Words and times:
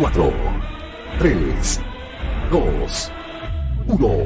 4, 0.00 0.32
3, 1.18 1.80
2, 2.50 3.12
1. 3.86 4.16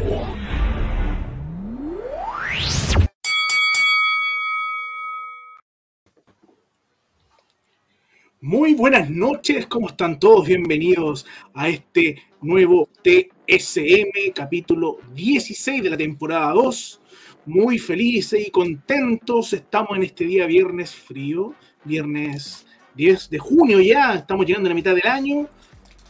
Muy 8.41 8.75
buenas 8.75 9.11
noches, 9.11 9.67
¿cómo 9.67 9.89
están 9.89 10.21
todos? 10.21 10.47
Bienvenidos 10.47 11.27
a 11.55 11.69
este 11.69 12.23
nuevo 12.41 12.89
TSM, 13.03 14.31
capítulo 14.33 14.99
16 15.13 15.83
de 15.83 15.91
la 15.91 15.97
temporada 15.97 16.53
2. 16.53 17.01
Muy 17.47 17.81
felices 17.81 18.47
y 18.47 18.53
contentos, 18.53 19.53
estamos 19.53 19.97
en 19.97 20.05
este 20.05 20.25
día 20.25 20.47
viernes 20.47 20.95
frío, 20.95 21.53
viernes 21.83 22.65
10 22.95 23.29
de 23.29 23.39
junio 23.41 23.81
ya, 23.81 24.15
estamos 24.15 24.47
llegando 24.47 24.69
a 24.69 24.71
la 24.71 24.77
mitad 24.77 24.95
del 24.95 25.09
año 25.09 25.49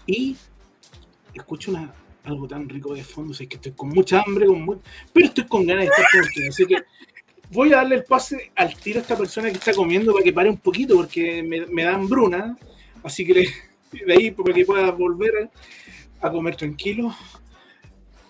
y 0.06 0.36
escucho 1.34 1.70
una, 1.70 1.92
algo 2.24 2.46
tan 2.46 2.68
rico 2.68 2.94
de 2.94 3.04
fondo, 3.04 3.34
sé 3.34 3.46
que 3.46 3.56
estoy 3.56 3.72
con 3.72 3.88
mucha 3.90 4.22
hambre, 4.22 4.46
con 4.46 4.80
pero 5.12 5.26
estoy 5.26 5.46
con 5.46 5.66
ganas 5.66 5.84
de 5.84 5.90
estar 5.90 6.04
con 6.10 6.20
ustedes, 6.20 6.48
así 6.50 6.66
que 6.66 6.76
voy 7.50 7.72
a 7.72 7.76
darle 7.76 7.96
el 7.96 8.04
pase 8.04 8.52
al 8.56 8.74
tiro 8.74 8.98
a 8.98 9.02
esta 9.02 9.16
persona 9.16 9.50
que 9.50 9.58
está 9.58 9.72
comiendo 9.72 10.12
para 10.12 10.24
que 10.24 10.32
pare 10.32 10.50
un 10.50 10.58
poquito 10.58 10.96
porque 10.96 11.42
me, 11.42 11.66
me 11.66 11.84
da 11.84 11.94
hambruna. 11.94 12.56
Así 13.02 13.24
que 13.26 13.46
de 14.06 14.12
ahí 14.12 14.30
para 14.30 14.52
que 14.52 14.64
pueda 14.64 14.90
volver 14.90 15.50
a, 16.20 16.30
comer 16.30 16.56
tranquilo 16.56 17.14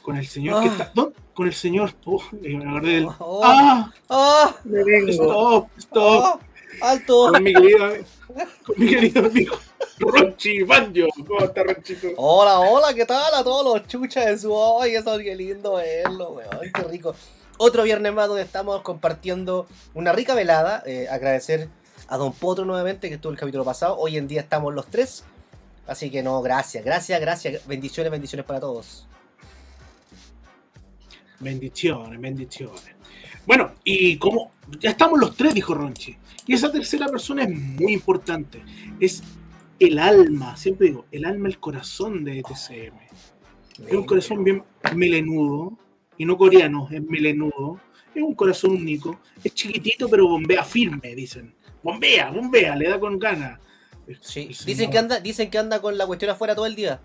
con 0.03 0.17
el 0.17 0.27
señor 0.27 0.63
que 0.63 0.69
está. 0.69 0.93
¿no? 0.95 1.13
Con 1.33 1.47
el 1.47 1.55
señor. 1.55 1.93
Oh, 2.05 2.23
me 2.33 2.57
acordé 2.69 2.93
del. 2.95 3.07
Oh, 3.19 3.41
¡Ah! 3.45 3.93
¡Ah! 4.09 4.57
Vengo. 4.65 5.11
Stop, 5.11 5.69
stop. 5.79 6.41
¡Alto! 6.81 7.31
Con 7.31 7.43
mi 7.43 7.53
querido, 7.53 7.95
con 8.65 8.79
mi 8.79 8.89
querido 8.89 9.27
amigo 9.27 9.59
Ronchi 9.99 10.63
Banjo. 10.63 11.09
¿Cómo 11.27 11.41
está 11.41 11.63
Ronchito? 11.63 12.09
Hola, 12.17 12.61
hola, 12.61 12.95
¿qué 12.95 13.05
tal? 13.05 13.35
A 13.35 13.45
todos 13.45 13.65
los 13.65 13.87
chuchas 13.89 14.27
de 14.27 14.39
su 14.39 14.53
hoy. 14.53 14.95
Eso 14.95 15.19
qué 15.19 15.35
lindo 15.35 15.75
verlo, 15.75 16.33
weón. 16.33 16.73
Qué 16.73 16.83
rico 16.83 17.15
otro 17.57 17.85
viernes 17.85 18.13
más 18.13 18.29
donde 18.29 18.43
estamos 18.43 18.83
compartiendo 18.83 19.67
una 19.95 20.13
rica 20.13 20.35
velada. 20.35 20.83
Eh, 20.87 21.09
agradecer 21.09 21.69
a 22.09 22.17
Don 22.17 22.33
Potro 22.33 22.65
nuevamente 22.65 23.09
que 23.09 23.15
estuvo 23.15 23.33
el 23.33 23.39
capítulo 23.39 23.65
pasado. 23.65 23.97
Hoy 23.99 24.17
en 24.17 24.29
día 24.29 24.41
estamos 24.41 24.75
los 24.75 24.87
tres. 24.87 25.25
Así 25.87 26.11
que 26.11 26.23
no, 26.23 26.41
gracias, 26.43 26.85
gracias, 26.85 27.21
gracias. 27.21 27.67
Bendiciones, 27.67 28.11
bendiciones 28.11 28.47
para 28.47 28.61
todos. 28.61 29.07
Bendiciones, 31.41 32.21
bendiciones. 32.21 32.94
Bueno, 33.47 33.73
y 33.85 34.17
como 34.19 34.53
ya 34.81 34.91
estamos 34.91 35.19
los 35.19 35.37
tres, 35.37 35.55
dijo 35.55 35.75
Ronchi. 35.75 36.17
Y 36.47 36.55
esa 36.55 36.71
tercera 36.71 37.07
persona 37.09 37.45
es 37.45 37.51
muy 37.51 37.93
importante. 37.93 38.63
Es 39.01 39.23
el 39.79 39.99
alma, 39.99 40.57
siempre 40.57 40.89
digo, 40.89 41.07
el 41.11 41.25
alma, 41.25 41.49
el 41.49 41.59
corazón 41.59 42.25
de 42.25 42.43
TCM. 42.43 42.99
Es 43.87 43.93
un 43.93 44.05
corazón 44.05 44.45
bien 44.45 44.63
melenudo, 44.95 45.77
y 46.17 46.25
no 46.25 46.37
coreano, 46.37 46.89
es 46.91 47.03
melenudo, 47.03 47.81
es 48.15 48.23
un 48.23 48.35
corazón 48.35 48.73
único, 48.73 49.19
es 49.43 49.53
chiquitito 49.55 50.09
pero 50.09 50.29
bombea 50.29 50.65
firme, 50.65 51.15
dicen. 51.15 51.55
Bombea, 51.83 52.31
bombea, 52.31 52.77
le 52.77 52.89
da 52.89 53.01
con 53.01 53.19
ganas. 53.19 53.61
Sí. 54.21 54.51
Dicen, 54.67 54.91
que 54.91 54.99
anda, 54.99 55.19
dicen 55.21 55.51
que 55.51 55.59
anda 55.59 55.81
con 55.81 55.97
la 55.97 56.07
cuestión 56.07 56.31
afuera 56.31 56.55
todo 56.55 56.67
el 56.67 56.75
día. 56.75 57.01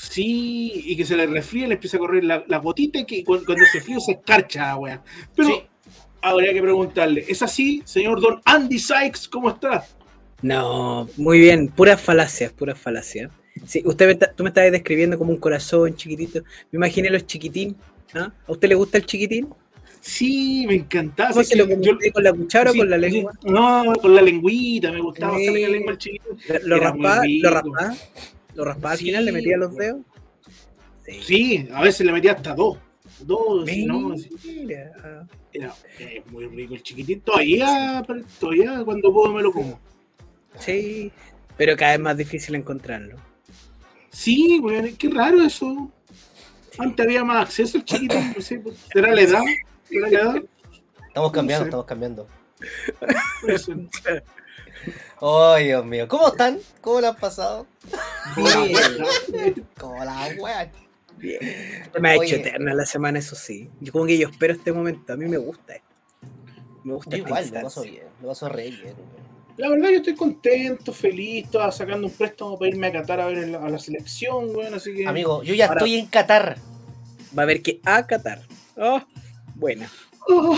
Sí, 0.00 0.84
y 0.86 0.96
que 0.96 1.04
se 1.04 1.16
le 1.16 1.26
resfría, 1.26 1.66
le 1.66 1.74
empieza 1.74 1.96
a 1.96 2.00
correr 2.00 2.22
la, 2.22 2.44
la 2.46 2.58
gotita 2.58 3.00
y 3.00 3.04
que 3.04 3.24
cuando, 3.24 3.52
se 3.72 3.80
frío 3.80 3.98
se 3.98 4.12
escarcha, 4.12 4.76
weá. 4.76 5.02
Pero 5.34 5.66
habría 6.22 6.52
que 6.52 6.62
preguntarle, 6.62 7.24
¿es 7.26 7.42
así, 7.42 7.82
señor 7.84 8.20
Don 8.20 8.40
Andy 8.44 8.78
Sykes? 8.78 9.28
¿Cómo 9.28 9.50
está? 9.50 9.84
No, 10.40 11.08
muy 11.16 11.40
bien, 11.40 11.66
puras 11.66 12.00
falacias, 12.00 12.52
puras 12.52 12.78
falacias. 12.78 13.32
Sí, 13.66 13.82
usted 13.84 14.16
tú 14.36 14.44
me 14.44 14.50
estabas 14.50 14.70
describiendo 14.70 15.18
como 15.18 15.32
un 15.32 15.38
corazón 15.38 15.96
chiquitito. 15.96 16.42
Me 16.70 16.76
imaginé 16.76 17.10
los 17.10 17.26
chiquitín 17.26 17.76
¿Ah? 18.14 18.32
¿A 18.46 18.52
usted 18.52 18.68
le 18.68 18.76
gusta 18.76 18.98
el 18.98 19.04
chiquitín? 19.04 19.48
Sí, 20.00 20.64
me 20.68 20.76
encantaba. 20.76 21.30
¿Cómo 21.30 21.42
se 21.42 21.56
lo 21.56 21.66
con 21.66 22.22
la 22.22 22.32
cuchara 22.32 22.70
o 22.70 22.74
con 22.74 22.88
la 22.88 22.96
lengua? 22.96 23.32
No, 23.42 23.92
con 24.00 24.14
la 24.14 24.22
lengüita, 24.22 24.92
me 24.92 25.00
gustaba 25.00 25.36
la 25.36 25.68
lengua 25.68 25.90
al 25.90 25.98
chiquitín. 25.98 26.38
¿Lo 26.62 26.78
raspaba? 26.78 27.22
¿Lo 27.26 27.50
raspaba? 27.50 27.96
¿Lo 28.58 28.64
raspaba 28.64 28.90
al 28.90 28.98
final? 28.98 29.24
¿Le 29.24 29.30
metía 29.30 29.56
los 29.56 29.76
dedos? 29.76 30.00
Sí. 31.22 31.68
a 31.72 31.80
veces 31.80 32.04
le 32.04 32.10
metía 32.10 32.32
hasta 32.32 32.56
dos. 32.56 32.76
Dos, 33.20 33.64
no, 33.86 34.14
Era, 35.52 35.74
muy 36.28 36.46
rico 36.48 36.74
el 36.74 36.82
chiquitín. 36.82 37.20
Todavía, 37.20 38.04
todavía 38.40 38.82
cuando 38.84 39.12
puedo 39.12 39.32
me 39.32 39.42
lo 39.42 39.52
como. 39.52 39.78
Sí, 40.58 41.12
pero 41.56 41.76
cada 41.76 41.92
vez 41.92 42.00
más 42.00 42.16
difícil 42.16 42.56
encontrarlo. 42.56 43.16
Sí, 44.10 44.58
bueno, 44.60 44.88
qué 44.98 45.08
raro 45.08 45.40
eso. 45.44 45.92
Antes 46.78 47.06
había 47.06 47.22
más 47.22 47.44
acceso 47.46 47.78
al 47.78 47.84
chiquito, 47.84 48.16
no 48.20 48.42
sé, 48.42 48.60
¿será 48.92 49.14
la 49.14 49.20
edad? 49.20 49.42
¿Será 49.84 50.10
la 50.10 50.20
edad? 50.20 50.42
Estamos 51.06 51.30
cambiando, 51.30 51.64
estamos 51.64 51.86
cambiando. 51.86 52.28
Oh, 55.20 55.56
Dios 55.56 55.84
mío. 55.84 56.06
¿Cómo 56.08 56.28
están? 56.28 56.60
¿Cómo 56.80 57.00
lo 57.00 57.08
han 57.08 57.16
pasado? 57.16 57.66
Bien. 58.36 59.66
Como 59.76 60.04
la 60.04 60.28
wea. 60.38 60.70
Bien. 61.16 61.40
Me 62.00 62.10
ha 62.10 62.14
hecho 62.14 62.36
eterna 62.36 62.74
la 62.74 62.86
semana, 62.86 63.18
eso 63.18 63.34
sí. 63.34 63.68
Yo 63.80 63.92
como 63.92 64.06
que 64.06 64.16
yo 64.16 64.28
espero 64.28 64.54
este 64.54 64.72
momento. 64.72 65.12
A 65.12 65.16
mí 65.16 65.26
me 65.26 65.38
gusta 65.38 65.74
esto. 65.74 65.88
Me 66.84 66.94
gusta 66.94 67.16
igual, 67.16 67.50
lo 67.52 67.62
paso 67.62 67.82
bien. 67.82 68.04
Lo 68.22 68.28
paso 68.28 68.48
re 68.48 68.70
bien. 68.70 68.94
La 69.56 69.68
verdad 69.68 69.88
yo 69.90 69.96
estoy 69.96 70.14
contento, 70.14 70.92
feliz, 70.92 71.46
estaba 71.46 71.72
sacando 71.72 72.06
un 72.06 72.12
préstamo 72.12 72.56
para 72.56 72.68
irme 72.68 72.86
a 72.86 72.92
Qatar 72.92 73.20
a 73.20 73.26
ver 73.26 73.56
a 73.56 73.68
la 73.68 73.78
selección, 73.80 74.52
bueno, 74.52 74.76
así 74.76 74.94
que... 74.94 75.04
Amigo, 75.04 75.42
yo 75.42 75.52
ya 75.52 75.66
estoy 75.66 75.96
en 75.96 76.06
Qatar. 76.06 76.58
Va 77.36 77.42
a 77.42 77.44
haber 77.44 77.60
que 77.60 77.80
a 77.84 78.06
Qatar. 78.06 78.46
Oh, 78.76 79.02
buena. 79.56 79.90
Oh. 80.28 80.56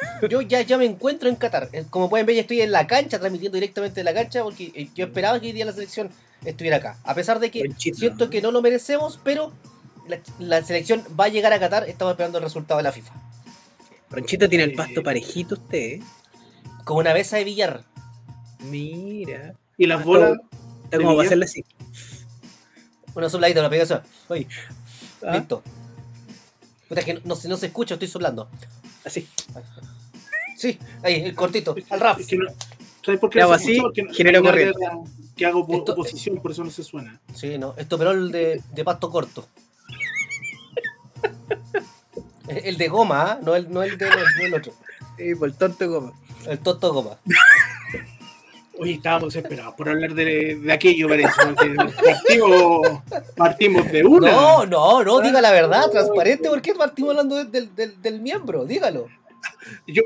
Yo 0.28 0.40
ya, 0.42 0.62
ya 0.62 0.78
me 0.78 0.84
encuentro 0.84 1.28
en 1.28 1.36
Qatar. 1.36 1.68
Eh, 1.72 1.84
como 1.90 2.08
pueden 2.10 2.26
ver, 2.26 2.36
ya 2.36 2.42
estoy 2.42 2.60
en 2.60 2.72
la 2.72 2.86
cancha, 2.86 3.18
transmitiendo 3.18 3.56
directamente 3.56 4.00
de 4.00 4.04
la 4.04 4.14
cancha, 4.14 4.42
porque 4.42 4.72
eh, 4.74 4.88
yo 4.94 5.06
esperaba 5.06 5.40
que 5.40 5.46
hoy 5.46 5.52
día 5.52 5.64
la 5.64 5.72
selección 5.72 6.10
estuviera 6.44 6.78
acá. 6.78 6.98
A 7.04 7.14
pesar 7.14 7.40
de 7.40 7.50
que 7.50 7.70
siento 7.76 8.30
que 8.30 8.42
no 8.42 8.50
lo 8.50 8.62
merecemos, 8.62 9.18
pero 9.22 9.52
la, 10.38 10.62
selección 10.62 11.04
va 11.18 11.24
a 11.24 11.28
llegar 11.28 11.52
a 11.52 11.60
Qatar, 11.60 11.88
estamos 11.88 12.12
esperando 12.12 12.38
el 12.38 12.44
resultado 12.44 12.78
de 12.78 12.84
la 12.84 12.92
FIFA. 12.92 13.12
Ronchito 14.10 14.48
tiene 14.48 14.64
el 14.64 14.74
pasto 14.74 15.02
parejito 15.02 15.54
usted, 15.54 15.78
¿eh? 15.78 16.00
Como 16.84 17.00
una 17.00 17.12
besa 17.12 17.36
de 17.36 17.44
billar. 17.44 17.84
Mira. 18.60 19.54
Y 19.76 19.86
las 19.86 20.04
bolas. 20.04 20.38
¿Cómo 20.90 21.14
va 21.14 21.22
a 21.22 21.26
hacerle 21.26 21.44
así? 21.44 21.64
Una 23.14 23.28
sopladita, 23.28 23.60
una 23.60 23.68
pegada. 23.68 24.02
Oye. 24.28 24.48
¿Ah? 25.22 25.36
Listo. 25.36 25.62
Puta, 26.88 27.02
que 27.02 27.14
no, 27.14 27.20
no, 27.24 27.56
se 27.56 27.66
escucha, 27.66 27.94
estoy 27.94 28.08
soplando. 28.08 28.48
Así. 29.08 29.26
Sí, 30.54 30.78
ahí, 31.02 31.22
el 31.24 31.34
cortito, 31.34 31.74
al 31.88 32.00
rap. 32.00 32.20
¿Sabes 33.04 33.20
por 33.20 33.30
qué 33.30 33.40
hago 33.40 33.54
así? 33.54 33.80
Que, 33.94 34.02
no, 34.02 34.12
genero 34.12 34.42
corriente. 34.42 34.78
Que 35.34 35.46
hago 35.46 35.66
Esto, 35.70 35.92
oposición, 35.92 36.42
por 36.42 36.50
eso 36.50 36.62
no 36.62 36.70
se 36.70 36.84
suena. 36.84 37.18
Sí, 37.34 37.56
no. 37.56 37.74
Esto, 37.78 37.96
pero 37.96 38.10
el 38.10 38.30
de, 38.30 38.62
de 38.74 38.84
pasto 38.84 39.10
corto. 39.10 39.48
el 42.48 42.76
de 42.76 42.88
goma, 42.88 43.38
¿eh? 43.38 43.42
no, 43.44 43.56
el, 43.56 43.72
no 43.72 43.82
el 43.82 43.96
de 43.96 44.10
el 44.42 44.54
otro. 44.54 44.74
Sí, 45.16 45.34
por 45.36 45.48
el 45.48 45.54
tonto 45.54 45.88
goma. 45.88 46.12
El 46.46 46.58
tonto 46.58 46.92
goma. 46.92 47.16
Oye, 48.78 48.92
estábamos 48.94 49.34
esperados 49.34 49.74
por 49.74 49.88
hablar 49.88 50.14
de, 50.14 50.56
de 50.56 50.72
aquello, 50.72 51.08
parece. 51.08 51.30
Partimos, 52.04 53.02
partimos 53.36 53.90
de 53.90 54.04
una. 54.04 54.30
No, 54.30 54.66
no, 54.66 55.02
no, 55.02 55.20
diga 55.20 55.40
la 55.40 55.50
verdad, 55.50 55.90
transparente. 55.90 56.48
¿Por 56.48 56.62
qué 56.62 56.74
partimos 56.74 57.10
hablando 57.10 57.44
del, 57.44 57.74
del, 57.74 58.00
del 58.00 58.20
miembro? 58.20 58.64
Dígalo. 58.64 59.08
Yo, 59.86 60.02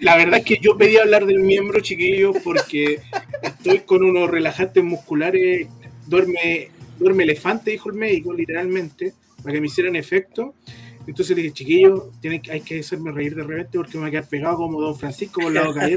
la 0.00 0.16
verdad 0.16 0.38
es 0.38 0.44
que 0.44 0.58
yo 0.60 0.76
pedí 0.76 0.96
hablar 0.96 1.26
del 1.26 1.40
miembro, 1.40 1.80
chiquillo, 1.80 2.32
porque 2.44 3.00
estoy 3.42 3.80
con 3.80 4.04
unos 4.04 4.30
relajantes 4.30 4.82
musculares. 4.84 5.68
Duerme, 6.06 6.70
duerme 6.98 7.24
elefante, 7.24 7.70
dijo 7.70 7.88
el 7.88 7.96
médico, 7.96 8.32
literalmente, 8.32 9.14
para 9.42 9.54
que 9.54 9.60
me 9.60 9.66
hicieran 9.66 9.96
efecto. 9.96 10.54
Entonces 11.06 11.36
le 11.36 11.42
dije, 11.42 11.54
chiquillo, 11.54 12.10
tiene, 12.20 12.40
hay 12.50 12.60
que 12.60 12.80
hacerme 12.80 13.10
reír 13.10 13.34
de 13.34 13.42
repente 13.42 13.78
porque 13.78 13.94
me 13.94 14.02
voy 14.02 14.08
a 14.08 14.10
quedar 14.12 14.28
pegado 14.28 14.56
como 14.58 14.80
Don 14.80 14.96
Francisco 14.96 15.42
con 15.42 15.54
la 15.54 15.64
boca. 15.64 15.88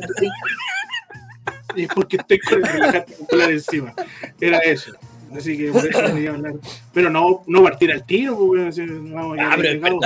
y 1.80 1.84
es 1.84 1.90
porque 1.94 2.18
estoy 2.18 2.40
con 2.40 2.60
el 2.60 2.64
relajante 2.68 3.16
muscular 3.20 3.52
encima. 3.52 3.94
Era 4.40 4.60
eso. 4.60 4.92
Así 5.36 5.58
que 5.58 5.72
por 5.72 5.86
eso 5.86 6.14
me 6.14 6.22
iba 6.22 6.32
a 6.32 6.36
hablar. 6.36 6.54
Pero 6.94 7.10
no, 7.10 7.44
no 7.48 7.64
partir 7.64 7.92
al 7.92 8.06
tiro, 8.06 8.38
porque 8.38 8.62
a 8.62 8.68
ah, 8.68 9.56
pero, 9.58 9.80
no, 9.80 10.00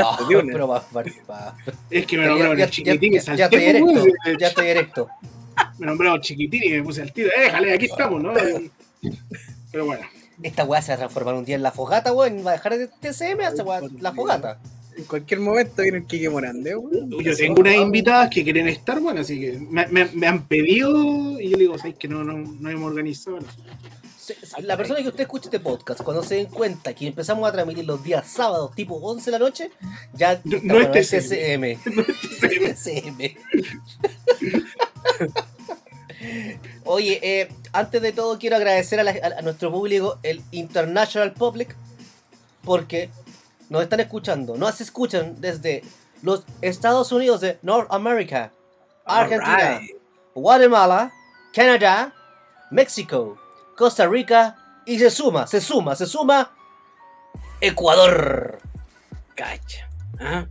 pero 0.52 0.68
va, 0.68 0.84
va, 0.96 1.04
va. 1.30 1.56
Es 1.90 2.06
que 2.06 2.18
me 2.18 2.26
nombraron 2.26 2.60
el 2.60 2.70
chiquitín 2.70 3.14
y 3.14 3.20
salté. 3.20 3.40
Ya 3.40 3.46
estoy 3.46 3.64
erecto, 3.64 4.06
ya 4.40 4.48
estoy 4.48 4.68
erecto. 4.68 5.10
Me 5.78 5.86
nombraron 5.86 6.22
chiquitín 6.22 6.64
y 6.64 6.70
me 6.70 6.84
puse 6.84 7.02
al 7.02 7.14
tiro. 7.14 7.30
Déjale, 7.38 7.74
aquí 7.74 7.86
estamos, 7.86 8.24
¿no? 8.24 8.34
Pero 9.72 9.86
bueno. 9.86 10.06
Esta 10.42 10.64
weá 10.64 10.82
se 10.82 10.94
va 10.94 10.96
a 10.96 10.98
transformar 11.00 11.36
un 11.36 11.46
día 11.46 11.56
en 11.56 11.64
la 11.64 11.72
fogata, 11.72 12.14
weón. 12.14 12.46
Va 12.46 12.52
a 12.52 12.54
dejar 12.54 12.78
de 12.78 12.88
TCM 12.88 13.42
hasta 13.42 13.64
la 14.00 14.14
fogata 14.14 14.60
en 15.00 15.06
cualquier 15.06 15.40
momento 15.40 15.82
viene 15.82 15.98
el 16.00 16.06
Kike 16.06 16.30
Morande. 16.30 16.76
Yo 17.24 17.36
tengo 17.36 17.62
unas 17.62 17.76
invitadas 17.76 18.30
que 18.30 18.44
quieren 18.44 18.68
estar, 18.68 19.00
bueno, 19.00 19.22
así 19.22 19.40
que 19.40 19.58
me, 19.60 19.88
me, 19.88 20.28
han 20.28 20.46
pedido 20.48 21.40
y 21.40 21.50
yo 21.50 21.58
le 21.58 21.64
digo, 21.64 21.78
¿sabes 21.78 21.96
que 21.98 22.08
no, 22.08 22.24
no, 22.24 22.38
no 22.38 22.70
hemos 22.70 22.90
organizado? 22.92 23.40
la 24.60 24.78
persona 24.78 25.02
que 25.02 25.08
usted 25.08 25.22
escuche 25.22 25.46
este 25.46 25.60
podcast, 25.60 26.02
cuando 26.04 26.22
se 26.22 26.36
den 26.36 26.46
cuenta 26.46 26.94
que 26.94 27.08
empezamos 27.08 27.50
a 27.50 27.52
transmitir 27.52 27.86
los 27.86 28.04
días 28.04 28.28
sábados 28.30 28.76
tipo 28.76 28.94
11 28.96 29.26
de 29.26 29.32
la 29.32 29.40
noche, 29.40 29.72
ya 30.14 30.40
No- 30.44 30.58
está, 30.58 30.68
no 30.68 30.80
es 30.80 30.88
bueno, 30.88 30.94
es 30.94 31.10
TCM. 31.10 31.78
TCM. 32.40 33.38
Oye, 36.86 37.20
eh, 37.24 37.50
antes 37.74 38.02
de 38.02 38.12
todo 38.12 38.38
quiero 38.40 38.56
agradecer 38.56 39.00
a, 39.00 39.04
la- 39.04 39.12
a- 39.12 39.40
a 39.40 39.42
nuestro 39.42 39.72
público, 39.72 40.20
el 40.24 40.42
International 40.52 41.34
Public, 41.34 41.76
porque 42.64 43.10
nos 43.70 43.84
están 43.84 44.00
escuchando, 44.00 44.58
nos 44.58 44.82
escuchan 44.82 45.40
desde 45.40 45.84
los 46.22 46.44
Estados 46.62 47.12
Unidos 47.12 47.42
de 47.42 47.60
North 47.62 47.88
America, 47.92 48.52
Argentina. 49.06 49.82
Guatemala, 50.36 51.12
Canadá, 51.54 52.14
México, 52.72 53.38
Costa 53.78 54.08
Rica 54.08 54.58
y 54.86 55.00
se 55.00 55.10
suma, 55.10 55.48
se 55.48 55.62
suma, 55.62 55.96
se 55.96 56.06
suma 56.06 56.52
Ecuador. 57.62 58.60
Cacha. 59.36 59.90
Ah, 60.20 60.46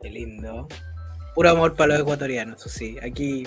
Qué 0.00 0.10
lindo. 0.10 0.68
Puro 1.34 1.50
amor 1.50 1.74
para 1.74 1.94
los 1.94 2.00
ecuatorianos, 2.00 2.60
eso 2.60 2.68
sí. 2.68 2.96
Aquí 3.02 3.46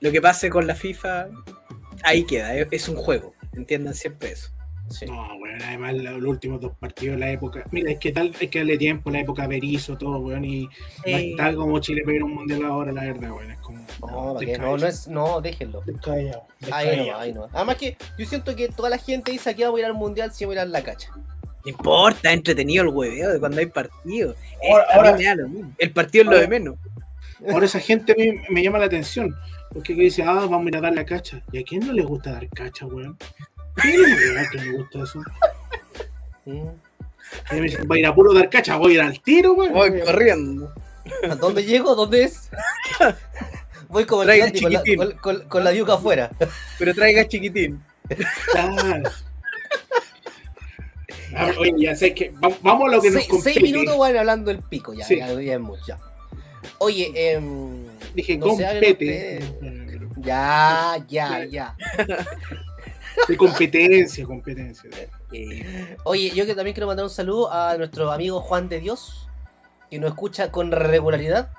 lo 0.00 0.10
que 0.10 0.20
pase 0.22 0.48
con 0.48 0.66
la 0.66 0.74
FIFA, 0.74 1.28
ahí 2.04 2.24
queda. 2.24 2.54
Es 2.54 2.88
un 2.88 2.96
juego. 2.96 3.34
Entiendan 3.52 3.94
siempre 3.94 4.32
eso. 4.32 4.50
Sí. 4.90 5.06
No, 5.06 5.34
weón, 5.36 5.62
además 5.62 5.94
los 5.94 6.22
últimos 6.24 6.60
dos 6.60 6.72
partidos, 6.78 7.18
la 7.18 7.30
época. 7.30 7.64
Mira, 7.70 7.90
es 7.92 7.98
que 7.98 8.12
tal, 8.12 8.32
hay 8.40 8.48
que 8.48 8.58
darle 8.60 8.78
tiempo, 8.78 9.10
la 9.10 9.20
época 9.20 9.46
Berizzo, 9.46 9.96
todo, 9.98 10.18
weón, 10.18 10.44
y 10.44 10.62
no 10.64 10.68
está 11.16 11.54
como 11.54 11.78
Chile 11.80 12.02
pegar 12.06 12.22
un 12.22 12.34
mundial 12.34 12.64
ahora, 12.64 12.92
la 12.92 13.02
verdad, 13.04 13.30
weón. 13.32 13.50
Es 13.50 13.58
como. 13.58 13.78
No, 14.00 14.34
¿para 14.34 14.46
qué? 14.46 14.58
no, 14.58 14.76
no 14.76 14.86
es, 14.86 15.08
no, 15.08 15.40
déjenlo. 15.40 15.82
Ahí 16.72 17.06
no, 17.06 17.16
ahí 17.18 17.32
no. 17.32 17.48
Además 17.52 17.76
que 17.76 17.96
yo 18.18 18.26
siento 18.26 18.54
que 18.56 18.68
toda 18.68 18.90
la 18.90 18.98
gente 18.98 19.30
dice 19.32 19.50
aquí 19.50 19.62
vamos 19.62 19.78
a 19.78 19.80
ir 19.80 19.86
al 19.86 19.94
mundial 19.94 20.32
si 20.32 20.44
vamos 20.44 20.56
a 20.58 20.62
ir 20.62 20.68
a 20.68 20.70
la 20.70 20.82
cacha. 20.82 21.10
No 21.14 21.70
importa, 21.70 22.30
es 22.30 22.36
entretenido 22.36 22.84
el 22.84 22.88
hueveo 22.90 23.32
de 23.32 23.40
cuando 23.40 23.58
hay 23.58 23.66
partido. 23.66 24.34
Ahora- 24.70 24.86
ahora- 24.94 25.12
mí 25.12 25.18
me 25.18 25.24
da 25.24 25.34
lo 25.34 25.48
mismo. 25.48 25.72
El 25.76 25.90
partido 25.92 26.24
es 26.24 26.30
lo 26.30 26.38
de 26.38 26.48
menos. 26.48 26.76
Ahora 27.52 27.66
esa 27.66 27.78
gente 27.80 28.14
me, 28.16 28.42
me 28.48 28.62
llama 28.62 28.78
la 28.78 28.86
atención. 28.86 29.34
Porque 29.72 29.94
que 29.94 30.02
dice, 30.02 30.22
ah, 30.22 30.32
vamos 30.48 30.64
a 30.64 30.68
ir 30.68 30.76
a 30.76 30.80
dar 30.80 30.94
la 30.94 31.04
cacha. 31.04 31.42
¿Y 31.52 31.58
a 31.58 31.62
quién 31.62 31.86
no 31.86 31.92
le 31.92 32.02
gusta 32.02 32.32
dar 32.32 32.48
cacha, 32.48 32.86
weón? 32.86 33.18
¿A 33.78 33.82
quién 33.82 34.00
no 34.02 34.06
le- 34.08 34.48
que 34.50 34.58
le 34.58 34.72
gusta 34.72 35.02
eso? 35.02 35.22
Me 36.44 37.84
va 37.86 37.94
a 37.94 37.98
ir 37.98 38.06
a 38.06 38.14
puro 38.14 38.32
dar 38.32 38.48
cacha, 38.48 38.76
voy 38.76 38.92
a 38.92 38.94
ir 38.94 39.00
al 39.02 39.20
tiro, 39.20 39.52
weón. 39.54 39.72
Voy 39.72 40.00
corriendo. 40.00 40.72
¿A 41.30 41.34
dónde 41.36 41.64
llego? 41.64 41.94
¿Dónde 41.94 42.24
es? 42.24 42.50
Voy 43.88 44.04
como 44.04 44.22
el 44.22 44.38
Gandhi 44.38 44.60
con 44.60 44.72
la, 44.72 44.82
chiquitín. 44.82 44.98
con, 44.98 45.12
con- 45.38 45.48
con 45.48 45.64
la 45.64 45.72
yuca 45.72 45.94
afuera. 45.94 46.30
Pero 46.78 46.94
traiga 46.94 47.26
chiquitín. 47.28 47.82
Claro. 48.52 49.10
A 51.36 51.44
ver, 51.46 51.58
Oye, 51.58 51.72
ya 51.76 51.94
sé 51.94 52.14
que 52.14 52.30
va- 52.30 52.56
vamos 52.62 52.88
a 52.88 52.96
lo 52.96 53.02
que 53.02 53.10
nos 53.10 53.22
Se- 53.22 53.28
compete. 53.28 53.52
seis 53.60 53.62
minutos 53.62 53.98
van 53.98 54.16
hablando 54.16 54.50
el 54.50 54.58
pico, 54.60 54.94
ya, 54.94 55.04
Sí. 55.04 55.16
ya, 55.18 55.28
ya 55.40 55.54
es 55.54 55.60
mucho, 55.60 55.82
ya. 55.86 55.98
Oye, 56.78 57.12
em, 57.14 57.86
Dije, 58.14 58.38
no 58.38 58.46
compete. 58.48 58.92
ustedes. 58.92 59.44
Ya, 60.18 60.96
ya, 61.08 61.44
ya. 61.44 61.76
De 63.26 63.36
competencia, 63.36 64.24
competencia. 64.24 64.88
Eh, 65.32 65.96
Oye, 66.04 66.30
yo 66.34 66.46
que 66.46 66.54
también 66.54 66.74
quiero 66.74 66.86
mandar 66.86 67.04
un 67.04 67.10
saludo 67.10 67.52
a 67.52 67.76
nuestro 67.76 68.10
amigo 68.12 68.40
Juan 68.40 68.68
de 68.68 68.80
Dios, 68.80 69.28
que 69.90 69.98
nos 69.98 70.10
escucha 70.10 70.50
con 70.52 70.70
regularidad. 70.70 71.50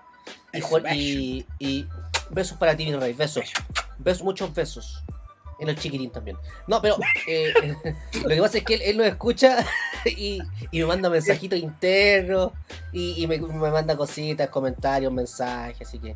Y, 0.53 0.61
Juan- 0.61 0.85
y, 0.95 1.45
y 1.59 1.85
besos 2.31 2.57
para 2.57 2.75
ti, 2.75 2.85
mi 2.85 2.95
rey, 2.95 3.13
besos. 3.13 3.51
Besos, 3.97 4.23
muchos 4.23 4.53
besos. 4.53 5.03
En 5.59 5.67
el 5.67 5.77
chiquitín 5.77 6.09
también. 6.09 6.37
No, 6.67 6.81
pero 6.81 6.95
eh, 7.27 7.53
lo 8.23 8.29
que 8.29 8.39
pasa 8.41 8.59
es 8.59 8.63
que 8.63 8.75
él, 8.75 8.81
él 8.83 8.97
nos 8.97 9.07
escucha 9.07 9.65
y, 10.05 10.39
y 10.71 10.79
me 10.79 10.85
manda 10.85 11.09
mensajitos 11.09 11.59
internos 11.59 12.53
y, 12.93 13.27
me, 13.27 13.37
me 13.39 13.69
manda 13.69 13.97
cositas, 13.97 14.47
comentarios, 14.49 15.11
mensajes, 15.11 15.87
así 15.87 15.99
que... 15.99 16.15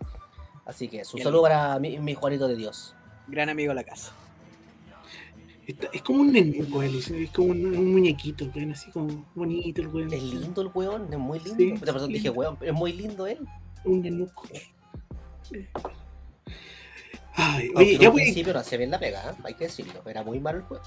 Así 0.66 0.88
que, 0.88 1.04
un 1.14 1.22
saludo 1.22 1.42
para 1.42 1.78
mi, 1.78 2.00
mi 2.00 2.14
Juanito 2.16 2.48
de 2.48 2.56
Dios. 2.56 2.96
gran 3.28 3.50
amigo 3.50 3.72
de 3.72 3.76
la 3.76 3.84
casa. 3.84 4.14
Está- 5.68 5.88
es 5.94 6.02
como 6.02 6.22
un 6.22 6.32
nenuco, 6.34 6.84
él, 6.84 6.96
es 6.98 7.32
como 7.32 7.52
un, 7.52 7.66
un 7.66 7.92
muñequito, 7.94 8.50
weón, 8.54 8.72
así 8.72 8.92
como 8.92 9.26
bonito 9.34 9.82
el 9.82 9.88
weón. 9.88 10.12
Es 10.14 10.22
lindo 10.24 10.62
el 10.62 10.70
weón, 10.74 11.08
es 11.12 11.20
muy 11.20 11.40
lindo. 11.40 11.56
Sí, 11.58 11.72
Otra 11.74 11.94
persona 11.94 12.14
dije 12.14 12.30
weón, 12.30 12.58
pero 12.58 12.72
es 12.74 12.78
muy 12.78 12.92
lindo 12.94 13.26
él. 13.28 13.40
Un 13.86 14.02
nenuco. 14.02 14.44
Ay, 17.36 17.70
oye, 17.76 17.98
ya 17.98 18.10
voy. 18.10 18.22
principio 18.24 18.54
no 18.54 18.60
hacía 18.60 18.78
bien 18.78 18.92
la 18.92 19.00
pega, 19.00 19.32
¿eh? 19.32 19.36
hay 19.44 19.54
que 19.56 19.66
decirlo. 19.66 20.02
Era 20.06 20.24
muy 20.24 20.40
malo 20.40 20.60
el 20.60 20.64
juego. 20.66 20.84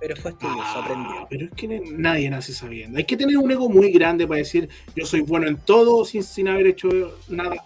Pero 0.00 0.14
fue 0.16 0.30
estudioso, 0.30 0.60
Ah, 0.62 0.82
aprendió. 0.84 1.26
pero 1.28 1.46
es 1.46 1.50
que 1.52 1.80
nadie 1.96 2.30
nace 2.30 2.52
sabiendo. 2.54 2.98
Hay 2.98 3.04
que 3.04 3.16
tener 3.16 3.36
un 3.36 3.50
ego 3.50 3.68
muy 3.68 3.90
grande 3.90 4.26
para 4.28 4.38
decir 4.38 4.68
yo 4.94 5.04
soy 5.04 5.22
bueno 5.22 5.48
en 5.48 5.56
todo 5.56 6.04
sin, 6.04 6.22
sin 6.22 6.46
haber 6.48 6.68
hecho 6.68 6.88
nada 7.28 7.64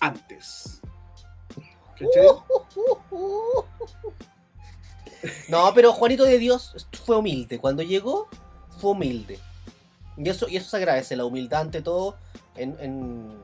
antes. 0.00 0.80
¿Cachai? 1.98 2.26
No, 5.48 5.72
pero 5.74 5.92
Juanito 5.92 6.24
de 6.24 6.38
Dios 6.38 6.86
fue 7.04 7.16
humilde. 7.16 7.58
Cuando 7.58 7.82
llegó, 7.82 8.28
fue 8.80 8.92
humilde. 8.92 9.38
Y 10.16 10.28
eso, 10.28 10.48
y 10.48 10.56
eso 10.56 10.68
se 10.70 10.76
agradece, 10.76 11.16
la 11.16 11.24
humildad 11.24 11.62
ante 11.62 11.82
todo. 11.82 12.16
En, 12.56 12.76
en- 12.80 13.38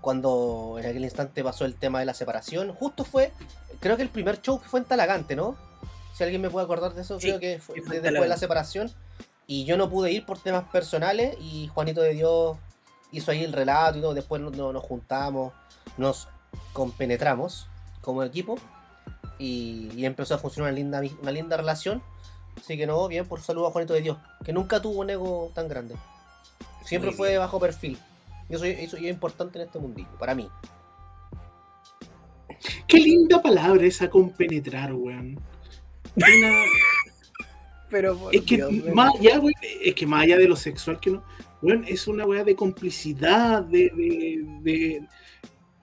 cuando 0.00 0.76
en 0.78 0.86
aquel 0.86 1.02
instante 1.04 1.42
pasó 1.42 1.64
el 1.64 1.74
tema 1.74 1.98
de 1.98 2.04
la 2.06 2.14
separación, 2.14 2.72
justo 2.72 3.04
fue, 3.04 3.32
creo 3.80 3.96
que 3.96 4.02
el 4.04 4.08
primer 4.08 4.40
show 4.40 4.60
que 4.60 4.68
fue 4.68 4.78
en 4.78 4.86
Talagante, 4.86 5.34
¿no? 5.34 5.56
Si 6.14 6.22
alguien 6.22 6.40
me 6.40 6.48
puede 6.48 6.64
acordar 6.64 6.94
de 6.94 7.02
eso, 7.02 7.18
Sí, 7.18 7.26
creo 7.26 7.40
que 7.40 7.58
fue 7.58 7.74
después 7.76 8.02
de 8.02 8.28
la 8.28 8.36
separación. 8.36 8.92
Y 9.48 9.64
yo 9.64 9.76
no 9.76 9.90
pude 9.90 10.12
ir 10.12 10.24
por 10.24 10.38
temas 10.38 10.64
personales 10.70 11.36
y 11.40 11.68
Juanito 11.68 12.00
de 12.02 12.14
Dios 12.14 12.56
hizo 13.12 13.30
ahí 13.32 13.42
el 13.44 13.52
relato 13.52 13.98
y 13.98 14.00
todo. 14.00 14.14
Después 14.14 14.40
nos, 14.40 14.56
nos 14.56 14.82
juntamos, 14.82 15.52
nos 15.96 16.28
compenetramos 16.72 17.66
como 18.00 18.22
equipo 18.22 18.56
y, 19.38 19.90
y 19.94 20.04
empezó 20.06 20.34
a 20.34 20.38
funcionar 20.38 20.70
una 20.72 20.76
linda, 20.78 21.00
una 21.22 21.30
linda 21.30 21.56
relación. 21.56 22.02
Así 22.58 22.76
que 22.76 22.86
no, 22.86 23.06
bien, 23.08 23.26
por 23.26 23.40
saludo 23.40 23.66
a 23.66 23.70
Juanito 23.70 23.92
de 23.94 24.00
Dios, 24.02 24.16
que 24.44 24.52
nunca 24.52 24.80
tuvo 24.80 25.00
un 25.00 25.10
ego 25.10 25.50
tan 25.54 25.68
grande. 25.68 25.94
Siempre 26.84 27.10
Muy 27.10 27.16
fue 27.16 27.28
bien. 27.30 27.40
bajo 27.40 27.60
perfil. 27.60 27.98
Y 28.48 28.54
eso, 28.54 28.64
eso 28.64 28.96
es 28.96 29.02
importante 29.02 29.58
en 29.58 29.66
este 29.66 29.78
mundillo, 29.78 30.08
para 30.18 30.34
mí. 30.34 30.48
Qué 32.86 32.98
linda 32.98 33.42
palabra 33.42 33.84
esa 33.84 34.08
compenetrar, 34.08 34.92
weón. 34.94 35.38
Una- 36.14 36.64
Pero 37.90 38.16
por 38.18 38.34
es 38.34 38.42
que 38.42 38.56
Dios, 38.56 38.72
más 38.94 39.14
allá, 39.18 39.38
weón, 39.38 39.52
es 39.82 39.94
que 39.94 40.06
más 40.06 40.22
allá 40.22 40.38
de 40.38 40.48
lo 40.48 40.56
sexual 40.56 40.98
que 40.98 41.10
no, 41.10 41.22
weón, 41.62 41.84
es 41.86 42.08
una 42.08 42.24
weá 42.24 42.42
de 42.42 42.56
complicidad, 42.56 43.62
de, 43.62 43.90
de, 43.94 44.44
de- 44.62 45.08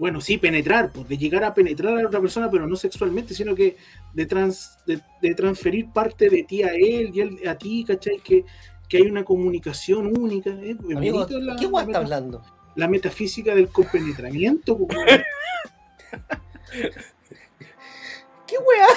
bueno, 0.03 0.19
sí, 0.19 0.37
penetrar, 0.37 0.91
pues, 0.91 1.07
de 1.07 1.17
llegar 1.17 1.45
a 1.45 1.53
penetrar 1.53 1.93
a 1.97 2.01
la 2.01 2.07
otra 2.09 2.19
persona, 2.19 2.51
pero 2.51 2.67
no 2.67 2.75
sexualmente, 2.75 3.33
sino 3.33 3.55
que 3.55 3.77
de, 4.13 4.25
trans, 4.25 4.77
de, 4.85 4.99
de 5.21 5.33
transferir 5.33 5.93
parte 5.93 6.29
de 6.29 6.43
ti 6.43 6.61
a 6.61 6.73
él 6.73 7.11
y 7.13 7.21
él 7.21 7.39
a 7.47 7.55
ti, 7.57 7.85
¿cachai? 7.87 8.19
Que, 8.19 8.43
que 8.89 8.97
hay 8.97 9.03
una 9.03 9.23
comunicación 9.23 10.07
única. 10.19 10.49
¿eh? 10.49 10.75
Amigo, 10.93 11.25
la- 11.29 11.55
¿qué 11.55 11.67
guay 11.67 11.85
la 11.85 11.91
está 11.91 11.99
meta- 11.99 11.99
hablando? 11.99 12.43
la 12.75 12.89
metafísica 12.89 13.55
del 13.55 13.69
compenetramiento. 13.69 14.77
pues. 14.77 14.89
¿Qué 18.45 18.57
weá? 18.57 18.87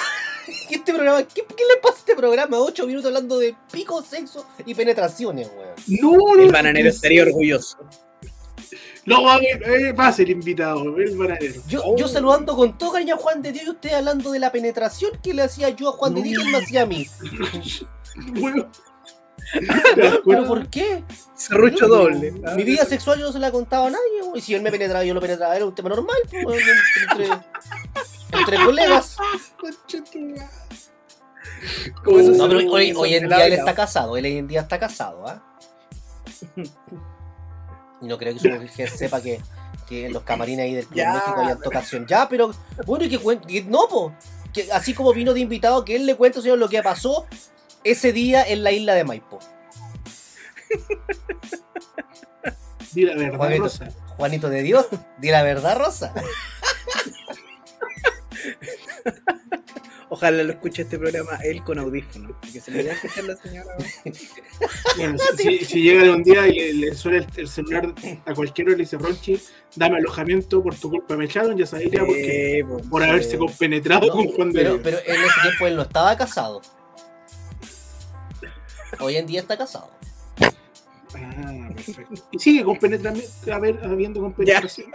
¿Qué, 0.67 0.75
este 0.75 0.93
programa, 0.93 1.23
¿qué, 1.23 1.41
qué 1.47 1.63
le 1.73 1.79
pasa 1.81 1.95
a 1.95 1.99
este 1.99 2.15
programa? 2.17 2.59
Ocho 2.59 2.85
minutos 2.85 3.05
hablando 3.07 3.39
de 3.39 3.55
pico, 3.71 4.01
sexo 4.01 4.45
y 4.65 4.75
penetraciones, 4.75 5.49
weón. 5.55 5.73
No, 6.01 6.35
no. 6.35 6.43
El 6.43 6.51
bananero 6.51 6.89
estaría 6.89 7.23
orgulloso. 7.23 7.77
No, 9.07 9.23
va, 9.23 9.35
a 9.35 9.39
ver, 9.39 9.63
eh, 9.63 9.93
va 9.93 10.07
a 10.07 10.11
ser 10.11 10.29
invitado, 10.29 10.97
el 10.97 11.15
bananero. 11.17 11.61
Yo, 11.67 11.81
Oh. 11.83 11.95
yo 11.97 12.09
saludando 12.09 12.57
con 12.57 12.77
todo 12.77 12.91
cariño 12.91 13.15
a 13.15 13.17
Juan 13.17 13.41
de 13.41 13.53
Dios 13.53 13.65
y 13.65 13.69
usted 13.69 13.93
hablando 13.93 14.31
de 14.33 14.39
la 14.39 14.51
penetración 14.51 15.11
que 15.23 15.33
le 15.33 15.43
hacía 15.43 15.69
yo 15.69 15.87
a 15.89 15.91
Juan 15.93 16.13
de. 16.13 16.23
Dios 16.23 16.43
y 16.43 16.45
él 16.45 16.51
me 16.51 16.57
hacía 16.57 16.81
a 16.81 16.85
mí. 16.85 17.07
Weón. 18.35 18.69
¿Te 19.53 20.01
das 20.01 20.19
¿Pero 20.25 20.45
por 20.45 20.69
qué? 20.69 21.05
Serrucho 21.35 21.87
doble. 21.87 22.33
¿ah? 22.45 22.53
Mi 22.55 22.65
vida 22.65 22.83
sexual 22.83 23.17
yo 23.19 23.27
no 23.27 23.31
se 23.31 23.39
la 23.39 23.49
contaba 23.49 23.87
a 23.87 23.91
nadie, 23.91 24.21
y 24.35 24.41
si 24.41 24.53
él 24.53 24.61
me 24.61 24.71
penetraba 24.71 25.05
yo 25.05 25.13
lo 25.13 25.21
penetraba, 25.21 25.55
era 25.55 25.65
un 25.65 25.73
tema 25.73 25.87
normal, 25.87 26.17
pues, 26.43 26.61
entre, 27.09 27.27
entre 28.33 28.57
colegas. 28.65 29.15
No, 32.05 32.47
pero 32.49 32.71
hoy, 32.71 33.13
en 33.13 33.29
día 33.29 33.45
él 33.47 33.53
está 33.53 33.73
casado, 33.73 34.17
él 34.17 34.25
hoy 34.25 34.37
en 34.37 34.47
día 34.47 34.61
está 34.61 34.77
casado, 34.77 35.25
¿ah? 35.27 35.41
Y 36.57 36.63
no 38.01 38.17
creo 38.17 38.33
que 38.33 38.39
su 38.39 38.49
mujer 38.49 38.89
sepa 38.89 39.21
que, 39.21 39.41
que 39.87 40.07
en 40.07 40.13
los 40.13 40.23
camarines 40.23 40.65
ahí 40.65 40.75
del 40.75 40.85
Club 40.85 40.97
Ya, 40.97 41.13
México 41.13 41.35
hay 41.37 41.51
alta 41.51 41.69
ocasión. 41.69 42.05
Ya, 42.07 42.29
pero 42.29 42.51
bueno, 42.85 43.05
y 43.05 43.09
que 43.09 43.19
cuente, 43.19 43.63
no, 43.63 43.87
po, 43.87 44.13
que 44.53 44.71
así 44.71 44.93
como 44.93 45.13
vino 45.13 45.33
de 45.33 45.39
invitado, 45.39 45.85
que 45.85 45.95
él 45.95 46.05
le 46.05 46.15
cuente, 46.15 46.41
señor, 46.41 46.57
lo 46.57 46.69
que 46.69 46.81
pasó 46.83 47.25
ese 47.83 48.11
día 48.11 48.43
en 48.43 48.63
la 48.63 48.71
isla 48.71 48.93
de 48.93 49.03
Maipo. 49.03 49.39
Di 52.93 53.03
la 53.03 53.15
verdad, 53.15 53.37
Juanito. 53.37 53.63
Rosa. 53.63 53.89
Juanito 54.17 54.49
de 54.49 54.63
Dios, 54.63 54.87
di 55.19 55.29
la 55.29 55.43
verdad, 55.43 55.77
Rosa. 55.77 56.13
Ojalá 60.09 60.41
lo 60.43 60.53
escuche 60.53 60.83
este 60.83 60.97
programa 60.97 61.37
él 61.43 61.63
con 61.63 61.79
audífonos. 61.79 62.31
Que 62.51 62.61
se 62.61 62.71
le 62.71 62.77
vaya 62.77 62.91
a 62.91 62.95
escuchar 62.95 63.23
la 63.25 63.35
señora. 63.35 63.69
Bueno, 64.97 65.17
si, 65.37 65.81
llega 65.83 66.03
de 66.03 66.09
un 66.09 66.23
día 66.23 66.47
y 66.47 66.53
le, 66.53 66.73
le 66.73 66.95
suena 66.95 67.17
el, 67.19 67.27
el 67.35 67.47
celular 67.47 67.93
a 68.25 68.33
cualquiera 68.33 68.71
y 68.71 68.75
le 68.75 68.79
dice, 68.79 68.97
Ronchi, 68.97 69.39
dame 69.75 69.97
alojamiento 69.97 70.63
por 70.63 70.73
tu 70.75 70.89
culpa, 70.89 71.15
me 71.15 71.25
echaron, 71.25 71.55
ya 71.55 71.65
sabéis 71.67 71.91
ya 71.91 71.99
por 71.99 72.15
qué. 72.15 72.59
Eh, 72.59 72.65
pues, 72.65 72.87
Por 72.87 73.03
haberse 73.03 73.37
compenetrado 73.37 74.07
No, 74.07 74.13
con 74.13 74.27
Juan 74.29 74.51
de 74.51 74.59
pero, 74.59 74.69
Dios. 74.71 74.81
pero 74.83 74.97
en 75.05 75.23
ese 75.23 75.41
tiempo 75.43 75.67
él 75.67 75.75
no 75.75 75.81
estaba 75.83 76.17
casado. 76.17 76.61
Hoy 78.99 79.17
en 79.17 79.27
día 79.27 79.41
está 79.41 79.57
casado. 79.57 79.91
Ah, 81.15 81.69
perfecto. 81.75 82.15
Y 82.31 82.39
sigue 82.39 82.63
con 82.63 82.77
penetramiento, 82.79 83.53
a 83.53 83.59
ver, 83.59 83.79
habiendo 83.83 84.21
con 84.21 84.33
penetración. 84.33 84.91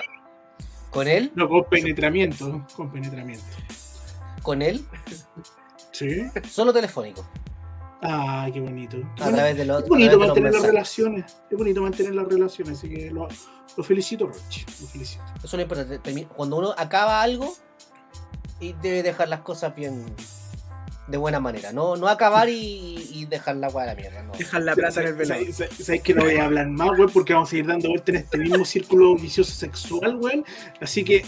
Con 0.90 1.06
él, 1.08 1.30
No, 1.34 1.48
con 1.48 1.64
penetramiento, 1.64 2.66
con 2.74 2.90
penetramiento. 2.90 3.44
Con 4.42 4.62
él, 4.62 4.84
Sí. 5.92 6.22
solo 6.48 6.72
telefónico. 6.72 7.24
Ah, 8.02 8.48
qué 8.52 8.60
bonito. 8.60 8.96
A 9.20 9.30
través 9.30 9.56
de 9.56 9.64
los, 9.64 9.82
Es 9.84 9.88
bonito 9.88 10.16
los 10.16 10.26
mantener 10.26 10.42
las 10.44 10.52
mensajes. 10.62 10.66
relaciones. 10.74 11.36
Es 11.50 11.56
bonito 11.58 11.82
mantener 11.82 12.14
las 12.14 12.26
relaciones, 12.26 12.78
así 12.78 12.88
que 12.88 13.10
lo, 13.12 13.28
lo 13.76 13.84
felicito, 13.84 14.26
Roche. 14.26 14.64
Lo 14.80 14.86
felicito. 14.88 15.22
Eso 15.36 15.46
es 15.46 15.52
lo 15.54 15.60
importante. 15.62 16.26
Cuando 16.34 16.56
uno 16.56 16.74
acaba 16.76 17.22
algo, 17.22 17.54
y 18.58 18.72
debe 18.74 19.02
dejar 19.02 19.28
las 19.28 19.40
cosas 19.40 19.74
bien 19.74 20.04
de 21.12 21.18
buena 21.18 21.38
manera. 21.38 21.72
No, 21.72 21.94
no 21.96 22.08
acabar 22.08 22.48
y, 22.48 23.08
y 23.12 23.26
dejar 23.26 23.54
la 23.56 23.68
agua 23.68 23.84
a 23.84 23.86
la 23.86 23.94
mierda. 23.94 24.22
No. 24.24 24.32
Dejar 24.32 24.62
la 24.62 24.74
plata 24.74 25.00
en 25.02 25.06
el 25.08 25.14
velador. 25.14 25.44
¿Sabes- 25.44 25.56
sabes- 25.56 25.86
Sabes 25.86 26.02
que 26.02 26.14
no 26.14 26.24
voy 26.24 26.36
a 26.38 26.44
hablar 26.46 26.66
más, 26.68 26.96
güey? 26.96 27.08
Porque 27.12 27.34
vamos 27.34 27.52
a 27.52 27.56
ir 27.56 27.66
dando 27.66 27.88
vuelta 27.90 28.10
en 28.12 28.16
este 28.16 28.38
mismo 28.38 28.64
círculo 28.64 29.14
vicioso 29.14 29.52
sexual, 29.52 30.16
güey. 30.16 30.42
Así 30.80 31.04
que 31.04 31.24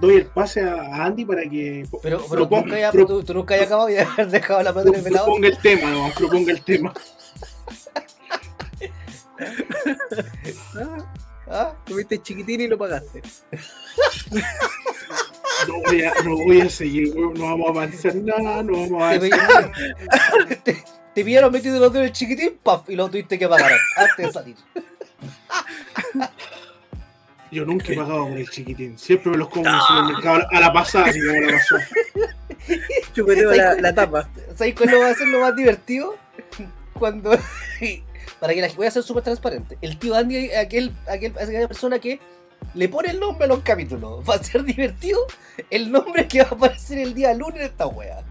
doy 0.00 0.16
el 0.16 0.26
pase 0.26 0.60
a 0.62 1.04
Andy 1.04 1.24
para 1.24 1.42
que 1.42 1.84
Pero, 2.02 2.18
pero 2.18 2.28
proponga, 2.28 2.62
nunca 2.62 2.76
haya- 2.76 2.92
pro- 2.92 3.06
tú, 3.06 3.24
tú 3.24 3.34
nunca 3.34 3.54
hayas 3.54 3.66
acabado 3.66 3.88
y 3.90 3.96
haber 3.96 4.28
dejado 4.28 4.62
la 4.62 4.72
plata 4.72 4.88
en 4.90 4.94
el 4.94 5.02
velador. 5.02 5.26
proponga 5.26 5.48
el 5.48 5.58
tema, 5.58 5.90
no, 5.90 6.10
proponga 6.14 6.52
el 6.52 6.62
tema. 6.62 6.94
Ah, 10.76 11.12
¿Ah? 11.50 11.74
tuviste 11.84 12.22
chiquitín 12.22 12.60
y 12.60 12.68
lo 12.68 12.78
pagaste. 12.78 13.22
No 15.68 15.74
voy 15.86 16.02
a, 16.02 16.14
no 16.24 16.36
voy 16.36 16.60
a 16.60 16.68
seguir. 16.68 17.14
No 17.14 17.44
vamos 17.44 17.66
a 17.66 17.70
avanzar 17.70 18.14
nada, 18.16 18.62
no 18.62 18.72
vamos 18.72 19.02
a 19.02 19.18
Te, 19.18 19.32
avanzar. 19.32 19.72
te, 20.64 20.84
te 21.14 21.24
pillaron 21.24 21.52
metido 21.52 21.78
los 21.78 21.92
dedos 21.92 22.04
en 22.04 22.08
el 22.08 22.12
chiquitín, 22.12 22.58
paf, 22.62 22.88
y 22.88 22.96
lo 22.96 23.08
tuviste 23.08 23.38
que 23.38 23.48
pagar 23.48 23.72
antes 23.96 24.26
de 24.26 24.32
salir. 24.32 24.56
Yo 27.50 27.66
nunca 27.66 27.92
he 27.92 27.96
pagado 27.96 28.28
por 28.28 28.38
el 28.38 28.48
chiquitín. 28.48 28.98
Siempre 28.98 29.30
me 29.30 29.36
los 29.36 29.48
como 29.48 29.68
en 29.68 29.74
el 29.74 29.80
supermercado 29.80 30.46
a 30.50 30.60
la 30.60 30.72
pasada, 30.72 31.12
que 31.12 31.20
a 31.20 31.50
la 31.50 31.58
pasada. 31.58 31.88
Chupeteo 33.14 33.52
la, 33.52 33.74
la 33.74 33.94
tapa. 33.94 34.28
¿Sabéis 34.56 34.74
cuál 34.74 35.00
va 35.00 35.10
a 35.10 35.14
ser 35.14 35.28
lo 35.28 35.40
más 35.40 35.54
divertido? 35.54 36.16
Cuando. 36.94 37.30
Para 38.40 38.54
que 38.54 38.60
la 38.60 38.68
voy 38.68 38.86
a 38.86 38.90
ser 38.90 39.02
súper 39.02 39.22
transparente. 39.22 39.76
El 39.82 39.98
tío 39.98 40.14
Andy, 40.16 40.50
aquel, 40.52 40.92
aquel, 41.06 41.32
aquella 41.38 41.68
persona 41.68 41.98
que 41.98 42.18
le 42.74 42.88
pone 42.88 43.10
el 43.10 43.20
nombre 43.20 43.44
a 43.44 43.48
los 43.48 43.60
capítulos. 43.60 44.24
Va 44.28 44.34
a 44.36 44.42
ser 44.42 44.62
divertido 44.64 45.20
el 45.70 45.90
nombre 45.92 46.26
que 46.28 46.42
va 46.42 46.48
a 46.50 46.54
aparecer 46.54 46.98
el 46.98 47.14
día 47.14 47.34
lunes 47.34 47.60
en 47.60 47.66
esta 47.66 47.86
wea. 47.86 48.22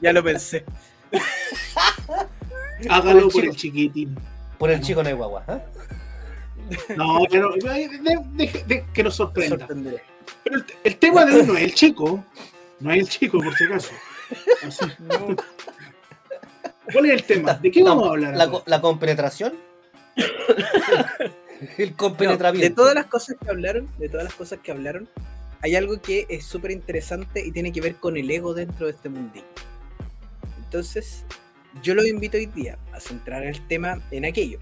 Ya 0.00 0.12
lo 0.12 0.22
pensé. 0.22 0.64
Hágalo 2.88 3.22
Por 3.22 3.32
por 3.32 3.44
el 3.44 3.50
el 3.50 3.56
chiquitín. 3.56 4.16
Por 4.58 4.70
el 4.70 4.80
chico 4.80 5.02
no 5.02 5.08
hay 5.08 5.14
guagua. 5.14 5.44
¿ah? 5.48 5.58
No, 6.96 7.20
pero 7.30 7.52
de- 7.52 7.88
de- 7.88 8.20
de- 8.32 8.64
de- 8.66 8.84
que 8.92 9.02
nos 9.02 9.14
sorprenda. 9.16 9.58
sorprenderé. 9.58 10.02
Pero 10.42 10.56
el, 10.56 10.64
el 10.84 10.96
tema 10.96 11.24
de 11.24 11.34
hoy 11.34 11.42
no 11.46 11.56
es 11.56 11.62
el 11.64 11.74
chico. 11.74 12.24
No 12.80 12.90
es 12.92 12.98
el 13.00 13.08
chico, 13.08 13.38
por 13.38 13.54
si 13.54 13.64
acaso. 13.64 13.90
Así. 14.66 14.84
¿Cuál 16.92 17.06
es 17.06 17.12
el 17.12 17.24
tema? 17.24 17.54
¿De 17.54 17.70
qué 17.70 17.82
vamos 17.82 18.06
a 18.08 18.10
hablar? 18.10 18.36
La, 18.36 18.62
la 18.66 18.80
compenetración. 18.80 19.54
el 21.78 21.90
No, 21.90 21.96
compenetramiento. 21.96 22.68
de 22.68 22.74
todas 22.74 22.94
las 22.94 23.06
cosas 23.06 23.36
que 23.42 23.50
hablaron, 23.50 23.88
de 23.98 24.08
todas 24.08 24.24
las 24.24 24.34
cosas 24.34 24.58
que 24.62 24.72
hablaron, 24.72 25.08
hay 25.62 25.76
algo 25.76 26.00
que 26.00 26.26
es 26.28 26.44
súper 26.44 26.70
interesante 26.70 27.44
y 27.44 27.50
tiene 27.50 27.72
que 27.72 27.80
ver 27.80 27.96
con 27.96 28.16
el 28.16 28.30
ego 28.30 28.54
dentro 28.54 28.86
de 28.86 28.92
este 28.92 29.08
mundillo. 29.08 29.46
Entonces, 30.58 31.24
yo 31.82 31.94
lo 31.94 32.04
invito 32.06 32.36
hoy 32.36 32.46
día 32.46 32.78
a 32.92 33.00
centrar 33.00 33.42
el 33.44 33.66
tema 33.66 34.02
en 34.10 34.24
aquello, 34.24 34.58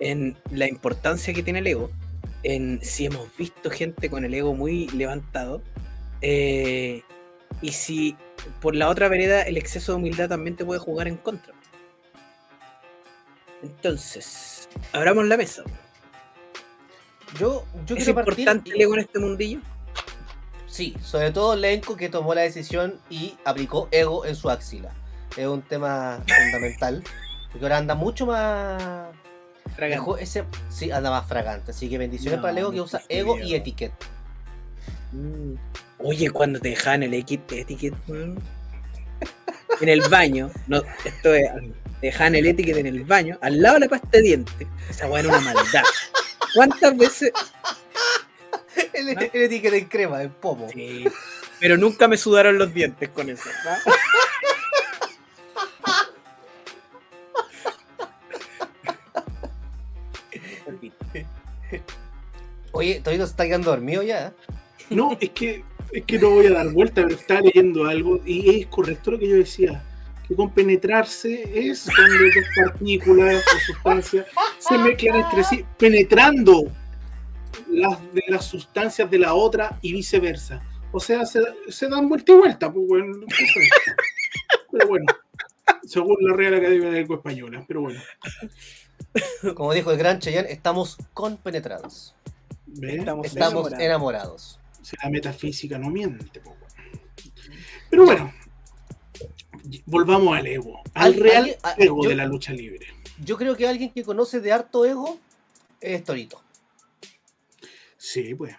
en 0.00 0.36
la 0.50 0.66
importancia 0.68 1.32
que 1.32 1.42
tiene 1.42 1.60
el 1.60 1.66
ego, 1.66 1.90
en 2.42 2.80
si 2.82 3.06
hemos 3.06 3.34
visto 3.36 3.70
gente 3.70 4.10
con 4.10 4.24
el 4.24 4.34
ego 4.34 4.54
muy 4.54 4.88
levantado, 4.88 5.62
eh, 6.22 7.02
y 7.60 7.72
si 7.72 8.16
por 8.60 8.74
la 8.74 8.88
otra 8.88 9.08
vereda 9.08 9.42
el 9.42 9.56
exceso 9.56 9.92
de 9.92 9.98
humildad 9.98 10.28
también 10.28 10.56
te 10.56 10.64
puede 10.64 10.80
jugar 10.80 11.06
en 11.06 11.16
contra. 11.16 11.54
Entonces, 13.62 14.68
abramos 14.92 15.26
la 15.26 15.36
mesa. 15.36 15.62
Yo, 17.38 17.64
yo 17.86 17.96
¿Es 17.96 18.04
quiero 18.04 18.14
partir. 18.24 18.40
importante 18.40 18.70
el 18.72 18.80
ego 18.80 18.94
en 18.94 19.00
este 19.00 19.18
mundillo? 19.18 19.60
Sí, 20.66 20.96
sobre 21.02 21.30
todo 21.32 21.54
Lenko 21.56 21.96
que 21.96 22.08
tomó 22.08 22.34
la 22.34 22.42
decisión 22.42 22.98
y 23.10 23.34
aplicó 23.44 23.88
ego 23.90 24.24
en 24.24 24.34
su 24.36 24.48
axila. 24.50 24.90
Es 25.36 25.46
un 25.46 25.62
tema 25.62 26.22
fundamental. 26.26 27.02
Porque 27.50 27.64
ahora 27.64 27.78
anda 27.78 27.94
mucho 27.94 28.26
más. 28.26 28.82
Fragante. 29.76 30.22
Ese, 30.22 30.44
sí, 30.70 30.90
anda 30.90 31.10
más 31.10 31.26
fragante. 31.26 31.70
Así 31.70 31.88
que 31.88 31.98
bendiciones 31.98 32.38
No, 32.38 32.42
para 32.42 32.52
el 32.52 32.58
ego 32.58 32.70
que 32.72 32.80
usa 32.80 33.02
ego 33.08 33.36
y 33.38 33.42
frío. 33.42 33.56
etiquet. 33.56 33.92
Mm. 35.12 35.54
Oye, 35.98 36.30
cuando 36.30 36.58
te 36.58 36.70
dejaban 36.70 37.02
el 37.02 37.14
etiquet, 37.14 37.52
etiquet 37.60 37.94
mm, 38.08 38.36
en 39.80 39.88
el 39.88 40.00
baño, 40.08 40.50
no, 40.66 40.82
esto 41.04 41.34
es, 41.34 41.48
te 42.00 42.06
dejaban 42.08 42.34
el 42.34 42.46
etiquet 42.46 42.76
en 42.78 42.86
el 42.86 43.04
baño, 43.04 43.38
al 43.40 43.60
lado 43.60 43.74
de 43.74 43.80
la 43.80 43.88
pasta 43.88 44.08
de 44.12 44.22
dientes. 44.22 44.66
Esa 44.90 45.06
weá 45.08 45.20
era 45.20 45.28
una 45.28 45.40
maldad. 45.40 45.82
¿Cuántas 46.54 46.96
veces? 46.96 47.32
El, 48.94 49.14
¿No? 49.14 49.20
el 49.20 49.42
etiquet 49.42 49.74
en 49.74 49.84
crema, 49.86 50.22
en 50.22 50.30
pomo. 50.30 50.68
Sí, 50.70 51.04
pero 51.60 51.76
nunca 51.76 52.08
me 52.08 52.16
sudaron 52.16 52.56
los 52.56 52.72
dientes 52.72 53.08
con 53.10 53.28
eso. 53.28 53.48
¿no? 53.64 53.92
Oye, 62.72 63.02
se 63.04 63.22
está 63.22 63.44
quedando 63.44 63.70
dormido 63.70 64.02
ya. 64.02 64.28
¿eh? 64.28 64.32
No, 64.90 65.16
es 65.20 65.30
que, 65.30 65.64
es 65.92 66.04
que 66.04 66.18
no 66.18 66.30
voy 66.30 66.46
a 66.46 66.52
dar 66.52 66.68
vuelta, 66.70 67.02
pero 67.02 67.14
estaba 67.14 67.40
leyendo 67.42 67.84
algo 67.84 68.20
y 68.24 68.62
es 68.62 68.66
correcto 68.66 69.12
lo 69.12 69.18
que 69.18 69.28
yo 69.28 69.36
decía. 69.36 69.82
Que 70.32 70.36
con 70.36 70.50
penetrarse 70.50 71.42
es 71.68 71.84
cuando 71.94 72.24
dos 72.24 72.46
partículas 72.56 73.44
o 73.46 73.58
sustancias 73.66 74.26
se 74.58 74.78
mezclan 74.78 75.16
entre 75.20 75.44
sí, 75.44 75.62
penetrando 75.78 76.72
las 77.68 78.00
de 78.14 78.22
las 78.28 78.46
sustancias 78.46 79.10
de 79.10 79.18
la 79.18 79.34
otra 79.34 79.78
y 79.82 79.92
viceversa. 79.92 80.62
O 80.90 80.98
sea, 81.00 81.26
se, 81.26 81.42
se 81.68 81.86
dan 81.86 82.08
vuelta 82.08 82.32
y 82.32 82.36
vuelta, 82.36 82.72
pues 82.72 82.86
bueno, 82.88 83.14
no 83.14 83.26
sé. 83.28 83.44
Pero 84.72 84.88
bueno, 84.88 85.04
según 85.84 86.16
la 86.20 86.34
Real 86.34 86.54
Academia 86.54 86.88
de 86.88 87.00
Lengua 87.00 87.16
Española, 87.16 87.62
pero 87.68 87.82
bueno. 87.82 88.00
Como 89.54 89.74
dijo 89.74 89.92
el 89.92 89.98
gran 89.98 90.18
Cheyenne, 90.18 90.50
estamos 90.50 90.96
compenetrados. 91.12 92.14
¿ves? 92.64 93.00
Estamos 93.00 93.26
Estamos 93.26 93.52
enamorados. 93.52 93.80
enamorados. 93.84 94.60
La 95.02 95.10
metafísica 95.10 95.78
no 95.78 95.90
miente, 95.90 96.40
pues 96.40 96.56
bueno. 96.58 97.00
Pero 97.90 98.04
bueno, 98.06 98.32
volvamos 99.86 100.36
al 100.36 100.46
ego, 100.46 100.80
al 100.94 101.14
Al- 101.14 101.14
real 101.14 101.36
alguien- 101.38 101.56
a- 101.62 101.74
ego 101.78 102.02
yo- 102.04 102.08
de 102.10 102.16
la 102.16 102.26
lucha 102.26 102.52
libre. 102.52 102.86
Yo 103.24 103.36
creo 103.36 103.56
que 103.56 103.66
alguien 103.68 103.90
que 103.90 104.02
conoce 104.04 104.40
de 104.40 104.52
harto 104.52 104.84
ego 104.84 105.18
es 105.80 106.02
Torito. 106.04 106.40
Sí, 107.96 108.34
pues. 108.34 108.54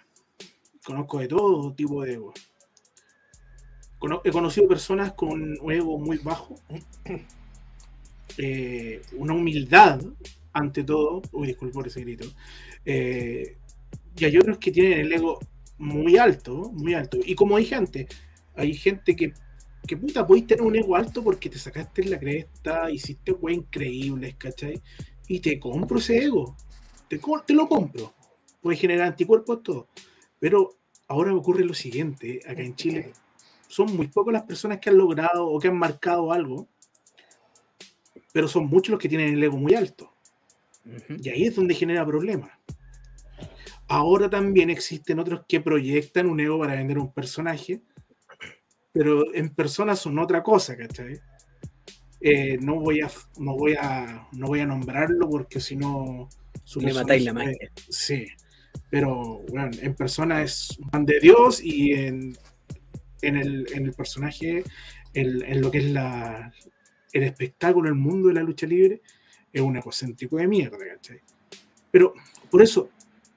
Conozco 0.84 1.18
de 1.18 1.28
todo 1.28 1.72
tipo 1.74 2.02
de 2.02 2.14
ego. 2.14 2.32
Cono- 3.98 4.20
he 4.24 4.30
conocido 4.30 4.68
personas 4.68 5.12
con 5.14 5.58
un 5.60 5.72
ego 5.72 5.98
muy 5.98 6.18
bajo, 6.18 6.56
eh, 8.38 9.02
una 9.16 9.34
humildad 9.34 10.00
ante 10.52 10.84
todo. 10.84 11.22
Uy, 11.32 11.48
disculpe 11.48 11.74
por 11.74 11.86
ese 11.86 12.00
grito. 12.00 12.26
Eh, 12.84 13.56
y 14.16 14.24
hay 14.24 14.36
otros 14.36 14.58
que 14.58 14.70
tienen 14.70 15.00
el 15.00 15.12
ego 15.12 15.38
muy 15.78 16.16
alto, 16.18 16.70
muy 16.72 16.94
alto. 16.94 17.18
Y 17.24 17.34
como 17.34 17.58
dije 17.58 17.74
antes, 17.74 18.06
hay 18.54 18.74
gente 18.74 19.16
que, 19.16 19.32
que 19.86 19.96
puta, 19.96 20.26
podéis 20.26 20.46
tener 20.46 20.62
un 20.62 20.76
ego 20.76 20.96
alto 20.96 21.22
porque 21.22 21.50
te 21.50 21.58
sacaste 21.58 22.02
en 22.02 22.10
la 22.10 22.18
cresta, 22.18 22.90
hiciste 22.90 23.32
wey 23.32 23.56
increíbles, 23.56 24.36
¿cachai? 24.36 24.80
Y 25.28 25.40
te 25.40 25.58
compro 25.58 25.98
ese 25.98 26.24
ego. 26.24 26.56
Te, 27.08 27.20
lo 27.54 27.68
compro. 27.68 28.14
Puede 28.60 28.76
generar 28.76 29.08
anticuerpos, 29.08 29.62
todo. 29.62 29.88
Pero 30.38 30.76
ahora 31.08 31.32
me 31.32 31.38
ocurre 31.38 31.64
lo 31.64 31.74
siguiente, 31.74 32.40
acá 32.46 32.62
en 32.62 32.74
Chile 32.74 33.12
son 33.74 33.96
muy 33.96 34.06
pocas 34.06 34.32
las 34.32 34.44
personas 34.44 34.78
que 34.78 34.88
han 34.88 34.98
logrado 34.98 35.48
o 35.48 35.58
que 35.58 35.66
han 35.66 35.76
marcado 35.76 36.32
algo, 36.32 36.68
pero 38.32 38.46
son 38.46 38.66
muchos 38.66 38.92
los 38.92 39.00
que 39.00 39.08
tienen 39.08 39.34
el 39.34 39.42
ego 39.42 39.56
muy 39.56 39.74
alto. 39.74 40.12
Y 41.08 41.28
ahí 41.28 41.44
es 41.44 41.56
donde 41.56 41.74
genera 41.74 42.06
problemas. 42.06 42.52
Ahora 43.88 44.30
también 44.30 44.70
existen 44.70 45.18
otros 45.18 45.42
que 45.48 45.60
proyectan 45.60 46.28
un 46.28 46.38
ego 46.38 46.58
para 46.58 46.74
vender 46.74 46.98
un 46.98 47.12
personaje 47.12 47.82
pero 48.94 49.34
en 49.34 49.50
persona 49.50 49.94
son 49.96 50.18
otra 50.18 50.42
cosa, 50.42 50.74
¿cachai? 50.76 51.20
Eh, 52.20 52.56
no 52.58 52.80
voy 52.80 53.00
a 53.02 53.10
no 53.38 53.54
voy 53.54 53.74
a 53.78 54.28
no 54.32 54.46
voy 54.46 54.60
a 54.60 54.66
nombrarlo 54.66 55.28
porque 55.28 55.60
si 55.60 55.76
no 55.76 56.28
Le 56.86 56.94
matáis 56.94 57.24
la 57.24 57.32
magia. 57.34 57.70
Sí, 57.90 58.26
pero 58.88 59.40
bueno, 59.50 59.70
en 59.82 59.94
persona 59.94 60.42
es 60.42 60.78
un 60.78 60.88
pan 60.88 61.04
de 61.04 61.20
Dios 61.20 61.62
y 61.62 61.92
en, 61.92 62.34
en, 63.20 63.36
el, 63.36 63.66
en 63.74 63.84
el 63.86 63.92
personaje, 63.92 64.64
el- 65.12 65.42
en 65.42 65.60
lo 65.60 65.70
que 65.70 65.78
es 65.78 65.90
la, 65.90 66.52
el 67.12 67.22
espectáculo, 67.24 67.88
el 67.90 67.94
mundo 67.96 68.28
de 68.28 68.34
la 68.34 68.42
lucha 68.42 68.66
libre, 68.66 69.02
es 69.52 69.60
un 69.60 69.76
egocéntrico 69.76 70.36
de 70.38 70.46
mierda, 70.48 70.78
¿cachai? 70.94 71.20
Pero 71.90 72.14
por 72.50 72.62
eso 72.62 72.88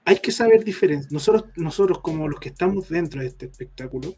hay 0.06 0.20
que 0.20 0.32
saber 0.32 0.64
diferenciar. 0.64 1.12
Nosotros, 1.12 1.46
nosotros, 1.58 2.00
como 2.02 2.28
los 2.30 2.40
que 2.40 2.50
estamos 2.50 2.88
dentro 2.88 3.20
de 3.22 3.28
este 3.28 3.48
espectáculo, 3.48 4.16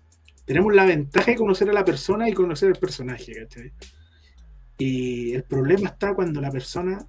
tenemos 0.50 0.74
la 0.74 0.84
ventaja 0.84 1.30
de 1.30 1.38
conocer 1.38 1.70
a 1.70 1.74
la 1.74 1.86
persona 1.86 2.28
y 2.28 2.34
conocer 2.34 2.70
el 2.70 2.76
personaje, 2.76 3.34
¿cachai? 3.34 3.72
Y 4.80 5.36
el 5.36 5.44
problema 5.44 5.90
está 5.90 6.16
cuando 6.16 6.42
la 6.42 6.50
persona 6.50 7.08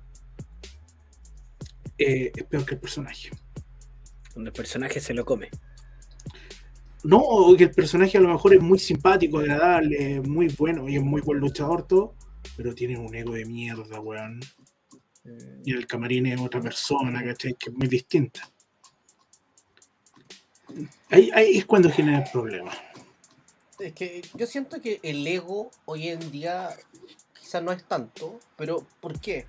eh, 1.96 2.30
es 2.36 2.44
peor 2.44 2.66
que 2.66 2.74
el 2.74 2.80
personaje. 2.80 3.30
Cuando 4.34 4.50
el 4.50 4.52
personaje 4.54 5.00
se 5.00 5.14
lo 5.14 5.24
come. 5.24 5.48
No, 7.02 7.16
o 7.16 7.56
que 7.56 7.64
el 7.64 7.70
personaje 7.70 8.18
a 8.18 8.20
lo 8.20 8.28
mejor 8.28 8.52
es 8.52 8.60
muy 8.60 8.78
simpático, 8.78 9.38
agradable, 9.38 10.20
muy 10.20 10.48
bueno 10.48 10.86
y 10.86 10.96
es 10.96 11.02
muy 11.02 11.22
buen 11.22 11.38
luchador, 11.38 11.86
todo, 11.86 12.16
pero 12.58 12.74
tiene 12.74 12.98
un 12.98 13.14
ego 13.14 13.32
de 13.32 13.46
mierda, 13.46 14.00
weón. 14.00 14.40
Y 15.64 15.72
el 15.72 15.86
camarín 15.86 16.26
es 16.26 16.38
otra 16.38 16.60
persona, 16.60 17.24
¿cachai? 17.24 17.54
Que 17.54 17.70
es 17.70 17.74
muy 17.74 17.88
distinta. 17.88 18.50
Ahí, 21.08 21.30
ahí 21.32 21.56
es 21.56 21.64
cuando 21.64 21.88
genera 21.88 22.18
el 22.18 22.30
problema. 22.30 22.70
Es 23.80 23.92
que 23.94 24.22
yo 24.34 24.46
siento 24.46 24.80
que 24.80 25.00
el 25.02 25.26
ego 25.26 25.70
hoy 25.84 26.08
en 26.08 26.30
día 26.30 26.70
quizás 27.40 27.62
no 27.62 27.72
es 27.72 27.84
tanto, 27.84 28.38
pero 28.56 28.86
¿por 29.00 29.18
qué? 29.20 29.46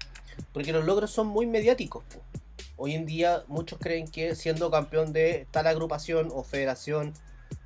Porque 0.54 0.72
los 0.72 0.86
logros 0.86 1.12
son 1.12 1.28
muy 1.28 1.46
mediáticos. 1.46 2.04
po. 2.06 2.22
Hoy 2.78 2.96
en 2.96 3.06
día 3.06 3.44
muchos 3.48 3.78
creen 3.80 4.08
que 4.08 4.36
siendo 4.36 4.72
campeón 4.72 5.14
de 5.14 5.46
tal 5.52 5.68
agrupación 5.68 6.30
o 6.34 6.44
federación 6.44 7.14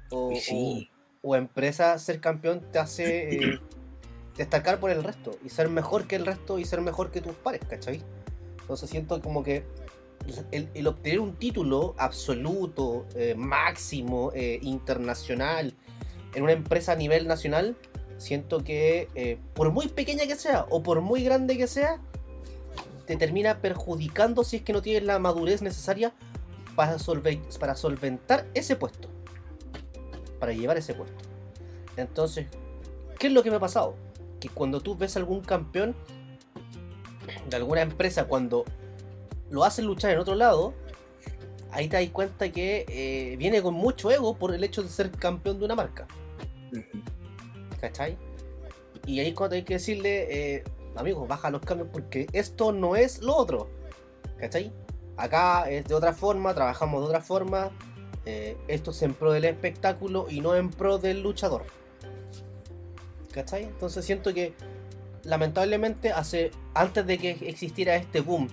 o, 0.10 0.34
sí. 0.36 0.90
o- 1.24 1.30
o 1.30 1.36
empresa, 1.36 1.98
ser 2.00 2.20
campeón 2.20 2.62
te 2.72 2.80
hace 2.80 3.36
eh, 3.36 3.60
destacar 4.38 4.80
por 4.80 4.92
el 4.92 5.04
resto 5.04 5.38
y 5.44 5.50
ser 5.50 5.70
mejor 5.70 6.06
que 6.08 6.16
el 6.18 6.26
resto 6.26 6.60
y 6.60 6.66
ser 6.66 6.82
mejor 6.82 7.12
que 7.12 7.22
tus 7.22 7.34
pares, 7.34 7.62
¿cachai? 7.68 8.02
Entonces 8.62 8.90
siento 8.90 9.22
como 9.22 9.44
que 9.44 9.64
el, 10.52 10.70
el 10.74 10.88
obtener 10.88 11.20
un 11.20 11.36
título 11.36 11.96
absoluto, 11.98 13.06
eh, 13.16 13.36
máximo, 13.36 14.32
eh, 14.36 14.60
internacional, 14.64 15.74
en 16.36 16.44
una 16.44 16.52
empresa 16.52 16.92
a 16.92 16.96
nivel 16.96 17.28
nacional, 17.28 17.76
siento 18.18 18.64
que 18.64 19.08
eh, 19.16 19.38
por 19.54 19.72
muy 19.72 19.88
pequeña 19.88 20.28
que 20.28 20.36
sea 20.36 20.66
o 20.70 20.84
por 20.84 21.02
muy 21.02 21.24
grande 21.24 21.58
que 21.58 21.68
sea, 21.68 22.00
te 23.06 23.16
termina 23.16 23.62
perjudicando 23.62 24.44
si 24.44 24.58
es 24.58 24.62
que 24.64 24.74
no 24.74 24.82
tienes 24.82 25.04
la 25.04 25.20
madurez 25.20 25.62
necesaria 25.62 26.14
para, 26.76 26.98
para 27.60 27.76
solventar 27.76 28.46
ese 28.54 28.76
puesto. 28.76 29.08
Para 30.40 30.54
llevar 30.54 30.78
ese 30.78 30.94
puesto. 30.94 31.24
Entonces, 31.98 32.48
¿qué 33.18 33.28
es 33.28 33.34
lo 33.34 33.44
que 33.44 33.50
me 33.50 33.58
ha 33.58 33.60
pasado? 33.60 33.96
Que 34.40 34.50
cuando 34.50 34.82
tú 34.82 34.98
ves 34.98 35.16
algún 35.16 35.42
campeón 35.42 35.96
de 37.50 37.56
alguna 37.56 37.82
empresa, 37.82 38.26
cuando 38.26 38.66
lo 39.50 39.64
hacen 39.64 39.86
luchar 39.86 40.12
en 40.12 40.20
otro 40.20 40.36
lado, 40.36 40.74
ahí 41.72 41.88
te 41.88 41.98
das 41.98 42.10
cuenta 42.10 42.52
que 42.52 42.86
eh, 42.90 43.36
viene 43.38 43.62
con 43.62 43.74
mucho 43.74 44.12
ego 44.12 44.36
por 44.36 44.54
el 44.54 44.64
hecho 44.64 44.84
de 44.84 44.90
ser 44.90 45.12
campeón 45.12 45.60
de 45.60 45.66
una 45.66 45.76
marca. 45.76 46.08
¿Cachai? 47.80 48.18
Y 49.06 49.20
ahí 49.20 49.34
cuando 49.34 49.56
hay 49.56 49.64
que 49.64 49.76
decirle, 49.76 50.56
eh, 50.56 50.64
amigos, 50.96 51.28
baja 51.28 51.50
los 51.50 51.62
cambios 51.62 51.90
porque 51.92 52.28
esto 52.34 52.72
no 52.72 52.96
es 52.96 53.22
lo 53.22 53.36
otro. 53.36 53.70
¿Cachai? 54.38 54.72
Acá 55.18 55.70
es 55.70 55.86
de 55.86 55.96
otra 55.96 56.14
forma, 56.14 56.54
trabajamos 56.54 57.02
de 57.02 57.08
otra 57.08 57.22
forma. 57.22 57.72
eh, 58.26 58.58
esto 58.68 58.90
es 58.92 59.02
en 59.04 59.14
pro 59.14 59.32
del 59.32 59.46
espectáculo 59.46 60.26
y 60.30 60.42
no 60.42 60.56
en 60.56 60.72
pro 60.72 60.98
del 60.98 61.22
luchador. 61.22 61.64
¿Cachai? 63.32 63.64
Entonces 63.66 64.04
siento 64.04 64.34
que 64.34 64.54
lamentablemente 65.24 66.12
hace 66.12 66.52
antes 66.74 67.06
de 67.06 67.18
que 67.18 67.32
existiera 67.32 67.96
este 67.96 68.22
boom 68.22 68.48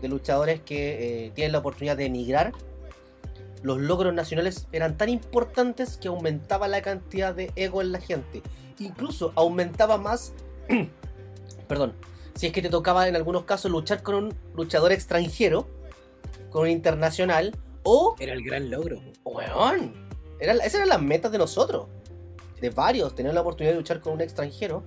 de 0.00 0.08
luchadores 0.08 0.60
que 0.60 1.26
eh, 1.26 1.30
tienen 1.34 1.52
la 1.52 1.58
oportunidad 1.58 1.96
de 1.96 2.06
emigrar, 2.06 2.52
los 3.62 3.78
logros 3.78 4.12
nacionales 4.12 4.66
eran 4.72 4.96
tan 4.96 5.08
importantes 5.08 5.96
que 5.96 6.08
aumentaba 6.08 6.68
la 6.68 6.82
cantidad 6.82 7.34
de 7.34 7.52
ego 7.56 7.80
en 7.80 7.92
la 7.92 8.00
gente. 8.00 8.42
Incluso 8.78 9.32
aumentaba 9.36 9.98
más, 9.98 10.32
perdón, 11.68 11.94
si 12.34 12.46
es 12.46 12.52
que 12.52 12.62
te 12.62 12.68
tocaba 12.68 13.08
en 13.08 13.16
algunos 13.16 13.44
casos 13.44 13.70
luchar 13.70 14.02
con 14.02 14.14
un 14.16 14.34
luchador 14.54 14.92
extranjero, 14.92 15.68
con 16.50 16.62
un 16.62 16.70
internacional, 16.70 17.56
o, 17.84 18.14
Era 18.18 18.32
el 18.32 18.44
gran 18.44 18.70
logro. 18.70 19.00
weón, 19.24 19.94
era, 20.38 20.52
esas 20.54 20.74
eran 20.74 20.88
las 20.88 21.02
metas 21.02 21.32
de 21.32 21.38
nosotros, 21.38 21.86
de 22.60 22.70
varios, 22.70 23.14
tener 23.14 23.34
la 23.34 23.40
oportunidad 23.40 23.72
de 23.72 23.78
luchar 23.78 24.00
con 24.00 24.12
un 24.12 24.20
extranjero, 24.20 24.84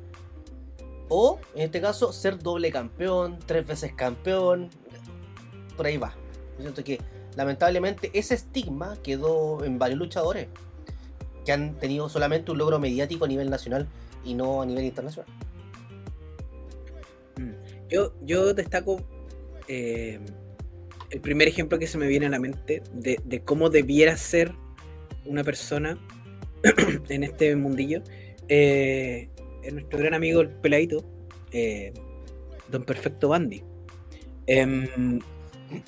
o 1.10 1.40
en 1.54 1.64
este 1.64 1.82
caso 1.82 2.12
ser 2.12 2.40
doble 2.40 2.72
campeón, 2.72 3.38
tres 3.46 3.66
veces 3.66 3.94
campeón, 3.94 4.70
por 5.76 5.86
ahí 5.86 5.98
va. 5.98 6.14
Yo 6.58 6.64
siento 6.64 6.84
que 6.84 7.00
lamentablemente 7.36 8.12
ese 8.14 8.36
estigma 8.36 8.98
quedó 9.04 9.64
en 9.64 9.78
varios 9.78 10.00
luchadores 10.00 10.48
que 11.46 11.52
han 11.52 11.76
tenido 11.78 12.10
solamente 12.10 12.52
un 12.52 12.58
logro 12.58 12.80
mediático 12.80 13.26
a 13.26 13.28
nivel 13.28 13.50
nacional 13.50 13.88
y 14.24 14.34
no 14.34 14.62
a 14.62 14.66
nivel 14.66 14.86
internacional. 14.86 15.32
Mm. 17.38 17.52
Yo, 17.90 18.14
yo 18.24 18.54
destaco 18.54 19.02
eh, 19.68 20.20
el 21.12 21.22
primer 21.22 21.48
ejemplo 21.48 21.80
que 21.80 21.88
se 21.88 21.98
me 21.98 22.08
viene 22.08 22.26
a 22.26 22.30
la 22.30 22.40
mente 22.40 22.82
de, 22.94 23.42
cómo 23.44 23.70
debiera 23.70 24.18
ser 24.18 24.54
una 25.26 25.44
persona 25.44 25.98
en 27.10 27.24
este 27.24 27.56
mundillo. 27.56 28.02
Eh, 28.48 29.30
es 29.64 29.74
nuestro 29.74 30.00
gran 30.00 30.14
amigo 30.14 30.42
el 30.42 30.50
peladito, 30.50 31.04
eh, 31.52 31.94
Don 32.70 32.84
Perfecto 32.84 33.30
Bandy. 33.30 33.64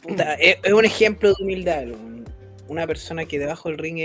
Puta, 0.02 0.34
es, 0.36 0.58
es 0.64 0.74
un 0.74 0.86
ejemplo 0.86 1.30
de 1.30 1.36
humildad. 1.44 1.84
un- 1.92 2.26
una 2.68 2.86
persona 2.86 3.26
que 3.26 3.40
debajo 3.40 3.70
del 3.70 3.78
ring 3.78 4.00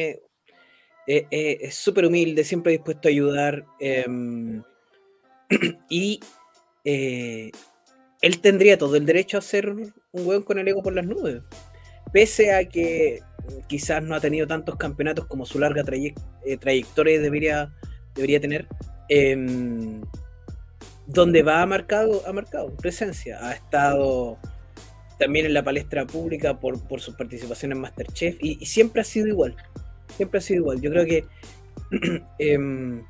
es 1.61 1.75
súper 1.75 2.07
humilde, 2.07 2.45
siempre 2.45 2.73
dispuesto 2.73 3.09
a 3.09 3.11
ayudar. 3.11 3.65
em, 3.81 4.63
y 5.89 6.21
eh, 6.85 7.51
él 8.21 8.41
tendría 8.41 8.79
todo 8.79 8.97
el 8.97 9.05
derecho 9.07 9.39
a 9.39 9.43
ser 9.43 9.69
un 9.69 9.93
hueón 10.13 10.43
con 10.45 10.59
el 10.59 10.69
ego 10.69 10.83
por 10.83 10.95
las 10.95 11.05
nubes. 11.07 11.43
Pese 12.13 12.55
a 12.55 12.65
que 12.69 13.21
quizás 13.67 14.03
no 14.03 14.15
ha 14.15 14.21
tenido 14.21 14.47
tantos 14.47 14.77
campeonatos 14.77 15.27
como 15.27 15.45
su 15.45 15.59
larga 15.59 15.83
eh, 16.45 16.57
trayectoria 16.59 17.21
debería, 17.21 17.73
debería 18.15 18.41
tener. 18.41 18.69
em, 19.09 20.01
donde 21.07 21.43
va 21.43 21.63
ha 21.63 21.67
marcado, 21.67 22.23
ha 22.27 22.33
marcado 22.33 22.75
presencia. 22.77 23.39
Ha 23.47 23.53
estado 23.55 24.39
también 25.23 25.47
en 25.47 25.55
la 25.55 25.63
palestra 25.63 26.07
pública 26.07 26.59
por, 26.59 26.83
por 26.89 27.01
su 27.01 27.17
participación 27.17 27.73
en 27.73 27.81
Masterchef 27.81 28.37
y, 28.41 28.65
siempre 28.67 29.03
ha 29.03 29.05
sido 29.05 29.29
igual. 29.29 29.55
Siempre 30.17 30.39
ha 30.39 30.41
sido 30.43 30.61
igual. 30.61 30.81
Yo 30.81 30.91
creo 30.91 31.07
que 31.07 31.25
em, 32.39 33.05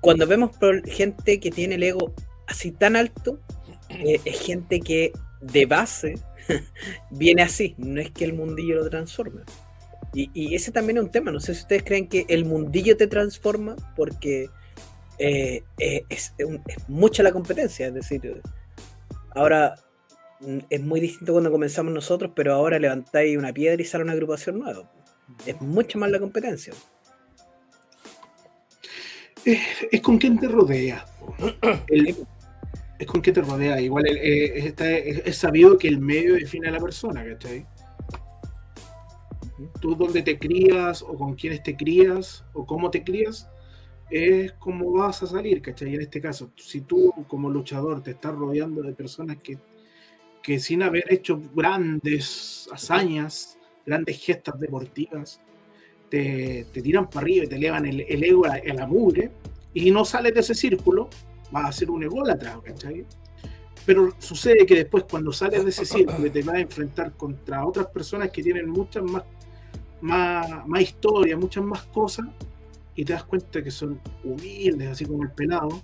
cuando 0.00 0.26
vemos 0.26 0.52
gente 0.86 1.40
que 1.40 1.50
tiene 1.50 1.74
el 1.74 1.82
ego 1.82 2.14
así 2.46 2.70
tan 2.70 2.94
alto, 2.94 3.40
eh, 3.88 4.20
es 4.24 4.40
gente 4.40 4.80
que 4.80 5.12
de 5.40 5.66
base 5.66 6.14
viene 7.10 7.42
así, 7.42 7.74
no 7.78 8.00
es 8.00 8.10
que 8.12 8.24
el 8.24 8.34
mundillo 8.34 8.76
lo 8.76 8.88
transforme. 8.88 9.42
Y, 10.12 10.30
y 10.32 10.54
ese 10.54 10.70
también 10.70 10.98
es 10.98 11.04
un 11.04 11.10
tema, 11.10 11.32
no 11.32 11.40
sé 11.40 11.54
si 11.54 11.62
ustedes 11.62 11.82
creen 11.82 12.06
que 12.06 12.24
el 12.28 12.44
mundillo 12.44 12.96
te 12.96 13.08
transforma 13.08 13.74
porque 13.96 14.48
eh, 15.18 15.64
eh, 15.78 16.04
es, 16.08 16.32
mucha 16.86 17.24
la 17.24 17.32
competencia, 17.32 17.88
es 17.88 17.94
decir, 17.94 18.40
ahora 19.34 19.74
es 20.70 20.80
muy 20.82 21.00
distinto 21.00 21.32
cuando 21.32 21.50
comenzamos 21.50 21.92
nosotros, 21.92 22.32
pero 22.34 22.54
ahora 22.54 22.78
levantáis 22.78 23.36
una 23.36 23.52
piedra 23.52 23.80
y 23.80 23.84
sale 23.84 24.04
una 24.04 24.12
agrupación 24.12 24.58
nueva. 24.58 24.90
Es 25.46 25.60
mucho 25.60 25.98
más 25.98 26.10
la 26.10 26.18
competencia. 26.20 26.72
Es, 29.44 29.60
es 29.90 30.00
con 30.00 30.18
quién 30.18 30.38
te. 30.38 30.46
El- 31.88 32.26
es 32.98 33.06
con 33.06 33.20
quién 33.20 33.34
te 33.34 33.42
rodeas. 33.42 33.80
Igual 33.80 34.06
el- 34.06 34.18
eh, 34.18 34.58
es, 34.58 34.64
está- 34.66 34.90
es- 34.90 35.22
es 35.24 35.36
sabido 35.36 35.76
que 35.78 35.88
el 35.88 35.98
medio 35.98 36.34
define 36.34 36.68
a 36.68 36.72
la 36.72 36.80
persona, 36.80 37.24
¿cachai? 37.24 37.66
Tú 39.80 39.94
dónde 39.94 40.22
te 40.22 40.38
crías, 40.38 41.02
o 41.02 41.14
con 41.16 41.34
quiénes 41.34 41.62
te 41.62 41.76
crías, 41.76 42.44
o 42.52 42.64
cómo 42.66 42.90
te 42.90 43.02
crías, 43.04 43.48
es 44.10 44.52
como 44.52 44.92
vas 44.92 45.22
a 45.22 45.26
salir, 45.26 45.60
¿cachai? 45.60 45.94
En 45.94 46.02
este 46.02 46.20
caso, 46.20 46.50
si 46.56 46.82
tú 46.82 47.12
como 47.28 47.50
luchador 47.50 48.02
te 48.02 48.12
estás 48.12 48.34
rodeando 48.34 48.82
de 48.82 48.92
personas 48.92 49.38
que, 49.42 49.58
que 50.44 50.60
sin 50.60 50.82
haber 50.82 51.10
hecho 51.10 51.40
grandes 51.54 52.68
hazañas, 52.70 53.58
grandes 53.86 54.22
gestas 54.22 54.60
deportivas, 54.60 55.40
te, 56.10 56.66
te 56.70 56.82
tiran 56.82 57.08
para 57.08 57.20
arriba 57.20 57.44
y 57.44 57.48
te 57.48 57.56
elevan 57.56 57.86
el, 57.86 58.02
el 58.02 58.22
ego 58.22 58.44
a, 58.44 58.58
la 58.58 58.86
mugre, 58.86 59.30
y 59.72 59.90
no 59.90 60.04
sales 60.04 60.34
de 60.34 60.40
ese 60.40 60.54
círculo, 60.54 61.08
vas 61.50 61.64
a 61.64 61.72
ser 61.72 61.90
un 61.90 62.02
ególatra, 62.02 62.60
¿cachai? 62.62 63.06
Pero 63.86 64.14
sucede 64.18 64.66
que 64.66 64.74
después 64.76 65.04
cuando 65.10 65.32
sales 65.32 65.64
de 65.64 65.70
ese 65.70 65.86
círculo 65.86 66.30
te 66.30 66.42
vas 66.42 66.56
a 66.56 66.60
enfrentar 66.60 67.12
contra 67.16 67.66
otras 67.66 67.86
personas 67.86 68.30
que 68.30 68.42
tienen 68.42 68.68
muchas 68.68 69.02
más, 69.02 69.24
más, 70.02 70.66
más 70.66 70.82
historia, 70.82 71.38
muchas 71.38 71.64
más 71.64 71.84
cosas, 71.84 72.26
y 72.94 73.02
te 73.02 73.14
das 73.14 73.24
cuenta 73.24 73.62
que 73.62 73.70
son 73.70 73.98
humildes, 74.22 74.88
así 74.88 75.06
como 75.06 75.22
el 75.22 75.30
pelado, 75.30 75.82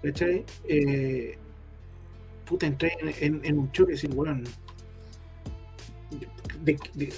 ¿cachai? 0.00 0.44
Eh, 0.68 1.36
puta, 2.50 2.66
entré 2.66 2.92
en, 3.00 3.08
en- 3.36 3.44
en 3.44 3.58
un 3.58 3.70
choque 3.72 3.92
y 3.92 3.94
decir, 3.94 4.10
weón, 4.12 4.42
de, 6.62 6.76
de- 6.94 7.12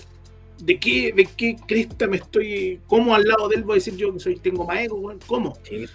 de 0.63 0.79
qué, 0.79 1.13
¿de 1.13 1.25
qué 1.37 1.57
cresta 1.67 2.07
me 2.07 2.19
estoy, 2.19 2.81
cómo 2.87 3.15
al 3.15 3.25
lado 3.25 3.49
de 3.49 3.57
él 3.57 3.65
voy 3.65 3.73
a 3.73 3.75
decir 3.77 3.97
yo 3.97 4.13
que 4.13 4.21
soy, 4.21 4.37
tengo 4.37 4.65
más 4.65 4.79
ego, 4.81 4.97
weón? 4.97 5.19
¿Cómo? 5.27 5.55
Sí. 5.65 5.87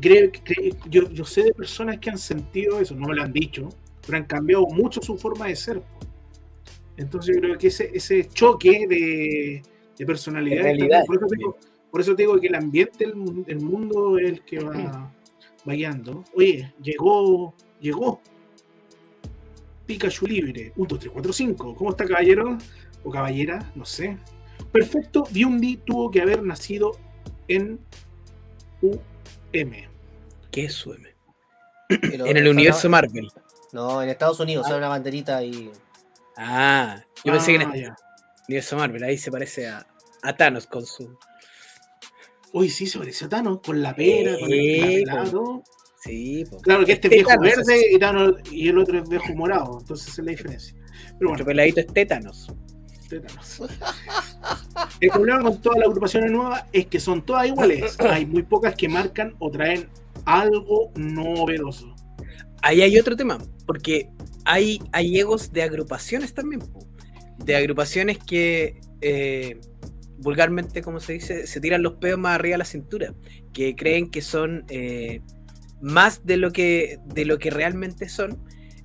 Creo- 0.00 0.30
creo- 0.44 0.76
yo, 0.90 1.08
yo 1.10 1.24
sé 1.24 1.44
de 1.44 1.54
personas 1.54 1.98
que 1.98 2.10
han 2.10 2.18
sentido 2.18 2.80
eso, 2.80 2.94
no 2.94 3.06
me 3.08 3.14
lo 3.14 3.22
han 3.22 3.32
dicho, 3.32 3.68
pero 4.04 4.18
han 4.18 4.24
cambiado 4.24 4.66
mucho 4.66 5.00
su 5.00 5.16
forma 5.16 5.46
de 5.46 5.56
ser. 5.56 5.82
Entonces 6.98 7.36
yo 7.36 7.40
creo 7.40 7.56
que 7.58 7.68
ese, 7.68 7.90
ese 7.94 8.28
choque 8.28 8.86
de, 8.86 9.62
de 9.96 10.06
personalidad, 10.06 10.62
realidad. 10.64 11.04
por, 11.06 11.16
eso 11.16 11.26
te 11.26 11.36
digo, 11.36 11.56
por 11.90 12.00
eso 12.02 12.14
te 12.14 12.22
digo 12.24 12.38
que 12.40 12.48
el 12.48 12.54
ambiente, 12.56 13.04
el, 13.04 13.14
el 13.46 13.60
mundo 13.60 14.18
es 14.18 14.28
el 14.28 14.42
que 14.42 14.58
va, 14.62 15.10
va 15.66 15.72
guiando. 15.72 16.22
Oye, 16.34 16.74
llegó, 16.82 17.54
llegó. 17.80 18.20
Pikachu 19.92 20.26
libre, 20.26 20.72
1, 20.76 20.88
2, 20.88 20.98
3, 21.00 21.12
4, 21.12 21.32
5. 21.32 21.74
¿Cómo 21.76 21.90
está 21.90 22.06
caballero? 22.06 22.56
O 23.04 23.10
caballera, 23.10 23.70
no 23.74 23.84
sé. 23.84 24.16
Perfecto, 24.72 25.24
Byundi 25.30 25.76
tuvo 25.78 26.10
que 26.10 26.22
haber 26.22 26.42
nacido 26.42 26.92
en 27.48 27.78
UM. 28.80 29.72
¿Qué 30.50 30.64
es 30.64 30.86
UM? 30.86 31.02
En 31.90 32.36
el 32.38 32.48
universo 32.48 32.88
no- 32.88 32.92
Marvel. 32.92 33.28
No, 33.72 34.02
en 34.02 34.08
Estados 34.08 34.40
Unidos, 34.40 34.66
sale 34.66 34.78
una 34.78 34.88
banderita 34.88 35.42
y. 35.44 35.70
Ah, 36.36 37.02
yo 37.24 37.32
pensé 37.32 37.50
que 37.52 37.56
en 37.62 37.68
Ah, 37.68 37.72
el 37.74 37.82
ya. 37.82 37.96
universo 38.48 38.76
Marvel 38.76 39.02
ahí 39.04 39.18
se 39.18 39.30
parece 39.30 39.68
a, 39.68 39.86
a 40.22 40.36
Thanos 40.36 40.66
con 40.66 40.86
su. 40.86 41.18
Uy, 42.54 42.68
sí, 42.70 42.86
se 42.86 42.98
pareció 42.98 43.26
a 43.26 43.30
Thanos, 43.30 43.60
con 43.64 43.82
la 43.82 43.94
pera, 43.94 44.38
con 44.38 44.50
el 44.52 45.04
Sí, 46.04 46.44
pues. 46.50 46.62
Claro 46.62 46.84
que 46.84 46.92
este 46.92 47.08
es 47.08 47.14
viejo 47.14 47.40
verde 47.40 48.42
y, 48.50 48.68
el 48.68 48.78
otro 48.78 48.98
es 48.98 49.08
viejo 49.08 49.34
morado, 49.34 49.78
entonces 49.80 50.08
esa 50.08 50.20
es 50.22 50.26
la 50.26 50.30
diferencia. 50.32 50.74
Pero 50.74 51.28
Nuestro 51.28 51.28
bueno, 51.28 51.44
peladito 51.44 51.80
es 51.80 51.86
tétanos. 51.86 52.52
tétanos. 53.08 53.62
El 55.00 55.10
problema 55.10 55.42
con 55.42 55.60
todas 55.60 55.78
las 55.78 55.88
agrupaciones 55.88 56.32
nuevas 56.32 56.64
es 56.72 56.86
que 56.86 56.98
son 56.98 57.24
todas 57.24 57.46
iguales. 57.46 57.96
Hay 58.00 58.26
muy 58.26 58.42
pocas 58.42 58.74
que 58.74 58.88
marcan 58.88 59.36
o 59.38 59.50
traen 59.50 59.88
algo 60.24 60.90
novedoso. 60.96 61.94
Ahí 62.62 62.82
hay 62.82 62.98
otro 62.98 63.16
tema, 63.16 63.38
porque 63.64 64.08
hay, 64.44 64.80
hay 64.92 65.20
egos 65.20 65.52
de 65.52 65.62
agrupaciones 65.62 66.34
también. 66.34 66.62
De 67.38 67.54
agrupaciones 67.54 68.18
que 68.18 68.80
eh, 69.00 69.60
vulgarmente, 70.18 70.82
como 70.82 70.98
se 70.98 71.12
dice, 71.14 71.46
se 71.46 71.60
tiran 71.60 71.82
los 71.82 71.94
pedos 71.94 72.18
más 72.18 72.34
arriba 72.34 72.54
de 72.54 72.58
la 72.58 72.64
cintura. 72.64 73.14
Que 73.52 73.76
creen 73.76 74.10
que 74.10 74.22
son 74.22 74.64
eh, 74.68 75.20
más 75.82 76.24
de 76.24 76.38
lo 76.38 76.52
que, 76.52 76.98
de 77.04 77.26
lo 77.26 77.38
que 77.38 77.50
realmente 77.50 78.08
son. 78.08 78.42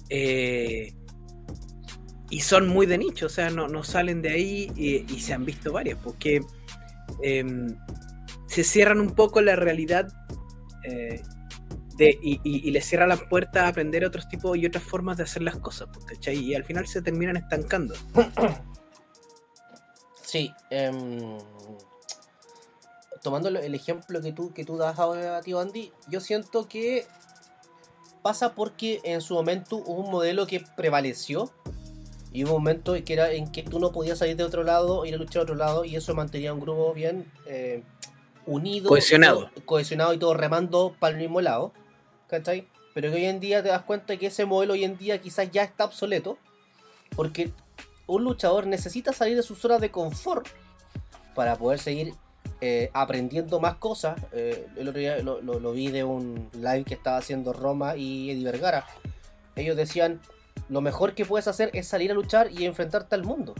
eh, 0.09 0.93
y 2.29 2.41
son 2.41 2.67
muy 2.67 2.85
de 2.85 2.97
nicho, 2.97 3.27
o 3.27 3.29
sea, 3.29 3.49
no, 3.49 3.67
no 3.67 3.83
salen 3.83 4.21
de 4.21 4.29
ahí 4.29 4.71
y, 4.75 5.19
se 5.19 5.33
han 5.33 5.45
visto 5.45 5.71
varias, 5.71 5.97
porque 6.03 6.41
em, 7.23 7.67
se 8.47 8.63
cierran 8.63 8.99
un 8.99 9.15
poco 9.15 9.41
la 9.41 9.55
realidad 9.55 10.09
eh, 10.83 11.21
de, 11.95 12.17
y, 12.21 12.69
les 12.69 12.85
cierra 12.85 13.07
las 13.07 13.23
puertas 13.23 13.63
a 13.63 13.67
aprender 13.69 14.05
otros 14.05 14.27
tipos 14.27 14.57
y 14.57 14.65
otras 14.65 14.83
formas 14.83 15.17
de 15.17 15.23
hacer 15.23 15.41
las 15.41 15.57
cosas, 15.57 15.87
pues, 15.93 16.05
¿cachai? 16.05 16.37
Y 16.37 16.53
al 16.53 16.65
final 16.65 16.85
se 16.85 17.01
terminan 17.01 17.37
estancando. 17.37 17.95
Sí. 20.21 20.51
em, 20.69 21.37
tomando 23.27 23.49
el 23.49 23.75
ejemplo 23.75 24.21
que 24.21 24.31
tú, 24.31 24.53
que 24.53 24.63
tú 24.63 24.77
das 24.77 24.97
ahora, 24.99 25.41
tío 25.41 25.59
Andy, 25.59 25.91
yo 26.09 26.21
siento 26.21 26.67
que 26.67 27.05
pasa 28.21 28.53
porque 28.55 29.01
en 29.03 29.21
su 29.21 29.33
momento 29.33 29.77
hubo 29.77 30.01
un 30.05 30.11
modelo 30.11 30.47
que 30.47 30.61
prevaleció 30.75 31.51
y 32.33 32.43
hubo 32.43 32.55
un 32.55 32.63
momento 32.63 32.93
que 33.05 33.13
era 33.13 33.31
en 33.31 33.51
que 33.51 33.63
tú 33.63 33.79
no 33.79 33.91
podías 33.91 34.19
salir 34.19 34.35
de 34.35 34.43
otro 34.43 34.63
lado, 34.63 35.05
ir 35.05 35.13
a 35.15 35.17
luchar 35.17 35.41
a 35.41 35.43
otro 35.43 35.55
lado 35.55 35.85
y 35.85 35.95
eso 35.95 36.13
mantenía 36.15 36.53
un 36.53 36.59
grupo 36.59 36.93
bien 36.93 37.31
eh, 37.47 37.83
unido, 38.45 38.89
Cohesionado. 38.89 39.49
todo- 39.49 39.65
cohesionado 39.65 40.13
y 40.13 40.17
todo 40.19 40.33
remando 40.33 40.95
para 40.99 41.15
el 41.15 41.21
mismo 41.21 41.41
lado, 41.41 41.73
¿cachai? 42.27 42.67
Pero 42.93 43.09
que 43.09 43.15
hoy 43.17 43.25
en 43.25 43.39
día 43.39 43.61
te 43.61 43.69
das 43.69 43.83
cuenta 43.83 44.17
que 44.17 44.27
ese 44.27 44.45
modelo 44.45 44.73
hoy 44.73 44.83
en 44.83 44.97
día 44.97 45.19
quizás 45.21 45.51
ya 45.51 45.63
está 45.63 45.85
obsoleto 45.85 46.37
porque 47.15 47.51
un 48.07 48.23
luchador 48.23 48.67
necesita 48.67 49.13
salir 49.13 49.35
de 49.35 49.43
su 49.43 49.55
zona 49.55 49.79
de 49.79 49.91
confort 49.91 50.47
para 51.35 51.55
poder 51.57 51.79
seguir 51.79 52.13
eh, 52.61 52.89
aprendiendo 52.93 53.59
más 53.59 53.75
cosas. 53.75 54.19
Eh, 54.31 54.67
el 54.77 54.87
otro 54.87 54.99
día 54.99 55.17
lo, 55.19 55.41
lo- 55.41 55.59
lo 55.59 55.71
vi 55.73 55.89
de 55.91 56.03
un 56.03 56.49
live 56.53 56.83
que 56.83 56.93
estaba 56.95 57.17
haciendo 57.17 57.53
Roma 57.53 57.95
y 57.95 58.31
Eddie 58.31 58.43
Vergara. 58.45 58.85
Ellos 59.55 59.75
decían, 59.77 60.19
lo 60.69 60.81
mejor 60.81 61.13
que 61.13 61.25
puedes 61.25 61.47
hacer 61.47 61.69
es 61.73 61.87
salir 61.87 62.11
a 62.11 62.13
luchar 62.13 62.51
y 62.51 62.65
enfrentarte 62.65 63.15
al 63.15 63.23
mundo. 63.23 63.53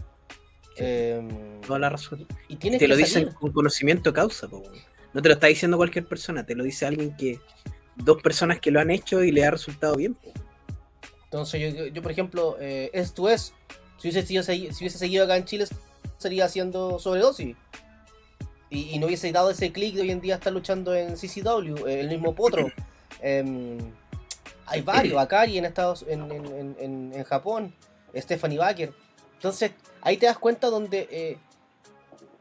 Sí. 0.76 0.84
Eh, 0.84 1.60
Toda 1.66 1.80
la 1.80 1.90
razón. 1.90 2.26
y 2.48 2.56
te 2.56 2.88
lo 2.88 2.96
dicen 2.96 3.32
con 3.32 3.52
conocimiento 3.52 4.14
causa, 4.14 4.48
po, 4.48 4.62
no 5.14 5.22
te 5.22 5.28
lo 5.30 5.34
está 5.34 5.48
diciendo 5.48 5.78
cualquier 5.78 6.06
persona, 6.06 6.46
te 6.46 6.56
lo 6.56 6.64
dice 6.64 6.86
alguien 6.86 7.16
que. 7.16 7.40
Dos 7.96 8.22
personas 8.22 8.60
que 8.60 8.70
lo 8.70 8.80
han 8.80 8.92
hecho 8.92 9.24
y 9.24 9.32
le 9.32 9.44
ha 9.44 9.50
resultado 9.50 9.96
bien. 9.96 10.14
po. 10.14 10.32
Entonces 11.24 11.74
yo, 11.76 11.88
yo, 11.88 12.02
por 12.04 12.12
ejemplo, 12.12 12.56
eh, 12.60 12.92
esto 12.94 13.28
es, 13.28 13.54
si 13.98 14.10
hubiese, 14.10 14.24
si 14.24 14.44
hubiese 14.84 14.98
seguido 15.00 15.26
acá 15.26 15.36
en 15.36 15.46
Chile, 15.46 15.66
sería 16.20 16.46
haciendo 16.46 17.00
sobredosis. 17.00 17.56
Y, 18.70 18.90
y 18.92 19.00
no 19.00 19.08
hubiese 19.08 19.32
dado 19.32 19.50
ese 19.52 19.72
clic 19.72 19.96
de 19.96 20.02
hoy 20.02 20.12
en 20.12 20.22
día 20.22 20.36
estar 20.36 20.52
luchando 20.52 20.94
en 20.94 21.16
CCW, 21.16 21.88
eh, 21.88 22.00
el 22.02 22.10
mismo 22.10 22.36
Potro. 22.36 22.68
Em, 23.22 23.78
hay 24.68 24.82
varios, 24.82 25.18
Akari 25.20 25.58
en 25.58 25.66
Estados 25.66 26.06
en, 26.08 26.32
en, 26.32 26.76
en, 26.80 27.12
en- 27.16 27.24
Japón, 27.24 27.74
Stephanie 28.16 28.60
Baker. 28.60 28.94
Entonces, 29.34 29.72
ahí 30.02 30.18
te 30.18 30.28
das 30.28 30.38
cuenta 30.38 30.68
donde 30.68 31.38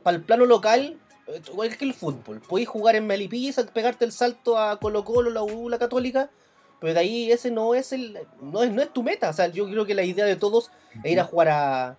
para 0.02 0.18
el 0.18 0.22
plano 0.22 0.46
local, 0.46 0.96
eh, 1.26 1.40
igual 1.48 1.76
que 1.76 1.84
el 1.84 1.94
fútbol, 1.94 2.40
podéis 2.40 2.68
jugar 2.68 2.94
en 2.94 3.08
Melipilla 3.08 3.60
y 3.60 3.64
pegarte 3.64 4.04
el 4.04 4.12
salto 4.12 4.56
a 4.56 4.78
Colo 4.78 5.04
Colo, 5.04 5.30
la 5.30 5.42
U, 5.42 5.68
la 5.68 5.78
Católica, 5.78 6.30
pero 6.78 6.94
de 6.94 7.00
ahí 7.00 7.32
ese 7.32 7.50
no 7.50 7.74
es 7.74 7.92
el 7.92 8.16
no 8.40 8.62
es, 8.62 8.70
no 8.70 8.82
es 8.82 8.92
tu 8.92 9.02
meta. 9.02 9.30
O 9.30 9.32
sea, 9.32 9.48
yo 9.48 9.68
creo 9.68 9.84
que 9.84 9.96
la 9.96 10.04
idea 10.04 10.24
de 10.24 10.36
todos 10.36 10.70
es 11.02 11.10
ir 11.10 11.18
a 11.18 11.24
jugar 11.24 11.48
a, 11.48 11.96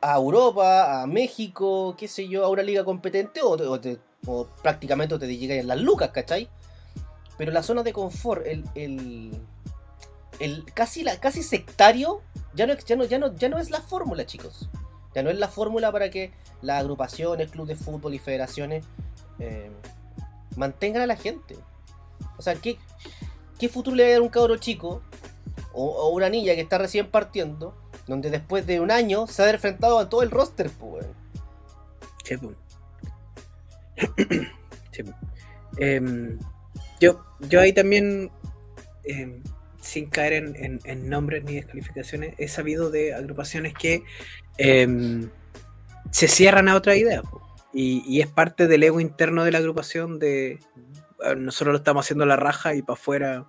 a 0.00 0.16
Europa, 0.16 1.02
a 1.02 1.06
México, 1.06 1.94
qué 1.98 2.08
sé 2.08 2.26
yo, 2.28 2.44
a 2.44 2.48
una 2.48 2.62
liga 2.62 2.84
competente 2.84 3.40
o, 3.42 3.56
te- 3.56 3.64
o 3.64 3.80
te- 3.80 3.98
o 4.26 4.46
prácticamente 4.62 5.18
te 5.18 5.36
llegan 5.36 5.58
en 5.58 5.66
las 5.68 5.78
lucas, 5.78 6.10
¿cachai? 6.10 6.48
Pero 7.36 7.52
la 7.52 7.62
zona 7.62 7.82
de 7.82 7.92
confort, 7.92 8.46
el, 8.46 8.64
el, 8.74 10.64
casi, 10.74 11.02
la, 11.02 11.18
casi 11.20 11.42
sectario, 11.42 12.20
ya 12.54 12.66
no, 12.66 12.74
ya, 12.76 12.96
no, 12.96 13.04
ya, 13.04 13.18
no, 13.18 13.34
ya 13.34 13.48
no 13.48 13.58
es 13.58 13.70
la 13.70 13.80
fórmula, 13.80 14.26
chicos. 14.26 14.68
Ya 15.14 15.22
no 15.22 15.30
es 15.30 15.38
la 15.38 15.48
fórmula 15.48 15.90
para 15.90 16.10
que 16.10 16.32
las 16.62 16.80
agrupaciones, 16.80 17.50
clubes 17.50 17.78
de 17.78 17.84
fútbol 17.84 18.14
y 18.14 18.18
federaciones 18.18 18.84
eh, 19.38 19.70
mantengan 20.56 21.02
a 21.02 21.06
la 21.06 21.16
gente. 21.16 21.56
O 22.38 22.42
sea, 22.42 22.54
¿qué, 22.54 22.78
¿qué 23.58 23.68
futuro 23.68 23.96
le 23.96 24.02
va 24.04 24.08
a 24.08 24.12
dar 24.12 24.20
un 24.22 24.28
cabro 24.28 24.56
chico 24.56 25.02
o, 25.72 25.84
o 25.84 26.08
una 26.10 26.28
niña 26.28 26.54
que 26.54 26.60
está 26.60 26.78
recién 26.78 27.10
partiendo, 27.10 27.74
donde 28.10 28.28
después 28.30 28.66
de 28.66 28.80
un 28.80 28.90
año 28.90 29.26
se 29.26 29.42
ha 29.42 29.50
enfrentado 29.50 29.98
a 29.98 30.08
todo 30.10 30.22
el 30.22 30.30
roster, 30.30 30.68
pues? 30.70 31.06
Sí, 32.24 32.36
po. 32.36 32.52
Sí, 34.92 35.04
po. 35.04 35.12
Em, 35.78 36.38
yo, 37.00 37.24
yo 37.48 37.60
ahí 37.60 37.72
también, 37.72 38.30
em, 39.04 39.40
sin 39.80 40.10
caer 40.10 40.32
en, 40.34 41.08
nombres 41.08 41.44
ni 41.44 41.54
descalificaciones, 41.54 42.34
he 42.38 42.48
sabido 42.48 42.90
de 42.90 43.14
agrupaciones 43.14 43.72
que 43.72 44.02
em, 44.58 45.30
se 46.10 46.26
cierran 46.28 46.68
a 46.68 46.74
otra 46.74 46.96
idea. 46.96 47.22
po. 47.22 47.40
Y, 47.72 48.02
y 48.06 48.20
es 48.20 48.26
parte 48.26 48.66
del 48.66 48.82
ego 48.82 49.00
interno 49.00 49.44
de 49.44 49.52
la 49.52 49.58
agrupación 49.58 50.18
de 50.18 50.58
"Ah, 51.24 51.34
nosotros 51.36 51.72
lo 51.72 51.78
estamos 51.78 52.04
haciendo 52.04 52.26
la 52.26 52.36
raja 52.36 52.74
y 52.74 52.82
para 52.82 52.94
afuera, 52.98 53.46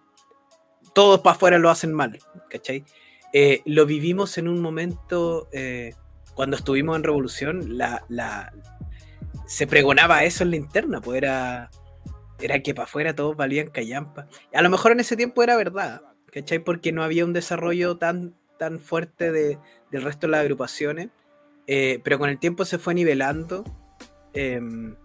todos 0.93 1.21
para 1.21 1.35
afuera 1.35 1.57
lo 1.57 1.69
hacen 1.71 1.91
mal, 1.91 2.19
¿cachai? 2.49 2.85
Eh, 3.33 3.61
lo 3.65 3.85
vivimos 3.85 4.37
en 4.37 4.47
un 4.47 4.61
momento 4.61 5.47
eh, 5.53 5.93
cuando 6.33 6.57
estuvimos 6.57 6.95
en 6.97 7.03
Revolución, 7.03 7.77
la, 7.77 8.03
la- 8.09 8.51
se 9.47 9.67
pregonaba 9.67 10.23
eso 10.23 10.43
en 10.43 10.51
la 10.51 10.55
interna, 10.57 11.01
pues 11.01 11.17
era, 11.17 11.69
era 12.39 12.59
que 12.61 12.73
para 12.73 12.85
afuera 12.85 13.15
todos 13.15 13.35
valían 13.35 13.67
callampa. 13.69 14.27
A 14.53 14.61
lo 14.61 14.69
mejor 14.69 14.91
en 14.93 14.99
ese 15.01 15.15
tiempo 15.17 15.43
era 15.43 15.55
verdad, 15.57 16.01
¿cachai? 16.31 16.59
Porque 16.59 16.91
no 16.91 17.03
había 17.03 17.25
un 17.25 17.33
desarrollo 17.33 17.97
tan, 17.97 18.33
tan 18.57 18.79
fuerte 18.79 19.31
de- 19.31 19.59
del 19.91 20.01
resto 20.03 20.27
de 20.27 20.31
las 20.31 20.41
agrupaciones, 20.41 21.09
eh, 21.67 21.99
pero 22.03 22.17
con 22.19 22.29
el 22.29 22.39
tiempo 22.39 22.65
se 22.65 22.77
fue 22.77 22.93
nivelando. 22.93 23.63
em, 24.33 24.95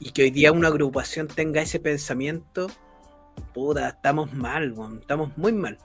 y 0.00 0.10
que 0.10 0.22
hoy 0.24 0.30
día 0.32 0.50
una 0.50 0.66
agrupación 0.66 1.28
tenga 1.28 1.62
ese 1.62 1.78
pensamiento, 1.78 2.66
puta, 3.54 3.88
estamos 3.90 4.32
mal, 4.34 4.74
estamos 5.00 5.36
muy 5.38 5.52
mal. 5.52 5.78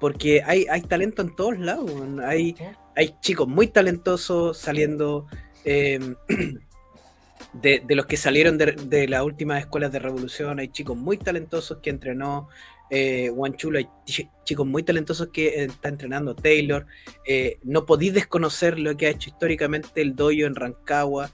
Porque 0.00 0.42
hay, 0.44 0.66
hay 0.70 0.82
talento 0.82 1.22
en 1.22 1.34
todos 1.34 1.58
lados, 1.58 1.90
hay, 2.24 2.54
hay 2.96 3.14
chicos 3.20 3.48
muy 3.48 3.66
talentosos 3.68 4.56
saliendo 4.58 5.26
eh, 5.64 5.98
de, 7.52 7.82
de 7.86 7.94
los 7.94 8.06
que 8.06 8.16
salieron 8.16 8.58
de, 8.58 8.72
de 8.72 9.08
las 9.08 9.22
últimas 9.22 9.60
escuelas 9.60 9.90
de 9.92 9.98
revolución, 9.98 10.58
hay 10.58 10.68
chicos 10.68 10.96
muy 10.96 11.16
talentosos 11.18 11.78
que 11.82 11.90
entrenó 11.90 12.48
eh, 12.90 13.30
Juan 13.34 13.54
Chulo, 13.54 13.78
hay 13.78 13.88
ch- 14.06 14.30
chicos 14.44 14.66
muy 14.66 14.82
talentosos 14.82 15.28
que 15.28 15.48
eh, 15.48 15.64
está 15.64 15.88
entrenando 15.88 16.34
Taylor. 16.34 16.86
eh, 17.26 17.58
no 17.62 17.84
podéis 17.84 18.14
desconocer 18.14 18.78
lo 18.78 18.96
que 18.96 19.06
ha 19.06 19.10
hecho 19.10 19.30
históricamente 19.30 20.00
el 20.00 20.14
doyo 20.16 20.46
en 20.46 20.54
Rancagua, 20.54 21.30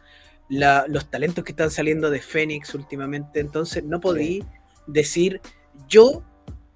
la- 0.49 0.85
los 0.89 1.11
talentos 1.11 1.45
que 1.45 1.53
están 1.53 1.71
saliendo 1.71 2.11
de 2.11 2.21
Fénix 2.21 2.75
últimamente. 2.75 3.41
Entonces, 3.41 3.85
no 3.85 4.01
podéis 4.01 4.45
decir 4.87 5.41
yo 5.89 6.23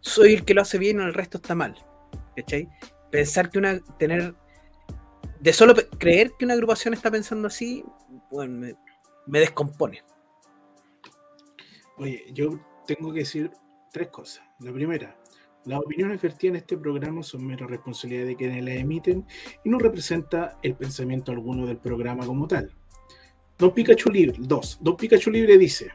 soy 0.09 0.35
el 0.35 0.44
que 0.44 0.55
lo 0.55 0.62
hace 0.62 0.79
bien 0.79 0.99
y 0.99 1.03
el 1.03 1.14
resto 1.14 1.38
está 1.38 1.55
mal. 1.55 1.77
¿Cachai? 2.37 2.68
Pensar 3.11 3.51
que 3.51 3.59
una. 3.59 3.79
tener. 3.99 4.35
De 5.40 5.53
solo 5.53 5.75
creer 5.99 6.33
que 6.37 6.44
una 6.44 6.55
agrupación 6.55 6.94
está 6.94 7.12
pensando 7.12 7.47
así, 7.47 7.85
bueno, 8.31 8.59
me, 8.59 8.75
me 9.27 9.38
descompone. 9.38 10.03
Oye, 11.97 12.25
yo 12.33 12.59
tengo 12.87 13.12
que 13.12 13.21
decir 13.21 13.53
tres 13.92 14.09
cosas. 14.09 14.44
La 14.59 14.73
primera, 14.73 15.16
las 15.64 15.81
opiniones 15.81 16.21
vertidas 16.23 16.53
en 16.53 16.57
este 16.57 16.79
programa 16.79 17.23
son 17.23 17.47
mera 17.47 17.66
responsabilidad 17.66 18.27
de 18.27 18.37
quienes 18.37 18.64
las 18.64 18.77
emiten 18.77 19.27
y 19.64 19.68
no 19.68 19.79
representa 19.79 20.59
el 20.62 20.75
pensamiento 20.75 21.31
alguno 21.31 21.66
del 21.66 21.77
programa 21.77 22.25
como 22.25 22.49
tal. 22.49 22.73
Don 23.59 23.75
Pikachu 23.75 24.11
Libre, 24.11 24.37
dos. 24.38 24.79
Don 24.81 24.97
Pikachu 24.97 25.31
Libre 25.31 25.59
dice, 25.59 25.90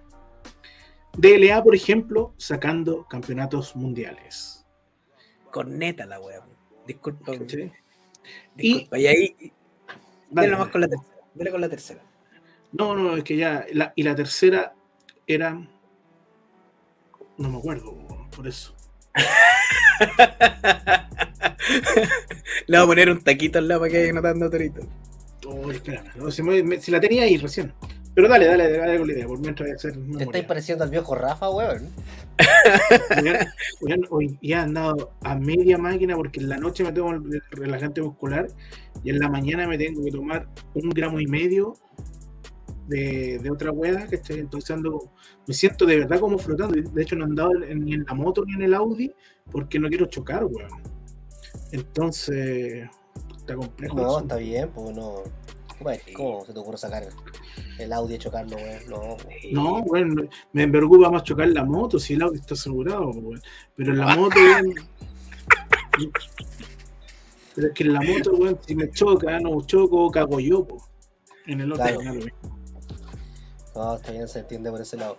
DLA, 1.17 1.63
por 1.63 1.76
ejemplo, 1.76 2.34
sacando 2.38 3.06
campeonatos 3.08 3.76
mundiales. 3.76 4.65
Corneta 5.52 6.06
la 6.06 6.19
wea. 6.19 6.41
Disculpa. 6.88 7.38
¿Cachai? 7.38 7.71
disculpa. 8.56 8.97
Y, 8.99 9.08
ahí, 9.08 9.36
Dale, 10.32 10.49
dale 10.49 10.71
con 10.71 10.82
la 10.82 10.88
tercera. 10.88 11.13
Dale 11.36 11.52
con 11.52 11.62
la 11.62 11.69
tercera. 11.69 12.02
No, 12.71 12.95
no, 12.95 13.15
es 13.17 13.23
que 13.23 13.38
ya. 13.38 13.65
la- 13.73 13.93
y 13.95 14.04
la 14.04 14.15
tercera 14.15 14.73
era. 15.28 15.54
No 17.38 17.49
me 17.49 17.58
acuerdo, 17.58 17.95
por 18.36 18.47
eso. 18.47 18.76
Le 22.67 22.78
voy 22.78 22.84
a 22.84 22.88
poner 22.88 23.10
un 23.12 23.21
taquito 23.21 23.60
al 23.60 23.67
lado 23.67 23.82
para 23.82 23.91
que 23.91 23.99
vaya 24.02 24.13
notando 24.13 24.49
torito. 24.49 24.82
Oh, 25.45 25.71
no, 26.15 26.43
me- 26.43 26.63
me- 26.63 26.80
si 26.82 26.91
la 26.91 26.99
tenía 26.99 27.23
ahí 27.23 27.38
recién. 27.38 27.73
Pero 28.15 28.30
dale, 28.30 28.45
dale, 28.45 28.78
dale 28.78 28.97
con 28.97 29.08
la 29.08 29.13
idea, 29.13 29.28
por 29.28 29.39
mientras 29.39 29.67
voy 29.67 29.71
a 29.71 29.76
hacer 29.76 29.93
Te 30.17 30.23
estáis 30.23 30.45
pareciendo 30.45 30.84
al 30.84 30.91
viejo 30.91 31.15
Rafa, 31.15 31.49
weón. 31.49 31.89
Hoy 34.10 34.38
ya 34.41 34.58
he 34.58 34.62
andado 34.62 35.13
a 35.21 35.36
media 35.36 35.78
máquina 35.78 36.15
porque 36.15 36.39
en 36.39 36.49
la 36.49 36.58
noche 36.58 36.84
me 36.84 36.91
tomo 36.91 37.13
el 37.13 37.41
relajante 37.52 38.02
muscular 38.02 38.47
y 39.04 39.10
en 39.10 39.19
la 39.19 39.30
mañana 39.30 39.67
me 39.67 39.78
tengo 39.78 40.04
que 40.04 40.12
tomar 40.12 40.47
un 40.76 40.89
gramo 40.89 41.19
y 41.19 41.28
medio 41.28 41.73
de, 42.88 43.39
de 43.41 43.49
otra 43.49 43.71
hueá, 43.71 44.08
que 44.08 44.15
estoy 44.15 44.39
entonces 44.39 44.71
ando, 44.71 45.12
me 45.47 45.54
siento 45.54 45.86
de 45.86 45.99
verdad 45.99 46.19
como 46.19 46.38
flotando. 46.38 46.76
De 46.76 47.02
hecho, 47.02 47.15
no 47.15 47.26
he 47.26 47.28
andado 47.28 47.52
ni 47.54 47.93
en 47.95 48.06
la 48.08 48.13
moto 48.13 48.43
ni 48.45 48.54
en 48.54 48.62
el 48.62 48.73
Audi 48.76 49.12
porque 49.52 49.80
no 49.80 49.89
quiero 49.89 50.06
chocar, 50.06 50.45
weón. 50.45 50.69
Entonces, 51.71 52.88
está 53.36 53.56
complejo. 53.56 53.95
No, 53.95 54.08
eso. 54.08 54.19
está 54.19 54.36
bien, 54.36 54.69
pues 54.69 54.95
no. 54.95 55.23
¿Cómo, 55.80 55.91
cómo 56.13 56.45
se 56.45 56.54
te 56.54 56.60
ocurre 56.60 56.78
sacar 56.78 57.04
el 57.80 57.94
audio 57.94 58.16
y 58.16 58.20
chocarlo, 58.20 58.56
weón? 58.58 58.89
No. 58.89 59.18
No, 59.52 59.82
bueno, 59.84 60.24
me 60.54 60.68
preocupa 60.68 61.10
más 61.10 61.24
chocar 61.24 61.48
la 61.50 61.63
moto 61.66 62.00
si 62.00 62.13
el 62.13 62.22
auto 62.22 62.36
está 62.36 62.54
asegurado, 62.54 63.10
weón. 63.12 63.42
Pero 63.76 63.92
en 63.92 63.98
la 64.00 64.16
moto, 64.16 64.36
weón. 64.39 64.74
Pero 67.56 67.68
es 67.68 67.74
que 67.74 67.84
en 67.84 67.94
la 67.94 68.02
moto, 68.02 68.32
weón, 68.34 68.60
si 68.66 68.76
me 68.76 68.89
choca, 68.92 69.39
no 69.39 69.62
choco, 69.66 70.10
cago 70.12 70.39
yo, 70.39 70.66
po. 70.66 70.84
En 71.46 71.62
el 71.62 71.72
otro, 71.72 71.84
Claro. 71.86 72.00
weón. 72.00 72.34
No, 73.76 73.96
está 73.96 74.12
bien, 74.12 74.28
se 74.28 74.39
entiende 74.39 74.70
por 74.72 74.82
ese 74.82 74.98
lado. 74.98 75.18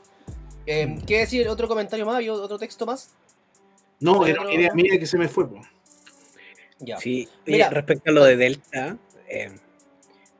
Eh, 0.66 0.96
¿Qué 1.06 1.18
decir? 1.18 1.48
¿Otro 1.48 1.68
comentario 1.68 2.06
más? 2.06 2.22
¿Y 2.22 2.28
otro 2.28 2.58
texto 2.58 2.86
más? 2.86 3.14
No, 4.00 4.26
era 4.26 4.52
idea 4.52 4.72
mía 4.74 4.98
que 4.98 5.06
se 5.06 5.18
me 5.18 5.28
fue, 5.28 5.48
po. 5.48 5.60
Ya. 6.78 6.96
Sí, 6.98 7.28
Mira. 7.46 7.70
Respecto 7.70 8.10
a 8.10 8.12
lo 8.12 8.24
de 8.24 8.36
Delta, 8.36 8.96
eh, 9.28 9.52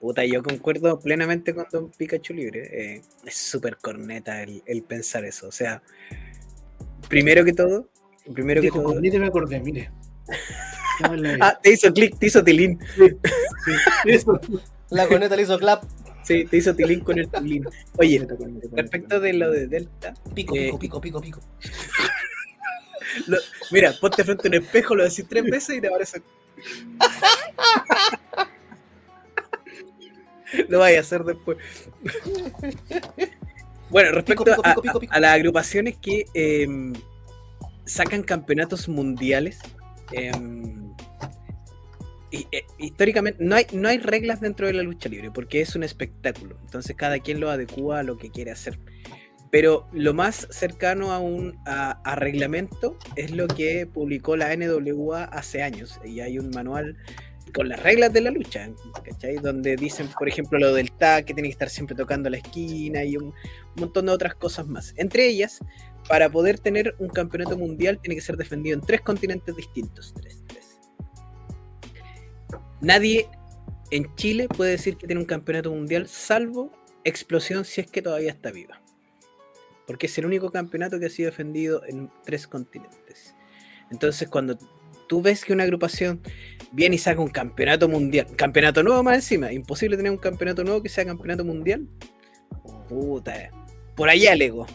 puta, 0.05 0.23
yo 0.27 0.43
concuerdo 0.43 1.01
plenamente 1.01 1.55
con 1.55 1.65
Don 1.73 1.91
Pikachu 1.91 2.35
Libre. 2.35 2.61
eh, 2.97 3.01
es 3.25 3.35
súper 3.37 3.79
corneta 3.79 4.43
el, 4.43 4.63
el 4.67 4.83
pensar 4.83 5.25
eso. 5.25 5.49
O 5.49 5.51
sea, 5.53 5.83
primero 7.09 7.43
que 7.43 7.55
todo, 7.55 7.89
primero 8.35 8.61
que 8.61 8.71
todo. 8.71 9.01
ni 9.01 9.11
te 9.11 9.19
me 9.19 9.27
acordé, 9.29 9.61
mire. 9.61 9.91
Ah, 11.41 11.59
te 11.61 11.73
hizo 11.73 11.93
clic, 11.93 12.17
te 12.21 12.27
hizo 12.27 12.45
tilín. 12.45 12.79
sí, 12.97 13.73
eso. 14.05 14.41
La 14.91 15.09
corneta 15.09 15.35
le 15.35 15.43
hizo 15.43 15.59
clap. 15.59 15.83
Sí, 16.23 16.45
te 16.45 16.57
hizo 16.59 16.73
tilín 16.77 17.01
con 17.01 17.19
el 17.19 17.29
tilín. 17.29 17.65
Oye, 17.97 18.25
respecto 18.73 19.19
de 19.19 19.33
lo 19.33 19.51
de 19.51 19.67
Delta, 19.67 20.15
Pico, 20.35 20.55
Eh, 20.55 20.67
pico, 20.67 20.79
pico, 20.79 21.01
pico, 21.01 21.21
pico. 21.21 21.41
lo- 23.27 23.39
mira, 23.73 23.93
ponte 24.01 24.23
frente 24.23 24.47
a 24.47 24.51
un 24.51 24.55
espejo, 24.63 24.95
lo 24.95 25.03
decís 25.03 25.27
tres 25.29 25.43
veces 25.45 25.79
y 25.79 25.81
te 25.81 25.89
aparece. 25.89 26.23
lo 30.69 30.79
vaya 30.81 30.99
a 30.99 31.01
hacer 31.01 31.25
después. 31.25 31.59
Bueno, 33.91 34.11
respecto 34.13 34.45
pico, 34.45 34.61
a- 34.65 34.71
pico, 34.71 34.83
pico, 34.83 34.97
a- 34.99 35.01
pico. 35.01 35.13
a, 35.15 35.21
las 35.21 35.35
agrupaciones 35.35 35.97
que 35.99 36.25
em, 36.35 36.93
sacan 37.85 38.23
campeonatos 38.23 38.89
mundiales, 38.89 39.59
em, 40.11 40.91
y- 42.33 42.47
eh, 42.51 42.65
históricamente 42.79 43.45
no 43.45 43.55
hay, 43.55 43.67
no 43.73 43.89
hay 43.89 43.99
reglas 43.99 44.41
dentro 44.41 44.67
de 44.67 44.73
la 44.73 44.83
lucha 44.83 45.09
libre 45.09 45.31
porque 45.31 45.61
es 45.61 45.77
un 45.77 45.85
espectáculo. 45.85 46.59
Entonces 46.63 46.97
cada 46.97 47.19
quien 47.21 47.39
lo 47.39 47.51
adecua 47.51 48.01
a 48.01 48.03
lo 48.03 48.17
que 48.19 48.31
quiere 48.31 48.51
hacer. 48.51 48.79
Pero 49.51 49.87
lo 49.93 50.13
más 50.15 50.49
cercano 50.51 51.13
a 51.13 51.21
un 51.21 51.57
a, 51.65 51.93
a 52.03 52.17
reglamento 52.17 52.99
es 53.15 53.31
lo 53.31 53.47
que 53.47 53.87
publicó 53.87 54.35
la 54.37 54.57
NWA 54.57 55.25
hace 55.25 55.63
años. 55.63 56.01
Y 56.05 56.19
hay 56.21 56.41
un 56.41 56.51
manual 56.51 56.97
con 57.55 57.69
las 57.69 57.83
reglas 57.83 58.13
de 58.13 58.21
la 58.21 58.31
lucha, 58.31 58.69
¿cachai? 59.05 59.37
Donde 59.37 59.77
dicen, 59.77 60.09
por 60.19 60.29
ejemplo, 60.29 60.59
lo 60.59 60.75
del 60.75 60.91
tag, 60.93 61.25
que 61.25 61.35
tiene 61.35 61.49
que 61.49 61.53
estar 61.53 61.71
siempre 61.71 61.95
tocando 61.95 62.29
la 62.29 62.39
esquina 62.39 63.05
y 63.05 63.17
un 63.17 63.33
montón 63.77 64.07
de 64.07 64.13
otras 64.13 64.35
cosas 64.35 64.67
más. 64.67 64.93
Entre 64.97 65.27
ellas, 65.27 65.61
para 66.09 66.29
poder 66.29 66.59
tener 66.59 66.95
un 66.99 67.09
campeonato 67.09 67.57
mundial 67.57 68.01
tiene 68.01 68.17
que 68.17 68.21
ser 68.21 68.37
defendido 68.37 68.75
en 68.75 68.83
tres 68.83 69.01
continentes 69.01 69.55
distintos. 69.55 70.13
Tres, 70.15 70.43
tres. 70.49 70.81
Nadie 72.81 73.29
en 73.91 74.15
Chile 74.17 74.49
puede 74.49 74.73
decir 74.73 74.97
que 74.97 75.07
tiene 75.07 75.21
un 75.21 75.27
campeonato 75.27 75.71
mundial 75.71 76.09
salvo 76.09 76.73
Explosión 77.05 77.67
si 77.67 77.83
es 77.83 77.87
que 77.91 78.03
todavía 78.03 78.31
está 78.31 78.51
viva. 78.51 78.81
Porque 79.87 80.07
es 80.07 80.19
el 80.19 80.27
único 80.27 80.51
campeonato 80.51 80.99
que 80.99 81.07
ha 81.07 81.11
sido 81.11 81.31
defendido 81.31 81.83
en 81.87 82.11
tres 82.25 82.47
continentes. 82.47 83.35
Entonces 83.91 84.29
cuando 84.29 84.59
tú 85.09 85.23
ves 85.23 85.45
que 85.45 85.53
una 85.53 85.65
agrupación 85.65 86.21
viene 86.73 86.97
y 86.97 86.99
saca 86.99 87.21
un 87.21 87.29
campeonato 87.29 87.89
mundial, 87.89 88.27
campeonato 88.37 88.83
nuevo 88.83 89.03
más 89.03 89.17
encima, 89.17 89.53
imposible 89.53 89.97
tener 89.97 90.13
un 90.13 90.19
campeonato 90.19 90.65
nuevo 90.65 90.83
que 90.83 90.89
sea 90.89 91.05
campeonato 91.05 91.45
mundial. 91.45 91.87
Puta, 92.89 93.51
por 93.95 94.09
allá 94.09 94.33
el 94.33 94.43
ego. 94.43 94.67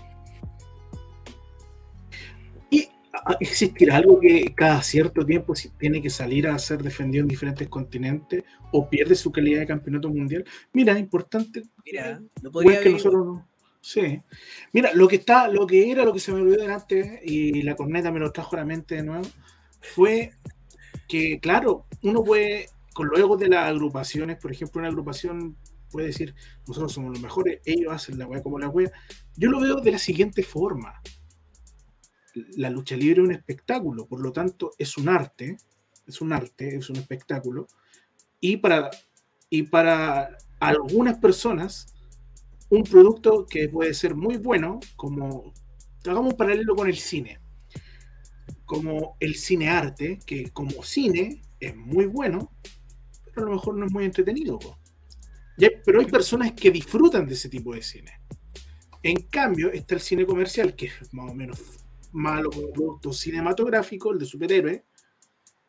¿Y 2.69 2.87
ah, 3.13 3.35
existirá 3.39 3.97
algo 3.97 4.19
que 4.19 4.53
cada 4.55 4.81
cierto 4.81 5.25
tiempo 5.25 5.55
si 5.55 5.69
tiene 5.69 6.01
que 6.01 6.09
salir 6.09 6.47
a 6.47 6.57
ser 6.59 6.81
defendido 6.83 7.23
en 7.23 7.27
diferentes 7.27 7.67
continentes 7.67 8.43
o 8.71 8.89
pierde 8.89 9.15
su 9.15 9.31
calidad 9.31 9.59
de 9.59 9.67
campeonato 9.67 10.09
mundial? 10.09 10.45
Mira, 10.73 10.97
importante. 10.97 11.63
Mira, 11.85 12.21
no 12.41 12.51
podría 12.51 12.73
que 12.73 12.79
haber- 12.79 12.93
nosotros 12.93 13.25
no. 13.25 13.49
Sí. 13.81 14.21
Mira, 14.73 14.93
lo 14.93 15.07
que 15.07 15.15
está, 15.17 15.47
lo 15.47 15.65
que 15.65 15.89
era, 15.89 16.03
lo 16.03 16.13
que 16.13 16.19
se 16.19 16.33
me 16.33 16.41
olvidó 16.41 16.61
delante, 16.61 17.21
y 17.23 17.61
la 17.61 17.75
corneta 17.75 18.11
me 18.11 18.19
lo 18.19 18.31
trajo 18.31 18.55
a 18.55 18.59
la 18.59 18.65
mente 18.65 18.95
de 18.95 19.03
nuevo, 19.03 19.25
fue 19.81 20.31
que, 21.07 21.39
claro, 21.39 21.85
uno 22.03 22.23
puede, 22.23 22.67
con 22.93 23.07
los 23.09 23.19
egos 23.19 23.39
de 23.39 23.49
las 23.49 23.69
agrupaciones, 23.69 24.37
por 24.37 24.51
ejemplo, 24.51 24.79
una 24.79 24.89
agrupación 24.89 25.57
puede 25.89 26.07
decir, 26.07 26.35
nosotros 26.67 26.93
somos 26.93 27.11
los 27.11 27.21
mejores, 27.21 27.61
ellos 27.65 27.91
hacen 27.91 28.17
la 28.19 28.27
weá 28.27 28.41
como 28.41 28.59
la 28.59 28.69
weá. 28.69 28.91
Yo 29.35 29.49
lo 29.49 29.59
veo 29.59 29.77
de 29.77 29.91
la 29.91 29.97
siguiente 29.97 30.43
forma. 30.43 31.01
La 32.55 32.69
lucha 32.69 32.95
libre 32.95 33.21
es 33.21 33.27
un 33.27 33.33
espectáculo, 33.33 34.05
por 34.05 34.21
lo 34.21 34.31
tanto, 34.31 34.71
es 34.77 34.97
un 34.97 35.09
arte, 35.09 35.57
es 36.07 36.21
un 36.21 36.31
arte, 36.31 36.75
es 36.75 36.89
un 36.89 36.97
espectáculo, 36.97 37.67
y 38.39 38.57
para, 38.57 38.89
y 39.49 39.63
para 39.63 40.37
algunas 40.59 41.17
personas, 41.17 41.93
un 42.69 42.83
producto 42.83 43.45
que 43.49 43.67
puede 43.67 43.93
ser 43.93 44.15
muy 44.15 44.37
bueno, 44.37 44.79
como 44.95 45.53
hagamos 46.05 46.33
un 46.33 46.37
paralelo 46.37 46.75
con 46.75 46.87
el 46.87 46.97
cine, 46.97 47.39
como 48.69 49.17
el 49.19 49.33
cine 49.33 49.67
arte, 49.67 50.19
que 50.27 50.51
como 50.51 50.83
cine 50.83 51.41
es 51.59 51.75
muy 51.75 52.05
bueno, 52.05 52.51
pero 53.33 53.47
a 53.47 53.49
lo 53.49 53.55
mejor 53.55 53.73
no 53.75 53.87
es 53.87 53.91
muy 53.91 54.05
entretenido. 54.05 54.59
hay- 55.57 55.71
pero 55.83 55.99
hay 56.01 56.05
personas 56.05 56.51
que 56.51 56.69
disfrutan 56.69 57.27
de 57.27 57.33
ese 57.33 57.49
tipo 57.49 57.73
de 57.73 57.81
cine. 57.81 58.11
En 59.01 59.23
cambio, 59.23 59.71
está 59.71 59.95
el 59.95 60.01
cine 60.01 60.23
comercial, 60.23 60.75
que 60.75 60.85
es 60.85 61.11
más 61.13 61.31
o 61.31 61.33
menos 61.33 61.59
malo 62.11 62.51
como 62.51 62.71
producto 62.71 63.11
cinematográfico, 63.11 64.11
el 64.11 64.19
de 64.19 64.25
superhéroes, 64.25 64.81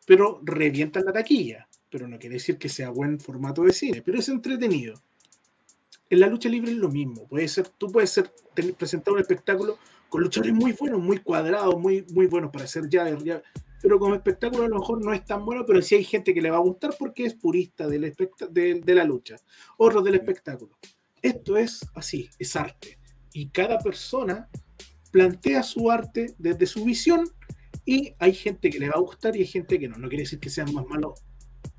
pero 0.06 0.38
revienta 0.44 1.00
la 1.00 1.10
taquilla. 1.12 1.66
Pero 1.90 2.06
no 2.06 2.18
quiere 2.18 2.34
decir 2.34 2.58
que 2.58 2.68
sea 2.68 2.90
buen 2.90 3.18
formato 3.18 3.62
de 3.62 3.72
cine, 3.72 4.02
pero 4.02 4.18
es 4.18 4.28
entretenido. 4.28 5.00
En 6.10 6.20
la 6.20 6.26
lucha 6.26 6.50
libre 6.50 6.70
es 6.72 6.76
lo 6.76 6.90
mismo. 6.90 7.26
Puede 7.26 7.48
ser, 7.48 7.66
tú 7.66 7.90
puedes 7.90 8.10
ser, 8.10 8.30
presentar 8.76 9.14
un 9.14 9.20
espectáculo 9.20 9.78
con 10.10 10.20
luchadores 10.22 10.52
muy 10.52 10.72
buenos, 10.72 11.00
muy 11.00 11.18
cuadrados, 11.18 11.78
muy, 11.78 12.04
muy 12.12 12.26
buenos 12.26 12.50
para 12.50 12.66
hacer 12.66 12.88
ya, 12.90 13.08
ya- 13.18 13.42
pero 13.80 13.98
como 13.98 14.14
espectáculo 14.14 14.64
a 14.64 14.68
lo 14.68 14.78
mejor 14.78 15.02
no 15.02 15.14
es 15.14 15.24
tan 15.24 15.44
bueno, 15.46 15.64
pero 15.66 15.80
sí 15.80 15.94
hay 15.94 16.04
gente 16.04 16.34
que 16.34 16.42
le 16.42 16.50
va 16.50 16.58
a 16.58 16.60
gustar 16.60 16.94
porque 16.98 17.24
es 17.24 17.32
purista 17.34 17.88
del 17.88 18.14
de, 18.50 18.74
de 18.84 18.94
la 18.94 19.04
lucha, 19.04 19.36
otros 19.78 20.04
del 20.04 20.16
espectáculo. 20.16 20.76
Esto 21.22 21.56
es 21.56 21.80
así, 21.94 22.28
es 22.38 22.56
arte. 22.56 22.98
Y 23.32 23.48
cada 23.48 23.78
persona 23.78 24.50
plantea 25.12 25.62
su 25.62 25.90
arte 25.90 26.34
desde 26.38 26.66
su 26.66 26.84
visión 26.84 27.26
y 27.86 28.14
hay 28.18 28.34
gente 28.34 28.68
que 28.68 28.78
le 28.78 28.88
va 28.88 28.96
a 28.96 29.00
gustar 29.00 29.34
y 29.36 29.40
hay 29.40 29.46
gente 29.46 29.78
que 29.78 29.88
no. 29.88 29.96
No 29.96 30.08
quiere 30.08 30.24
decir 30.24 30.40
que 30.40 30.50
sean 30.50 30.72
más 30.74 30.86
malos 30.86 31.22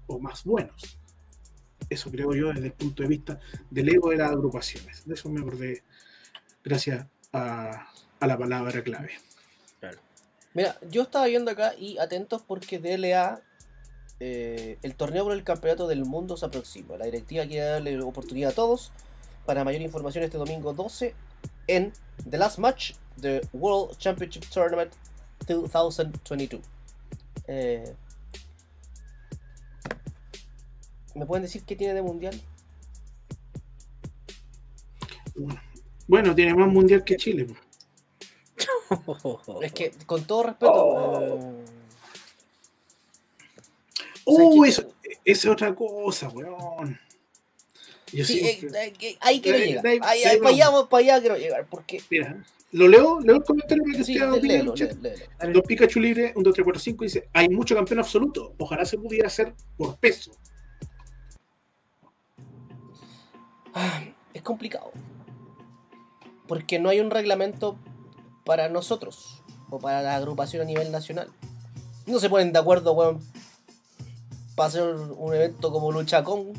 o 0.08 0.20
más 0.20 0.44
buenos. 0.44 0.98
Eso 1.90 2.10
creo 2.10 2.34
yo 2.34 2.48
desde 2.54 2.68
el 2.68 2.74
punto 2.74 3.04
de 3.04 3.10
vista 3.10 3.40
del 3.70 3.90
ego 3.90 4.10
de 4.10 4.18
las 4.18 4.32
agrupaciones. 4.32 5.06
De 5.06 5.14
eso 5.14 5.30
me 5.30 5.42
acordé 5.42 5.84
gracias 6.64 7.06
a, 7.34 7.88
a 8.22 8.28
la 8.28 8.38
palabra 8.38 8.82
clave. 8.84 9.12
Mira, 10.54 10.78
yo 10.90 11.04
estaba 11.04 11.26
viendo 11.26 11.50
acá 11.52 11.74
y 11.78 11.98
atentos 11.98 12.42
porque 12.46 12.78
DLA, 12.78 13.42
eh, 14.20 14.78
el 14.82 14.96
torneo 14.96 15.24
por 15.24 15.34
el 15.34 15.44
campeonato 15.44 15.88
del 15.88 16.06
mundo 16.06 16.38
se 16.38 16.46
aproxima. 16.46 16.98
La 16.98 17.06
directiva 17.06 17.46
quiere 17.46 17.66
darle 17.66 18.02
oportunidad 18.02 18.52
a 18.52 18.56
todos. 18.56 18.92
Para 19.46 19.64
mayor 19.64 19.82
información 19.82 20.24
este 20.24 20.38
domingo 20.38 20.74
12 20.74 21.16
en 21.68 21.94
The 22.30 22.38
Last 22.38 22.60
Match, 22.60 22.94
The 23.20 23.42
World 23.54 23.98
Championship 23.98 24.44
Tournament 24.54 24.94
2022. 25.48 26.62
Eh, 27.48 27.96
¿Me 31.16 31.26
pueden 31.26 31.44
decir 31.44 31.64
qué 31.64 31.76
tiene 31.76 31.94
de 31.94 32.02
mundial? 32.02 32.40
Bueno, 36.08 36.36
tiene 36.36 36.54
más 36.54 36.68
mundial 36.68 37.04
que 37.04 37.16
Chile. 37.16 37.48
Es 39.62 39.74
que, 39.74 39.92
con 40.06 40.24
todo 40.26 40.44
respeto... 40.44 40.74
Oh. 40.74 41.54
Uh, 44.24 44.66
¿sabes 44.66 44.78
eso, 44.80 44.94
es 45.26 45.46
otra 45.48 45.74
cosa, 45.76 46.30
weón. 46.30 47.00
Yo 48.14 48.24
Sí, 48.26 48.40
siempre- 48.40 48.86
eh, 48.88 48.94
eh, 49.00 49.18
ahí 49.22 49.42
quiero 49.42 49.58
llegar. 49.58 49.86
ahí- 49.88 50.00
Ahí, 50.24 50.38
para, 50.38 50.50
allá, 50.50 50.70
vamos. 50.70 50.90
para 50.90 51.04
allá 51.04 51.20
quiero 51.22 51.38
llegar. 51.38 51.66
Porque. 51.68 52.02
Mira, 52.10 52.44
lo 52.72 52.88
leo, 52.88 53.20
leo 53.22 53.38
el 53.38 53.44
comentario 53.44 53.84
que 53.86 54.04
Sí, 54.04 54.18
en 54.18 54.32
léelo, 54.42 54.76
léelo. 54.76 55.54
Dos 55.54 55.64
Pikachu 55.66 56.00
Libre, 56.00 56.34
un 56.36 56.44
2345 56.44 57.04
dice, 57.04 57.30
hay 57.34 57.50
mucho 57.50 57.74
campeón 57.74 58.00
absoluto. 58.00 58.54
Ojalá 58.60 58.86
se 58.86 58.98
pudiera 58.98 59.28
hacer 59.28 59.54
por 59.78 59.98
peso. 59.98 60.32
Ah, 63.74 64.04
Es 64.34 64.42
complicado. 64.42 64.92
Porque 66.48 66.80
no 66.80 66.90
hay 66.90 67.00
un 67.00 67.10
reglamento 67.12 67.78
para 68.44 68.70
nosotros. 68.70 69.42
O 69.70 69.80
para 69.80 70.02
la 70.02 70.16
agrupación 70.16 70.62
a 70.62 70.66
nivel 70.66 70.92
nacional. 70.92 71.30
No 72.06 72.20
se 72.20 72.30
ponen 72.30 72.52
de 72.52 72.60
acuerdo, 72.60 72.94
weón. 72.94 73.20
Para 74.56 74.68
hacer 74.68 74.84
un 74.84 75.34
evento 75.34 75.72
como 75.72 75.92
Lucha 75.92 76.24
Con. 76.24 76.54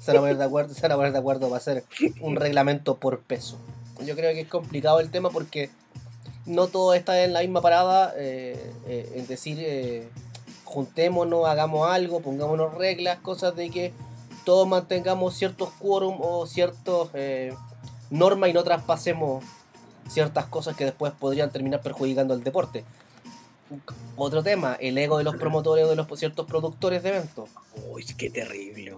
Se 0.00 0.12
van 0.12 0.18
a 0.18 0.20
poner 0.20 0.36
de 0.38 0.44
acuerdo, 0.44 0.74
se 0.74 0.82
van 0.82 0.92
a 0.92 0.96
poner 0.96 1.12
de 1.12 1.18
acuerdo 1.18 1.48
para 1.48 1.58
hacer 1.58 1.84
un 2.20 2.36
reglamento 2.36 2.96
por 2.96 3.20
peso. 3.20 3.58
Yo 4.04 4.16
creo 4.16 4.32
que 4.32 4.40
es 4.40 4.48
complicado 4.48 5.00
el 5.00 5.10
tema 5.10 5.30
porque 5.30 5.70
no 6.46 6.68
todo 6.68 6.94
está 6.94 7.22
en 7.22 7.32
la 7.32 7.40
misma 7.40 7.60
parada. 7.60 8.14
eh, 8.16 8.72
eh, 8.86 9.12
es 9.16 9.28
decir, 9.28 9.58
eh, 9.60 10.08
juntémonos, 10.64 11.46
hagamos 11.46 11.90
algo, 11.90 12.20
pongámonos 12.20 12.74
reglas, 12.74 13.18
cosas 13.20 13.54
de 13.56 13.70
que 13.70 13.92
todos 14.44 14.66
mantengamos 14.66 15.34
ciertos 15.34 15.70
quórum 15.78 16.16
o 16.20 16.46
ciertas 16.46 17.08
normas 18.10 18.50
y 18.50 18.52
no 18.52 18.64
traspasemos 18.64 19.44
ciertas 20.10 20.46
cosas 20.46 20.76
que 20.76 20.84
después 20.84 21.12
podrían 21.18 21.50
terminar 21.50 21.80
perjudicando 21.82 22.34
al 22.34 22.42
deporte. 22.42 22.84
Otro 24.16 24.42
tema, 24.42 24.74
el 24.80 24.98
ego 24.98 25.18
de 25.18 25.24
los 25.24 25.36
promotores 25.36 25.84
o 25.84 25.88
de 25.88 25.96
los 25.96 26.06
ciertos 26.18 26.46
productores 26.46 27.02
de 27.02 27.10
eventos. 27.10 27.48
Uy, 27.90 28.04
qué 28.18 28.28
terrible. 28.28 28.96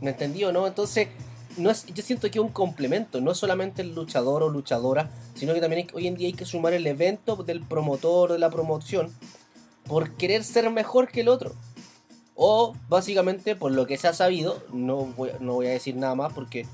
¿Me 0.00 0.10
entendió, 0.10 0.52
no? 0.52 0.66
Entonces, 0.66 1.08
no 1.56 1.70
es, 1.70 1.86
yo 1.86 2.02
siento 2.02 2.28
que 2.30 2.38
es 2.38 2.44
un 2.44 2.50
complemento, 2.50 3.20
no 3.20 3.30
es 3.32 3.38
solamente 3.38 3.82
el 3.82 3.94
luchador 3.94 4.42
o 4.42 4.48
luchadora, 4.48 5.10
sino 5.34 5.54
que 5.54 5.60
también 5.60 5.86
hay- 5.86 5.94
hoy 5.96 6.06
en 6.08 6.16
día 6.16 6.26
hay 6.26 6.32
que 6.32 6.44
sumar 6.44 6.72
el 6.72 6.86
evento 6.86 7.36
del 7.36 7.62
promotor 7.62 8.32
de 8.32 8.38
la 8.38 8.50
promoción 8.50 9.12
por 9.86 10.10
querer 10.12 10.42
ser 10.44 10.68
mejor 10.70 11.08
que 11.08 11.20
el 11.20 11.28
otro. 11.28 11.52
O 12.34 12.74
básicamente 12.88 13.56
por 13.56 13.72
lo 13.72 13.86
que 13.86 13.96
se 13.96 14.08
ha 14.08 14.12
sabido, 14.12 14.62
no 14.72 14.96
voy, 15.16 15.30
no 15.40 15.54
voy 15.54 15.66
a 15.68 15.70
decir 15.70 15.96
nada 15.96 16.14
más 16.14 16.32
porque 16.32 16.66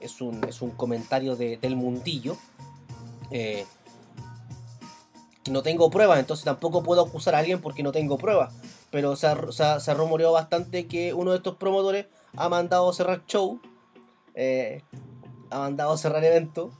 es 0.00 0.20
un, 0.20 0.44
es 0.48 0.62
un 0.62 0.70
comentario 0.70 1.36
de- 1.36 1.56
del 1.58 1.76
mundillo. 1.76 2.36
Eh, 3.32 3.64
no 5.50 5.62
tengo 5.62 5.90
pruebas, 5.90 6.18
entonces 6.20 6.44
tampoco 6.44 6.82
puedo 6.82 7.02
acusar 7.02 7.34
a 7.34 7.38
alguien 7.38 7.60
porque 7.60 7.82
no 7.82 7.92
tengo 7.92 8.16
pruebas. 8.18 8.54
Pero 8.90 9.16
se 9.16 9.26
ha, 9.26 9.36
se 9.52 9.62
ha- 9.64 9.80
se 9.80 9.90
ha 9.90 9.94
rumoreado 9.94 10.32
bastante 10.34 10.86
que 10.86 11.14
uno 11.14 11.30
de 11.32 11.38
estos 11.38 11.56
promotores 11.56 12.06
ha 12.36 12.48
mandado 12.48 12.92
cerrar 12.92 13.24
show, 13.26 13.60
eh, 14.34 14.82
ha 15.50 15.58
mandado 15.58 15.96
cerrar 15.96 16.22
evento. 16.24 16.70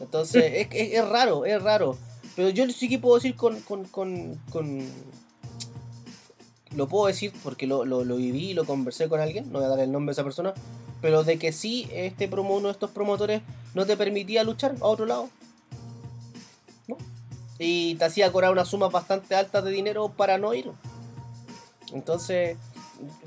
Entonces 0.00 0.52
es, 0.54 0.68
es- 0.72 0.92
es 0.94 1.08
raro, 1.08 1.44
es 1.44 1.62
raro. 1.62 1.96
Pero 2.36 2.48
yo 2.50 2.68
sí 2.70 2.88
que 2.88 2.98
puedo 2.98 3.16
decir 3.16 3.36
con... 3.36 3.60
con, 3.62 3.84
con, 3.84 4.34
con- 4.50 4.88
lo 6.76 6.86
puedo 6.88 7.06
decir 7.08 7.32
porque 7.42 7.66
lo, 7.66 7.84
lo, 7.84 8.04
lo 8.04 8.16
viví 8.16 8.50
y 8.50 8.54
lo 8.54 8.64
conversé 8.64 9.08
con 9.08 9.18
alguien, 9.20 9.50
no 9.50 9.58
voy 9.58 9.66
a 9.66 9.70
dar 9.70 9.80
el 9.80 9.90
nombre 9.90 10.10
de 10.10 10.12
esa 10.12 10.22
persona, 10.22 10.54
pero 11.02 11.24
de 11.24 11.36
que 11.36 11.50
sí, 11.50 11.88
este 11.92 12.28
promo, 12.28 12.54
uno 12.54 12.68
de 12.68 12.72
estos 12.72 12.90
promotores 12.92 13.42
no 13.74 13.86
te 13.86 13.96
permitía 13.96 14.44
luchar 14.44 14.76
a 14.80 14.86
otro 14.86 15.04
lado. 15.06 15.28
Y 17.62 17.94
te 17.96 18.06
hacía 18.06 18.32
cobrar 18.32 18.50
unas 18.52 18.68
sumas 18.68 18.90
bastante 18.90 19.34
altas 19.34 19.62
de 19.62 19.70
dinero 19.70 20.08
para 20.08 20.38
no 20.38 20.54
ir. 20.54 20.70
Entonces, 21.92 22.56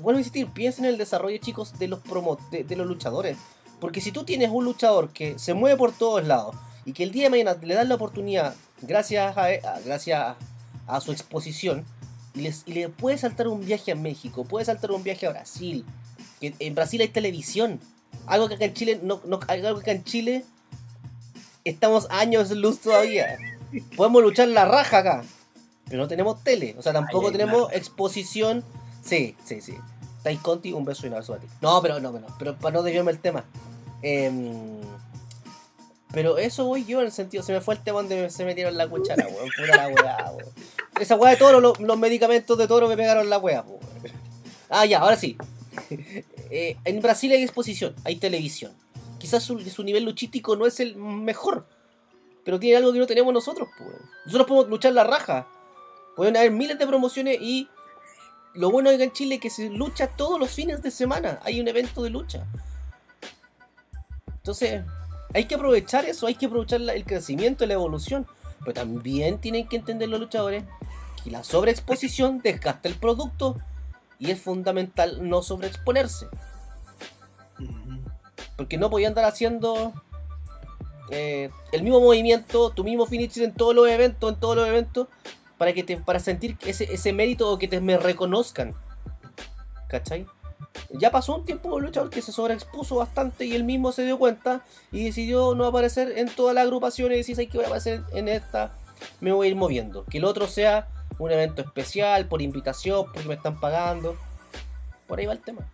vuelvo 0.00 0.18
a 0.18 0.20
insistir, 0.20 0.48
piensen 0.48 0.86
en 0.86 0.90
el 0.90 0.98
desarrollo, 0.98 1.38
chicos, 1.38 1.78
de 1.78 1.86
los 1.86 2.00
promo 2.00 2.36
de, 2.50 2.76
los 2.76 2.86
luchadores. 2.86 3.36
Porque 3.80 4.00
si 4.00 4.10
tú 4.10 4.24
tienes 4.24 4.50
un 4.50 4.64
luchador 4.64 5.10
que 5.10 5.38
se 5.38 5.54
mueve 5.54 5.76
por 5.76 5.92
todos 5.92 6.26
lados 6.26 6.56
y 6.84 6.92
que 6.92 7.04
el 7.04 7.12
día 7.12 7.24
de 7.24 7.30
mañana 7.30 7.56
le 7.62 7.74
dan 7.74 7.88
la 7.88 7.94
oportunidad, 7.94 8.56
gracias 8.82 9.36
a, 9.38 9.48
gracias 9.84 10.36
a, 10.88 11.00
su 11.00 11.12
exposición, 11.12 11.84
y, 12.34 12.40
les- 12.40 12.64
y 12.66 12.72
le 12.72 12.88
puede 12.88 13.16
saltar 13.16 13.46
un 13.46 13.64
viaje 13.64 13.92
a 13.92 13.94
México, 13.94 14.44
puede 14.44 14.64
saltar 14.64 14.90
un 14.90 15.04
viaje 15.04 15.26
a 15.26 15.30
Brasil, 15.30 15.84
en 16.40 16.74
Brasil 16.74 17.00
hay 17.00 17.08
televisión, 17.08 17.78
algo 18.26 18.48
que 18.48 18.54
acá 18.56 18.64
en 18.64 18.74
Chile, 18.74 19.00
no, 19.02 19.20
no, 19.24 19.38
algo 19.46 19.74
que 19.76 19.80
acá 19.82 19.92
en 19.92 20.04
Chile 20.04 20.44
estamos 21.64 22.06
años 22.10 22.50
luz 22.50 22.80
todavía. 22.80 23.38
Podemos 23.96 24.22
luchar 24.22 24.48
la 24.48 24.64
raja 24.64 24.98
acá, 24.98 25.24
pero 25.88 26.02
no 26.02 26.08
tenemos 26.08 26.42
tele, 26.42 26.74
o 26.78 26.82
sea, 26.82 26.92
tampoco 26.92 27.26
Ay, 27.26 27.32
ay, 27.32 27.38
tenemos 27.38 27.72
exposición. 27.72 28.64
Sí, 29.02 29.36
sí, 29.44 29.60
sí. 29.60 29.74
Tai 30.22 30.36
Conti, 30.38 30.72
un 30.72 30.84
beso 30.84 31.04
y 31.04 31.08
un 31.08 31.14
abrazo 31.14 31.34
a 31.34 31.38
ti. 31.38 31.46
No, 31.60 31.82
pero 31.82 32.00
no, 32.00 32.12
no, 32.12 32.26
pero 32.38 32.56
para 32.56 32.74
no 32.74 32.82
desviarme 32.82 33.10
el 33.10 33.18
tema. 33.18 33.44
Em, 34.02 34.80
pero 36.12 36.38
eso 36.38 36.64
voy 36.64 36.84
yo 36.84 37.00
en 37.00 37.06
el 37.06 37.12
sentido, 37.12 37.42
se 37.42 37.52
me 37.52 37.60
fue 37.60 37.74
el 37.74 37.82
tema 37.82 37.98
donde 37.98 38.30
se 38.30 38.44
metieron 38.44 38.76
la 38.76 38.88
cuchara, 38.88 39.26
weón. 39.26 39.50
Puta 39.56 39.76
la 39.76 39.88
weá, 39.88 40.30
weón. 40.30 40.52
Esa 41.00 41.16
weá 41.16 41.32
de 41.32 41.36
toro, 41.36 41.60
los, 41.60 41.78
los 41.80 41.98
medicamentos 41.98 42.56
de 42.56 42.68
toro 42.68 42.88
me 42.88 42.96
pegaron 42.96 43.28
la 43.28 43.38
weá, 43.38 43.62
weón. 43.62 43.80
Ah, 44.70 44.86
ya, 44.86 45.00
ahora 45.00 45.16
sí. 45.16 45.36
Eh, 46.50 46.76
en 46.84 47.00
Brasil 47.00 47.32
hay 47.32 47.42
exposición, 47.42 47.96
hay 48.04 48.14
televisión. 48.14 48.70
Quizás 49.18 49.42
su, 49.42 49.58
su 49.58 49.82
nivel 49.82 50.04
luchístico 50.04 50.54
no 50.54 50.66
es 50.66 50.78
el 50.78 50.94
mejor, 50.94 51.66
pero 52.44 52.60
tiene 52.60 52.76
algo 52.76 52.92
que 52.92 52.98
no 52.98 53.06
tenemos 53.06 53.32
nosotros, 53.32 53.68
pues. 53.78 53.90
Nosotros 54.26 54.46
podemos 54.46 54.68
luchar 54.68 54.92
la 54.92 55.04
raja. 55.04 55.46
Pueden 56.16 56.36
haber 56.36 56.50
miles 56.50 56.78
de 56.78 56.86
promociones 56.86 57.38
y 57.40 57.68
lo 58.54 58.70
bueno 58.70 58.90
acá 58.90 59.02
en 59.02 59.12
Chile 59.12 59.36
es 59.36 59.40
que 59.40 59.50
se 59.50 59.68
lucha 59.70 60.08
todos 60.08 60.38
los 60.38 60.50
fines 60.50 60.82
de 60.82 60.90
semana. 60.90 61.40
Hay 61.42 61.60
un 61.60 61.66
evento 61.68 62.02
de 62.02 62.10
lucha. 62.10 62.46
Entonces, 64.36 64.82
hay 65.32 65.46
que 65.46 65.54
aprovechar 65.56 66.04
eso, 66.04 66.26
hay 66.26 66.34
que 66.34 66.46
aprovechar 66.46 66.80
la- 66.80 66.92
el 66.94 67.04
crecimiento 67.04 67.64
y 67.64 67.66
la 67.66 67.74
evolución. 67.74 68.26
Pero 68.60 68.74
también 68.74 69.38
tienen 69.40 69.66
que 69.68 69.76
entender 69.76 70.08
los 70.08 70.20
luchadores 70.20 70.64
que 71.22 71.30
la 71.30 71.42
sobreexposición 71.42 72.40
desgasta 72.40 72.88
el 72.88 72.94
producto 72.94 73.56
y 74.18 74.30
es 74.30 74.40
fundamental 74.40 75.28
no 75.28 75.42
sobreexponerse. 75.42 76.28
Porque 78.56 78.78
no 78.78 78.88
podía 78.90 79.08
andar 79.08 79.24
haciendo 79.24 79.92
eh, 81.10 81.50
el 81.72 81.82
mismo 81.82 82.00
movimiento, 82.00 82.70
tu 82.70 82.84
mismo 82.84 83.06
finisher 83.06 83.44
en 83.44 83.54
todos 83.54 83.74
los 83.74 83.88
eventos, 83.88 84.32
en 84.32 84.40
todos 84.40 84.56
los 84.56 84.66
eventos, 84.66 85.08
para 85.58 85.72
que 85.72 85.82
te, 85.82 85.96
para 85.96 86.20
sentir 86.20 86.56
ese, 86.64 86.92
ese 86.92 87.12
mérito 87.12 87.50
o 87.50 87.58
que 87.58 87.68
te 87.68 87.80
me 87.80 87.96
reconozcan. 87.96 88.74
¿Cachai? 89.88 90.26
Ya 90.90 91.10
pasó 91.10 91.36
un 91.36 91.44
tiempo 91.44 91.78
el 91.78 91.84
luchador 91.84 92.10
que 92.10 92.22
se 92.22 92.32
sobreexpuso 92.32 92.96
bastante 92.96 93.44
y 93.44 93.54
él 93.54 93.64
mismo 93.64 93.92
se 93.92 94.04
dio 94.04 94.18
cuenta 94.18 94.64
y 94.90 95.04
decidió 95.04 95.54
no 95.54 95.66
aparecer 95.66 96.18
en 96.18 96.28
toda 96.28 96.52
la 96.52 96.62
agrupación 96.62 97.12
y 97.12 97.16
decir, 97.16 97.36
que 97.36 97.58
voy 97.58 97.64
a 97.64 97.66
aparecer 97.66 98.02
en 98.12 98.28
esta? 98.28 98.76
Me 99.20 99.32
voy 99.32 99.46
a 99.46 99.50
ir 99.50 99.56
moviendo. 99.56 100.04
Que 100.04 100.18
el 100.18 100.24
otro 100.24 100.46
sea 100.46 100.88
un 101.18 101.30
evento 101.30 101.62
especial, 101.62 102.26
por 102.26 102.42
invitación, 102.42 103.06
porque 103.12 103.28
me 103.28 103.34
están 103.34 103.60
pagando. 103.60 104.16
Por 105.06 105.18
ahí 105.18 105.26
va 105.26 105.32
el 105.32 105.40
tema. 105.40 105.70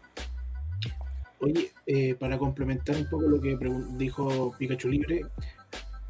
Oye, 1.41 1.72
eh, 1.86 2.14
para 2.16 2.36
complementar 2.38 2.97
un 2.97 3.09
poco 3.09 3.22
lo 3.22 3.41
que 3.41 3.59
dijo 3.97 4.55
Pikachu 4.59 4.88
Libre, 4.88 5.26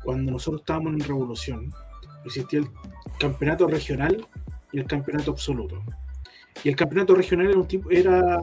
cuando 0.02 0.32
nosotros 0.32 0.62
estábamos 0.62 0.94
en 0.94 1.00
Revolución, 1.00 1.72
existía 2.24 2.60
el 2.60 2.68
campeonato 3.18 3.66
regional 3.66 4.26
y 4.72 4.78
el 4.78 4.86
campeonato 4.86 5.30
absoluto. 5.30 5.82
Y 6.64 6.68
el 6.68 6.76
campeonato 6.76 7.14
regional 7.14 7.46
era 7.48 7.58
un 7.58 7.68
tipo, 7.68 7.90
era, 7.90 8.40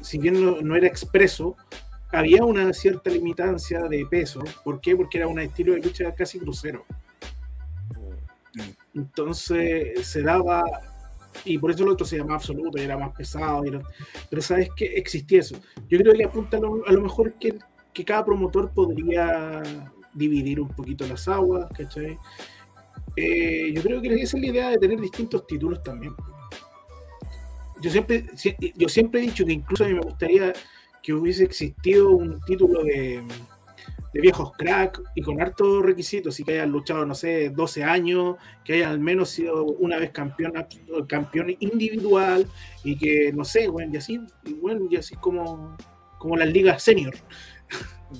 si 0.00 0.18
bien 0.18 0.66
no, 0.66 0.74
era 0.74 0.86
expreso, 0.86 1.56
había 2.10 2.44
una 2.44 2.72
cierta 2.72 3.10
limitancia 3.10 3.82
de 3.82 4.06
peso. 4.06 4.42
¿Por 4.64 4.80
qué? 4.80 4.96
Porque 4.96 5.18
era 5.18 5.28
un 5.28 5.38
estilo 5.38 5.74
de 5.74 5.80
lucha 5.80 6.14
casi 6.14 6.38
crucero. 6.38 6.84
Entonces 8.94 10.06
se 10.06 10.22
daba, 10.22 10.62
y 11.44 11.58
por 11.58 11.70
eso 11.70 11.82
el 11.84 11.90
otro 11.90 12.06
se 12.06 12.16
llamaba 12.16 12.36
absoluto 12.36 12.78
y 12.78 12.82
era 12.82 12.96
más 12.96 13.14
pesado. 13.14 13.62
pero 14.30 14.42
sabes 14.42 14.70
que 14.76 14.86
existía 14.86 15.40
eso. 15.40 15.56
Yo 15.88 15.98
creo 15.98 16.14
que 16.14 16.24
apunta 16.24 16.58
a 16.58 16.92
lo, 16.92 17.00
mejor 17.00 17.34
que, 17.34 17.58
que, 17.92 18.04
cada 18.04 18.24
promotor 18.24 18.70
podría 18.70 19.62
dividir 20.14 20.60
un 20.60 20.68
poquito 20.68 21.06
las 21.06 21.26
aguas, 21.28 21.66
¿cachai? 21.76 22.16
Eh, 23.16 23.72
yo 23.74 23.82
creo 23.82 24.00
que 24.00 24.14
esa 24.14 24.36
es 24.36 24.42
la 24.42 24.48
idea 24.48 24.70
de 24.70 24.78
tener 24.78 25.00
distintos 25.00 25.46
títulos 25.46 25.82
también. 25.82 26.14
Yo 27.80 27.90
siempre, 27.90 28.26
yo 28.76 28.88
siempre 28.88 29.20
he 29.20 29.24
dicho 29.24 29.44
que 29.44 29.52
incluso 29.52 29.84
a 29.84 29.88
mí 29.88 29.94
me 29.94 30.00
gustaría 30.00 30.52
que 31.02 31.12
hubiese 31.12 31.42
existido 31.44 32.10
un 32.10 32.40
título 32.42 32.84
de, 32.84 33.22
viejos 34.20 34.52
crack 34.56 35.00
y 35.14 35.22
con 35.22 35.40
hartos 35.40 35.82
requisitos, 35.82 36.38
y 36.38 36.44
que 36.44 36.52
hayan 36.52 36.70
luchado, 36.70 37.06
no 37.06 37.14
sé, 37.14 37.50
12 37.50 37.84
años, 37.84 38.36
que 38.64 38.74
hayan 38.74 38.90
al 38.90 39.00
menos 39.00 39.30
sido 39.30 39.64
una 39.64 39.98
vez 39.98 40.10
campeón, 40.10 40.52
campeón 41.08 41.56
individual 41.60 42.46
y 42.84 42.96
que, 42.96 43.32
no 43.32 43.44
sé, 43.44 43.68
bueno, 43.68 43.92
y 43.94 43.96
así, 43.96 44.20
bueno, 44.60 44.86
y 44.90 44.96
así 44.96 45.14
como, 45.16 45.76
como 46.18 46.36
las 46.36 46.48
ligas 46.48 46.82
senior. 46.82 47.14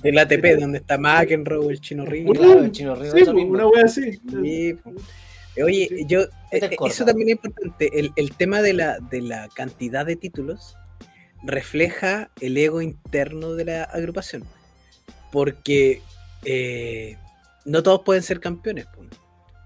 Del 0.01 0.17
ATP, 0.17 0.59
donde 0.59 0.79
está 0.79 0.97
McEnroe, 0.97 1.71
el 1.71 1.79
Chino 1.79 2.05
Río. 2.05 2.33
el 2.33 2.71
Chino 2.71 2.95
Río. 2.95 3.11
Sí, 3.11 3.21
una 3.29 3.67
wea 3.67 3.83
así. 3.85 4.19
Oye, 5.63 6.05
yo, 6.07 6.21
eh, 6.51 6.75
eso 6.87 7.05
también 7.05 7.29
es 7.29 7.33
importante. 7.33 7.91
El, 7.93 8.11
el, 8.15 8.35
tema 8.35 8.63
de 8.63 8.73
la, 8.73 8.97
de 8.99 9.21
la 9.21 9.47
cantidad 9.53 10.03
de 10.03 10.15
títulos 10.15 10.75
refleja 11.43 12.31
el 12.41 12.57
ego 12.57 12.81
interno 12.81 13.53
de 13.53 13.65
la 13.65 13.83
agrupación. 13.83 14.43
Porque 15.33 16.03
eh, 16.45 17.17
no 17.65 17.81
todos 17.81 18.03
pueden 18.03 18.21
ser 18.21 18.39
campeones. 18.39 18.85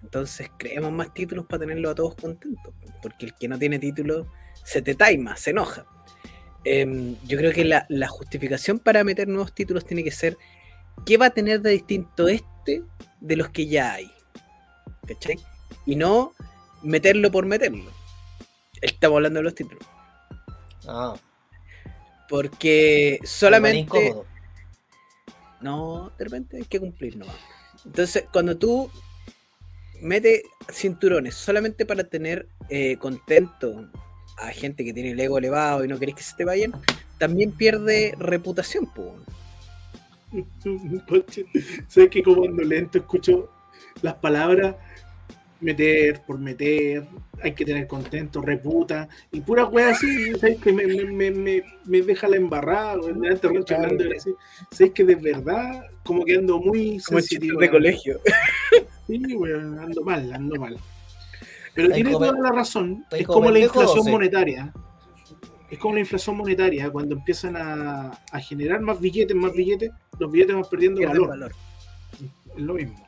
Entonces 0.02 0.50
creemos 0.58 0.94
más 0.94 1.14
títulos 1.14 1.46
para 1.46 1.60
tenerlos 1.60 1.92
a 1.92 1.96
todos 1.96 2.16
contentos. 2.16 2.74
Porque 3.02 3.26
el 3.26 3.34
que 3.34 3.50
no 3.50 3.60
tiene 3.60 3.78
títulos 3.78 4.26
se 4.64 4.82
te 4.82 4.96
taima, 4.96 5.36
se 5.36 5.50
enoja. 5.50 5.86
Em, 6.64 7.18
yo 7.26 7.38
creo 7.38 7.52
que 7.52 7.66
la, 7.66 8.08
justificación 8.08 8.80
para 8.80 9.04
meter 9.04 9.28
nuevos 9.28 9.54
títulos 9.54 9.86
tiene 9.86 10.06
que 10.06 10.12
ser 10.12 10.38
qué 11.06 11.18
va 11.18 11.26
a 11.26 11.32
tener 11.32 11.60
de 11.60 11.72
distinto 11.72 12.30
este 12.30 12.84
de 13.20 13.36
los 13.36 13.50
que 13.50 13.68
ya 13.68 13.92
hay. 13.92 14.10
¿Cachai? 15.06 15.38
Y 15.86 15.98
no 15.98 16.32
meterlo 16.82 17.30
por 17.30 17.46
meterlo. 17.46 17.92
Estamos 18.82 19.18
hablando 19.18 19.40
de 19.40 19.44
los 19.44 19.56
títulos. 19.56 19.84
Ah. 20.88 21.14
Porque 22.30 23.20
solamente. 23.26 24.14
No, 25.62 26.12
de 26.18 26.24
repente 26.24 26.58
hay 26.58 26.66
que 26.66 26.80
cumplir 26.80 27.18
nomás. 27.18 27.36
Entonces, 27.86 28.26
cuando 28.32 28.58
tú 28.58 28.90
metes 30.02 30.44
cinturones 30.72 31.36
solamente 31.36 31.86
para 31.86 32.04
tener 32.04 32.48
eh, 32.70 32.98
contento 32.98 33.90
a 34.38 34.48
gente 34.50 34.84
que 34.84 34.94
tiene 34.94 35.12
el 35.12 35.20
ego 35.20 35.38
elevado 35.38 35.84
y 35.84 35.88
no 35.88 35.98
querés 35.98 36.16
que 36.16 36.24
se 36.24 36.36
te 36.36 36.46
vayan, 36.46 36.72
también 37.18 37.52
pierde 37.52 38.14
reputación, 38.20 38.88
pues. 38.94 39.12
¿Sabes 41.88 42.10
que 42.10 42.22
como 42.22 42.46
ando 42.46 42.64
lento 42.64 42.98
escucho 42.98 43.50
las 44.02 44.16
palabras 44.16 44.76
meter 45.60 46.22
por 46.26 46.40
meter, 46.40 47.04
hay 47.42 47.54
que 47.54 47.66
tener 47.66 47.88
contento, 47.88 48.42
reputa, 48.42 49.08
y 49.32 49.42
pura 49.42 49.66
wea 49.66 49.90
así, 49.90 50.34
¿sabes 50.36 50.60
que 50.60 50.72
me, 50.72 50.86
me, 50.86 51.32
me, 51.32 51.64
me, 51.86 52.02
deja 52.02 52.28
la 52.28 52.38
embarrada, 52.38 52.98
de 52.98 54.20
¿sabes 54.72 54.92
que 54.94 55.04
de 55.04 55.16
verdad 55.16 55.86
como 56.04 56.24
que 56.26 56.36
ando 56.36 56.60
muy 56.60 57.00
como 57.00 57.20
sensitivo? 57.20 57.60
de 57.60 57.70
colegio. 57.70 58.20
Sí, 59.08 59.36
weón, 59.36 59.80
ando 59.80 60.04
mal, 60.04 60.34
ando 60.34 60.60
mal. 60.60 60.78
Pero 61.74 61.94
tiene 61.94 62.12
toda 62.12 62.34
la 62.34 62.52
razón. 62.52 63.06
Es 63.12 63.26
como 63.26 63.50
la 63.50 63.60
inflación 63.60 64.12
monetaria. 64.12 64.74
Es 65.70 65.78
como 65.80 65.94
la 65.94 66.02
inflación 66.02 66.36
monetaria. 66.36 66.90
Cuando 66.90 67.16
empiezan 67.16 67.56
a, 67.56 68.20
generar 68.42 68.82
más 68.82 69.00
billetes, 69.00 69.36
más 69.36 69.54
billetes, 69.54 69.92
los 70.20 70.30
billetes 70.30 70.56
van 70.56 70.66
perdiendo 70.70 71.02
valor. 71.02 71.52
Es 72.54 72.62
lo 72.62 72.74
mismo. 72.74 73.07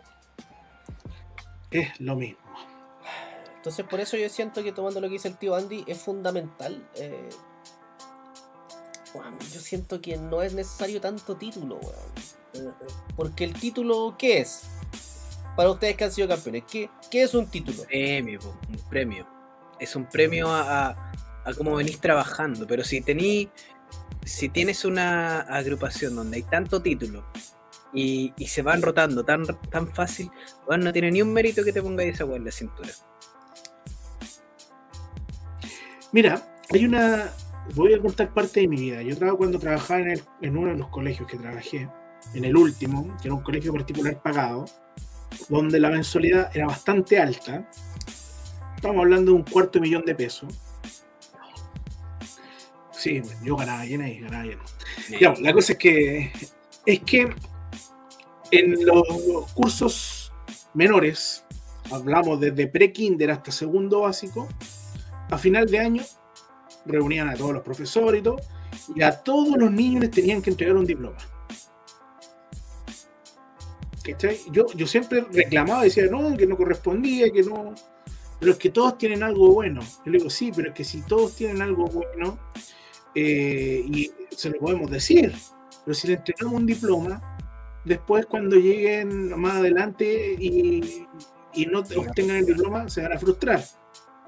Es 1.72 2.00
lo 2.00 2.16
mismo. 2.16 2.40
Entonces, 3.56 3.86
por 3.86 4.00
eso 4.00 4.18
yo 4.18 4.30
siento 4.30 4.64
que 4.64 4.72
tomando 4.72 5.02
lo 5.02 5.08
que 5.08 5.14
dice 5.14 5.28
el 5.28 5.38
tío 5.38 5.56
Andy 5.56 5.84
es 5.88 6.00
fundamental. 6.00 6.88
Eh, 6.96 7.30
yo 9.54 9.60
siento 9.60 10.02
que 10.02 10.18
no 10.18 10.42
es 10.42 10.54
necesario 10.54 11.02
tanto 11.02 11.36
título, 11.36 11.80
Porque 13.16 13.44
el 13.44 13.54
título, 13.54 14.16
¿qué 14.18 14.40
es? 14.40 14.64
para 15.60 15.72
ustedes 15.72 15.98
que 15.98 16.06
han 16.06 16.12
sido 16.14 16.30
campeones? 16.30 16.64
¿Qué, 16.72 16.90
es 17.12 17.34
un 17.34 17.46
título? 17.48 17.84
Premio, 17.84 18.40
un 18.70 18.90
premio. 18.90 19.28
Es 19.78 19.94
un 19.94 20.06
premio 20.06 20.48
a, 20.50 21.12
cómo 21.58 21.76
venís 21.76 22.00
trabajando. 22.00 22.66
Pero 22.66 22.86
si 22.86 23.02
tení, 23.02 23.50
si 24.24 24.48
tienes 24.48 24.86
una 24.86 25.42
agrupación 25.42 26.16
donde 26.16 26.38
hay 26.38 26.44
tanto 26.44 26.82
título 26.82 27.26
y, 27.94 28.34
se 28.46 28.62
van 28.62 28.82
rotando 28.82 29.24
tan, 29.24 29.44
tan 29.70 29.88
fácil, 29.88 30.30
bueno, 30.66 30.86
no 30.86 30.94
tiene 30.94 31.12
ni 31.12 31.22
un 31.22 31.34
mérito 31.34 31.64
que 31.64 31.74
te 31.74 31.82
pongáis 31.82 32.16
esa 32.16 32.24
en 32.24 32.46
la 32.46 32.52
cintura. 32.52 32.90
Mira, 36.12 36.56
hay 36.72 36.86
una. 36.86 37.32
Voy 37.76 37.94
a 37.94 38.00
contar 38.00 38.34
parte 38.34 38.62
de 38.62 38.68
mi 38.68 38.78
vida. 38.78 39.02
Yo 39.04 39.16
trabajo 39.16 39.38
cuando 39.38 39.60
trabajaba 39.60 40.00
en, 40.02 40.22
en 40.42 40.58
uno 40.58 40.72
de 40.72 40.78
los 40.78 40.88
colegios 40.90 41.28
que 41.30 41.38
trabajé, 41.38 41.88
en 42.34 42.44
el 42.44 42.58
último, 42.58 43.16
que 43.22 43.28
era 43.28 43.36
un 43.36 43.44
colegio 43.44 43.72
particular 43.72 44.20
pagado 44.22 44.66
donde 45.48 45.80
la 45.80 45.90
mensualidad 45.90 46.50
era 46.56 46.68
bastante 46.68 47.20
alta. 47.20 47.70
Estamos 48.76 48.98
hablando 48.98 49.32
de 49.32 49.38
un 49.38 49.44
cuarto 49.44 49.80
de 49.80 49.82
millón 49.82 50.04
de 50.06 50.16
pesos. 50.16 50.54
Sí, 52.92 53.22
yo 53.44 53.56
ganaba 53.56 53.84
bien 53.84 54.02
ahí, 54.02 54.20
ganaba 54.20 54.44
bien. 54.44 54.60
la 55.42 55.54
cosa 55.54 55.74
es 55.74 55.80
que 55.80 56.32
es 56.86 57.00
que 57.02 57.30
en 58.52 58.86
los 58.86 59.04
cursos 59.54 60.32
menores, 60.74 61.46
hablamos 61.92 62.40
desde 62.40 62.68
pre-kinder 62.68 63.32
hasta 63.32 63.52
segundo 63.52 64.02
básico, 64.02 64.48
a 65.30 65.38
final 65.38 65.68
de 65.68 65.80
año 65.80 66.04
reunían 66.86 67.30
a 67.30 67.36
todos 67.36 67.54
los 67.54 67.64
profesores 67.64 68.22
y 68.22 68.24
todo, 68.24 68.38
y 68.96 69.02
a 69.02 69.12
todos 69.12 69.58
los 69.58 69.72
niños 69.72 70.02
les 70.02 70.12
tenían 70.12 70.42
que 70.42 70.50
entregar 70.50 70.76
un 70.76 70.86
diploma. 70.86 71.18
Yo, 74.52 74.66
yo 74.74 74.88
siempre 74.88 75.26
reclamaba, 75.32 75.84
decía, 75.84 76.06
no, 76.10 76.36
que 76.36 76.48
no 76.48 76.58
correspondía, 76.58 77.30
que 77.32 77.44
no. 77.44 77.76
Pero 78.40 78.54
es 78.54 78.58
que 78.58 78.70
todos 78.70 78.98
tienen 78.98 79.22
algo 79.22 79.54
bueno. 79.54 79.82
Yo 80.04 80.12
le 80.12 80.18
digo, 80.18 80.30
sí, 80.32 80.52
pero 80.56 80.70
es 80.70 80.74
que 80.76 80.84
si 80.84 81.02
todos 81.02 81.36
tienen 81.36 81.62
algo 81.62 81.86
bueno, 81.86 82.40
eh, 83.14 83.84
y 83.86 84.12
se 84.32 84.50
lo 84.50 84.60
podemos 84.60 84.90
decir, 84.90 85.36
pero 85.86 85.94
si 85.94 86.08
le 86.08 86.14
entregamos 86.16 86.56
un 86.56 86.66
diploma, 86.66 87.38
después 87.86 88.26
cuando 88.26 88.56
lleguen 88.56 89.40
más 89.40 89.58
adelante 89.58 90.36
y, 90.40 91.06
no 91.72 91.80
obtengan 91.80 92.38
el 92.38 92.46
diploma, 92.46 92.90
se 92.90 93.02
van 93.02 93.14
a 93.14 93.20
frustrar. 93.20 93.64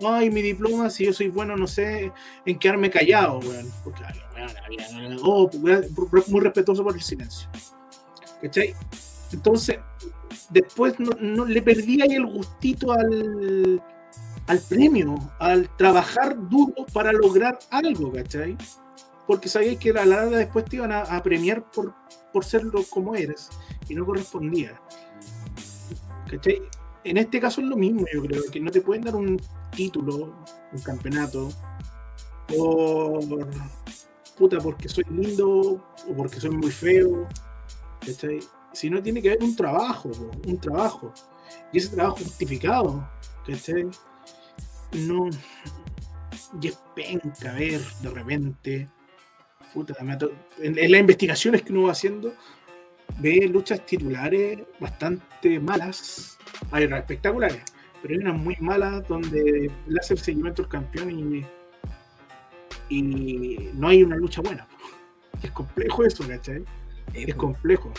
Ay, 0.04 0.30
mi 0.32 0.42
diploma, 0.42 0.90
si 0.90 1.06
yo 1.06 1.14
soy 1.14 1.30
bueno, 1.30 1.56
no 1.56 1.68
sé 1.68 2.12
en 2.46 2.60
quedarme 2.60 2.90
callado, 2.90 3.40
weón. 3.40 3.72
Porque, 3.84 4.04
oh, 5.22 5.50
muy 6.28 6.42
respetuoso 6.42 6.84
por 6.84 6.96
el 6.96 7.02
silencio. 7.02 7.48
¿Cachai? 8.42 8.74
Entonces, 9.32 9.78
después 10.50 10.96
no, 11.00 11.46
le 11.46 11.62
perdía 11.62 12.06
ahí 12.06 12.16
el 12.16 12.26
gustito 12.26 12.92
al, 12.92 13.82
premio, 14.70 15.16
al 15.40 15.70
trabajar 15.78 16.36
duro 16.50 16.86
para 16.94 17.12
lograr 17.12 17.60
algo, 17.70 18.12
¿cachai? 18.12 18.58
Porque 19.28 19.48
sabías 19.48 19.78
que 19.78 19.92
a 19.92 19.94
la 19.94 20.06
larga 20.06 20.38
después 20.38 20.66
te 20.66 20.78
iban 20.78 20.92
a, 20.92 21.24
premiar 21.24 21.64
por, 21.72 21.94
por 22.32 22.46
serlo 22.46 22.84
como 22.90 23.16
eres 23.16 23.50
y 23.90 23.96
no 23.96 24.06
correspondía. 24.06 24.80
¿cachai? 26.30 26.62
En 27.04 27.18
este 27.18 27.40
caso 27.40 27.62
es 27.62 27.68
lo 27.68 27.76
mismo, 27.76 28.06
yo 28.14 28.22
creo, 28.22 28.44
que 28.52 28.60
no 28.60 28.72
te 28.72 28.82
pueden 28.82 29.04
dar 29.04 29.16
un 29.16 29.42
título, 29.76 30.36
un 30.72 30.82
campeonato, 30.84 31.50
por, 32.48 33.48
puta, 34.38 34.60
porque 34.60 34.88
soy 34.88 35.06
lindo 35.10 35.50
o 36.08 36.16
porque 36.16 36.40
soy 36.40 36.52
muy 36.52 36.72
feo, 36.72 37.28
¿cachai? 38.06 38.40
Sino 38.74 39.02
tiene 39.02 39.22
que 39.22 39.30
haber 39.30 39.44
un 39.44 39.56
trabajo, 39.56 40.12
un 40.48 40.60
trabajo. 40.60 41.12
Y 41.74 41.80
ese 41.80 41.96
trabajo 41.96 42.18
justificado, 42.18 43.10
¿cachai? 43.46 43.88
No. 44.94 45.30
Y 46.62 46.68
es 46.68 46.80
penca 46.96 47.54
ver 47.54 47.82
de 48.02 48.10
repente. 48.10 48.90
Puta, 49.74 49.96
en, 50.00 50.78
en 50.78 50.92
las 50.92 51.00
investigaciones 51.00 51.62
que 51.62 51.72
uno 51.72 51.84
va 51.84 51.92
haciendo, 51.94 52.34
ve 53.20 53.48
luchas 53.52 53.86
titulares 53.86 54.60
bastante 54.80 55.60
malas. 55.60 56.38
Hay 56.72 56.86
unas 56.86 57.00
espectaculares, 57.02 57.62
pero 58.02 58.14
hay 58.14 58.20
unas 58.20 58.36
muy 58.38 58.56
malas 58.60 59.08
donde 59.08 59.72
le 59.88 60.00
hace 60.00 60.14
el 60.16 60.20
seguimiento 60.20 60.64
al 60.64 60.68
campeón 60.70 61.12
y, 61.12 61.46
y 62.90 63.70
no 63.74 63.88
hay 63.88 64.04
una 64.04 64.16
lucha 64.16 64.42
buena. 64.42 64.68
Es 65.42 65.50
complejo 65.52 66.04
eso, 66.06 66.28
¿cachai? 66.28 66.64
Es 67.14 67.34
complejo. 67.36 67.92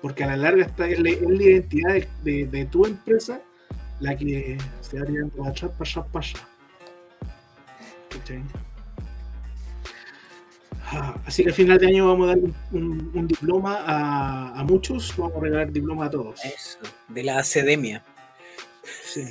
Porque 0.00 0.24
a 0.24 0.28
la 0.28 0.36
larga 0.38 0.64
está, 0.64 0.88
es, 0.88 0.98
la, 0.98 1.10
es 1.10 1.20
la 1.20 1.42
identidad 1.42 1.92
de, 1.92 2.08
de- 2.22 2.46
de 2.46 2.64
tu 2.66 2.86
empresa 2.86 3.42
la 3.98 4.16
que 4.16 4.56
se 4.80 4.98
va 4.98 5.04
tirando 5.04 5.36
para 5.36 5.50
atrás, 5.50 5.72
para 5.76 5.90
allá, 5.90 6.04
para 6.10 6.24
allá. 6.26 6.48
¿Cachai? 8.08 8.42
Así 11.26 11.44
que 11.44 11.50
a 11.50 11.54
final 11.54 11.78
de 11.78 11.86
año 11.86 12.08
vamos 12.08 12.24
a 12.26 12.28
dar 12.28 12.38
un, 12.38 12.54
un- 12.72 13.10
un 13.14 13.28
diploma 13.28 13.84
a, 13.86 14.58
a 14.60 14.64
muchos, 14.64 15.14
vamos 15.16 15.36
a 15.36 15.40
regalar 15.40 15.70
diploma 15.72 16.06
a 16.06 16.10
todos. 16.10 16.44
Eso, 16.44 16.78
de 17.08 17.22
la 17.22 17.38
academia. 17.38 18.02
Sí. 19.04 19.24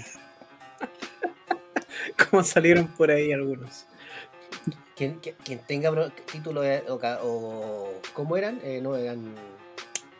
Como 2.29 2.43
salieron 2.43 2.87
por 2.87 3.11
ahí 3.11 3.31
algunos. 3.33 3.85
Quien, 4.95 5.19
quien- 5.19 5.35
quien 5.43 5.59
tenga 5.59 5.91
título 6.31 6.61
de- 6.61 6.83
o, 6.89 6.99
o- 7.23 7.93
¿Cómo 8.13 8.37
eran? 8.37 8.59
Eh, 8.63 8.79
no, 8.81 8.95
eran. 8.95 9.33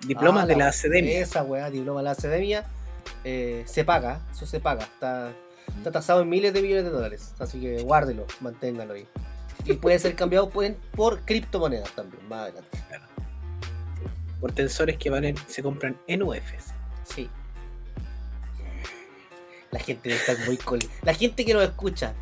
Diplomas 0.05 0.43
Ah, 0.43 0.47
de 0.47 0.55
la 0.55 0.65
la- 0.65 0.69
academia. 0.71 1.19
Esa 1.19 1.43
weá, 1.43 1.69
diploma 1.69 1.99
de 1.99 2.03
la 2.05 2.11
academia. 2.11 2.65
eh, 3.25 3.63
se 3.67 3.83
paga, 3.83 4.21
eso 4.31 4.45
se 4.45 4.61
paga. 4.61 4.83
Está, 4.83 5.33
está 5.77 5.91
tasado 5.91 6.21
en 6.21 6.29
miles 6.29 6.53
de 6.53 6.61
millones 6.61 6.85
de 6.85 6.89
dólares. 6.89 7.33
Así 7.39 7.59
que 7.59 7.81
guárdelo, 7.81 8.25
manténgalo 8.39 8.93
ahí. 8.93 9.05
Y 9.65 9.73
puede 9.73 9.99
ser 9.99 10.15
cambiado 10.15 10.49
pueden, 10.49 10.77
por 10.95 11.21
criptomonedas 11.21 11.91
también, 11.91 12.27
más 12.27 12.43
adelante. 12.43 12.77
Por 14.39 14.51
tensores 14.53 14.97
que 14.97 15.09
valen, 15.09 15.35
se 15.47 15.61
compran 15.61 15.97
en 16.07 16.23
UFs. 16.23 16.73
Sí. 17.03 17.29
La 19.71 19.79
gente 19.79 20.13
está 20.13 20.33
muy 20.45 20.57
col... 20.57 20.79
La 21.03 21.13
gente 21.13 21.45
que 21.45 21.53
nos 21.53 21.63
escucha 21.63 22.13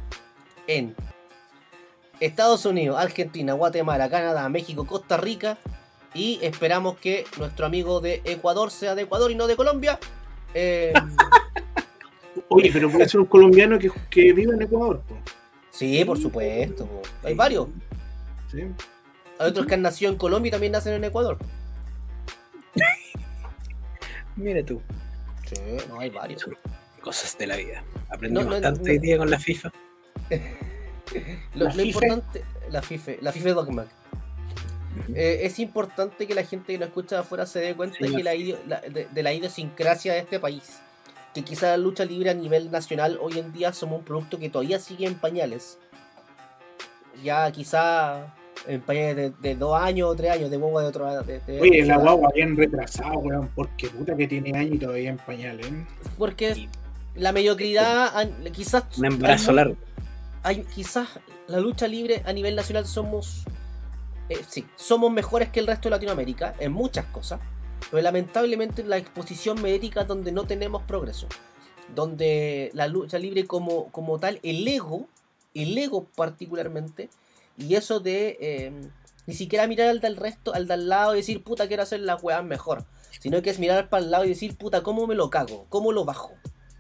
en 0.66 0.96
Estados 2.20 2.66
Unidos, 2.66 3.00
Argentina, 3.00 3.54
Guatemala, 3.54 4.10
Canadá, 4.10 4.50
México, 4.50 4.86
Costa 4.86 5.18
Rica 5.18 5.58
y 6.14 6.40
esperamos 6.42 6.98
que 6.98 7.26
nuestro 7.38 7.66
amigo 7.66 8.02
de 8.02 8.22
Ecuador 8.26 8.72
sea 8.72 8.96
de 8.96 9.04
Ecuador 9.04 9.32
y 9.32 9.36
no 9.36 9.48
de 9.48 9.56
Colombia. 9.56 10.00
Eh, 10.54 10.94
Oye, 12.50 12.70
pero 12.72 12.90
puede 12.90 13.08
ser 13.08 13.20
un 13.20 13.28
colombiano 13.28 13.78
que, 13.78 13.92
que 14.10 14.34
vive 14.34 14.54
en 14.54 14.64
Ecuador. 14.64 15.02
po. 15.08 15.18
Sí, 15.78 16.04
por 16.06 16.20
supuesto. 16.20 16.86
po. 16.86 17.02
Hay 17.24 17.34
varios. 17.34 17.68
¿sí? 18.52 18.62
Hay 19.40 19.50
otros 19.50 19.66
que 19.68 19.76
han 19.76 19.82
nacido 19.82 20.12
en 20.12 20.18
Colombia 20.18 20.48
y 20.50 20.52
también 20.52 20.72
nacen 20.72 20.94
en 20.94 21.04
Ecuador. 21.04 21.38
Mira 24.36 24.64
tú. 24.64 24.82
Sí, 25.46 25.62
no, 25.90 26.00
hay 26.00 26.10
varios. 26.10 26.46
Cosas 27.02 27.38
de 27.38 27.48
la 27.48 27.56
vida. 27.56 27.84
Aprendimos 28.10 28.46
No, 28.62 28.72
no. 28.72 28.84
hoy 28.84 29.00
día 29.00 29.18
con 29.18 29.30
la 29.30 29.40
FIFA. 29.40 29.72
Lo, 31.56 31.66
La 31.66 31.66
lo 31.66 31.72
FIFA. 31.72 31.84
importante, 31.86 32.44
la 32.70 32.82
FIFA, 32.82 33.12
la 33.22 33.32
FIFA 33.32 33.50
Dogma. 33.52 33.86
Eh, 35.16 35.42
es 35.44 35.60
importante 35.60 36.28
que 36.28 36.34
la 36.36 36.44
gente 36.44 36.74
que 36.74 36.80
nos 36.80 36.88
escucha 36.90 37.16
de 37.16 37.22
afuera 37.22 37.46
se 37.46 37.60
dé 37.60 37.76
cuenta 37.76 37.98
Sí, 38.00 38.14
que 38.16 38.24
la 38.24 38.34
la- 38.68 38.82
de, 38.82 39.08
de 39.10 39.24
la 39.24 39.32
idiosincrasia 39.32 40.14
de 40.14 40.20
este 40.20 40.40
país. 40.40 40.80
Que 41.38 41.44
quizá 41.44 41.68
la 41.70 41.78
lucha 41.78 42.04
libre 42.04 42.32
a 42.32 42.34
nivel 42.34 42.72
nacional 42.72 43.20
hoy 43.22 43.38
en 43.38 43.54
día 43.54 43.72
somos 43.72 44.00
un 44.00 44.04
producto 44.06 44.40
que 44.40 44.50
todavía 44.50 44.80
sigue 44.80 45.06
en 45.06 45.14
pañales. 45.14 45.78
Ya 47.24 47.52
quizá 47.52 48.34
en 48.66 48.82
pañales 48.82 49.16
de, 49.16 49.30
de 49.40 49.56
dos 49.56 49.80
años 49.80 50.10
o 50.10 50.16
tres 50.16 50.32
años 50.32 50.50
de 50.50 50.58
guagua 50.58 50.82
de 50.82 50.88
otro 50.88 51.24
de, 51.24 51.40
de- 51.42 51.62
Oye, 51.62 51.82
de 51.84 51.86
la 51.88 51.98
guagua 51.98 52.30
bien 52.34 52.58
retrasada, 52.58 53.12
weón, 53.20 53.52
porque 53.54 53.88
puta 53.88 54.18
que 54.18 54.28
tiene 54.28 54.58
años 54.58 54.74
y 54.76 54.80
todavía 54.80 55.12
en 55.12 55.18
pañales. 55.18 55.68
¿eh? 55.68 55.86
Porque 56.18 56.68
la 57.14 57.32
mediocridad, 57.32 58.12
quizás. 58.52 58.86
Un 58.98 59.06
embarazo 59.06 59.52
hay- 59.52 59.56
largo. 59.58 59.76
hay 60.42 60.64
quizás 60.64 61.08
la 61.46 61.60
lucha 61.60 61.88
libre 61.88 62.24
a 62.26 62.34
nivel 62.34 62.56
nacional 62.56 62.88
somos 62.88 63.44
eh, 64.30 64.40
sí, 64.48 64.66
somos 64.76 65.12
mejores 65.12 65.50
que 65.50 65.60
el 65.60 65.68
resto 65.68 65.84
de 65.88 65.92
Latinoamérica 65.92 66.56
en 66.60 66.72
muchas 66.72 67.06
cosas, 67.06 67.40
pero 67.92 68.02
lamentablemente 68.02 68.82
en 68.82 68.90
la 68.90 68.98
exposición 68.98 69.62
médica 69.62 70.04
donde 70.04 70.32
no 70.32 70.46
tenemos 70.46 70.84
progreso, 70.84 71.28
donde 71.96 72.72
la 72.74 72.88
lucha 72.88 73.18
libre 73.20 73.46
como, 73.46 73.92
como 73.92 74.20
tal, 74.20 74.40
el 74.44 74.68
ego, 74.68 75.08
el 75.54 75.78
ego 75.78 76.06
particularmente, 76.16 77.10
y 77.58 77.76
eso 77.76 78.00
de 78.00 78.38
eh, 78.40 78.90
ni 79.28 79.34
siquiera 79.34 79.68
mirar 79.68 79.90
al 79.90 80.00
del 80.00 80.16
resto, 80.16 80.54
al 80.54 80.68
del 80.68 80.88
lado 80.88 81.14
y 81.14 81.18
decir, 81.18 81.44
puta, 81.44 81.68
quiero 81.68 81.84
hacer 81.84 82.00
las 82.00 82.24
weas 82.24 82.44
mejor, 82.44 82.86
sino 83.20 83.42
que 83.42 83.50
es 83.50 83.60
mirar 83.60 83.90
para 83.90 84.04
el 84.04 84.10
lado 84.10 84.26
y 84.26 84.30
decir, 84.30 84.56
puta, 84.56 84.84
¿cómo 84.84 85.06
me 85.06 85.16
lo 85.16 85.30
cago? 85.30 85.66
¿Cómo 85.70 85.92
lo 85.92 86.06
bajo? 86.06 86.32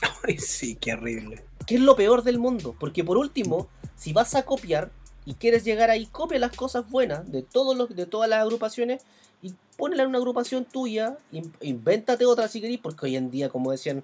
Ay, 0.24 0.38
sí, 0.38 0.76
qué 0.76 0.94
horrible. 0.94 1.44
que 1.66 1.76
es 1.76 1.82
lo 1.82 1.96
peor 1.96 2.24
del 2.24 2.40
mundo. 2.40 2.76
Porque 2.80 3.04
por 3.04 3.18
último, 3.18 3.68
si 3.96 4.14
vas 4.14 4.34
a 4.34 4.44
copiar 4.44 4.92
y 5.26 5.34
quieres 5.34 5.66
llegar 5.66 5.90
ahí, 5.90 6.06
copia 6.06 6.40
las 6.40 6.56
cosas 6.56 6.90
buenas 6.90 7.30
de 7.30 7.44
todos 7.44 7.76
los, 7.76 7.94
de 7.94 8.06
todas 8.06 8.30
las 8.30 8.40
agrupaciones 8.42 9.04
y 9.42 9.54
ponela 9.78 10.04
en 10.04 10.10
una 10.10 10.18
agrupación 10.18 10.66
tuya, 10.66 11.18
in- 11.32 11.54
invéntate 11.62 12.26
otra 12.26 12.48
si 12.48 12.62
querés, 12.62 12.80
porque 12.80 13.06
hoy 13.06 13.16
en 13.16 13.30
día, 13.32 13.50
como 13.50 13.72
decían, 13.72 14.04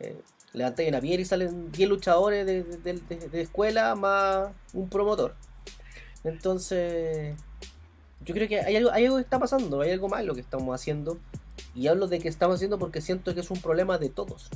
eh, 0.00 0.20
levantáis 0.52 0.88
una 0.88 1.00
piedra 1.00 1.22
y 1.22 1.24
salen 1.24 1.70
10 1.72 1.88
luchadores 1.88 2.46
de- 2.46 2.62
de 2.64 3.40
escuela 3.40 3.94
más 3.94 4.48
un 4.72 4.88
promotor. 4.88 5.34
Entonces, 6.24 7.36
yo 8.24 8.34
creo 8.34 8.48
que 8.48 8.60
hay 8.60 8.76
algo, 8.76 8.90
hay 8.92 9.04
algo 9.04 9.16
que 9.16 9.22
está 9.22 9.38
pasando, 9.38 9.80
hay 9.80 9.90
algo 9.90 10.08
malo 10.08 10.34
que 10.34 10.40
estamos 10.40 10.74
haciendo. 10.74 11.18
Y 11.74 11.86
hablo 11.86 12.06
de 12.08 12.18
que 12.18 12.28
estamos 12.28 12.56
haciendo 12.56 12.78
porque 12.78 13.00
siento 13.00 13.34
que 13.34 13.40
es 13.40 13.50
un 13.50 13.60
problema 13.60 13.98
de 13.98 14.08
todos. 14.08 14.48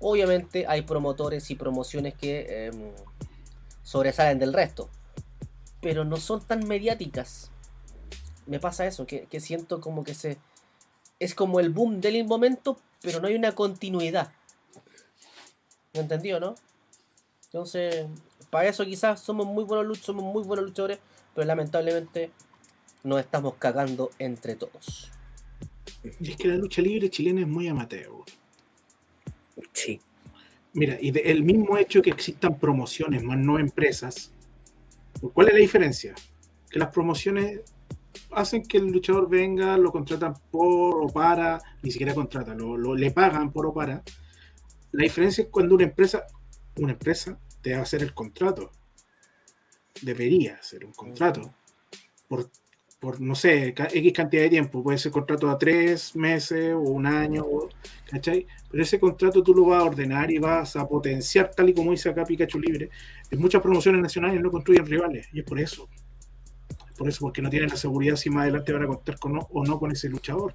Obviamente 0.00 0.66
hay 0.68 0.82
promotores 0.82 1.50
y 1.50 1.54
promociones 1.54 2.14
que 2.14 2.66
em, 2.66 2.90
sobresalen 3.82 4.38
del 4.38 4.52
resto, 4.52 4.88
pero 5.80 6.04
no 6.04 6.16
son 6.16 6.40
tan 6.42 6.66
mediáticas. 6.66 7.50
Me 8.46 8.60
pasa 8.60 8.86
eso, 8.86 9.06
que, 9.06 9.26
que 9.26 9.40
siento 9.40 9.80
como 9.80 10.04
que 10.04 10.14
se... 10.14 10.38
Es 11.18 11.34
como 11.34 11.60
el 11.60 11.70
boom 11.70 12.00
del 12.00 12.24
momento, 12.26 12.78
pero 13.00 13.20
no 13.20 13.28
hay 13.28 13.34
una 13.36 13.52
continuidad. 13.52 14.32
¿Me 15.94 16.00
entendió, 16.00 16.40
no? 16.40 16.54
Entonces, 17.46 18.06
para 18.50 18.68
eso 18.68 18.84
quizás 18.84 19.20
somos 19.20 19.46
muy 19.46 19.64
buenos, 19.64 19.86
luch- 19.86 20.02
somos 20.02 20.24
muy 20.24 20.42
buenos 20.42 20.66
luchadores, 20.66 20.98
pero 21.34 21.46
lamentablemente 21.46 22.30
nos 23.04 23.20
estamos 23.20 23.54
cagando 23.54 24.10
entre 24.18 24.56
todos. 24.56 25.10
Y 26.20 26.32
es 26.32 26.36
que 26.36 26.48
la 26.48 26.56
lucha 26.56 26.82
libre 26.82 27.08
chilena 27.08 27.42
es 27.42 27.48
muy 27.48 27.68
amateur. 27.68 28.10
Sí. 29.72 30.00
Mira, 30.72 30.98
y 31.00 31.12
de- 31.12 31.20
el 31.20 31.44
mismo 31.44 31.78
hecho 31.78 32.02
que 32.02 32.10
existan 32.10 32.58
promociones, 32.58 33.22
más 33.22 33.38
no 33.38 33.58
empresas, 33.58 34.32
¿cuál 35.32 35.48
es 35.48 35.54
la 35.54 35.60
diferencia? 35.60 36.14
Que 36.68 36.80
las 36.80 36.92
promociones 36.92 37.60
hacen 38.32 38.62
que 38.62 38.78
el 38.78 38.86
luchador 38.86 39.28
venga, 39.28 39.76
lo 39.78 39.92
contratan 39.92 40.34
por 40.50 41.02
o 41.04 41.08
para, 41.08 41.60
ni 41.82 41.90
siquiera 41.90 42.14
contratan, 42.14 42.58
lo, 42.58 42.76
lo- 42.76 42.94
le 42.94 43.10
pagan 43.10 43.52
por 43.52 43.66
o 43.66 43.74
para. 43.74 44.02
La 44.92 45.04
diferencia 45.04 45.44
es 45.44 45.50
cuando 45.50 45.74
una 45.76 45.84
empresa, 45.84 46.24
una 46.76 46.92
empresa 46.92 47.38
te 47.62 47.72
va 47.74 47.80
a 47.80 47.82
hacer 47.82 48.02
el 48.02 48.14
contrato. 48.14 48.70
Debería 50.02 50.56
hacer 50.56 50.84
un 50.84 50.92
contrato. 50.92 51.54
Por, 52.28 52.50
por 53.00 53.20
no 53.20 53.34
sé, 53.34 53.68
X 53.76 54.12
cantidad 54.12 54.42
de 54.44 54.50
tiempo. 54.50 54.82
Puede 54.82 54.98
ser 54.98 55.12
contrato 55.12 55.50
a 55.50 55.58
tres 55.58 56.16
meses 56.16 56.74
o 56.74 56.80
un 56.80 57.06
año, 57.06 57.44
¿cachai? 58.10 58.46
Pero 58.70 58.82
ese 58.82 59.00
contrato 59.00 59.42
tú 59.42 59.54
lo 59.54 59.66
vas 59.66 59.82
a 59.82 59.86
ordenar 59.86 60.30
y 60.30 60.38
vas 60.38 60.76
a 60.76 60.88
potenciar, 60.88 61.50
tal 61.54 61.70
y 61.70 61.74
como 61.74 61.92
dice 61.92 62.08
acá 62.10 62.24
Pikachu 62.24 62.58
Libre. 62.60 62.90
En 63.30 63.40
muchas 63.40 63.62
promociones 63.62 64.02
nacionales 64.02 64.40
no 64.42 64.50
construyen 64.50 64.86
rivales, 64.86 65.28
y 65.32 65.40
es 65.40 65.44
por 65.44 65.60
eso. 65.60 65.88
Por 66.96 67.08
eso, 67.08 67.20
porque 67.20 67.42
no 67.42 67.50
tienen 67.50 67.70
la 67.70 67.76
seguridad 67.76 68.16
si 68.16 68.30
más 68.30 68.42
adelante 68.42 68.72
van 68.72 68.84
a 68.84 68.86
contar 68.86 69.18
con 69.18 69.32
no- 69.32 69.48
o 69.52 69.64
no 69.64 69.78
con 69.78 69.90
ese 69.92 70.08
luchador. 70.08 70.54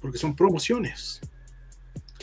Porque 0.00 0.18
son 0.18 0.36
promociones. 0.36 1.20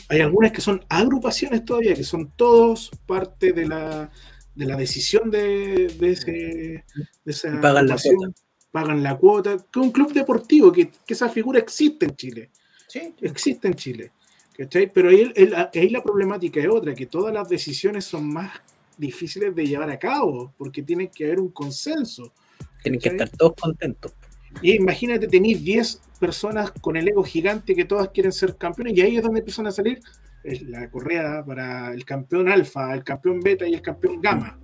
Hay 0.08 0.20
algunas 0.20 0.52
que 0.52 0.60
son 0.60 0.84
agrupaciones 0.88 1.64
todavía, 1.64 1.94
que 1.94 2.04
son 2.04 2.30
todos 2.36 2.90
parte 3.06 3.52
de 3.52 3.66
la, 3.66 4.10
de 4.54 4.66
la 4.66 4.76
decisión 4.76 5.30
de, 5.30 5.88
de, 5.98 6.10
ese, 6.12 6.30
de 6.32 6.84
esa 7.24 7.48
Y 7.54 7.58
pagan 7.58 7.88
la 7.88 7.96
cuota. 7.96 8.40
Pagan 8.70 9.02
la 9.02 9.16
cuota. 9.16 9.56
Que 9.72 9.78
un 9.80 9.90
club 9.90 10.12
deportivo, 10.12 10.70
que, 10.70 10.90
que 11.04 11.14
esa 11.14 11.28
figura 11.28 11.58
existe 11.58 12.06
en 12.06 12.14
Chile 12.16 12.50
Sí, 12.88 13.14
existe 13.20 13.66
en 13.66 13.74
Chile. 13.74 14.12
¿cachai? 14.56 14.90
Pero 14.92 15.10
ahí, 15.10 15.32
el- 15.34 15.54
ahí 15.54 15.90
la 15.90 16.02
problemática 16.02 16.60
es 16.60 16.68
otra, 16.68 16.94
que 16.94 17.06
todas 17.06 17.34
las 17.34 17.48
decisiones 17.48 18.04
son 18.04 18.32
más 18.32 18.52
difíciles 18.96 19.54
de 19.54 19.66
llevar 19.66 19.90
a 19.90 19.98
cabo, 19.98 20.54
porque 20.56 20.82
tiene 20.82 21.10
que 21.10 21.24
haber 21.26 21.40
un 21.40 21.48
consenso. 21.50 22.32
Tienen 22.82 23.00
que 23.00 23.08
estar 23.08 23.28
todos 23.30 23.54
contentos. 23.60 24.12
Y 24.62 24.74
imagínate, 24.76 25.26
tenéis 25.28 25.62
10 25.64 26.00
personas 26.20 26.70
con 26.80 26.96
el 26.96 27.06
ego 27.08 27.22
gigante 27.24 27.74
que 27.74 27.84
todas 27.84 28.08
quieren 28.10 28.32
ser 28.32 28.56
campeones, 28.56 28.96
y 28.96 29.00
ahí 29.02 29.16
es 29.16 29.22
donde 29.22 29.40
empiezan 29.40 29.66
a 29.66 29.70
salir 29.72 30.00
la 30.68 30.88
correa 30.90 31.44
para 31.44 31.92
el 31.92 32.04
campeón 32.04 32.48
alfa, 32.48 32.94
el 32.94 33.02
campeón 33.04 33.40
beta 33.40 33.66
y 33.68 33.74
el 33.74 33.82
campeón 33.82 34.20
gamma. 34.20 34.58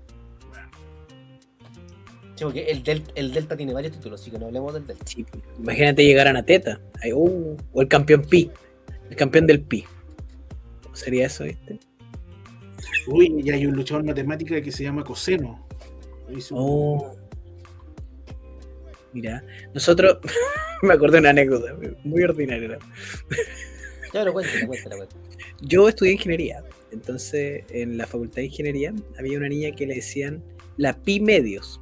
Sí, 2.36 2.45
porque 2.45 2.64
el, 2.70 2.82
Del- 2.82 3.03
el 3.14 3.32
Delta 3.32 3.57
tiene 3.57 3.72
varios 3.74 3.93
títulos, 3.93 4.20
así 4.20 4.30
que 4.30 4.38
no 4.38 4.47
hablemos 4.47 4.72
del 4.72 4.86
Delta. 4.86 5.05
Sí, 5.07 5.26
imagínate 5.59 6.05
llegar 6.05 6.28
a 6.34 6.43
Teta. 6.45 6.80
Ahí, 7.03 7.12
uh, 7.12 7.57
o 7.72 7.82
el 7.82 7.88
campeón 7.88 8.22
Pi. 8.24 8.51
El 9.11 9.16
campeón 9.16 9.47
del 9.47 9.61
Pi. 9.61 9.84
¿Cómo 10.82 10.97
sería 10.97 11.26
eso, 11.26 11.45
viste? 11.45 11.78
Uy, 13.09 13.43
y 13.45 13.51
hay 13.51 13.66
un 13.66 13.74
luchador 13.74 14.05
matemático 14.05 14.55
que 14.62 14.72
se 14.72 14.84
llama 14.84 15.05
Coseno. 15.05 15.66
Hizo- 16.34 16.55
Oh. 16.57 17.14
Mira, 19.12 19.44
nosotros. 19.74 20.18
me 20.82 20.94
acordé 20.94 21.14
de 21.14 21.20
una 21.20 21.30
anécdota 21.30 21.76
muy 22.04 22.22
ordinaria. 22.22 22.78
pero 24.12 24.32
cuéntala, 24.32 24.66
cuéntala, 24.66 24.96
cuéntala. 24.96 25.22
Yo 25.60 25.88
estudié 25.88 26.12
ingeniería. 26.12 26.64
Entonces, 26.90 27.64
en 27.70 27.96
la 27.96 28.06
facultad 28.06 28.36
de 28.36 28.46
ingeniería 28.46 28.92
había 29.18 29.38
una 29.38 29.48
niña 29.48 29.70
que 29.72 29.86
le 29.86 29.94
decían 29.94 30.42
la 30.76 30.92
pi 31.02 31.20
medios. 31.20 31.80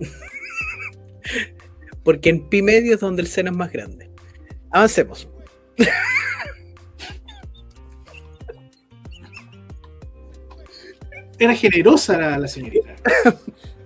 Porque 2.04 2.30
en 2.30 2.48
pi 2.48 2.62
medios 2.62 2.94
es 2.94 3.00
donde 3.00 3.22
el 3.22 3.28
seno 3.28 3.50
es 3.50 3.56
más 3.56 3.72
grande. 3.72 4.10
Avancemos. 4.70 5.28
Era 11.38 11.54
generosa 11.54 12.18
la, 12.18 12.38
la 12.38 12.48
señorita. 12.48 12.94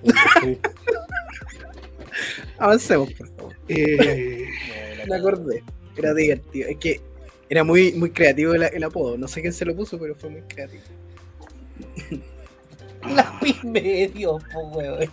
Avancemos, 2.58 3.12
por 3.14 3.28
favor. 3.36 3.54
Eh, 3.68 4.46
Me 5.08 5.16
acordé. 5.16 5.62
Era 5.96 6.12
divertido. 6.14 6.68
Es 6.68 6.76
que 6.78 7.00
era 7.48 7.64
muy, 7.64 7.92
muy 7.92 8.10
creativo 8.10 8.54
el, 8.54 8.62
el 8.64 8.84
apodo. 8.84 9.16
No 9.18 9.28
sé 9.28 9.40
quién 9.40 9.52
se 9.52 9.64
lo 9.64 9.74
puso, 9.74 9.98
pero 9.98 10.14
fue 10.14 10.30
muy 10.30 10.42
creativo. 10.42 10.82
La 13.14 13.38
pi 13.38 13.54
medio, 13.62 14.38
weón. 14.74 15.08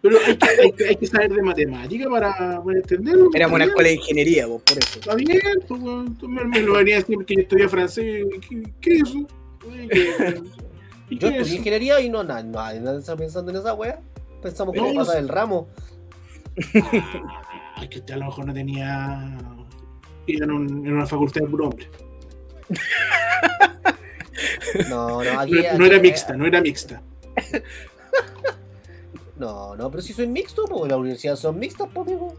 pero 0.00 0.18
hay 0.26 0.36
que, 0.38 0.48
hay 0.62 0.72
que- 0.72 0.88
hay 0.88 0.96
que 0.96 1.06
saber 1.06 1.30
de 1.34 1.42
matemática 1.42 2.08
para, 2.08 2.62
para 2.64 2.78
entenderlo. 2.78 3.28
Éramos 3.34 3.56
una 3.56 3.64
escuela 3.66 3.88
de 3.90 3.94
ingeniería, 3.96 4.46
vos, 4.46 4.62
por 4.62 4.78
eso. 4.78 4.98
Está 4.98 5.14
bien, 5.14 5.38
pues. 5.66 6.18
Tú 6.18 6.26
me, 6.28 6.44
me 6.46 6.60
lo 6.60 6.74
venía 6.74 6.96
a 6.96 6.98
decir 7.00 7.16
porque 7.16 7.34
yo 7.34 7.40
estudié 7.42 7.68
francés. 7.68 8.24
¿Qué, 8.48 8.62
qué 8.80 8.94
es 8.94 9.02
eso? 9.02 9.26
Oye, 9.68 9.88
¿qué- 9.88 10.40
¿Y 11.10 11.18
Yo 11.18 11.28
estudié 11.28 11.56
ingeniería 11.56 12.00
y 12.00 12.08
no, 12.08 12.24
na- 12.24 12.42
nadie 12.42 12.80
nadie 12.80 13.00
está 13.00 13.14
pensando 13.14 13.50
en 13.50 13.58
esa 13.58 13.74
wea. 13.74 14.00
Pensamos 14.40 14.72
que 14.72 14.80
No, 14.80 14.86
no, 14.86 14.92
no 14.94 15.00
pasa 15.00 15.16
del 15.16 15.28
ramo. 15.28 15.68
Ah, 17.76 17.82
es 17.82 17.88
que 17.90 17.98
usted 18.00 18.14
a 18.14 18.16
lo 18.16 18.26
mejor 18.26 18.46
no 18.46 18.52
tenía. 18.54 19.38
Iba 20.26 20.44
en, 20.44 20.50
un- 20.50 20.86
en 20.86 20.92
una 20.94 21.06
facultad 21.06 21.42
de 21.42 21.46
puro 21.46 21.68
hombre. 21.68 21.88
No, 24.88 25.22
no, 25.24 25.40
aquí, 25.40 25.52
No, 25.76 25.84
era 25.86 25.98
mixta, 26.00 26.36
no 26.36 26.46
era 26.46 26.60
mixta. 26.60 27.02
No, 29.36 29.76
no, 29.76 29.88
pero 29.88 30.02
si 30.02 30.12
soy 30.12 30.26
mixto, 30.26 30.64
pues 30.64 30.90
las 30.90 30.98
universidades 30.98 31.38
son 31.38 31.60
mixtas, 31.60 31.88
pues, 31.94 32.08
amigo. 32.08 32.34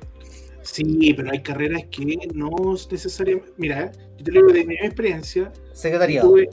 Sí, 0.64 1.14
pero 1.16 1.32
hay 1.32 1.42
carreras 1.42 1.84
que 1.90 2.18
no 2.34 2.76
es 2.76 2.92
necesariamente. 2.92 3.54
Mira, 3.56 3.90
yo 4.18 4.24
te 4.26 4.32
digo 4.32 4.48
de 4.52 4.66
mi 4.66 4.76
experiencia. 4.76 5.50
Secretariado. 5.72 6.28
tuve- 6.30 6.50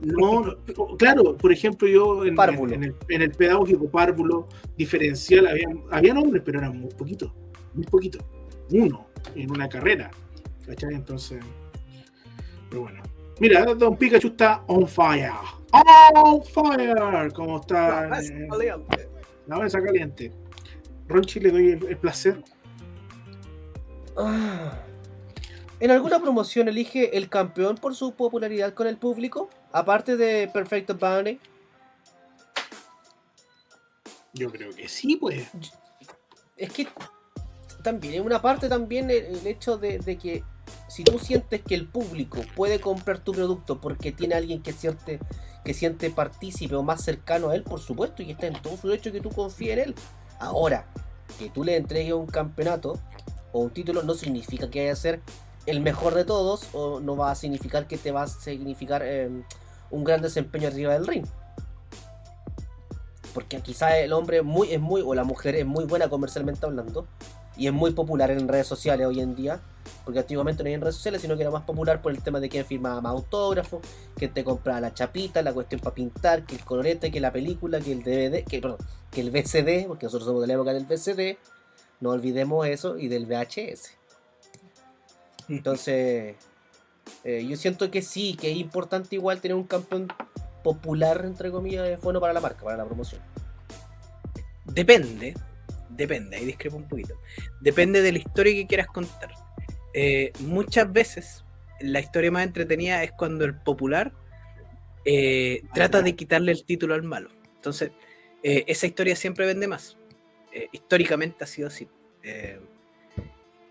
No, 0.00 0.42
no, 0.42 0.56
claro, 0.96 1.36
por 1.36 1.52
ejemplo, 1.52 1.86
yo 1.86 2.24
en, 2.24 2.34
Párvulo. 2.34 2.74
en 2.74 2.84
el, 2.84 2.94
en 3.08 3.22
el 3.22 3.32
pedagógico 3.32 3.90
párvulo 3.90 4.48
diferencial 4.76 5.46
había, 5.46 5.68
había 5.90 6.14
hombres, 6.14 6.42
pero 6.44 6.58
eran 6.58 6.78
muy 6.78 6.90
poquitos, 6.94 7.30
muy 7.74 7.84
poquitos. 7.84 8.22
Uno 8.70 9.08
en 9.34 9.50
una 9.50 9.68
carrera, 9.68 10.10
¿cachai? 10.66 10.94
Entonces, 10.94 11.40
pero 12.70 12.82
bueno. 12.82 13.02
Mira, 13.40 13.64
Don 13.74 13.96
Pikachu 13.96 14.28
está 14.28 14.62
on 14.68 14.86
fire. 14.86 15.32
On 16.14 16.42
fire, 16.44 17.32
como 17.32 17.60
está 17.60 18.20
eh, 18.20 18.48
la 19.46 19.58
mesa 19.58 19.82
caliente. 19.82 20.32
Ronchi, 21.08 21.40
le 21.40 21.50
doy 21.50 21.70
el, 21.72 21.86
el 21.86 21.96
placer. 21.96 22.42
Ah. 24.16 24.78
¿En 25.80 25.90
alguna 25.90 26.20
promoción 26.20 26.68
elige 26.68 27.16
el 27.16 27.30
campeón 27.30 27.76
por 27.76 27.94
su 27.94 28.12
popularidad 28.12 28.74
con 28.74 28.86
el 28.86 28.98
público? 28.98 29.48
Aparte 29.72 30.18
de 30.18 30.46
Perfect 30.48 30.92
Bounty. 30.98 31.40
Yo 34.34 34.50
creo 34.50 34.74
que 34.74 34.88
sí, 34.88 35.16
pues. 35.16 35.48
Es 36.58 36.70
que 36.70 36.86
también, 37.82 38.14
en 38.14 38.22
una 38.22 38.42
parte 38.42 38.68
también 38.68 39.10
el, 39.10 39.24
el 39.24 39.46
hecho 39.46 39.78
de, 39.78 39.98
de 39.98 40.18
que 40.18 40.44
si 40.86 41.02
tú 41.02 41.18
sientes 41.18 41.62
que 41.62 41.74
el 41.74 41.86
público 41.86 42.42
puede 42.54 42.78
comprar 42.78 43.18
tu 43.18 43.32
producto 43.32 43.80
porque 43.80 44.12
tiene 44.12 44.34
alguien 44.34 44.62
que 44.62 44.72
siente, 44.72 45.18
que 45.64 45.72
siente 45.72 46.10
partícipe 46.10 46.74
o 46.74 46.82
más 46.82 47.02
cercano 47.02 47.48
a 47.48 47.54
él, 47.54 47.62
por 47.62 47.80
supuesto, 47.80 48.22
y 48.22 48.30
está 48.30 48.46
en 48.46 48.60
todo 48.60 48.76
su 48.76 48.88
derecho 48.88 49.12
que 49.12 49.22
tú 49.22 49.30
confíes 49.30 49.72
en 49.72 49.78
él. 49.78 49.94
Ahora, 50.38 50.86
que 51.38 51.48
tú 51.48 51.64
le 51.64 51.76
entregues 51.76 52.12
un 52.12 52.26
campeonato 52.26 53.00
o 53.52 53.60
un 53.60 53.70
título 53.70 54.02
no 54.02 54.12
significa 54.14 54.70
que 54.70 54.80
vaya 54.80 54.92
a 54.92 54.96
ser 54.96 55.20
el 55.70 55.80
mejor 55.80 56.14
de 56.14 56.24
todos 56.24 56.68
o 56.72 57.00
no 57.00 57.16
va 57.16 57.30
a 57.30 57.34
significar 57.34 57.86
que 57.86 57.96
te 57.96 58.12
va 58.12 58.22
a 58.22 58.26
significar 58.26 59.02
eh, 59.04 59.30
un 59.90 60.04
gran 60.04 60.20
desempeño 60.20 60.68
arriba 60.68 60.92
del 60.94 61.06
ring. 61.06 61.26
Porque 63.32 63.60
quizás 63.60 63.94
el 63.94 64.12
hombre 64.12 64.42
muy, 64.42 64.72
es 64.72 64.80
muy, 64.80 65.02
o 65.02 65.14
la 65.14 65.24
mujer 65.24 65.54
es 65.54 65.64
muy 65.64 65.84
buena 65.84 66.08
comercialmente 66.08 66.66
hablando, 66.66 67.06
y 67.56 67.66
es 67.66 67.72
muy 67.72 67.92
popular 67.92 68.30
en 68.30 68.48
redes 68.48 68.66
sociales 68.66 69.06
hoy 69.06 69.20
en 69.20 69.36
día, 69.36 69.60
porque 70.04 70.20
antiguamente 70.20 70.62
no 70.62 70.68
había 70.68 70.76
en 70.76 70.80
redes 70.80 70.96
sociales, 70.96 71.20
sino 71.20 71.36
que 71.36 71.42
era 71.42 71.50
más 71.50 71.64
popular 71.64 72.00
por 72.00 72.10
el 72.10 72.22
tema 72.22 72.40
de 72.40 72.48
quién 72.48 72.64
firmaba 72.64 73.00
más 73.00 73.12
autógrafos, 73.12 73.80
que 74.16 74.28
te 74.28 74.42
compraba 74.42 74.80
la 74.80 74.94
chapita, 74.94 75.42
la 75.42 75.52
cuestión 75.52 75.80
para 75.80 75.94
pintar, 75.94 76.44
que 76.44 76.56
el 76.56 76.64
colorete, 76.64 77.10
que 77.10 77.20
la 77.20 77.32
película, 77.32 77.78
que 77.80 77.92
el 77.92 78.02
DVD, 78.02 78.44
que, 78.44 78.60
perdón, 78.60 78.78
que 79.10 79.20
el 79.20 79.30
VCD, 79.30 79.86
porque 79.86 80.06
nosotros 80.06 80.26
somos 80.26 80.40
de 80.40 80.48
la 80.48 80.54
época 80.54 80.72
del 80.72 80.86
VCD, 80.86 81.38
no 82.00 82.10
olvidemos 82.10 82.66
eso, 82.66 82.98
y 82.98 83.08
del 83.08 83.26
VHS. 83.26 83.99
Entonces, 85.50 86.36
eh, 87.24 87.46
yo 87.46 87.56
siento 87.56 87.90
que 87.90 88.02
sí, 88.02 88.36
que 88.40 88.52
es 88.52 88.56
importante 88.56 89.16
igual 89.16 89.40
tener 89.40 89.56
un 89.56 89.64
campeón 89.64 90.08
popular, 90.62 91.22
entre 91.24 91.50
comillas, 91.50 91.88
es 91.88 92.00
bueno 92.00 92.20
para 92.20 92.32
la 92.32 92.40
marca, 92.40 92.64
para 92.64 92.76
la 92.76 92.84
promoción. 92.84 93.20
Depende, 94.64 95.34
depende, 95.88 96.36
ahí 96.36 96.44
discrepo 96.44 96.76
un 96.76 96.88
poquito. 96.88 97.14
Depende 97.60 98.00
de 98.02 98.12
la 98.12 98.18
historia 98.18 98.54
que 98.54 98.66
quieras 98.66 98.86
contar. 98.86 99.32
Eh, 99.92 100.32
muchas 100.40 100.90
veces 100.92 101.44
la 101.80 101.98
historia 101.98 102.30
más 102.30 102.46
entretenida 102.46 103.02
es 103.02 103.10
cuando 103.12 103.44
el 103.44 103.56
popular 103.56 104.12
eh, 105.04 105.62
trata 105.74 106.02
de 106.02 106.14
quitarle 106.14 106.52
el 106.52 106.64
título 106.64 106.94
al 106.94 107.02
malo. 107.02 107.30
Entonces, 107.56 107.90
eh, 108.44 108.64
esa 108.68 108.86
historia 108.86 109.16
siempre 109.16 109.46
vende 109.46 109.66
más. 109.66 109.96
Históricamente 110.72 111.44
ha 111.44 111.46
sido 111.46 111.68
así. 111.68 111.86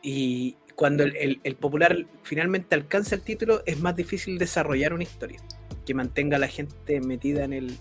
Y 0.02 0.56
cuando 0.80 1.04
el, 1.04 1.56
popular 1.60 2.06
finalmente 2.24 2.74
alcanza 2.74 3.16
el 3.16 3.22
título, 3.22 3.62
es 3.66 3.82
más 3.82 3.98
difícil 3.98 4.38
desarrollar 4.38 4.94
una 4.94 5.04
historia 5.04 5.42
que 5.86 5.94
mantenga 5.94 6.38
a 6.38 6.40
la 6.40 6.48
gente 6.48 7.02
metida 7.02 7.44
en 7.44 7.52
el, 7.52 7.78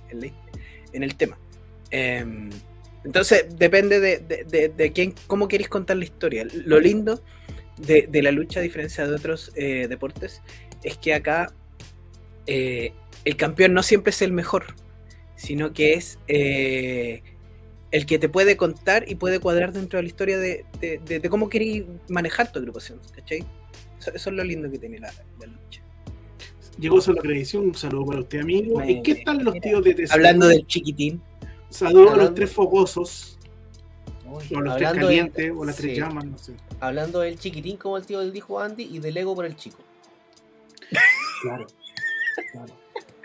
en 0.92 1.04
el 1.04 1.14
tema. 1.14 1.38
Em, 1.92 2.50
entonces, 3.04 3.56
depende 3.56 4.00
de, 4.00 4.18
de- 4.76 4.92
quién, 4.92 5.14
cómo 5.28 5.46
queréis 5.46 5.68
contar 5.68 5.96
la 5.96 6.02
historia. 6.06 6.44
Lo 6.52 6.80
lindo 6.80 7.22
de, 7.76 8.08
de 8.10 8.20
la 8.20 8.32
lucha, 8.32 8.58
a 8.58 8.64
diferencia 8.64 9.06
de 9.06 9.14
otros 9.14 9.52
eh, 9.54 9.86
deportes, 9.88 10.42
es 10.82 10.98
que 10.98 11.14
acá 11.14 11.54
eh, 12.48 12.94
el 13.24 13.36
campeón 13.36 13.74
no 13.74 13.84
siempre 13.84 14.10
es 14.10 14.22
el 14.22 14.32
mejor, 14.32 14.74
sino 15.36 15.72
que 15.72 15.92
es 15.94 16.18
eh, 16.26 17.22
el 17.90 18.04
que 18.06 18.18
te 18.18 18.28
puede 18.28 18.56
contar 18.56 19.04
y 19.10 19.14
puede 19.14 19.40
cuadrar 19.40 19.72
dentro 19.72 19.98
de 19.98 20.02
la 20.02 20.08
historia 20.08 20.38
de, 20.38 20.64
de- 20.80 20.98
de- 20.98 21.20
de 21.20 21.30
cómo 21.30 21.48
queréis 21.48 21.84
manejar 22.08 22.52
tu 22.52 22.58
agrupación, 22.58 23.00
¿cachai? 23.14 23.44
Eso, 23.98 24.10
eso 24.14 24.30
es 24.30 24.36
lo 24.36 24.44
lindo 24.44 24.70
que 24.70 24.78
tiene 24.78 24.98
la, 24.98 25.12
la 25.40 25.46
lucha. 25.46 25.82
Llegó 26.78 27.00
solo 27.00 27.18
acreditación, 27.20 27.64
un 27.64 27.74
saludo 27.74 28.06
para 28.06 28.20
usted, 28.20 28.40
amigo. 28.40 28.78
Me- 28.78 28.90
¿Y 28.92 29.02
qué 29.02 29.16
tal 29.16 29.38
los 29.38 29.54
mira, 29.54 29.62
tíos 29.64 29.84
de 29.84 29.94
TC? 29.94 30.12
Hablando 30.12 30.46
del 30.46 30.66
chiquitín. 30.66 31.20
Saludos 31.70 32.12
a 32.14 32.16
los 32.16 32.34
tres 32.34 32.52
fogosos, 32.52 33.38
o 34.26 34.38
a 34.58 34.60
los 34.60 34.76
tres 34.76 34.92
calientes, 34.92 35.52
o 35.56 35.64
las 35.64 35.76
tres 35.76 35.94
sí. 35.94 36.00
llamas, 36.00 36.24
no 36.24 36.38
sé. 36.38 36.52
Hablando 36.80 37.20
del 37.20 37.38
chiquitín, 37.38 37.76
como 37.78 37.96
el 37.96 38.06
tío 38.06 38.20
del 38.20 38.32
dijo 38.32 38.60
Andy, 38.60 38.84
y 38.84 38.98
del 39.00 39.16
ego 39.16 39.34
por 39.34 39.44
el 39.44 39.56
chico. 39.56 39.78
Claro. 41.42 41.66
claro. 42.52 42.74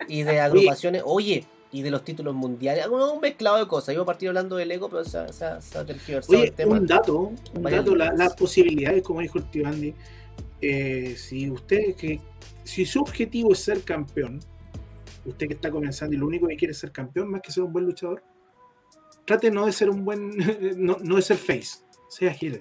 Y 0.08 0.22
de 0.24 0.40
agrupaciones, 0.40 1.02
oye, 1.04 1.46
y 1.74 1.82
de 1.82 1.92
los 1.92 2.04
títulos 2.04 2.34
mundiales. 2.36 2.88
Un 2.88 3.20
mezclado 3.20 3.58
de 3.58 3.68
cosas. 3.68 3.94
Iba 3.94 4.04
a 4.04 4.06
partir 4.06 4.30
hablando 4.30 4.56
del 4.56 4.72
ego, 4.72 4.88
pero 4.90 5.04
se 5.04 5.18
ha- 5.18 5.28
se 5.34 5.44
ha 5.44 5.60
se 5.60 5.78
ha 5.78 5.86
tergiversado 5.86 6.38
Oye, 6.40 6.48
el 6.48 6.54
tema. 6.54 6.78
un 6.78 6.86
dato, 6.88 7.32
un 7.56 7.64
dato, 7.64 7.96
la- 7.96 8.14
las 8.14 8.36
posibilidades, 8.36 9.04
como 9.04 9.20
dijo 9.20 9.40
el 9.40 9.50
tío 9.50 9.68
Andy, 9.68 9.94
eh, 10.62 11.16
si 11.18 11.50
usted, 11.50 11.96
que, 11.96 12.22
si 12.64 12.86
su 12.86 13.02
objetivo 13.02 13.52
es 13.54 13.60
ser 13.60 13.82
campeón, 13.84 14.40
usted 15.26 15.48
que 15.48 15.54
está 15.56 15.70
comenzando 15.72 16.16
y 16.16 16.20
lo 16.20 16.28
único 16.28 16.48
que 16.48 16.56
quiere 16.56 16.72
es 16.72 16.78
ser 16.78 16.92
campeón 16.92 17.30
más 17.32 17.42
que 17.42 17.52
ser 17.52 17.64
un 17.64 17.74
buen 17.74 17.86
luchador, 17.86 18.24
trate 19.26 19.50
no 19.52 19.66
de 19.66 19.72
ser 19.74 19.90
un 19.90 20.06
buen, 20.06 20.32
no, 20.78 20.98
no 21.02 21.16
de 21.16 21.22
ser 21.22 21.38
face, 21.38 21.80
sea 22.10 22.32
heel, 22.40 22.60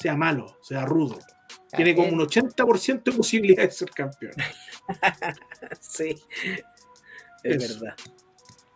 sea 0.00 0.16
malo, 0.16 0.58
sea 0.62 0.84
rudo. 0.84 1.18
Tiene 1.76 1.94
como 1.94 2.08
un 2.08 2.20
80% 2.20 3.10
de 3.10 3.16
posibilidad 3.16 3.64
de 3.64 3.70
ser 3.72 3.90
campeón. 3.90 4.32
sí. 5.80 6.14
Es 7.42 7.58
verdad. 7.80 7.96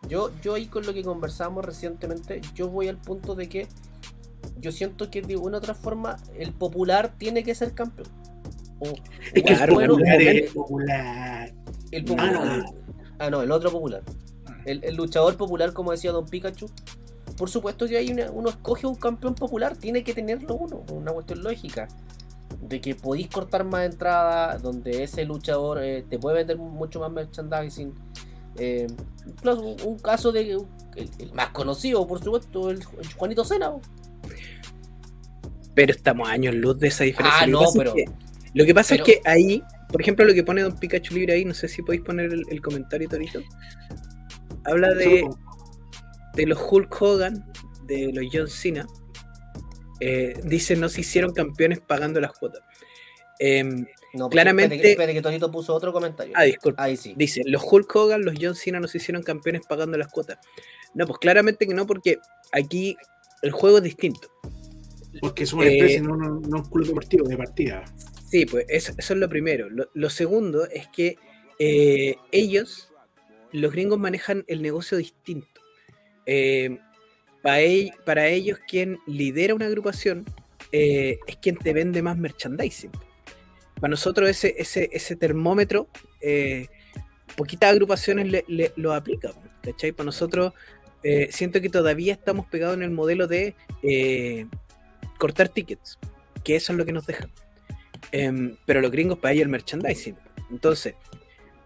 Yo, 0.07 0.31
yo 0.41 0.55
ahí 0.55 0.65
con 0.67 0.85
lo 0.85 0.93
que 0.93 1.03
conversamos 1.03 1.65
recientemente, 1.65 2.41
yo 2.55 2.69
voy 2.69 2.87
al 2.87 2.97
punto 2.97 3.35
de 3.35 3.47
que 3.49 3.67
yo 4.59 4.71
siento 4.71 5.09
que 5.11 5.21
de 5.21 5.37
una 5.37 5.57
u 5.57 5.59
otra 5.59 5.73
forma 5.75 6.17
el 6.37 6.51
popular 6.53 7.13
tiene 7.17 7.43
que 7.43 7.53
ser 7.53 7.73
campeón. 7.73 8.07
O- 8.79 8.85
Es 9.33 9.33
que 9.33 9.43
Claro, 9.43 9.71
el 9.71 9.75
bueno, 9.75 9.93
popular 9.95 10.21
es 10.21 10.53
popular. 10.53 11.53
el 11.91 12.01
Ah, 12.03 12.05
popular. 12.07 12.65
Ah, 13.19 13.29
no, 13.29 13.41
el 13.41 13.51
otro 13.51 13.71
popular. 13.71 14.01
El, 14.65 14.83
el 14.83 14.95
luchador 14.95 15.35
popular, 15.37 15.73
como 15.73 15.91
decía 15.91 16.11
Don 16.11 16.25
Pikachu. 16.25 16.67
Por 17.37 17.49
supuesto 17.49 17.87
que 17.87 17.97
hay 17.97 18.11
una- 18.11 18.31
uno 18.31 18.49
escoge 18.49 18.87
un 18.87 18.95
campeón 18.95 19.35
popular, 19.35 19.75
tiene 19.77 20.03
que 20.03 20.13
tenerlo 20.13 20.55
uno, 20.55 20.83
una 20.91 21.11
cuestión 21.11 21.43
lógica. 21.43 21.87
De 22.61 22.81
que 22.81 22.95
podéis 22.95 23.27
cortar 23.29 23.63
más 23.63 23.85
entradas, 23.85 24.61
donde 24.61 25.03
ese 25.03 25.23
luchador 25.25 25.81
eh, 25.83 26.03
te 26.09 26.17
puede 26.19 26.37
vender 26.37 26.57
mucho 26.57 26.99
más 26.99 27.11
merchandising. 27.11 27.93
Eh, 28.59 28.87
un, 29.43 29.75
un 29.85 29.99
caso 29.99 30.31
de 30.31 30.41
el, 30.95 31.09
el 31.19 31.31
más 31.33 31.49
conocido, 31.49 32.05
por 32.07 32.21
supuesto, 32.23 32.69
el, 32.69 32.79
el 33.01 33.13
Juanito 33.13 33.43
Cena. 33.45 33.71
Pero 35.75 35.91
estamos 35.93 36.27
a 36.27 36.33
años 36.33 36.55
luz 36.55 36.77
de 36.79 36.87
esa 36.89 37.03
diferencia. 37.03 37.41
Ah, 37.43 37.47
Lo 37.47 37.59
que 37.59 37.63
no, 37.63 37.65
pasa 37.65 37.77
es 37.77 37.77
pero- 37.77 37.93
que- 37.93 38.05
lo 38.55 38.65
que 38.65 38.73
pasa 38.73 38.89
pero- 38.95 39.05
es 39.05 39.13
que 39.21 39.29
ahí, 39.29 39.63
por 39.89 40.01
ejemplo, 40.01 40.25
lo 40.25 40.33
que 40.33 40.43
pone 40.43 40.61
Don 40.63 40.75
Pikachu 40.77 41.13
Libre 41.13 41.33
ahí, 41.33 41.45
no 41.45 41.53
sé 41.53 41.67
si 41.67 41.81
podéis 41.83 42.03
poner 42.03 42.33
el, 42.33 42.43
el 42.49 42.61
comentario, 42.61 43.07
Torito. 43.07 43.41
Habla 44.65 44.93
de, 44.93 45.29
de 46.33 46.45
los 46.47 46.59
Hulk 46.69 47.01
Hogan, 47.01 47.45
de 47.85 48.11
los 48.11 48.25
John 48.33 48.47
Cena. 48.47 48.85
Eh, 50.01 50.33
dice 50.45 50.75
no 50.75 50.89
se 50.89 51.01
hicieron 51.01 51.33
campeones 51.33 51.79
pagando 51.79 52.19
las 52.19 52.31
cuotas. 52.33 52.61
Em, 53.39 53.85
No, 54.13 54.25
porque 54.25 54.35
Claramente- 54.35 54.75
Espere, 54.75 54.81
que- 54.81 54.91
espere 54.91 55.13
que 55.13 55.21
Tonito 55.21 55.51
puso 55.51 55.73
otro 55.73 55.93
comentario. 55.93 56.33
ah, 56.35 56.43
disculpa. 56.43 56.83
Ahí 56.83 56.97
sí. 56.97 57.13
Dice, 57.15 57.41
los 57.45 57.61
Hulk 57.63 57.95
Hogan, 57.95 58.23
los 58.25 58.35
John 58.41 58.55
Cena 58.55 58.79
no 58.79 58.87
se 58.87 58.97
hicieron 58.97 59.21
campeones 59.23 59.61
pagando 59.67 59.97
las 59.97 60.07
cuotas. 60.07 60.39
No, 60.95 61.05
pues 61.05 61.19
claramente 61.19 61.67
que 61.67 61.73
no, 61.73 61.85
porque 61.85 62.17
aquí 62.51 62.97
el 63.41 63.51
juego 63.51 63.77
es 63.77 63.83
distinto. 63.83 64.27
Porque 65.21 65.43
es 65.43 65.53
una 65.53 65.65
Eh, 65.65 65.73
empresa 65.73 65.99
y 65.99 66.01
no, 66.01 66.15
no, 66.15 66.39
no 66.39 66.57
un 66.57 66.69
club 66.69 66.87
deportivo 66.87 67.27
de 67.27 67.37
partida. 67.37 67.83
Sí, 68.29 68.45
pues 68.45 68.65
eso, 68.69 68.93
eso 68.97 69.13
es 69.13 69.19
lo 69.19 69.27
primero. 69.29 69.69
Lo, 69.69 69.89
lo 69.93 70.09
segundo 70.09 70.65
es 70.67 70.87
que 70.87 71.17
eh, 71.59 72.15
ellos, 72.31 72.91
los 73.51 73.71
gringos, 73.71 73.99
manejan 73.99 74.43
el 74.47 74.61
negocio 74.61 74.97
distinto. 74.97 75.61
Eh, 76.25 76.77
para, 77.43 77.61
para 78.05 78.27
ellos, 78.27 78.59
quien 78.67 78.97
lidera 79.07 79.53
una 79.55 79.65
agrupación 79.65 80.25
eh, 80.71 81.17
es 81.27 81.37
quien 81.37 81.57
te 81.57 81.73
vende 81.73 82.01
más 82.01 82.17
merchandising. 82.17 82.91
Para 83.79 83.91
nosotros 83.91 84.29
ese, 84.29 84.55
ese, 84.57 84.89
ese 84.91 85.15
termómetro, 85.15 85.87
eh, 86.21 86.67
poquitas 87.35 87.71
agrupaciones 87.71 88.27
le, 88.27 88.73
lo 88.75 88.93
aplican. 88.93 89.31
¿Cachai? 89.61 89.91
Para 89.91 90.05
nosotros, 90.05 90.53
eh, 91.03 91.29
siento 91.31 91.61
que 91.61 91.69
todavía 91.69 92.13
estamos 92.13 92.45
pegados 92.47 92.75
en 92.75 92.83
el 92.83 92.91
modelo 92.91 93.27
de 93.27 93.55
eh, 93.83 94.47
cortar 95.17 95.49
tickets, 95.49 95.97
que 96.43 96.55
eso 96.55 96.73
es 96.73 96.77
lo 96.77 96.85
que 96.85 96.93
nos 96.93 97.05
dejan. 97.05 97.31
Em, 98.11 98.55
pero 98.65 98.81
los 98.81 98.91
gringos 98.91 99.19
para 99.19 99.33
ellos 99.33 99.43
el 99.43 99.49
merchandising. 99.49 100.17
Entonces, 100.51 100.95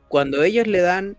cuando 0.07 0.43
ellos 0.43 0.67
le 0.67 0.81
dan 0.81 1.17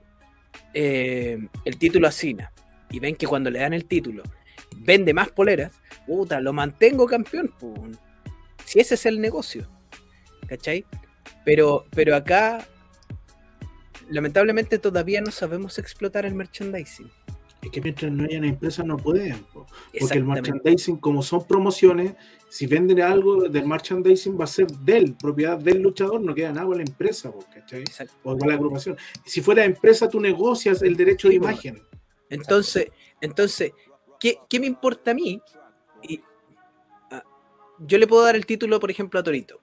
el 0.73 1.79
título 1.79 2.09
a 2.09 2.13
Cena 2.13 2.53
y 2.91 2.99
ven 2.99 3.15
que 3.15 3.27
cuando 3.27 3.49
le 3.51 3.61
dan 3.61 3.73
el 3.73 3.85
título 3.85 4.25
vende 4.77 5.15
más 5.15 5.31
poleras, 5.31 5.73
puta, 6.07 6.41
lo 6.41 6.53
mantengo 6.53 7.07
campeón. 7.07 7.53
Si 8.65 8.81
ese 8.81 8.95
es 8.95 9.07
el 9.07 9.21
negocio. 9.21 9.69
¿Cachai? 10.47 10.85
Pero, 11.45 11.85
pero 11.91 12.15
acá, 12.15 12.67
lamentablemente, 14.09 14.79
todavía 14.79 15.21
no 15.21 15.31
sabemos 15.31 15.79
explotar 15.79 16.27
el 16.27 16.35
merchandising. 16.35 17.11
Es 17.63 17.71
que 17.71 17.81
mientras 17.81 18.13
no 18.13 18.25
hayan 18.25 18.45
empresas 18.45 18.85
no 18.85 18.99
pueden. 18.99 19.43
po. 19.45 19.67
Porque 19.99 20.19
el 20.19 20.25
merchandising, 20.25 20.99
como 20.99 21.23
son 21.23 21.47
promociones, 21.47 22.15
si 22.49 22.67
venden 22.67 23.01
algo 23.01 23.49
del 23.49 23.67
merchandising 23.67 24.39
va 24.39 24.45
a 24.45 24.49
ser 24.49 24.67
del, 24.67 25.15
propiedad 25.15 25.59
del 25.59 25.81
luchador, 25.81 26.21
no 26.21 26.35
queda 26.35 26.53
nada 26.53 26.67
con 26.67 26.77
la 26.77 26.83
empresa, 26.83 27.33
po, 27.33 27.45
¿cachai? 27.53 27.85
O 28.23 28.37
con 28.37 28.49
la 28.49 28.55
agrupación. 28.55 28.97
Si 29.25 29.41
fuera 29.41 29.65
empresa, 29.65 30.09
tú 30.09 30.21
negocias 30.21 30.83
el 30.83 30.97
derecho 30.97 31.29
de 31.29 31.37
imagen. 31.37 31.83
Entonces, 32.29 32.89
entonces 33.21 33.73
¿qué, 34.21 34.39
qué 34.49 34.61
me 34.61 34.67
importa 34.67 35.11
a 35.11 35.15
mí? 35.15 35.41
Y, 36.03 36.21
ah, 37.11 37.23
yo 37.79 37.99
le 37.99 38.07
puedo 38.07 38.25
dar 38.25 38.37
el 38.37 38.47
título, 38.47 38.81
por 38.81 38.91
ejemplo, 38.91 39.21
a 39.21 39.23
Torito. 39.23 39.61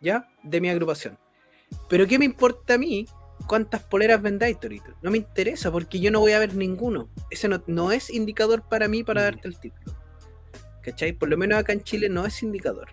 ¿Ya? 0.00 0.28
De 0.42 0.60
mi 0.60 0.68
agrupación. 0.70 1.18
Pero 1.88 2.06
¿qué 2.06 2.18
me 2.18 2.24
importa 2.24 2.74
a 2.74 2.78
mí 2.78 3.06
cuántas 3.46 3.82
poleras 3.82 4.22
vendáis, 4.22 4.58
Torito? 4.58 4.92
No 5.02 5.10
me 5.10 5.18
interesa 5.18 5.70
porque 5.70 6.00
yo 6.00 6.10
no 6.10 6.20
voy 6.20 6.32
a 6.32 6.38
ver 6.38 6.54
ninguno. 6.54 7.08
Ese 7.30 7.48
no, 7.48 7.62
no 7.66 7.92
es 7.92 8.10
indicador 8.10 8.62
para 8.68 8.88
mí 8.88 9.04
para 9.04 9.22
darte 9.22 9.48
el 9.48 9.58
título. 9.58 9.96
¿Cachai? 10.82 11.12
Por 11.12 11.28
lo 11.28 11.36
menos 11.36 11.58
acá 11.58 11.72
en 11.72 11.82
Chile 11.82 12.08
no 12.08 12.24
es 12.24 12.42
indicador. 12.42 12.88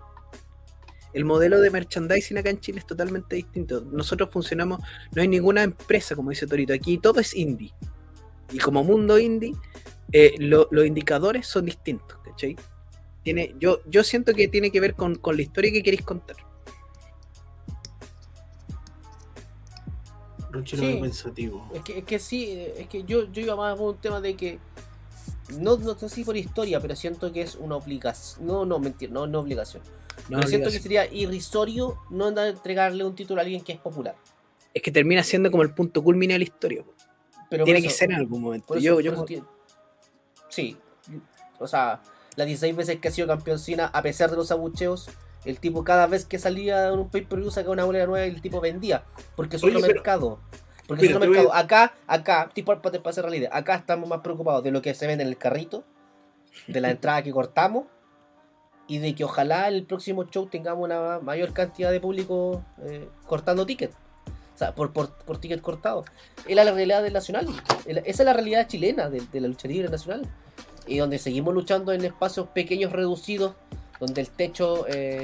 El 1.13 1.23
modelo 1.25 1.59
de 1.61 1.71
merchandising 1.71 2.37
acá 2.37 2.49
en 2.49 2.59
Chile 2.59 2.79
es 2.79 2.85
totalmente 2.85 3.35
distinto. 3.37 3.81
Nosotros 3.81 4.29
funcionamos, 4.31 4.81
no 5.15 5.21
hay 5.21 5.27
ninguna 5.27 5.63
empresa, 5.63 6.15
como 6.15 6.29
dice 6.29 6.45
Torito. 6.45 6.73
Aquí 6.73 6.97
todo 6.97 7.19
es 7.19 7.33
indie. 7.35 7.73
Y 8.51 8.59
como 8.59 8.83
mundo 8.83 9.17
indie, 9.17 9.53
eh, 10.11 10.35
lo- 10.39 10.67
los 10.71 10.85
indicadores 10.85 11.47
son 11.47 11.65
distintos, 11.65 12.19
¿cachai? 12.23 12.55
Tiene, 13.23 13.55
yo, 13.59 13.79
yo 13.87 14.03
siento 14.03 14.33
que 14.33 14.47
tiene 14.47 14.69
que 14.71 14.79
ver 14.79 14.93
con, 14.93 15.15
con 15.15 15.35
la 15.37 15.41
historia 15.41 15.71
que 15.71 15.81
queréis 15.83 16.03
contar. 16.03 16.35
Roche 20.57 20.77
Sí. 20.77 20.97
pensativo. 21.01 21.69
Es 21.73 21.81
que, 21.81 21.97
es 21.99 22.03
que 22.05 22.19
sí, 22.19 22.51
es 22.77 22.87
que 22.87 23.03
yo, 23.03 23.31
yo 23.31 23.41
iba 23.41 23.55
más 23.55 23.77
por 23.77 23.95
un 23.95 24.01
tema 24.01 24.21
de 24.21 24.35
que. 24.35 24.59
No, 25.57 25.77
no 25.77 25.97
sé 25.97 26.09
si 26.09 26.23
por 26.25 26.35
historia, 26.35 26.79
pero 26.81 26.95
siento 26.95 27.31
que 27.31 27.41
es 27.41 27.55
una 27.55 27.77
obligación. 27.77 28.45
No, 28.45 28.65
no, 28.65 28.79
mentir, 28.79 29.11
no, 29.11 29.27
no 29.27 29.39
obligación. 29.39 29.81
No 30.29 30.37
pero 30.39 30.47
siento 30.49 30.69
que 30.71 30.79
sería 30.79 31.11
irrisorio 31.13 31.97
no 32.09 32.25
andar 32.25 32.45
a 32.45 32.49
entregarle 32.49 33.03
un 33.05 33.15
título 33.15 33.39
a 33.39 33.43
alguien 33.43 33.61
que 33.61 33.71
es 33.73 33.79
popular. 33.79 34.15
Es 34.73 34.81
que 34.81 34.91
termina 34.91 35.23
siendo 35.23 35.49
como 35.49 35.63
el 35.63 35.73
punto 35.73 36.03
culmine 36.03 36.33
de 36.33 36.39
la 36.39 36.43
historia. 36.43 36.83
Pero 37.49 37.63
Tiene 37.63 37.81
que 37.81 37.89
ser 37.89 38.11
en 38.11 38.17
algún 38.17 38.41
momento. 38.41 38.67
por 38.67 38.77
eso- 38.77 38.83
yo, 38.85 38.95
por 38.95 39.03
yo- 39.03 39.13
eso 39.13 39.25
tiene- 39.25 39.43
Sí. 40.49 40.77
O 41.59 41.67
sea, 41.67 42.01
las 42.35 42.45
16 42.47 42.75
veces 42.75 42.99
que 42.99 43.07
ha 43.07 43.11
sido 43.11 43.27
campeón 43.27 43.57
Cena, 43.57 43.85
a 43.87 44.01
pesar 44.01 44.29
de 44.29 44.35
los 44.35 44.51
abucheos, 44.51 45.07
el 45.49 45.59
tipo 45.59 45.83
cada 45.83 46.07
vez 46.07 46.25
que 46.25 46.39
salía 46.39 46.87
en 46.89 46.99
un 46.99 47.09
pay-per-view 47.09 47.51
sacaba 47.51 47.73
una 47.73 47.85
bolera 47.85 48.05
nueva 48.05 48.25
y 48.25 48.29
el 48.29 48.41
tipo 48.41 48.59
vendía. 48.61 49.03
Porque 49.35 49.55
es 49.57 49.63
Oye, 49.63 49.75
otro 49.75 49.81
pero- 49.87 49.93
mercado. 49.95 50.39
Porque 50.87 51.05
es 51.07 51.15
otro 51.15 51.25
a- 51.25 51.27
mercado. 51.29 51.53
Acá, 51.53 51.93
acá, 52.07 52.49
tipo 52.53 52.79
para, 52.81 52.99
hacer 53.09 53.23
realidad, 53.25 53.49
acá 53.53 53.75
estamos 53.75 54.07
más 54.07 54.21
preocupados 54.21 54.63
de 54.63 54.71
lo 54.71 54.81
que 54.81 54.93
se 54.93 55.05
vende 55.07 55.23
en 55.23 55.29
el 55.29 55.37
carrito, 55.37 55.83
de 56.67 56.79
la 56.81 56.89
entrada 56.91 57.21
que 57.23 57.31
cortamos 57.31 57.85
y 58.87 58.99
de 58.99 59.13
que 59.15 59.23
ojalá 59.25 59.67
el 59.67 59.85
próximo 59.85 60.23
show 60.25 60.47
tengamos 60.47 60.85
una 60.85 61.19
mayor 61.19 61.51
cantidad 61.53 61.91
de 61.91 61.99
público 61.99 62.63
eh, 62.85 63.09
cortando 63.25 63.65
tickets. 63.65 63.95
O 64.55 64.57
sea, 64.57 64.73
por, 64.73 64.91
por, 64.91 65.11
por 65.11 65.37
ticket 65.39 65.61
cortado. 65.61 66.03
Es 66.47 66.55
la 66.55 66.63
realidad 66.63 67.03
del 67.03 67.13
nacional. 67.13 67.47
Esa 67.85 68.01
es 68.23 68.25
la 68.25 68.33
realidad 68.33 68.67
chilena 68.67 69.07
de, 69.09 69.21
de 69.31 69.41
la 69.41 69.47
lucha 69.49 69.67
libre 69.67 69.87
nacional. 69.89 70.27
Y 70.87 70.97
donde 70.97 71.19
seguimos 71.19 71.53
luchando 71.53 71.91
en 71.91 72.03
espacios 72.05 72.47
pequeños, 72.47 72.91
reducidos, 72.91 73.53
donde 73.99 74.21
el 74.21 74.29
techo 74.29 74.85
eh, 74.87 75.23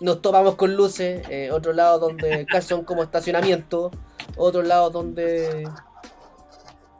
nos 0.00 0.20
tomamos 0.20 0.56
con 0.56 0.74
luces, 0.76 1.26
eh, 1.28 1.50
otro 1.52 1.72
lado 1.72 1.98
donde 1.98 2.44
casi 2.50 2.68
son 2.68 2.84
como 2.84 3.02
estacionamiento, 3.02 3.90
otro 4.36 4.62
lado 4.62 4.90
donde, 4.90 5.68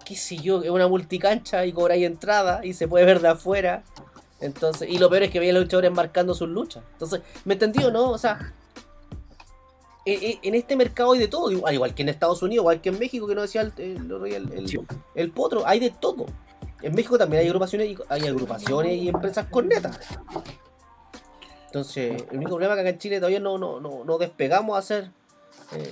qué 0.05 0.17
sé 0.17 0.37
yo, 0.37 0.63
es 0.63 0.71
una 0.71 0.89
multicancha 0.89 1.65
y 1.67 1.73
cobráis 1.73 2.07
entrada 2.07 2.65
y 2.65 2.73
se 2.75 2.89
puede 2.89 3.05
ver 3.05 3.21
de 3.21 3.29
afuera. 3.29 3.83
Entonces, 4.41 4.89
y 4.91 4.99
lo 4.99 5.09
peor 5.09 5.23
es 5.25 5.31
que 5.31 5.39
veía 5.39 5.53
a 5.53 5.55
los 5.55 5.65
luchadores 5.65 5.93
marcando 5.93 6.35
sus 6.35 6.49
luchas. 6.49 6.83
Entonces, 6.95 7.21
¿me 7.45 7.55
entendió, 7.55 7.91
no? 7.93 8.11
O 8.11 8.19
sea, 8.19 8.53
e- 10.05 10.13
e- 10.15 10.39
en 10.43 10.55
este 10.57 10.75
mercado 10.75 11.13
hay 11.13 11.21
de 11.21 11.29
todo, 11.29 11.51
igual, 11.53 11.73
igual 11.75 11.95
que 11.95 12.03
en 12.03 12.09
Estados 12.09 12.43
Unidos, 12.43 12.63
igual 12.65 12.81
que 12.81 12.89
en 12.89 12.99
México, 12.99 13.27
que 13.29 13.37
no 13.37 13.43
decía 13.43 13.61
el, 13.61 13.73
el, 13.79 14.13
el- 14.53 14.89
el 15.15 15.31
potro, 15.31 15.63
hay 15.65 15.79
de 15.79 15.91
todo. 15.91 16.27
En 16.83 16.95
México 16.95 17.17
también 17.17 17.43
hay 17.43 17.47
agrupaciones 17.49 17.89
y 17.89 17.97
hay 18.09 18.27
agrupaciones 18.27 18.93
y 18.95 19.09
empresas 19.09 19.47
cornetas. 19.47 19.99
Entonces, 21.67 22.25
el 22.31 22.37
único 22.37 22.51
problema 22.57 22.75
es 22.75 22.77
que 22.79 22.81
acá 22.83 22.91
en 22.91 22.99
Chile 22.99 23.17
todavía 23.17 23.41
no, 23.41 23.57
no, 23.57 23.81
no, 23.81 24.05
no 24.05 24.19
despegamos 24.19 24.77
a 24.77 24.79
hacer, 24.81 25.11
eh, 25.73 25.91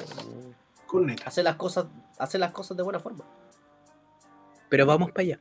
Con 0.87 1.07
neta. 1.07 1.25
hacer 1.27 1.45
las 1.45 1.57
cosas, 1.57 1.87
hacer 2.19 2.41
las 2.41 2.53
cosas 2.53 2.77
de 2.77 2.83
buena 2.83 2.99
forma. 3.01 3.25
pero 4.69 4.85
vamos 4.85 5.11
para 5.11 5.23
allá. 5.23 5.41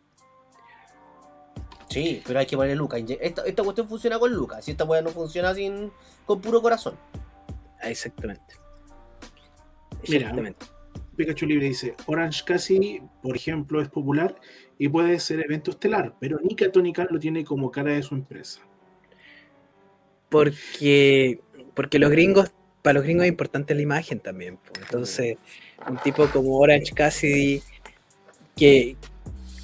Sí, 1.89 2.21
pero 2.25 2.39
hay 2.39 2.45
que 2.45 2.55
ponerle 2.55 2.75
lucas. 2.75 3.01
Esta, 3.19 3.43
esta 3.45 3.63
cuestión 3.63 3.87
funciona 3.89 4.19
con 4.19 4.31
lucas. 4.31 4.63
Si 4.63 4.71
esta 4.71 4.83
weá 4.85 5.01
no 5.01 5.09
funciona 5.09 5.53
sin 5.55 5.91
con 6.25 6.39
puro 6.39 6.61
corazón. 6.61 6.95
Ah, 7.81 7.89
Exactamente. 7.89 8.55
Mira. 10.07 10.19
Exactamente. 10.21 10.65
Pikachu 11.17 11.45
Libre 11.47 11.65
dice, 11.65 11.95
Orange 12.05 12.43
Cassidy, 12.45 13.01
por 13.21 13.35
ejemplo, 13.35 13.81
es 13.81 13.89
popular 13.89 14.35
y 14.79 14.87
puede 14.87 15.19
ser 15.19 15.41
evento 15.41 15.71
estelar, 15.71 16.15
pero 16.19 16.39
ni 16.41 16.55
Tonical 16.55 17.09
lo 17.11 17.19
tiene 17.19 17.43
como 17.43 17.69
cara 17.69 17.91
de 17.91 18.01
su 18.01 18.15
empresa. 18.15 18.61
Porque, 20.29 21.41
porque 21.75 21.99
los 21.99 22.09
gringos, 22.09 22.53
para 22.81 22.93
los 22.93 23.03
gringos 23.03 23.25
es 23.25 23.29
importante 23.29 23.75
la 23.75 23.81
imagen 23.81 24.21
también. 24.21 24.57
Entonces, 24.81 25.37
un 25.87 25.97
tipo 25.97 26.25
como 26.27 26.57
Orange 26.57 26.93
Cassidy, 26.93 27.61
que 28.55 28.95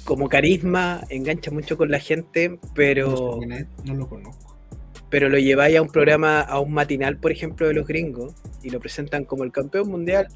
como 0.04 0.28
carisma 0.28 1.02
engancha 1.08 1.50
mucho 1.50 1.78
con 1.78 1.90
la 1.90 1.98
gente, 1.98 2.58
pero, 2.74 3.40
no 3.84 3.94
lo 3.94 4.08
conozco. 4.08 4.58
pero 5.08 5.30
lo 5.30 5.38
lleváis 5.38 5.78
a 5.78 5.82
un 5.82 5.88
programa, 5.88 6.40
a 6.40 6.60
un 6.60 6.74
matinal, 6.74 7.16
por 7.18 7.32
ejemplo, 7.32 7.66
de 7.66 7.72
los 7.72 7.86
gringos, 7.86 8.34
y 8.62 8.68
lo 8.68 8.80
presentan 8.80 9.24
como 9.24 9.44
el 9.44 9.52
campeón 9.52 9.88
mundial. 9.88 10.28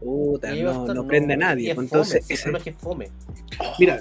Puta, 0.00 0.54
no, 0.54 0.86
no 0.94 1.06
prende 1.06 1.34
a 1.34 1.36
nadie. 1.36 1.70
es 1.70 1.74
pues, 1.74 1.88
fome, 1.90 2.00
Entonces, 2.00 2.30
el 2.30 2.34
ese- 2.36 2.56
es 2.56 2.62
que 2.62 2.72
fome. 2.72 3.10
Mira, 3.78 4.00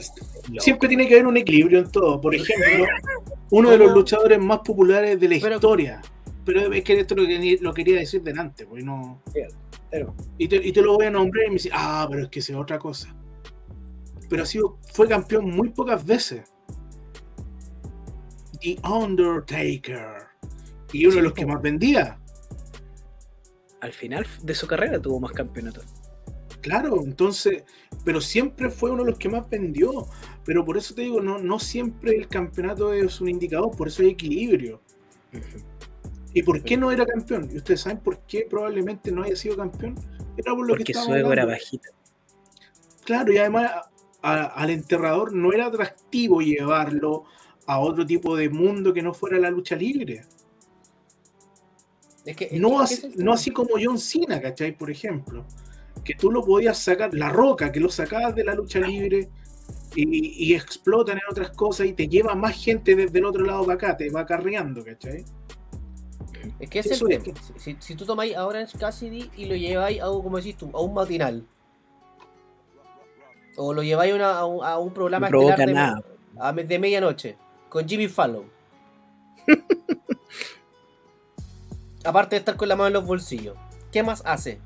siempre 0.59 0.87
tiene 0.87 1.07
que 1.07 1.15
haber 1.15 1.27
un 1.27 1.37
equilibrio 1.37 1.79
en 1.79 1.91
todo. 1.91 2.19
Por 2.21 2.33
ejemplo, 2.33 2.85
uno 3.51 3.69
de 3.71 3.77
los 3.77 3.91
luchadores 3.93 4.39
más 4.39 4.59
populares 4.59 5.19
de 5.19 5.27
la 5.29 5.37
Pero- 5.41 5.55
historia. 5.55 6.01
Pero 6.45 6.71
es 6.73 6.83
que 6.83 6.99
esto 6.99 7.15
lo, 7.15 7.27
que- 7.27 7.57
lo 7.61 7.73
quería 7.73 7.99
decir 7.99 8.23
delante, 8.23 8.65
pues 8.65 8.83
no. 8.83 9.21
Pero- 9.91 10.15
Y 10.37 10.47
te, 10.47 10.55
y 10.55 10.71
te 10.71 10.81
lo 10.81 10.93
voy 10.95 11.05
a 11.07 11.11
nombrar 11.11 11.45
y 11.45 11.49
me 11.49 11.53
dice, 11.55 11.69
ah, 11.73 12.07
pero 12.09 12.23
es 12.23 12.29
que 12.29 12.39
es 12.39 12.49
otra 12.51 12.79
cosa. 12.79 13.13
Pero 14.29 14.43
ha 14.43 14.45
sido, 14.45 14.77
fue 14.93 15.07
campeón 15.07 15.49
muy 15.51 15.69
pocas 15.69 16.05
veces. 16.05 16.43
The 18.61 18.77
Undertaker. 18.87 20.27
Y 20.93 21.05
uno 21.05 21.15
de 21.17 21.21
los 21.23 21.33
que 21.33 21.45
más 21.45 21.61
vendía. 21.61 22.19
Al 23.81 23.93
final 23.93 24.25
de 24.43 24.55
su 24.55 24.67
carrera 24.67 25.01
tuvo 25.01 25.19
más 25.19 25.31
campeonatos. 25.31 25.85
Claro, 26.61 27.01
entonces, 27.03 27.63
pero 28.03 28.19
siempre 28.19 28.69
fue 28.69 28.91
uno 28.91 29.03
de 29.05 29.11
los 29.11 29.19
que 29.19 29.29
más 29.29 29.49
vendió. 29.49 30.07
Pero 30.43 30.65
por 30.65 30.77
eso 30.77 30.93
te 30.93 31.03
digo, 31.03 31.21
no, 31.21 31.37
no 31.39 31.57
siempre 31.59 32.15
el 32.15 32.27
campeonato 32.27 32.91
es 32.93 33.21
un 33.21 33.29
indicador, 33.29 33.75
por 33.75 33.87
eso 33.87 34.01
hay 34.01 34.09
equilibrio. 34.09 34.81
¿Y 36.33 36.43
por 36.43 36.61
qué 36.61 36.75
no 36.77 36.91
era 36.91 37.05
campeón? 37.05 37.49
¿Y 37.51 37.57
ustedes 37.57 37.81
saben 37.81 37.99
por 37.99 38.19
qué 38.27 38.45
probablemente 38.49 39.11
no 39.11 39.23
haya 39.23 39.35
sido 39.35 39.55
campeón? 39.57 39.95
Era 40.37 40.53
por 40.53 40.67
lo 40.67 40.73
Porque 40.73 40.83
que 40.85 40.93
su 40.93 41.13
ego 41.13 41.31
era 41.33 41.45
bajito. 41.45 41.89
Claro, 43.05 43.31
y 43.33 43.37
además 43.37 43.71
a- 44.21 44.43
al 44.43 44.69
enterrador 44.69 45.33
no 45.33 45.53
era 45.53 45.67
atractivo 45.67 46.41
llevarlo 46.41 47.23
a 47.65 47.79
otro 47.79 48.05
tipo 48.05 48.35
de 48.35 48.49
mundo 48.49 48.93
que 48.93 49.01
no 49.01 49.13
fuera 49.13 49.39
la 49.39 49.49
lucha 49.49 49.75
libre. 49.75 50.25
Es 52.25 52.35
que, 52.35 52.45
es 52.51 52.59
No 52.59 52.69
que- 52.77 52.83
así, 52.83 53.11
no 53.17 53.33
así 53.33 53.51
como 53.51 53.69
John 53.81 53.97
Cena, 53.97 54.41
¿cachai? 54.41 54.71
Por 54.77 54.89
ejemplo. 54.91 55.45
Que 56.03 56.15
tú 56.15 56.31
lo 56.31 56.43
podías 56.43 56.77
sacar, 56.77 57.13
la 57.13 57.29
roca, 57.29 57.71
que 57.71 57.79
lo 57.79 57.89
sacabas 57.89 58.33
de 58.35 58.43
la 58.43 58.53
lucha 58.55 58.79
libre 58.79 59.29
y, 59.95 60.45
y 60.49 60.53
explotan 60.53 61.17
en 61.17 61.23
otras 61.29 61.51
cosas 61.51 61.87
y 61.87 61.93
te 61.93 62.07
lleva 62.07 62.35
más 62.35 62.55
gente 62.63 62.95
desde 62.95 63.19
el 63.19 63.25
otro 63.25 63.43
lado 63.43 63.63
para 63.65 63.73
acá, 63.75 63.97
te 63.97 64.09
va 64.09 64.21
acarreando, 64.21 64.83
¿cachai? 64.83 65.23
Es 66.59 66.69
que 66.69 66.79
es 66.79 66.85
Eso 66.85 67.07
el 67.07 67.13
es. 67.13 67.23
tema. 67.23 67.39
Si, 67.57 67.75
si 67.79 67.95
tú 67.95 68.05
tomáis 68.05 68.35
a 68.35 68.45
Orange 68.45 68.77
Cassidy 68.77 69.29
y 69.35 69.45
lo 69.45 69.55
lleváis 69.55 69.99
a, 70.01 70.09
un- 70.09 70.23
como 70.23 70.37
decís 70.37 70.55
tú, 70.55 70.69
a 70.73 70.81
un 70.81 70.93
matinal. 70.93 71.45
O 73.57 73.73
lo 73.73 73.83
lleváis 73.83 74.13
a, 74.13 74.15
una- 74.15 74.37
a 74.39 74.45
un, 74.45 74.63
a 74.65 74.77
un 74.77 74.93
programa 74.93 75.27
No 75.27 75.31
provoca 75.31 75.55
estelar 75.63 75.95
de, 75.95 76.03
a 76.39 76.53
de 76.53 76.79
medianoche 76.79 77.37
con 77.67 77.87
Jimmy 77.87 78.07
Fallon. 78.07 78.45
Aparte 82.05 82.35
de 82.35 82.39
estar 82.39 82.55
con 82.55 82.67
la 82.69 82.75
mano 82.75 82.87
en 82.87 82.93
los 82.93 83.05
bolsillos. 83.05 83.57
¿Qué 83.91 84.03
más 84.03 84.21
hace? 84.25 84.59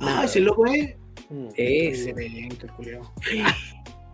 Ah, 0.00 0.22
ese 0.24 0.40
loco 0.40 0.66
es. 0.66 0.96
Mm. 1.30 1.48
Ese. 1.56 2.12
Bien, 2.12 2.54
calculado. 2.56 3.12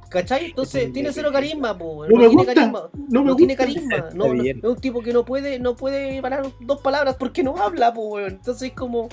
¿Cachai? 0.08 0.46
Entonces 0.46 0.92
tiene 0.92 1.12
cero 1.12 1.30
carisma, 1.32 1.76
po. 1.76 2.06
No 2.06 2.16
me 2.16 2.26
tiene 2.28 2.34
gusta. 2.34 2.54
carisma. 2.54 2.90
No 3.08 3.20
me 3.22 3.30
No 3.30 3.36
tiene 3.36 3.56
carisma. 3.56 4.08
No, 4.14 4.34
no- 4.34 4.42
es 4.42 4.56
un 4.64 4.76
tipo 4.76 5.02
que 5.02 5.12
no 5.12 5.24
puede, 5.24 5.58
no 5.60 5.76
puede 5.76 6.20
parar 6.20 6.46
dos 6.60 6.80
palabras 6.80 7.16
porque 7.18 7.42
no 7.44 7.56
habla, 7.56 7.92
po, 7.94 8.08
weón. 8.08 8.32
Entonces 8.32 8.70
es 8.70 8.74
como. 8.74 9.08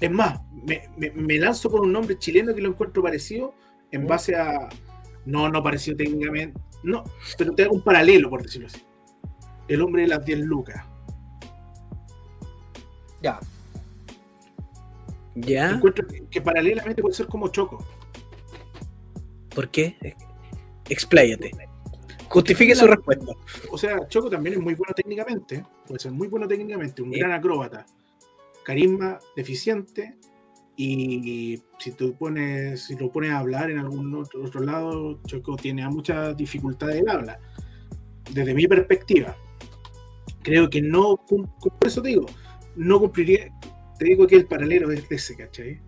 Es 0.00 0.10
más, 0.10 0.40
me, 0.66 0.88
me- 0.96 1.10
me 1.12 1.38
lanzo 1.38 1.70
por 1.70 1.80
un 1.82 1.92
nombre 1.92 2.18
chileno 2.18 2.52
que 2.54 2.60
lo 2.60 2.70
encuentro 2.70 3.02
parecido 3.02 3.54
en 3.92 4.04
¿Mm? 4.04 4.06
base 4.08 4.34
a. 4.36 4.68
No, 5.24 5.48
no 5.48 5.62
parecido 5.62 5.96
técnicamente. 5.96 6.60
No, 6.82 7.04
pero 7.38 7.54
te 7.54 7.62
hago 7.64 7.74
un 7.74 7.82
paralelo, 7.82 8.28
por 8.28 8.42
decirlo 8.42 8.66
así. 8.66 8.82
El 9.68 9.80
hombre 9.82 10.02
de 10.02 10.08
las 10.08 10.24
10 10.24 10.40
lucas. 10.40 10.84
Ya. 13.24 13.40
¿Ya? 15.34 15.70
Encuentro 15.70 16.06
que, 16.06 16.26
que 16.30 16.40
paralelamente 16.42 17.00
puede 17.00 17.14
ser 17.14 17.26
como 17.26 17.48
Choco. 17.48 17.82
¿Por 19.54 19.70
qué? 19.70 19.96
Expláyate. 20.90 21.50
Justifique 22.28 22.74
su 22.74 22.86
respuesta. 22.86 23.32
O 23.70 23.78
sea, 23.78 24.06
Choco 24.08 24.28
también 24.28 24.56
es 24.56 24.60
muy 24.62 24.74
bueno 24.74 24.92
técnicamente. 24.94 25.64
Puede 25.86 26.00
ser 26.00 26.12
muy 26.12 26.28
bueno 26.28 26.46
técnicamente, 26.46 27.00
un 27.00 27.12
Sí. 27.12 27.18
gran 27.18 27.32
acróbata. 27.32 27.86
Carisma 28.62 29.18
deficiente. 29.34 30.18
Y 30.76 31.62
si 31.78 31.92
tú 31.92 32.14
pones, 32.16 32.82
si 32.82 32.96
lo 32.96 33.10
pones 33.10 33.30
a 33.30 33.38
hablar 33.38 33.70
en 33.70 33.78
algún 33.78 34.14
otro, 34.14 34.44
otro 34.44 34.60
lado, 34.60 35.20
Choco 35.22 35.56
tiene 35.56 35.88
muchas 35.88 36.36
dificultades 36.36 37.02
de 37.02 37.10
habla. 37.10 37.38
Desde 38.32 38.52
mi 38.52 38.66
perspectiva. 38.66 39.36
Creo 40.42 40.68
que 40.68 40.82
no, 40.82 41.16
por 41.26 41.48
eso 41.86 42.02
te 42.02 42.08
digo, 42.08 42.26
no 42.76 43.00
cumpliría, 43.00 43.52
te 43.98 44.04
digo 44.04 44.26
que 44.26 44.36
el 44.36 44.46
paralelo 44.46 44.90
es 44.90 45.04
ese, 45.10 45.36
¿cachai? 45.36 45.80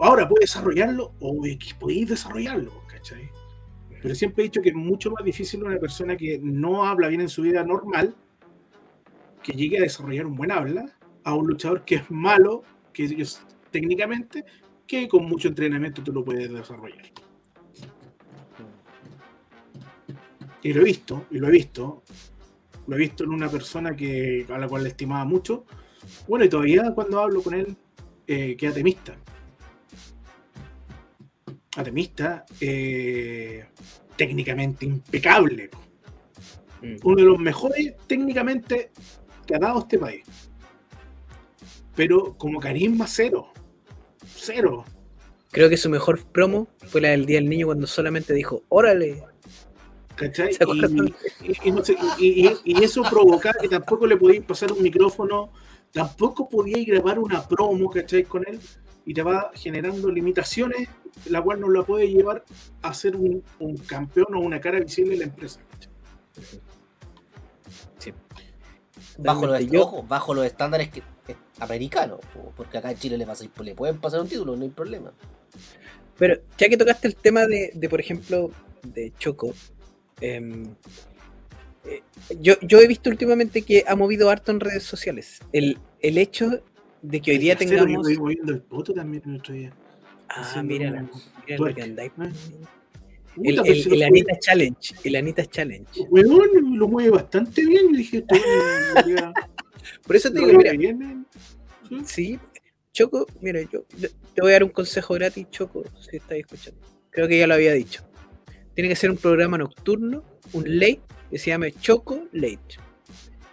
Ahora, 0.00 0.28
¿puedes 0.28 0.50
desarrollarlo? 0.50 1.12
O 1.20 1.42
podéis 1.78 2.08
desarrollarlo, 2.08 2.82
¿cachai? 2.86 3.30
Pero 4.00 4.14
siempre 4.14 4.42
he 4.42 4.48
dicho 4.48 4.60
que 4.60 4.70
es 4.70 4.74
mucho 4.74 5.10
más 5.10 5.24
difícil 5.24 5.62
una 5.62 5.78
persona 5.78 6.16
que 6.16 6.38
no 6.42 6.84
habla 6.84 7.08
bien 7.08 7.20
en 7.20 7.28
su 7.28 7.42
vida 7.42 7.62
normal 7.62 8.16
que 9.42 9.52
llegue 9.52 9.78
a 9.78 9.82
desarrollar 9.82 10.26
un 10.26 10.36
buen 10.36 10.50
habla 10.50 10.86
a 11.24 11.34
un 11.34 11.46
luchador 11.46 11.84
que 11.84 11.96
es 11.96 12.10
malo, 12.10 12.62
que 12.92 13.04
ellos 13.04 13.42
técnicamente, 13.70 14.44
que 14.86 15.08
con 15.08 15.24
mucho 15.24 15.48
entrenamiento 15.48 16.02
tú 16.02 16.12
lo 16.12 16.24
puedes 16.24 16.52
desarrollar. 16.52 17.04
Y 20.62 20.72
lo 20.72 20.80
he 20.82 20.84
visto, 20.84 21.26
y 21.30 21.38
lo 21.38 21.48
he 21.48 21.50
visto, 21.50 22.02
lo 22.86 22.96
he 22.96 22.98
visto 22.98 23.24
en 23.24 23.30
una 23.30 23.48
persona 23.48 23.94
que, 23.94 24.46
a 24.48 24.58
la 24.58 24.68
cual 24.68 24.82
le 24.82 24.90
estimaba 24.90 25.24
mucho. 25.24 25.64
Bueno, 26.28 26.44
y 26.44 26.48
todavía 26.48 26.92
cuando 26.94 27.20
hablo 27.20 27.42
con 27.42 27.54
él, 27.54 27.76
eh, 28.26 28.56
que 28.56 28.68
atemista. 28.68 29.16
Atemista, 31.76 32.44
eh, 32.60 33.64
técnicamente 34.16 34.84
impecable. 34.84 35.70
Mm. 36.82 36.96
Uno 37.04 37.16
de 37.16 37.22
los 37.22 37.38
mejores 37.38 37.94
técnicamente 38.06 38.90
que 39.46 39.54
ha 39.54 39.58
dado 39.58 39.80
este 39.80 39.98
país. 39.98 40.24
Pero 41.94 42.36
como 42.36 42.60
carisma 42.60 43.06
cero. 43.06 43.48
Cero. 44.26 44.84
Creo 45.50 45.68
que 45.68 45.76
su 45.76 45.90
mejor 45.90 46.24
promo 46.24 46.68
fue 46.86 47.00
la 47.02 47.10
del 47.10 47.26
Día 47.26 47.38
del 47.38 47.48
Niño 47.48 47.66
cuando 47.66 47.86
solamente 47.86 48.32
dijo, 48.32 48.62
órale. 48.68 49.22
Y, 51.42 51.52
y- 51.52 51.56
y 51.64 51.72
no 51.72 51.84
sé, 51.84 51.96
y- 52.18 52.46
y- 52.48 52.56
y 52.64 52.84
eso 52.84 53.02
provocaba 53.08 53.54
que 53.60 53.68
tampoco 53.68 54.06
le 54.06 54.16
podíais 54.16 54.44
pasar 54.44 54.72
un 54.72 54.82
micrófono, 54.82 55.50
tampoco 55.92 56.48
podíais 56.48 56.86
grabar 56.86 57.18
una 57.18 57.46
promo, 57.46 57.90
¿cachai? 57.90 58.24
Con 58.24 58.46
él, 58.46 58.60
y 59.04 59.14
te 59.14 59.22
va 59.22 59.50
generando 59.54 60.10
limitaciones, 60.10 60.88
la 61.26 61.42
cual 61.42 61.60
no 61.60 61.68
la 61.68 61.82
puede 61.82 62.08
llevar 62.08 62.44
a 62.82 62.94
ser 62.94 63.16
un, 63.16 63.42
un 63.58 63.76
campeón 63.78 64.34
o 64.34 64.40
una 64.40 64.60
cara 64.60 64.78
visible 64.80 65.12
de 65.12 65.18
la 65.18 65.24
empresa. 65.24 65.60
¿cachai? 65.70 65.90
Bajo 69.18 69.46
los. 69.46 69.66
Yo- 69.66 69.82
ojo, 69.82 70.02
bajo 70.04 70.34
los 70.34 70.46
estándares 70.46 70.90
que, 70.90 71.02
americanos. 71.60 72.20
po, 72.32 72.52
Porque 72.56 72.78
acá 72.78 72.90
en 72.90 72.98
Chile 72.98 73.18
le, 73.18 73.26
pasa- 73.26 73.44
le 73.62 73.74
pueden 73.74 73.98
pasar 74.00 74.20
un 74.20 74.28
título, 74.28 74.56
no 74.56 74.62
hay 74.62 74.70
problema. 74.70 75.12
Pero 76.18 76.40
ya 76.58 76.68
que 76.68 76.76
tocaste 76.76 77.08
el 77.08 77.16
tema 77.16 77.46
de, 77.46 77.72
de, 77.74 77.88
por 77.88 78.00
ejemplo, 78.00 78.50
de 78.82 79.12
Choco, 79.18 79.54
em, 80.22 80.64
eh, 81.84 82.02
yo, 82.40 82.54
yo 82.62 82.80
he 82.80 82.86
visto 82.86 83.10
últimamente 83.10 83.62
que 83.62 83.84
ha 83.86 83.96
movido 83.96 84.30
harto 84.30 84.52
en 84.52 84.60
redes 84.60 84.82
sociales. 84.84 85.40
El, 85.52 85.78
el 86.00 86.18
hecho 86.18 86.62
de 87.02 87.20
que 87.20 87.32
hoy 87.32 87.38
día 87.38 87.56
tengamos... 87.56 87.90
Yo 87.90 88.00
voy 88.02 88.16
moviendo 88.18 88.52
el 88.52 88.62
poto 88.62 88.94
también 88.94 89.22
el 89.26 89.36
otro 89.36 89.54
día. 89.54 89.72
Ah, 90.28 90.62
mira, 90.64 90.90
mira 90.90 91.02
lo 91.48 91.56
twerk. 91.56 91.76
que 91.76 91.82
andáis. 91.82 92.12
Puta, 92.12 92.30
El, 93.44 93.58
el, 93.66 93.92
el 93.94 94.02
Anita 94.02 94.38
Challenge. 94.38 94.94
El 95.04 95.16
Anita 95.16 95.46
Challenge. 95.46 96.00
Weón, 96.10 96.78
lo 96.78 96.88
mueve 96.88 97.10
bastante 97.10 97.64
bien. 97.66 97.92
Dije, 97.92 98.24
debería- 98.28 99.32
Por 100.06 100.16
eso 100.16 100.32
te 100.32 100.38
digo, 100.38 100.52
mira, 100.58 100.72
¿sí? 101.88 102.02
sí, 102.04 102.38
Choco, 102.92 103.26
mira, 103.40 103.60
yo 103.62 103.84
te 104.34 104.40
voy 104.40 104.50
a 104.50 104.52
dar 104.54 104.64
un 104.64 104.70
consejo 104.70 105.14
gratis, 105.14 105.46
Choco, 105.50 105.82
si 105.98 106.18
estás 106.18 106.38
escuchando. 106.38 106.80
Creo 107.10 107.26
que 107.26 107.38
ya 107.38 107.46
lo 107.46 107.54
había 107.54 107.72
dicho. 107.72 108.04
Tiene 108.74 108.88
que 108.88 108.96
ser 108.96 109.10
un 109.10 109.16
programa 109.16 109.58
nocturno, 109.58 110.24
un 110.52 110.64
late, 110.78 111.02
que 111.30 111.38
se 111.38 111.50
llame 111.50 111.72
Choco 111.72 112.26
Late. 112.32 112.78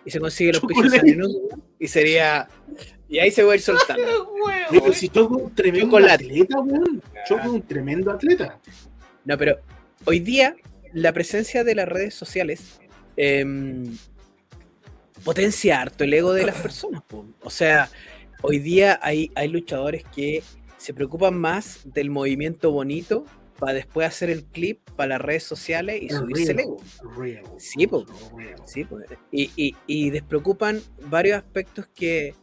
Y 0.05 0.11
se 0.11 0.20
consigue 0.20 0.53
los 0.53 0.63
en 1.03 1.22
Y 1.78 1.88
sería. 1.88 2.47
Y 3.07 3.20
ahí 3.20 3.32
se 3.32 3.43
va 3.43 3.53
a 3.53 3.55
ir 3.55 3.61
soltando. 3.61 4.34
Pero 4.70 4.93
si 4.93 5.09
Choco 5.09 5.38
es 5.38 5.43
un 5.43 5.55
tremendo 5.55 5.88
Chocolate. 5.88 6.26
atleta, 6.26 6.59
weón. 6.59 7.01
Choco 7.28 7.41
es 7.41 7.49
un 7.49 7.61
tremendo 7.63 8.11
atleta. 8.11 8.59
No, 9.26 9.38
pero 9.38 9.59
hoy 10.05 10.20
día 10.20 10.55
la 10.93 11.11
presencia 11.13 11.63
de 11.63 11.76
las 11.76 11.88
redes 11.88 12.15
sociales 12.15 12.80
em, 13.17 13.95
potencia 15.24 15.82
harto 15.82 16.03
el 16.03 16.13
ego 16.13 16.34
de 16.34 16.45
las 16.45 16.55
personas. 16.55 17.03
po. 17.03 17.26
O 17.41 17.49
sea, 17.49 17.89
hoy 18.41 18.59
día 18.59 18.99
hay, 19.01 19.32
hay 19.36 19.47
luchadores 19.49 20.03
que 20.15 20.43
se 20.78 20.93
preocupan 20.93 21.38
más 21.38 21.82
del 21.84 22.09
movimiento 22.09 22.72
bonito 22.72 23.26
para 23.60 23.74
después 23.74 24.07
hacer 24.07 24.30
el 24.30 24.45
clip 24.45 24.80
para 24.95 25.10
las 25.10 25.22
redes 25.22 25.43
sociales 25.43 26.01
y 26.01 26.10
subirse 26.10 26.51
el 26.53 26.60
ego. 26.62 26.78
Real. 27.18 27.43
Sí. 27.57 27.86
Real. 28.38 28.55
Sí, 28.66 28.84
pues, 28.86 29.05
y, 29.32 29.51
y- 29.55 29.76
y 29.88 30.10
despreocupan 30.10 30.82
varios 31.10 31.38
aspectos 31.38 31.88
que 31.93 32.34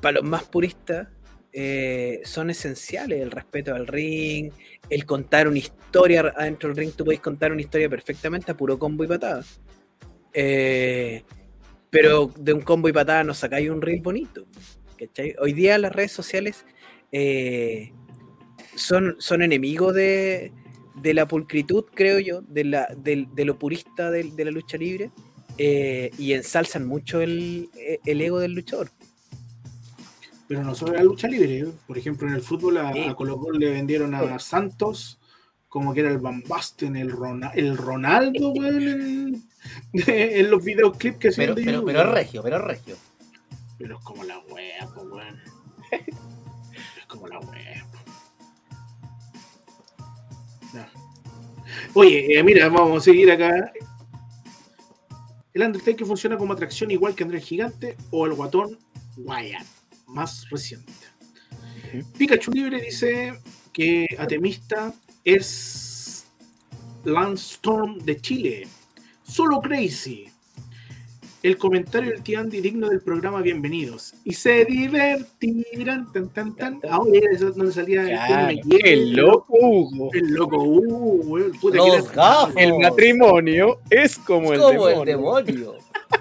para 0.00 0.20
los 0.20 0.24
más 0.28 0.44
puristas 0.44 1.08
eh, 1.52 2.20
son 2.24 2.50
esenciales, 2.50 3.20
el 3.22 3.30
respeto 3.30 3.74
al 3.74 3.86
ring, 3.86 4.50
el 4.90 5.06
contar 5.06 5.48
una 5.48 5.58
historia 5.58 6.20
adentro 6.36 6.68
del 6.68 6.76
ring, 6.78 6.92
tú 6.94 7.04
podéis 7.04 7.20
contar 7.20 7.52
una 7.52 7.60
historia 7.62 7.88
perfectamente 7.88 8.50
a 8.52 8.56
puro 8.56 8.78
combo 8.78 9.04
y 9.04 9.06
patada. 9.06 9.44
Eh, 10.34 11.22
pero 11.88 12.30
de 12.38 12.52
un 12.52 12.60
combo 12.60 12.88
y 12.88 12.92
patada 12.92 13.24
no 13.24 13.32
sacáis 13.32 13.70
un 13.70 13.80
reel 13.80 14.02
bonito. 14.02 14.46
¿cachai? 14.98 15.34
Hoy 15.40 15.52
día 15.52 15.78
las 15.78 15.92
redes 15.92 16.12
sociales 16.12 16.64
eh, 17.12 17.92
son, 18.76 19.16
son 19.18 19.42
enemigos 19.42 19.92
de, 19.94 20.52
de 21.02 21.14
la 21.14 21.26
pulcritud, 21.26 21.84
creo 21.94 22.18
yo, 22.20 22.42
de, 22.42 22.64
la, 22.64 22.86
del- 22.96 23.28
de 23.34 23.44
lo 23.44 23.58
purista 23.58 24.10
del- 24.10 24.36
de, 24.36 24.44
la 24.44 24.50
lucha 24.52 24.76
libre 24.76 25.10
eh, 25.58 26.10
y 26.18 26.32
ensalzan 26.34 26.86
mucho 26.86 27.20
el, 27.20 27.68
el 28.04 28.20
ego 28.20 28.38
del 28.38 28.52
luchador. 28.52 28.90
Pero 30.48 30.62
no 30.62 30.74
solo 30.76 30.92
la 30.92 31.02
lucha 31.02 31.26
libre. 31.26 31.58
¿eh? 31.60 31.66
Por 31.88 31.98
ejemplo, 31.98 32.28
en 32.28 32.34
el 32.34 32.40
fútbol 32.40 32.76
a, 32.78 32.92
Sí. 32.92 33.00
a 33.04 33.14
Colo 33.14 33.36
Colo 33.38 33.58
le 33.58 33.70
vendieron 33.70 34.14
a 34.14 34.38
Santos 34.38 35.18
como 35.68 35.92
que 35.92 36.00
era 36.00 36.10
el 36.10 36.18
Van 36.18 36.42
Basten, 36.46 36.94
el, 36.96 37.10
Rona- 37.10 37.50
el 37.54 37.76
Ronaldo, 37.76 38.52
weón, 38.52 38.82
en, 38.82 39.42
en 40.06 40.50
los 40.50 40.62
videoclips 40.64 41.18
que 41.18 41.28
hacían 41.28 41.46
Pero, 41.48 41.54
de 41.56 41.64
pero, 41.64 41.84
pero 41.84 42.00
es 42.02 42.08
regio, 42.10 42.42
pero 42.42 42.56
es 42.58 42.62
regio. 42.62 42.96
Pero 43.78 43.98
es 43.98 44.04
como 44.04 44.22
la 44.24 44.38
wea, 44.50 44.88
weón. 44.96 45.40
Es 46.98 47.06
como 47.06 47.26
la 47.28 47.38
wea. 47.40 47.85
Oye, 51.94 52.38
eh, 52.38 52.42
mira, 52.42 52.68
vamos 52.68 52.98
a 52.98 53.04
seguir 53.04 53.30
acá. 53.30 53.72
El 55.54 55.62
Undertaker 55.62 56.06
funciona 56.06 56.36
como 56.36 56.52
atracción 56.52 56.90
igual 56.90 57.14
que 57.14 57.22
André 57.22 57.38
el 57.38 57.44
Gigante 57.44 57.96
o 58.10 58.26
el 58.26 58.34
guatón 58.34 58.78
Wyatt, 59.16 59.66
más 60.06 60.48
reciente. 60.50 60.92
Pikachu 62.18 62.50
Libre 62.50 62.80
dice 62.80 63.40
que 63.72 64.06
Atemista 64.18 64.92
es 65.24 66.26
Lance 67.04 67.54
Storm 67.54 67.98
de 67.98 68.20
Chile. 68.20 68.68
Solo 69.22 69.60
Crazy. 69.60 70.30
El 71.46 71.58
comentario 71.58 72.10
del 72.10 72.24
tío 72.24 72.40
Andy 72.40 72.60
digno 72.60 72.88
del 72.88 73.00
programa 73.00 73.40
Bienvenidos. 73.40 74.14
Y 74.24 74.32
se 74.32 74.64
divertirán. 74.64 76.12
Tan, 76.12 76.28
tan, 76.30 76.56
tan. 76.56 76.80
Ahora 76.90 77.20
eso 77.30 77.52
donde 77.52 77.70
salía 77.70 78.02
el 78.02 78.08
Claro, 78.08 78.46
Miguel, 78.48 78.80
el 78.84 79.12
loco 79.12 79.54
Hugo. 79.56 80.10
El 80.12 80.34
loco, 80.34 80.60
uh, 80.60 81.20
weón, 81.22 81.52
puta 81.60 81.76
Los 81.76 82.10
gafos. 82.10 82.52
El 82.56 82.76
matrimonio 82.80 83.78
es 83.88 84.18
como, 84.18 84.54
Es 84.54 84.58
el, 84.58 84.64
como 84.64 84.86
demonio. 84.88 85.00
el 85.02 85.06
demonio. 85.06 85.74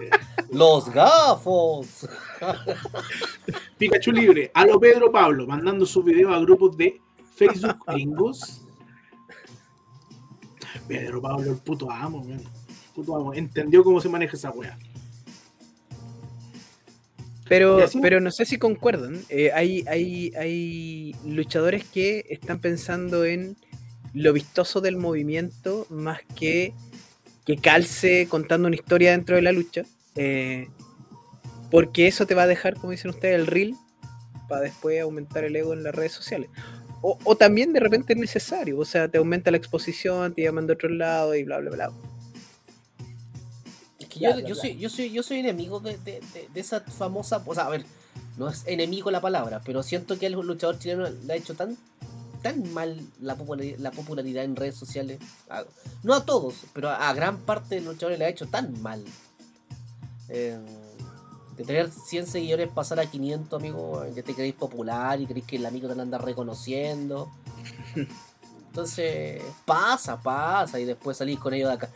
Los 0.52 0.94
gafos. 0.94 2.08
Pikachu 3.80 4.12
Libre. 4.12 4.52
A 4.54 4.68
lo 4.68 4.80
Pedro 4.80 5.12
Pablo, 5.12 5.48
mandando 5.48 5.88
sus 5.88 6.06
videos 6.06 6.36
a 6.36 6.40
grupos 6.40 6.78
de 6.78 7.02
Facebook 7.34 7.78
gringos. 7.88 8.62
Pedro 10.88 11.20
Pablo, 11.20 11.50
el 11.50 11.58
puto 11.58 11.90
amo, 11.90 12.20
weón. 12.20 12.44
Puto 12.94 13.16
amo. 13.16 13.34
Entendió 13.34 13.84
cómo 13.84 14.00
se 14.00 14.08
maneja 14.08 14.38
esa 14.38 14.52
wea. 14.52 14.78
Pero, 17.48 17.86
pero 18.02 18.20
no 18.20 18.32
sé 18.32 18.46
si 18.46 18.58
concuerdan. 18.58 19.22
Eh, 19.30 19.52
hay, 19.54 19.84
hay, 19.88 20.34
hay 20.36 21.16
luchadores 21.26 21.84
que 21.86 22.26
están 22.30 22.60
pensando 22.60 23.24
en 23.24 23.56
lo 24.14 24.34
vistoso 24.34 24.82
del 24.82 24.98
movimiento 24.98 25.86
más 25.90 26.20
que 26.36 26.74
que 27.46 27.58
calce 27.58 28.28
contando 28.28 28.68
una 28.68 28.76
historia 28.76 29.12
dentro 29.12 29.36
de 29.36 29.44
la 29.44 29.52
lucha. 29.52 29.84
eh, 30.16 30.68
porque 31.72 32.08
eso 32.08 32.26
te 32.26 32.36
va 32.36 32.44
a 32.44 32.48
dejar, 32.48 32.76
como 32.76 32.92
dicen 32.92 33.10
ustedes, 33.12 33.36
el 33.36 33.48
reel 33.48 33.76
para 34.48 34.62
después 34.62 35.02
aumentar 35.02 35.44
el 35.44 35.56
ego 35.56 35.74
en 35.74 35.84
las 35.84 35.94
redes 35.94 36.14
sociales. 36.14 36.50
O, 37.02 37.18
o 37.24 37.36
también 37.36 37.74
de 37.74 37.80
repente 37.80 38.14
es 38.14 38.20
necesario, 38.20 38.80
o 38.80 38.86
sea, 38.86 39.08
te 39.08 39.18
aumenta 39.18 39.52
la 39.52 39.58
exposición, 39.58 40.34
te 40.34 40.44
llaman 40.44 40.68
de 40.68 40.74
otro 40.74 40.90
lado 40.90 41.36
y 41.36 41.44
bla, 41.44 41.60
bla, 41.60 41.72
bla. 41.72 41.92
Que 44.20 44.26
yo, 44.26 44.48
yo 44.50 44.56
soy, 44.56 44.78
yo 44.78 44.90
soy, 44.90 45.12
yo 45.12 45.24
soy 45.24 45.40
enemigo 45.40 45.80
de, 45.80 45.98
de, 45.98 46.22
de- 46.34 46.50
de 46.54 46.60
esa 46.60 46.82
famosa. 46.82 47.42
O 47.46 47.54
sea, 47.54 47.66
a 47.66 47.70
ver, 47.70 47.86
no 48.38 48.50
es 48.50 48.64
enemigo 48.66 49.12
la 49.12 49.22
palabra, 49.22 49.62
pero 49.66 49.84
siento 49.84 50.18
que 50.20 50.26
el 50.26 50.34
luchador 50.34 50.80
chileno 50.80 51.08
le 51.10 51.34
ha 51.34 51.36
hecho 51.36 51.56
tan 51.56 51.78
tan 52.42 52.72
mal 52.74 53.02
la 53.22 53.36
popularidad, 53.36 53.80
la 53.80 53.90
popularidad 53.92 54.44
en 54.44 54.56
redes 54.56 54.76
sociales. 54.76 55.20
A- 55.50 55.64
no 56.04 56.14
a 56.14 56.26
todos, 56.26 56.56
pero 56.74 56.90
a, 56.90 57.10
a 57.10 57.14
gran 57.14 57.38
parte 57.40 57.76
de 57.76 57.82
los 57.82 57.94
luchadores 57.96 58.20
le 58.20 58.26
ha 58.26 58.30
hecho 58.30 58.46
tan 58.48 58.80
mal. 58.84 59.04
Eh, 60.30 60.60
de 61.58 61.64
tener 61.64 61.90
100 61.90 62.28
seguidores 62.28 62.68
pasar 62.70 63.00
a 63.00 63.06
500, 63.10 63.60
amigo, 63.60 64.06
ya 64.14 64.22
te 64.24 64.34
creéis 64.36 64.56
popular 64.56 65.20
y 65.22 65.26
creéis 65.26 65.46
que 65.46 65.56
el 65.56 65.66
amigo 65.66 65.88
te 65.88 65.96
lo 65.96 66.02
anda 66.02 66.18
reconociendo. 66.18 67.32
Entonces, 68.68 69.42
pasa, 69.66 70.22
pasa, 70.22 70.80
y 70.80 70.86
después 70.86 71.18
salís 71.18 71.40
con 71.40 71.54
ellos 71.54 71.70
de 71.70 71.76
acá. 71.76 71.90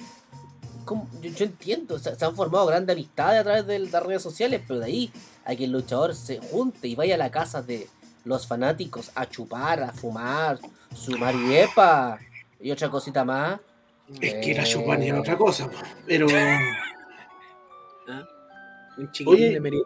Yo, 1.21 1.29
yo 1.29 1.45
entiendo, 1.45 1.95
o 1.95 1.99
sea, 1.99 2.15
se 2.15 2.25
han 2.25 2.35
formado 2.35 2.65
grandes 2.67 2.93
amistades 2.95 3.41
a 3.41 3.43
través 3.43 3.65
de 3.67 3.79
las 3.79 4.03
redes 4.03 4.21
sociales, 4.21 4.61
pero 4.67 4.79
de 4.79 4.85
ahí 4.87 5.11
a 5.45 5.55
que 5.55 5.65
el 5.65 5.71
luchador 5.71 6.15
se 6.15 6.39
junte 6.39 6.87
y 6.87 6.95
vaya 6.95 7.15
a 7.15 7.17
la 7.17 7.29
casa 7.31 7.61
de 7.61 7.87
los 8.25 8.45
fanáticos 8.47 9.11
a 9.15 9.25
chupar, 9.27 9.81
a 9.83 9.91
fumar, 9.91 10.59
su 10.93 11.17
mariepa 11.17 12.19
y 12.59 12.71
otra 12.71 12.89
cosita 12.89 13.23
más. 13.23 13.59
Es 14.21 14.35
que 14.35 14.53
la 14.55 14.63
Eh, 14.63 14.65
chupar 14.65 15.01
era 15.01 15.19
otra 15.19 15.37
cosa, 15.37 15.69
pero 16.07 16.27
Un 18.97 19.11
chiquilín 19.11 19.33
Oye, 19.45 19.53
de 19.53 19.61
Meri- 19.61 19.83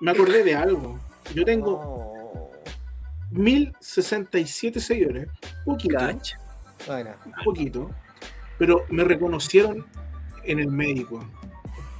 me 0.00 0.10
acordé 0.12 0.44
de 0.44 0.54
algo. 0.54 0.98
Yo 1.34 1.44
tengo 1.44 2.52
no. 3.32 3.40
1067 3.42 4.80
seguidores, 4.80 5.28
poquito. 5.64 5.98
Bueno, 6.86 7.10
poquito, 7.44 7.90
pero 8.60 8.84
me 8.90 9.02
reconocieron 9.04 9.86
en 10.44 10.58
el 10.58 10.68
médico. 10.68 11.26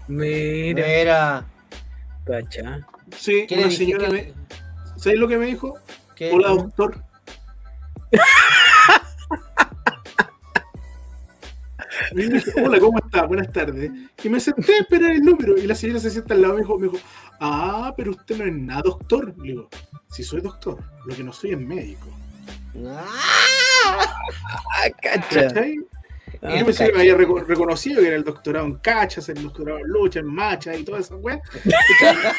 Mira, 0.09 0.85
mira, 0.87 1.47
cacha. 2.27 2.87
Sí, 3.17 3.47
¿qué 3.49 3.57
le 3.57 3.63
una 3.63 3.71
dije? 3.71 3.85
señora 3.85 4.07
¿Qué- 4.09 4.13
me... 4.13 4.35
¿Sabes 5.01 5.19
lo 5.19 5.27
que 5.27 5.39
me 5.39 5.47
dijo? 5.47 5.79
qué- 6.15 6.31
Hola, 6.31 6.49
doctor. 6.51 7.03
Me 12.15 12.25
dice, 12.27 12.53
Hola, 12.63 12.79
¿cómo 12.81 12.99
está? 12.99 13.25
Buenas 13.25 13.53
tardes. 13.53 13.91
Y 14.23 14.29
me 14.29 14.41
senté 14.41 14.75
a 14.75 14.79
esperar 14.81 15.13
el 15.13 15.23
número. 15.23 15.57
Y 15.57 15.67
la 15.67 15.75
señora 15.77 16.01
se 16.01 16.11
sienta 16.11 16.35
al 16.35 16.43
lado 16.43 16.55
y 16.55 16.57
me 16.57 16.63
dijo, 16.63 16.79
me 16.79 16.89
dijo, 16.89 16.99
ah, 17.41 17.95
pero 17.97 18.11
usted 18.13 18.37
no 18.37 18.45
es 18.45 18.53
nada 18.53 18.83
doctor. 18.83 19.33
Le 19.39 19.53
digo, 19.53 19.69
sí 20.11 20.25
soy 20.25 20.41
doctor, 20.41 20.79
lo 21.07 21.15
que 21.15 21.23
no 21.23 21.33
soy 21.33 21.53
es 21.53 21.59
médico. 21.61 22.09
¡Ah! 22.87 23.07
Ah, 23.87 24.91
cacha. 25.01 25.49
¿Cachai? 25.49 25.77
Ah, 26.43 26.57
yo 26.59 26.65
pensé 26.65 26.87
que 26.87 26.93
me 26.95 27.01
había 27.01 27.17
reco- 27.17 27.45
reconocido 27.45 28.01
que 28.01 28.07
era 28.09 28.17
el 28.17 28.25
doctorado 28.25 28.65
en 28.67 28.75
cachas, 28.77 29.29
el 29.29 29.43
doctorado 29.43 29.79
en 29.81 29.89
lucha, 29.89 30.21
en 30.21 30.27
macha 30.27 30.75
y 30.75 30.85
toda 30.85 31.01
esa 31.01 31.17
weá. 31.17 31.41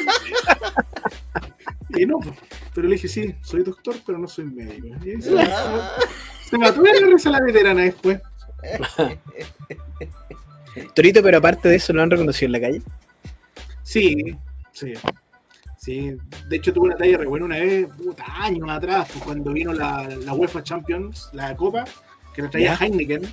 y 1.90 2.06
no, 2.06 2.20
pues, 2.20 2.36
pero 2.74 2.88
le 2.88 2.96
dije, 2.96 3.08
sí, 3.08 3.36
soy 3.42 3.64
doctor, 3.64 3.96
pero 4.06 4.18
no 4.18 4.28
soy 4.28 4.46
médico. 4.46 4.88
Y 5.06 5.22
se, 5.22 5.40
Ah. 5.40 5.92
se 6.50 6.58
mató 6.58 6.82
la 6.82 7.08
risa 7.08 7.30
la 7.30 7.42
veterana 7.42 7.82
después. 7.84 8.20
Torito, 10.96 11.22
pero 11.22 11.38
aparte 11.40 11.68
de 11.70 11.76
eso, 11.76 11.92
¿lo 11.94 12.02
han 12.02 12.10
reconocido 12.12 12.48
en 12.48 12.52
la 12.54 12.62
calle? 12.62 12.82
Sí, 13.84 14.36
sí. 14.72 14.94
Sí, 15.78 16.16
de 16.48 16.56
hecho 16.58 16.72
tuve 16.72 16.90
una 16.90 16.96
talla 16.96 17.18
re 17.18 17.26
buena 17.26 17.48
una 17.48 17.58
vez, 17.58 17.88
puta, 17.98 18.24
años 18.28 18.70
atrás, 18.70 19.10
pues, 19.12 19.24
cuando 19.24 19.52
vino 19.52 19.74
la, 19.74 20.08
la 20.24 20.34
UEFA 20.34 20.62
Champions, 20.64 21.30
la 21.34 21.56
Copa, 21.56 21.86
que 22.36 22.44
la 22.44 22.50
traía 22.52 22.78
Ya. 22.78 22.86
Heineken. 22.86 23.24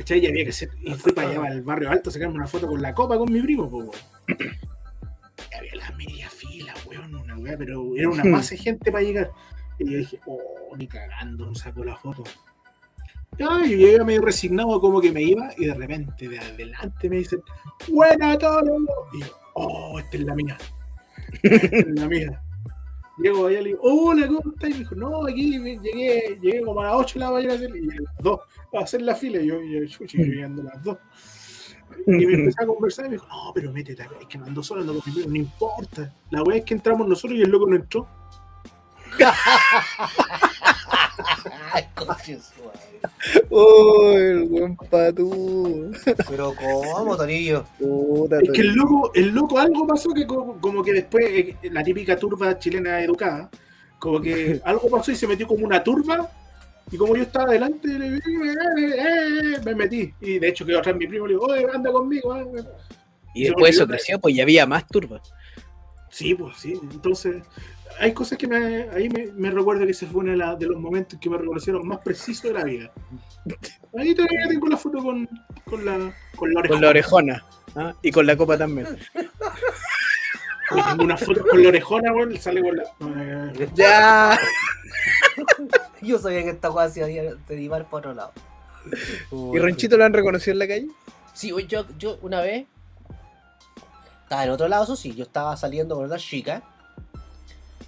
¿Cachai? 0.00 0.24
Y 0.24 0.26
había 0.28 0.44
que 0.44 0.50
hacer, 0.50 0.70
y 0.80 0.94
fui 0.94 1.12
para 1.12 1.28
allá, 1.28 1.42
al 1.44 1.60
barrio 1.60 1.90
alto, 1.90 2.08
a 2.08 2.12
sacarme 2.14 2.36
una 2.36 2.46
foto 2.46 2.66
con 2.66 2.80
la 2.80 2.94
Copa 2.94 3.18
con 3.18 3.30
mi 3.30 3.42
primo, 3.42 3.68
pues, 3.68 3.86
weón. 3.86 4.50
Y 5.52 5.54
había 5.54 5.74
la 5.76 5.90
media 5.92 6.30
fila, 6.30 6.72
weón, 6.88 7.14
una 7.14 7.36
weá, 7.36 7.58
pero 7.58 7.94
era 7.94 8.08
una 8.08 8.24
masa 8.38 8.54
de 8.54 8.62
gente 8.62 8.90
para 8.90 9.04
llegar. 9.04 9.30
Y 9.78 9.90
yo 9.90 9.98
dije, 9.98 10.18
oh, 10.26 10.74
ni 10.78 10.86
cagando, 10.86 11.44
no 11.44 11.54
saco 11.54 11.84
la 11.84 11.96
foto. 11.96 12.24
Ya, 13.38 13.60
yo 13.60 13.76
llegué 13.76 14.02
medio 14.02 14.22
resignado 14.22 14.80
como 14.80 15.02
que 15.02 15.12
me 15.12 15.22
iba, 15.22 15.50
y 15.58 15.66
de 15.66 15.74
repente 15.74 16.28
de 16.28 16.38
adelante 16.38 17.10
me 17.10 17.16
dicen, 17.16 17.42
buena 17.90 18.38
todo. 18.38 18.78
Y 19.12 19.20
yo, 19.20 19.26
Oh, 19.52 19.98
esta 19.98 20.16
es 20.16 20.24
la 20.24 20.34
mía. 20.34 20.56
Esta 21.42 21.66
es 21.66 21.86
la 21.88 22.08
mía. 22.08 22.42
Llego 23.18 23.46
allá 23.46 23.60
y 23.60 23.64
le 23.64 23.68
digo, 23.70 23.80
hola, 23.82 24.26
¿cómo 24.26 24.40
estás? 24.54 24.70
Y 24.70 24.72
me 24.72 24.78
dijo, 24.78 24.94
no, 24.94 25.26
aquí 25.26 25.50
llegué, 25.50 26.38
llegué 26.40 26.62
como 26.62 26.80
a 26.80 26.84
las 26.84 26.94
8 26.94 27.18
de 27.18 27.24
la 27.26 27.30
mañana 27.30 27.54
y 27.54 27.98
a 27.98 28.00
las 28.00 28.16
2 28.20 28.40
a 28.78 28.82
hacer 28.82 29.02
la 29.02 29.14
fila. 29.14 29.40
Y 29.40 29.46
yo, 29.46 29.60
y 29.62 29.80
yo, 29.80 29.86
chuchi, 29.86 30.18
yo 30.18 30.24
llegando 30.24 30.62
a 30.62 30.66
las 30.66 30.82
2. 30.82 30.98
Y 32.06 32.10
me 32.26 32.34
empecé 32.34 32.62
a 32.62 32.66
conversar 32.66 33.06
y 33.06 33.08
me 33.08 33.14
dijo, 33.16 33.26
no, 33.26 33.52
pero 33.54 33.72
métete 33.72 34.06
es 34.20 34.26
que 34.26 34.38
no 34.38 34.46
ando 34.46 34.62
solo, 34.62 34.82
ando 34.82 34.94
con 34.94 35.02
mi 35.06 35.12
primo, 35.12 35.30
no 35.30 35.36
importa. 35.36 36.14
La 36.30 36.42
weá 36.42 36.58
es 36.58 36.64
que 36.64 36.74
entramos 36.74 37.06
nosotros 37.06 37.38
y 37.38 37.42
el 37.42 37.50
loco 37.50 37.66
no 37.66 37.76
entró. 37.76 38.08
Madre. 42.06 42.38
Oh, 43.50 44.12
el 44.12 44.44
buen 44.44 44.76
patú. 44.76 45.90
Pero 46.28 46.54
¿cómo, 46.54 47.16
Torillo? 47.16 47.64
Es 48.42 48.50
que 48.50 48.60
el 48.60 48.72
loco, 48.74 49.10
el 49.14 49.28
loco 49.28 49.58
algo 49.58 49.86
pasó 49.86 50.10
que 50.10 50.26
como, 50.26 50.60
como 50.60 50.82
que 50.82 50.92
después, 50.92 51.24
eh, 51.28 51.56
la 51.70 51.82
típica 51.82 52.16
turba 52.16 52.58
chilena 52.58 53.02
educada, 53.02 53.50
como 53.98 54.20
que 54.20 54.60
algo 54.64 54.88
pasó 54.90 55.12
y 55.12 55.16
se 55.16 55.26
metió 55.26 55.46
como 55.46 55.66
una 55.66 55.82
turba. 55.82 56.30
Y 56.92 56.96
como 56.96 57.16
yo 57.16 57.22
estaba 57.22 57.46
adelante, 57.46 57.88
eh, 57.88 58.18
eh, 58.18 58.94
eh, 58.98 59.60
me 59.64 59.74
metí. 59.74 60.12
Y 60.20 60.38
de 60.38 60.48
hecho 60.48 60.66
quedó 60.66 60.78
atrás 60.80 60.96
mi 60.96 61.06
primo, 61.06 61.26
le 61.26 61.34
digo, 61.34 61.46
oye, 61.46 61.66
anda 61.72 61.92
conmigo. 61.92 62.32
ah". 62.32 62.44
Y 63.34 63.44
después 63.44 63.76
eso 63.76 63.86
creció, 63.86 64.18
pues 64.18 64.34
ya 64.34 64.42
había 64.42 64.66
más 64.66 64.86
turba. 64.88 65.20
Sí, 66.10 66.34
pues 66.34 66.56
sí. 66.56 66.72
Entonces, 66.90 67.42
hay 68.00 68.12
cosas 68.12 68.36
que 68.38 68.48
me, 68.48 68.88
ahí 68.92 69.08
me, 69.08 69.26
me 69.32 69.50
recuerdo 69.52 69.84
que 69.84 69.92
ese 69.92 70.06
fue 70.06 70.22
uno 70.22 70.32
de, 70.32 70.36
la- 70.38 70.56
de 70.56 70.66
los 70.66 70.80
momentos 70.80 71.18
que 71.20 71.30
me 71.30 71.38
reconocieron 71.38 71.86
más 71.86 71.98
preciso 72.00 72.48
de 72.48 72.54
la 72.54 72.64
vida. 72.64 72.90
Ahí 73.96 74.14
todavía 74.14 74.48
tengo 74.48 74.66
la 74.66 74.76
foto 74.76 74.98
con, 74.98 75.28
con 75.64 75.84
la 75.84 76.12
con 76.34 76.52
la 76.52 76.62
Con 76.68 76.80
la 76.80 76.88
orejona. 76.88 77.44
¿ah? 77.76 77.94
Y 78.02 78.10
con 78.10 78.26
la 78.26 78.36
copa 78.36 78.58
también. 78.58 78.86
Tengo 80.68 81.04
una 81.04 81.16
foto 81.16 81.44
con 81.48 81.62
la 81.62 81.68
orejona, 81.68 82.12
weón, 82.12 82.36
sale 82.36 82.62
con 82.62 82.76
la. 82.76 83.52
Ya. 83.74 84.38
Yo 86.02 86.18
sabía 86.18 86.42
que 86.42 86.50
esta 86.50 86.70
weá 86.70 86.88
se 86.88 87.12
iba 87.12 87.30
a 87.30 87.34
derivar 87.48 87.88
por 87.88 88.00
otro 88.00 88.14
lado. 88.14 88.32
¿Y 89.30 89.58
Ronchito 89.58 89.96
lo 89.96 90.04
han 90.04 90.12
reconocido 90.12 90.52
en 90.52 90.58
la 90.58 90.68
calle? 90.68 90.88
Sí, 91.34 91.52
yo, 91.68 91.84
yo 91.98 92.18
una 92.22 92.40
vez 92.40 92.66
estaba 94.22 94.44
en 94.44 94.50
otro 94.50 94.68
lado, 94.68 94.84
eso 94.84 94.96
sí, 94.96 95.14
yo 95.14 95.24
estaba 95.24 95.56
saliendo 95.56 95.96
con 95.96 96.04
una 96.04 96.16
chica 96.16 96.62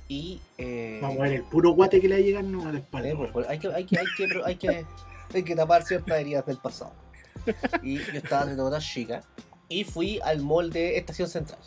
y 0.08 0.40
eh, 0.58 0.98
Vamos 1.00 1.18
a 1.18 1.22
ver 1.22 1.32
el 1.34 1.42
puro 1.44 1.70
guate 1.70 2.00
que 2.00 2.08
le 2.08 2.16
va 2.16 2.20
a 2.20 2.24
llegar 2.24 2.44
no 2.44 2.68
a 2.68 2.72
la 2.72 2.78
espalda. 2.78 3.08
eh, 3.08 3.16
hay, 3.48 3.58
que, 3.58 3.68
hay, 3.68 3.86
que, 3.86 3.98
hay, 3.98 4.06
que, 4.16 4.42
hay, 4.44 4.56
que, 4.56 4.86
hay 5.34 5.42
que 5.42 5.56
tapar 5.56 5.82
ciertas 5.84 6.18
heridas 6.18 6.44
del 6.44 6.58
pasado. 6.58 6.92
Y 7.82 7.98
yo 7.98 8.12
estaba 8.12 8.42
saliendo 8.42 8.64
con 8.64 8.72
una 8.72 8.80
chica 8.80 9.22
y 9.68 9.84
fui 9.84 10.20
al 10.22 10.40
mall 10.42 10.70
de 10.70 10.98
Estación 10.98 11.28
Central. 11.28 11.58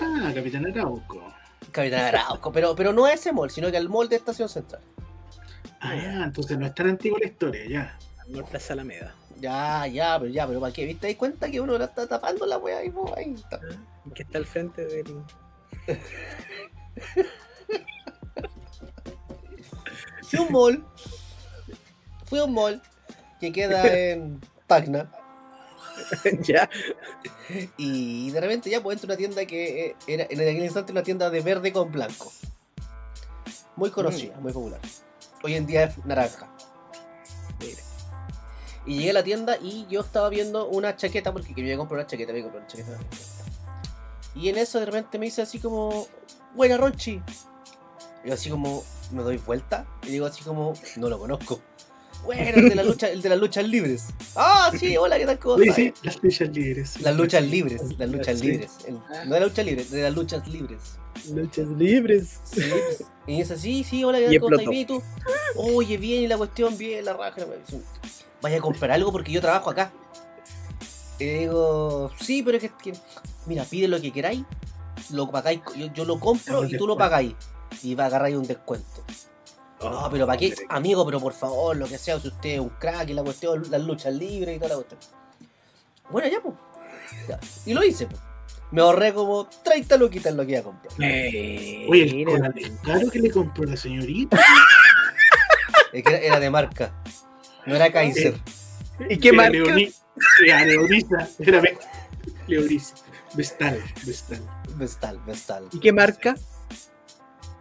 Ah, 0.00 0.30
Capitán 0.34 0.66
Arauco. 0.66 1.22
Capitán 1.72 2.14
Arauco, 2.14 2.52
pero, 2.52 2.76
pero 2.76 2.92
no 2.92 3.06
a 3.06 3.12
ese 3.12 3.32
mall, 3.32 3.50
sino 3.50 3.70
que 3.70 3.76
al 3.76 3.88
mall 3.88 4.08
de 4.08 4.16
Estación 4.16 4.48
Central. 4.48 4.82
Ah, 5.80 5.96
ya, 5.96 6.24
entonces 6.24 6.58
no 6.58 6.66
es 6.66 6.74
tan 6.74 6.88
antigua 6.88 7.18
la 7.20 7.26
historia, 7.26 7.66
ya. 7.66 7.98
Amor 8.24 8.44
Plaza 8.44 8.74
Alameda. 8.74 9.14
Ya, 9.40 9.86
ya, 9.88 10.16
pero 10.20 10.30
ya, 10.30 10.46
pero 10.46 10.60
¿para 10.60 10.72
qué? 10.72 10.86
¿Viste? 10.86 11.00
¿Te 11.00 11.08
das 11.08 11.16
cuenta 11.16 11.50
que 11.50 11.60
uno 11.60 11.76
la 11.76 11.86
está 11.86 12.06
tapando 12.06 12.46
la 12.46 12.58
wea 12.58 12.78
ahí, 12.78 12.90
pues, 12.90 13.12
ahí 13.16 13.34
está. 13.34 13.58
Que 14.14 14.22
está 14.22 14.38
al 14.38 14.46
frente 14.46 14.84
del. 14.84 15.06
Fui 20.22 20.38
a 20.38 20.42
un 20.42 20.52
mall. 20.52 20.84
Fui 22.26 22.38
a 22.38 22.44
un 22.44 22.54
mall 22.54 22.80
que 23.40 23.52
queda 23.52 23.84
en 23.92 24.40
Tacna. 24.68 25.10
ya. 26.40 26.68
Y 27.76 28.30
de 28.30 28.40
repente 28.40 28.70
ya 28.70 28.82
pues 28.82 28.96
entro 28.96 29.06
a 29.06 29.10
una 29.12 29.16
tienda 29.16 29.44
que 29.46 29.86
eh, 29.86 29.96
era 30.06 30.24
en 30.28 30.40
aquel 30.40 30.64
instante 30.64 30.92
una 30.92 31.02
tienda 31.02 31.30
de 31.30 31.40
verde 31.40 31.72
con 31.72 31.90
blanco. 31.90 32.32
Muy 33.76 33.90
conocida, 33.90 34.38
muy 34.38 34.52
popular. 34.52 34.80
Hoy 35.42 35.54
en 35.54 35.66
día 35.66 35.84
es 35.84 36.04
naranja. 36.04 36.48
Y 38.84 38.96
llegué 38.96 39.10
a 39.10 39.14
la 39.14 39.22
tienda 39.22 39.56
y 39.60 39.86
yo 39.88 40.00
estaba 40.00 40.28
viendo 40.28 40.68
una 40.68 40.96
chaqueta, 40.96 41.32
porque 41.32 41.54
quería 41.54 41.76
comprar 41.76 42.00
una 42.00 42.06
chaqueta, 42.06 42.32
a 42.32 42.42
comprar 42.42 42.62
una 42.62 42.66
chaqueta. 42.66 42.98
Y 44.34 44.48
en 44.48 44.58
eso 44.58 44.80
de 44.80 44.86
repente 44.86 45.18
me 45.18 45.26
dice 45.26 45.42
así 45.42 45.60
como, 45.60 46.06
buena 46.54 46.76
Ronchi. 46.76 47.22
Y 48.24 48.28
yo 48.28 48.34
así 48.34 48.50
como, 48.50 48.82
me 49.12 49.22
doy 49.22 49.36
vuelta 49.36 49.86
y 50.02 50.08
digo 50.08 50.26
así 50.26 50.42
como, 50.42 50.72
no 50.96 51.08
lo 51.08 51.18
conozco. 51.18 51.60
Bueno, 52.24 52.42
el 52.56 52.68
de 52.68 52.74
la 52.76 52.84
lucha, 52.84 53.08
el 53.08 53.20
de 53.20 53.28
las 53.28 53.38
luchas 53.38 53.66
libres. 53.66 54.06
Ah, 54.36 54.70
sí, 54.78 54.96
hola, 54.96 55.18
¿qué 55.18 55.26
tal? 55.26 55.38
¿Cómo 55.40 55.54
Oye, 55.56 55.70
estás? 55.70 55.76
sí, 55.76 55.92
las 56.02 56.22
luchas 56.22 56.48
libres. 56.54 57.00
Las 57.00 57.16
luchas 57.16 57.42
libres, 57.44 57.82
las 57.98 58.10
luchas 58.10 58.38
Sí. 58.38 58.46
libres. 58.46 58.70
El- 58.86 58.94
no 58.94 59.34
de 59.34 59.40
la 59.40 59.46
lucha 59.46 59.62
libre, 59.62 59.84
de 59.84 60.02
las 60.02 60.14
luchas 60.14 60.46
libres. 60.48 60.80
Luchas 61.32 61.66
libres. 61.68 62.40
Sí. 62.44 62.62
Y 63.26 63.38
dice, 63.38 63.58
sí, 63.58 63.84
sí, 63.84 64.04
hola, 64.04 64.18
¿qué 64.18 64.26
tal? 64.26 64.40
¿Cómo 64.40 64.54
estás? 64.56 64.66
explotó. 64.66 64.70
Bien, 64.70 64.82
¿y 64.82 64.86
tú? 64.86 65.02
Oye, 65.56 65.96
bien, 65.96 66.22
y 66.24 66.26
la 66.28 66.36
cuestión, 66.38 66.76
bien, 66.78 67.04
la 67.04 67.12
raja. 67.12 67.44
me 67.46 67.56
dice, 67.56 67.80
Vaya 68.40 68.56
a 68.58 68.60
comprar 68.60 68.90
algo 68.92 69.12
porque 69.12 69.30
yo 69.32 69.40
trabajo 69.40 69.70
acá. 69.70 69.92
Y 71.18 71.24
digo, 71.24 72.10
sí, 72.20 72.42
pero 72.42 72.56
es 72.58 72.62
que, 72.64 72.70
que- 72.92 72.98
mira, 73.46 73.64
pide 73.64 73.86
lo 73.88 74.00
que 74.00 74.12
queráis, 74.12 74.42
lo 75.10 75.30
pagáis, 75.30 75.60
yo, 75.76 75.86
yo 75.92 76.04
lo 76.04 76.18
compro 76.18 76.64
y 76.64 76.76
tú 76.76 76.86
lo 76.86 76.96
pagáis. 76.96 77.34
Y 77.82 77.94
va 77.94 78.04
a 78.04 78.06
agarrar 78.08 78.36
un 78.36 78.46
descuento. 78.46 79.04
No, 79.82 80.08
pero 80.10 80.26
¿para 80.26 80.38
qué? 80.38 80.54
Amigo, 80.68 81.04
pero 81.04 81.20
por 81.20 81.32
favor, 81.32 81.76
lo 81.76 81.86
que 81.86 81.98
sea, 81.98 82.18
si 82.20 82.28
usted 82.28 82.50
es 82.50 82.60
un 82.60 82.68
crack 82.70 83.08
y 83.10 83.14
la 83.14 83.22
cuestión, 83.22 83.62
las 83.70 83.82
luchas 83.82 84.14
libres 84.14 84.56
y 84.56 84.58
toda 84.58 84.70
la 84.70 84.74
cuestión. 84.76 85.00
Bueno, 86.10 86.28
ya, 86.28 86.40
pues. 86.40 86.54
Ya. 87.28 87.38
Y 87.66 87.74
lo 87.74 87.82
hice, 87.84 88.06
pues. 88.06 88.20
Me 88.70 88.80
ahorré 88.80 89.12
como 89.12 89.46
30 89.64 89.96
luquitas 89.98 90.30
en 90.32 90.36
lo 90.38 90.44
que 90.46 90.52
iba 90.52 90.60
a 90.60 90.64
comprar. 90.64 90.94
Eh, 91.00 91.86
Oye, 91.90 92.02
el 92.04 92.14
mira. 92.14 92.52
caro 92.82 93.10
que 93.10 93.18
le 93.18 93.30
compró 93.30 93.64
la 93.64 93.76
señorita. 93.76 94.38
Es 95.92 96.02
que 96.02 96.08
era, 96.10 96.18
era 96.20 96.40
de 96.40 96.48
marca. 96.48 96.94
No 97.66 97.74
era 97.76 97.92
Kaiser. 97.92 98.34
¿Y 99.10 99.18
qué 99.18 99.28
Era 99.28 99.36
marca? 99.36 99.52
Leoni- 99.58 99.94
Era 100.46 100.64
Leonisa. 100.64 101.28
Era 101.38 101.62
Leonisa. 102.46 102.94
Vestal, 103.34 103.82
Vestal. 104.06 104.40
Vestal, 104.76 105.18
Vestal. 105.26 105.68
¿Y 105.72 105.80
qué 105.80 105.92
marca? 105.92 106.34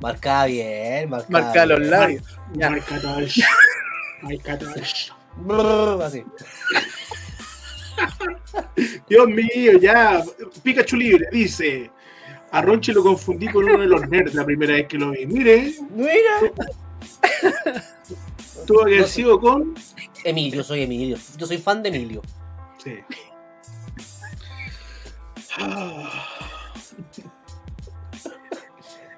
Marcaba 0.01 0.45
bien, 0.45 1.09
marcaba 1.09 1.41
Marca 1.41 1.65
los 1.65 1.79
labios. 1.81 2.23
Marca 2.55 2.99
Tosh. 2.99 3.41
Marca 4.21 4.57
Tosh. 4.57 5.11
Brrr, 5.37 6.01
Así. 6.01 6.23
Dios 9.09 9.27
mío, 9.27 9.77
ya. 9.79 10.23
Pikachu 10.63 10.97
libre, 10.97 11.27
dice. 11.31 11.91
A 12.51 12.61
Ronchi 12.61 12.91
lo 12.91 13.03
confundí 13.03 13.47
con 13.47 13.63
uno 13.63 13.77
de 13.77 13.87
los 13.87 14.09
nerds 14.09 14.33
la 14.33 14.43
primera 14.43 14.73
vez 14.73 14.87
que 14.87 14.97
lo 14.97 15.11
vi. 15.11 15.25
Mire, 15.27 15.73
Mira. 15.91 16.39
tuvo 18.65 18.85
que 18.85 18.95
haber 18.95 19.07
sido 19.07 19.39
con. 19.39 19.75
Emilio, 20.23 20.63
soy 20.63 20.81
Emilio. 20.81 21.17
Yo 21.37 21.45
soy 21.45 21.59
fan 21.59 21.83
de 21.83 21.89
Emilio. 21.89 22.21
Sí. 22.83 22.97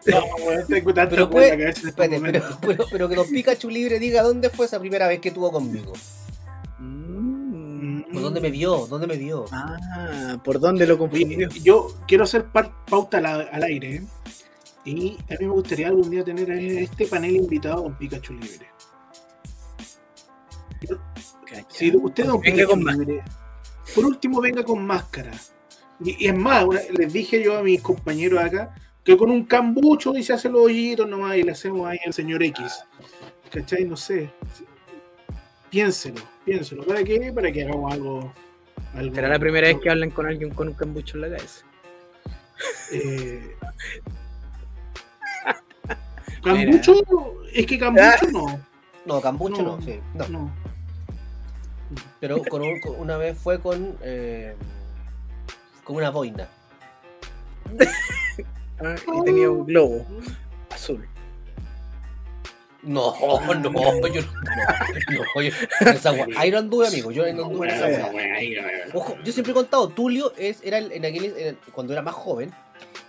No, 0.05 0.21
Pero 1.09 1.29
puede- 1.29 1.49
la 1.51 1.57
cabeza 1.57 1.81
en 1.81 1.87
este 1.87 1.87
Espérate, 1.89 2.19
pero, 2.21 2.57
pero, 2.61 2.85
pero 2.91 3.09
que 3.09 3.15
Don 3.15 3.29
Pikachu 3.29 3.69
libre 3.69 3.99
diga 3.99 4.21
dónde 4.21 4.49
fue 4.49 4.65
esa 4.65 4.79
primera 4.79 5.07
vez 5.07 5.19
que 5.19 5.29
estuvo 5.29 5.51
conmigo. 5.51 5.93
Mm. 6.79 8.03
¿Por 8.11 8.21
dónde 8.21 8.41
me 8.41 8.51
vio? 8.51 8.85
¿Dónde 8.87 9.07
me 9.07 9.17
vio? 9.17 9.45
Ah, 9.51 10.37
¿por 10.43 10.59
dónde 10.59 10.85
lo 10.85 10.97
confundió? 10.97 11.47
yo 11.63 11.87
quiero 12.07 12.25
hacer 12.25 12.45
pauta 12.89 13.17
al, 13.17 13.25
al 13.51 13.63
aire. 13.63 13.95
¿eh? 13.95 14.03
Y 14.85 15.17
a 15.29 15.37
mí 15.39 15.45
me 15.45 15.53
gustaría 15.53 15.87
algún 15.87 16.09
día 16.09 16.23
tener 16.23 16.51
a 16.51 16.59
este 16.59 17.07
panel 17.07 17.35
invitado 17.37 17.83
con 17.83 17.97
Pikachu 17.97 18.33
Libre. 18.33 18.67
Si 21.69 21.95
usted 21.95 22.25
don 22.25 22.41
Venga 22.41 22.55
Pikachu 22.67 22.69
con. 22.83 22.97
Libre, 22.99 23.23
por 23.95 24.05
último 24.05 24.41
venga 24.41 24.63
con 24.63 24.85
máscara. 24.85 25.31
Y, 26.03 26.25
y 26.25 26.27
es 26.27 26.35
más, 26.37 26.65
una- 26.65 26.81
les 26.97 27.13
dije 27.13 27.41
yo 27.43 27.57
a 27.57 27.63
mis 27.63 27.81
compañeros 27.81 28.43
acá 28.43 28.75
que 29.03 29.17
con 29.17 29.29
un 29.29 29.43
cambucho 29.45 30.15
y 30.15 30.23
se 30.23 30.33
hace 30.33 30.49
los 30.49 30.61
hoyitos 30.61 31.07
nomás 31.07 31.35
y 31.37 31.43
le 31.43 31.51
hacemos 31.51 31.87
ahí 31.87 31.99
al 32.05 32.13
señor 32.13 32.41
X. 32.43 32.83
¿Cachai? 33.51 33.83
No 33.85 33.97
sé. 33.97 34.29
Piénselo, 35.69 36.21
piénselo. 36.45 36.83
¿Para 36.85 37.03
qué? 37.03 37.31
Para 37.33 37.51
que 37.51 37.63
hagamos 37.63 37.93
algo. 37.93 38.33
algo 38.95 39.15
Será 39.15 39.27
la 39.27 39.39
primera 39.39 39.67
vez 39.67 39.77
que 39.81 39.89
hablan 39.89 40.11
con 40.11 40.25
alguien 40.27 40.51
con 40.53 40.67
un 40.69 40.73
cambucho 40.73 41.17
en 41.17 41.21
la 41.21 41.29
cabeza. 41.37 41.65
Eh, 42.91 43.55
Cambucho, 46.43 46.93
es 47.53 47.65
que 47.65 47.79
Cambucho 47.79 48.29
no. 48.31 48.59
No, 49.05 49.21
Cambucho 49.21 49.61
no, 49.63 49.77
No, 49.77 49.81
sí. 49.81 49.99
No. 50.13 50.27
no. 50.29 50.51
Pero 52.19 52.41
con 52.43 52.61
un- 52.61 52.79
con- 52.79 52.99
una 52.99 53.17
vez 53.17 53.37
fue 53.37 53.59
con. 53.59 53.97
eh, 54.01 54.55
con 55.83 55.97
una 55.97 56.09
boina. 56.09 56.47
Ah, 58.79 58.95
y 59.19 59.23
tenía 59.23 59.49
un 59.49 59.65
globo 59.65 60.05
azul. 60.71 61.07
No, 62.81 63.13
no, 63.19 63.39
yo 63.47 63.53
no. 63.59 63.69
No, 63.71 63.99
no, 65.35 65.41
yo, 65.41 65.51
esa 65.79 66.11
wea- 66.11 66.27
ahí 66.35 66.51
no 66.51 66.57
anduve, 66.57 66.87
amigo. 66.87 67.11
Yo 67.11 67.23
no 67.33 67.45
anduve 67.45 67.69
en 67.69 67.75
esa 67.75 68.07
wea. 68.11 68.35
Ojo, 68.93 69.15
yo 69.23 69.31
siempre 69.31 69.51
he 69.51 69.53
contado, 69.55 69.87
Tulio 69.87 70.33
es, 70.37 70.59
era 70.63 70.79
el- 70.79 70.91
en 70.91 71.05
aquel, 71.05 71.33
en- 71.37 71.57
cuando 71.71 71.93
era 71.93 72.01
más 72.01 72.13
joven, 72.13 72.51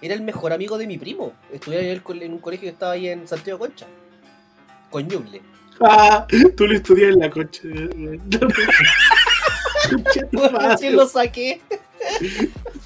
era 0.01 0.15
el 0.15 0.23
mejor 0.23 0.53
amigo 0.53 0.78
de 0.78 0.86
mi 0.86 0.97
primo. 0.97 1.32
Estudiaba 1.53 1.85
en, 1.85 1.91
el 1.91 2.03
cole- 2.05 2.24
en 2.24 2.32
un 2.35 2.39
colegio 2.39 2.66
que 2.66 2.73
estaba 2.73 2.93
ahí 2.93 3.09
en 3.09 3.27
Santiago 3.27 3.59
Concha. 3.59 3.86
Con 4.91 5.09
Ñuble. 5.09 5.43
Ah, 5.81 6.24
tú 6.57 6.69
lo 6.69 6.74
estudias 6.77 7.12
en 7.15 7.19
la 7.19 7.31
concha. 7.31 7.62
Concha 9.91 10.27
tu 10.31 10.51
madre, 10.51 10.91
lo 10.93 11.07
saqué. 11.09 11.61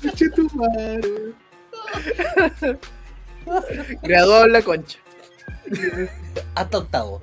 concha 0.03 0.25
tu 0.35 0.49
madre. 0.57 1.03
Graduado 4.03 4.45
en 4.47 4.53
la 4.53 4.63
concha. 4.63 4.99
Hasta 6.55 6.79
octavo. 6.79 7.21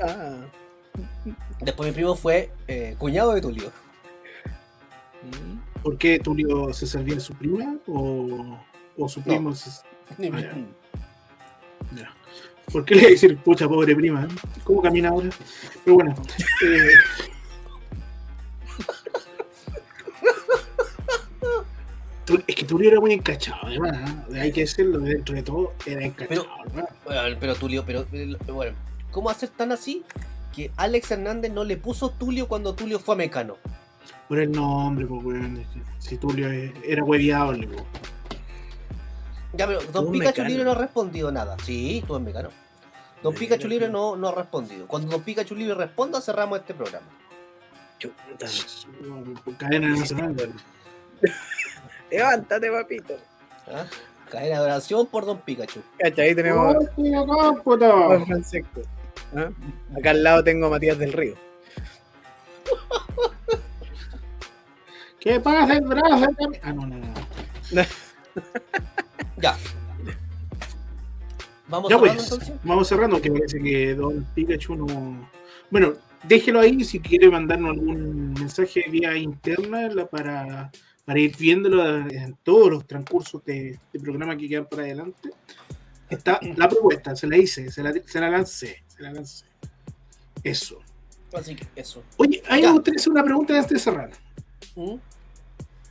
Ah. 0.00 0.36
Después 1.60 1.88
mi 1.88 1.94
primo 1.94 2.14
fue 2.14 2.50
eh, 2.68 2.94
cuñado 2.98 3.32
de 3.34 3.40
Tulio. 3.40 3.72
¿Por 5.82 5.98
qué 5.98 6.18
Tulio 6.18 6.72
se 6.72 6.86
servía 6.86 7.14
de 7.14 7.20
su 7.20 7.34
prima? 7.34 7.76
¿O, 7.86 8.58
o 8.96 9.08
su 9.08 9.22
primo 9.22 9.54
se- 9.54 9.70
ya. 10.18 10.30
ya. 11.92 12.14
¿Por 12.72 12.84
qué 12.84 12.94
le 12.96 13.00
voy 13.02 13.08
a 13.08 13.12
decir 13.12 13.36
pucha 13.38 13.68
pobre 13.68 13.94
prima? 13.94 14.26
¿Cómo 14.64 14.82
camina 14.82 15.08
ahora? 15.10 15.30
Pero 15.84 15.94
bueno. 15.96 16.14
eh, 16.64 16.90
Es 22.46 22.54
que 22.56 22.64
Tulio 22.64 22.90
era 22.90 23.00
muy 23.00 23.12
encachado, 23.12 23.58
además, 23.62 23.96
¿eh? 24.34 24.40
hay 24.40 24.52
que 24.52 24.62
decirlo, 24.62 24.98
dentro 24.98 25.34
de 25.34 25.42
todo 25.42 25.72
era 25.86 26.04
encachado. 26.04 26.46
¿verdad? 26.74 26.88
Bueno, 27.04 27.36
pero 27.38 27.54
Tulio, 27.54 27.84
pero 27.84 28.04
pero, 28.10 28.54
bueno, 28.54 28.76
¿cómo 29.12 29.30
hacer 29.30 29.50
tan 29.50 29.70
así 29.72 30.04
que 30.54 30.70
Alex 30.76 31.10
Hernández 31.12 31.52
no 31.52 31.62
le 31.64 31.76
puso 31.76 32.10
Tulio 32.10 32.48
cuando 32.48 32.74
Tulio 32.74 32.98
fue 32.98 33.14
a 33.14 33.18
Mecano? 33.18 33.56
Por 34.28 34.40
el 34.40 34.50
nombre, 34.50 35.06
pues, 35.06 35.38
Si 35.98 36.16
Tulio 36.16 36.50
es- 36.50 36.72
era 36.84 37.04
hueviable, 37.04 37.68
pues. 37.68 37.82
Ya, 39.52 39.66
pero 39.68 39.80
Don 39.92 40.10
Pikachu. 40.10 40.42
Libre 40.44 40.64
no 40.64 40.72
ha 40.72 40.74
respondido 40.74 41.30
nada. 41.32 41.56
Sí, 41.64 41.98
estuvo 41.98 42.16
en 42.16 42.24
Mecano. 42.24 42.48
Don 43.22 43.34
Pikachu 43.34 43.68
Libre 43.68 43.86
tú. 43.86 43.92
no, 43.92 44.16
no 44.16 44.28
ha 44.28 44.34
respondido. 44.34 44.86
Cuando 44.88 45.10
Don 45.12 45.22
Pikachu 45.22 45.54
Libre 45.54 45.74
responda, 45.74 46.20
cerramos 46.20 46.58
este 46.58 46.74
programa. 46.74 47.06
Chuta. 47.98 48.46
Cadena 49.58 49.88
nacional, 49.90 50.34
weón. 50.36 50.52
Levántate, 52.10 52.70
papito. 52.70 53.16
¿ah? 53.68 53.84
Cadena 54.30 54.56
de 54.60 54.64
oración 54.64 55.06
por 55.06 55.24
Don 55.24 55.38
Pikachu. 55.40 55.80
Cacha, 55.98 56.22
ahí 56.22 56.34
tenemos 56.34 56.74
¡Hostia, 56.76 57.20
a 57.20 57.26
cómputo! 57.26 58.24
Francesco. 58.26 58.82
¿Ah? 59.36 59.50
Acá 59.98 60.10
al 60.10 60.22
lado 60.22 60.44
tengo 60.44 60.66
a 60.66 60.70
Matías 60.70 60.98
del 60.98 61.12
Río. 61.12 61.34
¿Qué 65.20 65.40
pasa 65.40 65.74
el 65.74 65.84
brazo? 65.86 66.26
Ah, 66.62 66.72
no, 66.72 66.86
no, 66.86 66.96
no. 66.96 67.14
Ya. 69.38 69.56
¿Vamos 71.68 71.90
Ya 71.90 71.96
cerrando 71.98 72.14
pues, 72.14 72.32
entonces? 72.32 72.54
vamos 72.64 72.88
cerrando, 72.88 73.20
que 73.20 73.30
parece 73.32 73.58
que 73.62 73.94
Don 73.94 74.24
Pikachu 74.34 74.76
no. 74.76 75.28
Bueno, 75.70 75.94
déjelo 76.22 76.60
ahí 76.60 76.84
si 76.84 77.00
quiere 77.00 77.28
mandarnos 77.28 77.70
algún 77.72 78.32
mensaje 78.34 78.84
vía 78.90 79.16
interna 79.16 79.88
la- 79.88 80.06
para, 80.06 80.70
para 81.06 81.20
ir 81.20 81.34
viéndolo 81.36 81.86
en 82.10 82.36
todos 82.42 82.68
los 82.70 82.86
transcursos 82.86 83.42
de, 83.44 83.78
de 83.92 84.00
programa 84.00 84.36
que 84.36 84.48
quedan 84.48 84.66
para 84.66 84.82
adelante. 84.82 85.30
Está 86.10 86.38
la 86.56 86.68
propuesta, 86.68 87.16
se 87.16 87.26
la 87.28 87.38
hice, 87.38 87.70
se 87.70 87.82
la, 87.82 87.94
se 88.04 88.20
la 88.20 88.28
lancé, 88.28 88.82
se 88.88 89.02
la 89.02 89.12
lancé. 89.12 89.46
Eso. 90.42 90.80
Así 91.32 91.54
que 91.54 91.66
eso. 91.76 92.02
Oye, 92.18 92.42
ahí 92.48 92.62
Ya. 92.62 92.68
me 92.68 92.74
gustaría 92.74 92.98
hacer 93.00 93.12
una 93.12 93.24
pregunta 93.24 93.54
antes 93.54 93.70
de 93.72 93.78
cerrar. 93.78 94.10
¿Mm? 94.74 94.96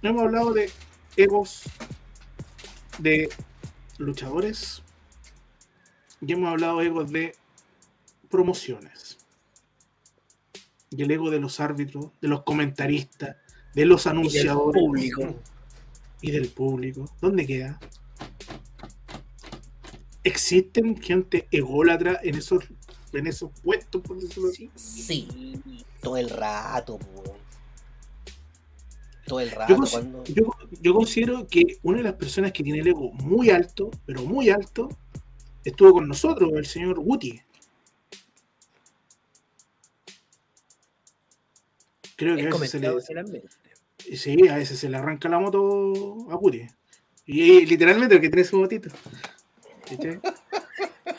No 0.01 0.09
hemos 0.09 0.21
hablado 0.23 0.53
de 0.53 0.69
egos 1.15 1.63
de 2.99 3.29
luchadores. 3.97 4.83
Y 6.21 6.33
hemos 6.33 6.49
hablado 6.49 6.79
de 6.79 6.85
egos 6.87 7.11
de 7.11 7.35
promociones. 8.29 9.17
Y 10.89 11.03
el 11.03 11.11
ego 11.11 11.29
de 11.29 11.39
los 11.39 11.59
árbitros, 11.59 12.11
de 12.21 12.27
los 12.27 12.43
comentaristas, 12.43 13.37
de 13.75 13.85
los 13.85 14.07
anunciadores 14.07 14.81
público. 14.81 15.35
y 16.21 16.31
del 16.31 16.47
público. 16.49 17.05
¿Dónde 17.21 17.45
queda? 17.45 17.79
¿Existen 20.23 20.99
gente 20.99 21.47
ególatra 21.51 22.19
en 22.23 22.35
esos, 22.35 22.63
en 23.13 23.27
esos 23.27 23.51
puestos, 23.61 24.01
por 24.01 24.19
decirlo 24.19 24.49
así? 24.49 24.71
Sí. 24.75 25.61
Todo 26.01 26.17
el 26.17 26.29
rato, 26.29 26.97
po. 26.97 27.23
Todo 29.27 29.39
el 29.39 29.49
Yo, 29.51 29.55
rato 29.55 29.75
cons- 29.75 29.91
cuando. 29.91 30.23
yo- 30.25 30.55
yo 30.81 30.93
considero 30.93 31.47
que 31.47 31.77
una 31.83 31.97
de 31.97 32.03
las 32.03 32.13
personas 32.13 32.51
que 32.53 32.63
tiene 32.63 32.79
el 32.79 32.87
ego 32.87 33.11
muy 33.13 33.49
alto, 33.49 33.91
pero 34.05 34.23
muy 34.23 34.49
alto, 34.49 34.89
estuvo 35.63 35.93
con 35.93 36.07
nosotros, 36.07 36.51
el 36.55 36.65
señor 36.65 36.99
Guti. 36.99 37.39
Creo 42.15 42.35
que 42.37 42.47
a 42.47 42.51
veces, 42.57 42.71
se 42.71 42.79
le, 42.79 42.87
sí, 44.15 44.47
a 44.47 44.55
veces 44.55 44.79
se 44.79 44.89
le 44.89 44.97
arranca 44.97 45.29
la 45.29 45.39
moto 45.39 46.27
a 46.29 46.35
Guti. 46.35 46.67
Y 47.25 47.65
literalmente 47.65 48.15
el 48.15 48.21
que 48.21 48.29
tiene 48.29 48.43
su 48.43 48.57
motito. 48.59 48.89
¿Cachai? 49.89 50.19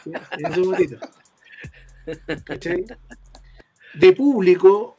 Sí, 0.05 0.13
tiene 0.37 0.55
su 0.55 0.65
motito. 0.65 0.99
¿Cachai? 2.45 2.85
De 3.95 4.13
público, 4.13 4.95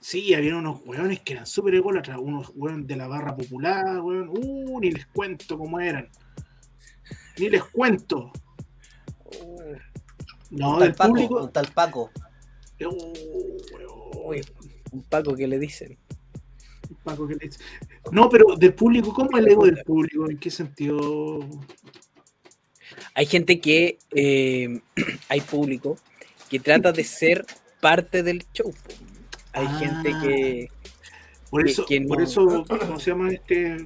sí, 0.00 0.34
había 0.34 0.56
unos 0.56 0.80
hueones 0.84 1.20
que 1.20 1.32
eran 1.32 1.46
súper 1.46 1.74
ególatras, 1.74 2.18
unos 2.18 2.52
hueones 2.54 2.86
de 2.86 2.96
la 2.96 3.08
barra 3.08 3.34
popular, 3.34 4.00
hueón. 4.00 4.28
Uh, 4.28 4.80
ni 4.80 4.90
les 4.92 5.06
cuento 5.06 5.58
cómo 5.58 5.80
eran. 5.80 6.08
Ni 7.38 7.50
les 7.50 7.64
cuento. 7.64 8.30
No, 10.50 10.74
un 10.74 10.80
del 10.80 10.94
tal 10.94 10.94
Paco, 10.94 11.08
público. 11.08 11.44
un 11.44 11.52
tal 11.52 11.68
Paco. 11.74 12.10
Uh, 12.80 14.34
un 14.92 15.02
Paco 15.08 15.34
que 15.34 15.48
le 15.48 15.58
dicen. 15.58 15.98
Paco, 17.04 17.28
¿qué 17.28 17.34
le 17.34 17.46
dice? 17.46 17.60
No, 18.10 18.28
pero 18.28 18.56
del 18.56 18.74
público, 18.74 19.12
¿cómo 19.12 19.36
el 19.38 19.46
ego 19.48 19.66
del 19.66 19.82
público? 19.84 20.28
¿En 20.30 20.38
qué 20.38 20.50
sentido? 20.50 21.40
Hay 23.14 23.26
gente 23.26 23.60
que, 23.60 23.98
eh, 24.14 24.80
hay 25.28 25.40
público 25.42 25.96
que 26.48 26.58
trata 26.60 26.92
de 26.92 27.04
ser 27.04 27.44
parte 27.80 28.22
del 28.22 28.44
show. 28.52 28.72
Hay 29.52 29.66
Ah. 29.68 29.78
gente 29.78 30.10
que, 30.22 30.68
Por 31.50 31.64
Que- 31.64 31.70
eso, 31.70 31.84
que 31.86 32.00
no- 32.00 32.08
por 32.08 32.20
eso, 32.22 32.64
¿cómo 32.68 32.98
se 32.98 33.10
llama 33.12 33.30
este? 33.30 33.76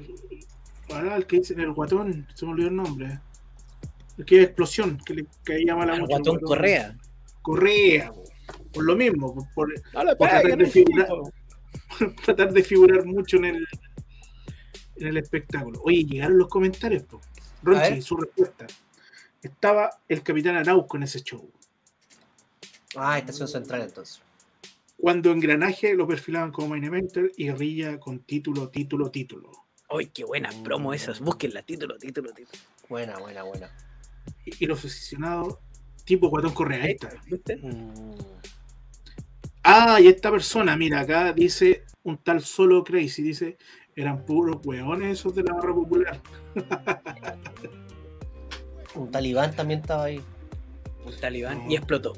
Ah, 0.90 1.16
el 1.18 1.26
que 1.26 1.36
dice 1.40 1.52
el 1.52 1.72
guatón, 1.72 2.26
se 2.34 2.46
me 2.46 2.52
olvidó 2.52 2.68
el 2.68 2.76
nombre. 2.76 3.20
El 4.16 4.24
que 4.24 4.38
es 4.38 4.44
explosión, 4.46 4.98
que 5.04 5.12
le 5.12 5.26
caía 5.44 5.76
mal 5.76 5.90
a 5.90 5.92
al 5.92 6.00
mucho. 6.00 6.04
el 6.16 6.22
guatón 6.22 6.34
guatón. 6.38 6.48
Correa. 6.48 6.96
Correa, 7.42 8.10
po. 8.12 8.24
por 8.72 8.84
lo 8.84 8.96
mismo, 8.96 9.34
por, 9.34 9.44
por 9.54 9.68
No 10.04 10.16
Por 10.16 10.28
tratar 10.30 10.56
de 10.56 10.64
figurar. 10.66 11.08
tratar 12.24 12.52
de 12.52 12.62
figurar 12.62 13.05
mucho 13.05 13.36
en 13.38 13.44
el 13.46 13.66
en 15.00 15.06
el 15.06 15.16
espectáculo. 15.16 15.80
Oye, 15.84 16.05
llegaron 16.05 16.38
los 16.38 16.48
comentarios, 16.48 17.05
po. 17.05 17.20
Ronchi, 17.62 18.02
su 18.02 18.16
respuesta. 18.16 18.66
Estaba 19.42 19.90
el 20.09 20.22
capitán 20.22 20.56
Arauco 20.56 20.96
en 20.96 21.05
ese 21.05 21.22
show. 21.22 21.48
Ah, 22.96 23.18
estación 23.18 23.48
central 23.48 23.82
entonces. 23.82 24.20
Cuando 24.96 25.30
engranaje 25.30 25.94
lo 25.94 26.09
perfilaban 26.09 26.50
como 26.50 26.68
main 26.68 26.84
eventer 26.84 27.32
y 27.36 27.44
guerrilla 27.44 28.00
con 28.00 28.20
título, 28.20 28.68
título, 28.68 29.10
título. 29.10 29.52
Uy, 29.90 30.06
qué 30.06 30.24
buenas 30.24 30.55
promo 30.56 30.92
esas. 30.92 31.20
Búsquenla, 31.20 31.62
título, 31.62 31.96
título, 31.98 32.32
título. 32.32 32.62
Buena, 32.88 33.18
buena, 33.18 33.44
buena. 33.44 33.70
Y, 34.44 34.64
y 34.64 34.66
los 34.66 34.80
aficionados, 34.80 35.59
tipo 36.05 36.28
Guatón 36.28 36.52
Correa. 36.52 36.96
¿Viste? 37.26 37.56
Mm. 37.56 38.16
Ah, 39.70 40.00
y 40.00 40.08
esta 40.08 40.30
persona, 40.30 40.76
mira, 40.76 41.00
acá 41.00 41.32
dice 41.32 41.84
un 42.02 42.16
tal 42.18 42.40
solo 42.40 42.82
crazy, 42.84 43.22
dice, 43.22 43.58
eran 43.94 44.24
puros 44.24 44.64
hueones 44.64 45.18
esos 45.18 45.34
de 45.34 45.42
la 45.42 45.52
barra 45.54 45.74
popular. 45.74 46.20
Un 48.94 49.10
talibán 49.10 49.54
también 49.54 49.80
estaba 49.80 50.04
ahí. 50.04 50.20
Un 51.04 51.16
talibán 51.20 51.64
No. 51.64 51.70
y 51.70 51.76
explotó. 51.76 52.14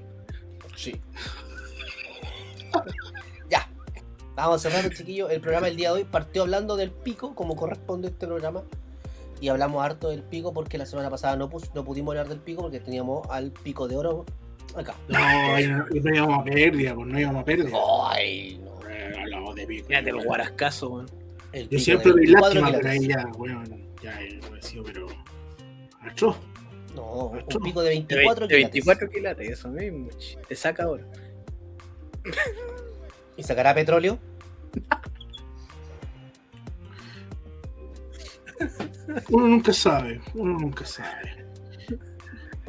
Sí. 0.76 1.00
ya. 3.50 3.68
Vamos 4.34 4.62
cerrando, 4.62 4.88
chiquillos. 4.94 5.30
El 5.30 5.40
programa 5.40 5.66
del 5.66 5.76
día 5.76 5.88
de 5.88 5.96
hoy 5.96 6.04
partió 6.04 6.42
hablando 6.42 6.76
del 6.76 6.90
pico, 6.90 7.34
como 7.34 7.56
corresponde 7.56 8.08
a 8.08 8.10
este 8.12 8.26
programa. 8.26 8.62
Y 9.40 9.48
hablamos 9.48 9.82
harto 9.84 10.10
del 10.10 10.22
pico 10.22 10.52
porque 10.52 10.78
la 10.78 10.86
semana 10.86 11.10
pasada 11.10 11.34
no, 11.36 11.48
pus- 11.50 11.74
no 11.74 11.84
pudimos 11.84 12.12
hablar 12.12 12.28
del 12.28 12.40
pico 12.40 12.62
porque 12.62 12.78
teníamos 12.78 13.26
al 13.30 13.50
pico 13.52 13.88
de 13.88 13.96
oro 13.96 14.24
acá. 14.76 14.94
No, 15.08 15.18
no, 15.18 16.14
íbamos 16.14 16.40
a 16.40 16.44
pérdida, 16.44 16.94
pues 16.94 17.06
no 17.06 17.20
íbamos 17.20 17.42
a 17.42 17.44
pérdida. 17.44 17.78
Ay, 18.10 18.60
no. 18.62 18.88
Eh, 18.88 19.12
hablamos 19.18 19.54
de 19.54 19.66
pico. 19.66 19.86
Mírate 19.88 20.10
el 20.10 20.24
guarascazo, 20.24 20.88
weón. 20.90 21.06
Yo 21.70 21.78
siempre 21.78 22.12
de 22.12 22.12
doy 22.12 22.26
24 22.26 22.60
lástima, 22.60 22.78
pero 22.78 22.88
ahí 22.88 22.98
quilates. 23.00 23.24
ya, 23.24 23.38
weón, 23.38 23.86
ya 24.02 24.20
he 24.20 24.62
sido, 24.62 24.84
pero. 24.84 25.06
atroz. 26.00 26.36
No, 26.94 27.32
Esto 27.36 27.58
un 27.58 27.64
pico 27.64 27.82
de 27.82 27.90
De 27.90 27.94
24 27.96 28.46
de 28.46 28.56
quilates. 28.56 28.84
24 28.84 29.10
quilates, 29.10 29.50
eso 29.50 29.68
mismo. 29.68 30.08
Te 30.48 30.56
saca 30.56 30.88
oro. 30.88 31.04
¿Y 33.36 33.42
sacará 33.42 33.74
petróleo? 33.74 34.18
Uno 39.30 39.48
nunca 39.48 39.72
sabe, 39.72 40.20
uno 40.34 40.58
nunca 40.58 40.84
sabe. 40.84 41.39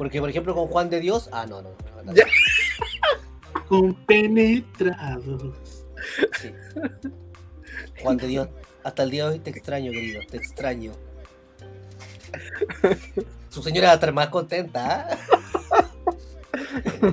Porque, 0.02 0.18
por 0.18 0.28
ejemplo, 0.28 0.52
con 0.52 0.66
Juan 0.66 0.90
de 0.90 0.98
Dios. 0.98 1.28
Ah, 1.30 1.46
no, 1.48 1.62
no. 1.62 1.76
no, 2.04 2.12
no. 2.12 2.12
Compenetrados. 3.68 5.54
Sí. 6.40 6.50
Juan 8.02 8.16
de 8.16 8.26
Dios, 8.26 8.48
hasta 8.82 9.04
el 9.04 9.12
día 9.12 9.26
de 9.26 9.34
hoy 9.34 9.38
te 9.38 9.50
extraño, 9.50 9.92
querido, 9.92 10.20
te 10.28 10.38
extraño. 10.38 10.90
Su 13.48 13.62
señora 13.62 13.86
va 13.86 13.92
a 13.92 13.94
estar 13.94 14.12
más 14.12 14.26
contenta, 14.26 15.06
¿ah? 15.08 15.86